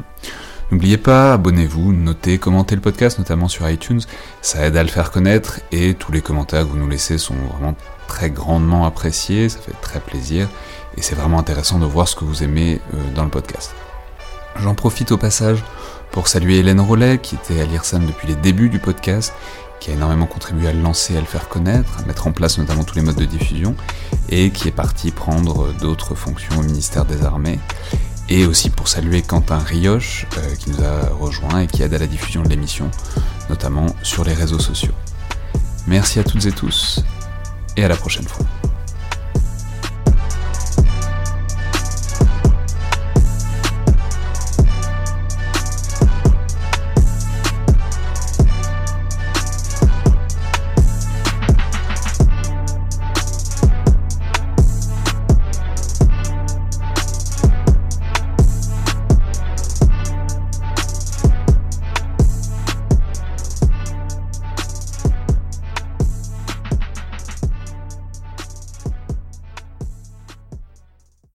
N'oubliez 0.71 0.97
pas, 0.97 1.33
abonnez-vous, 1.33 1.93
notez, 1.93 2.37
commentez 2.37 2.75
le 2.75 2.81
podcast, 2.81 3.19
notamment 3.19 3.47
sur 3.47 3.69
iTunes. 3.69 4.01
Ça 4.41 4.65
aide 4.65 4.75
à 4.77 4.83
le 4.83 4.89
faire 4.89 5.11
connaître 5.11 5.61
et 5.71 5.93
tous 5.93 6.11
les 6.11 6.21
commentaires 6.21 6.63
que 6.63 6.71
vous 6.71 6.77
nous 6.77 6.89
laissez 6.89 7.17
sont 7.17 7.35
vraiment 7.53 7.75
très 8.07 8.29
grandement 8.29 8.85
appréciés. 8.85 9.47
Ça 9.47 9.59
fait 9.59 9.79
très 9.81 9.99
plaisir 9.99 10.49
et 10.97 11.01
c'est 11.01 11.15
vraiment 11.15 11.39
intéressant 11.39 11.79
de 11.79 11.85
voir 11.85 12.07
ce 12.07 12.15
que 12.15 12.25
vous 12.25 12.43
aimez 12.43 12.81
euh, 12.93 12.97
dans 13.15 13.23
le 13.23 13.29
podcast. 13.29 13.73
J'en 14.59 14.73
profite 14.73 15.11
au 15.11 15.17
passage 15.17 15.63
pour 16.11 16.27
saluer 16.27 16.57
Hélène 16.57 16.79
Rollet, 16.79 17.19
qui 17.19 17.35
était 17.35 17.59
à 17.59 17.65
l'IRSAM 17.65 18.05
depuis 18.05 18.27
les 18.27 18.35
débuts 18.35 18.69
du 18.69 18.79
podcast, 18.79 19.33
qui 19.79 19.91
a 19.91 19.93
énormément 19.93 20.25
contribué 20.25 20.67
à 20.67 20.73
le 20.73 20.81
lancer, 20.81 21.17
à 21.17 21.19
le 21.19 21.25
faire 21.25 21.49
connaître, 21.49 21.89
à 21.99 22.05
mettre 22.05 22.27
en 22.27 22.31
place 22.31 22.57
notamment 22.57 22.83
tous 22.83 22.95
les 22.95 23.01
modes 23.01 23.17
de 23.17 23.25
diffusion, 23.25 23.75
et 24.29 24.51
qui 24.51 24.67
est 24.67 24.71
parti 24.71 25.11
prendre 25.11 25.73
d'autres 25.73 26.15
fonctions 26.15 26.57
au 26.57 26.63
ministère 26.63 27.05
des 27.05 27.23
Armées. 27.23 27.59
Et 28.29 28.45
aussi 28.45 28.69
pour 28.69 28.87
saluer 28.87 29.21
Quentin 29.21 29.59
Rioche, 29.59 30.25
euh, 30.37 30.55
qui 30.55 30.71
nous 30.71 30.83
a 30.83 31.13
rejoint 31.13 31.59
et 31.59 31.67
qui 31.67 31.83
aide 31.83 31.93
à 31.93 31.99
la 31.99 32.07
diffusion 32.07 32.41
de 32.41 32.49
l'émission, 32.49 32.89
notamment 33.49 33.85
sur 34.01 34.23
les 34.23 34.33
réseaux 34.33 34.59
sociaux. 34.59 34.93
Merci 35.85 36.19
à 36.19 36.23
toutes 36.23 36.45
et 36.45 36.51
tous, 36.51 37.03
et 37.77 37.83
à 37.83 37.87
la 37.87 37.95
prochaine 37.95 38.27
fois. 38.27 38.45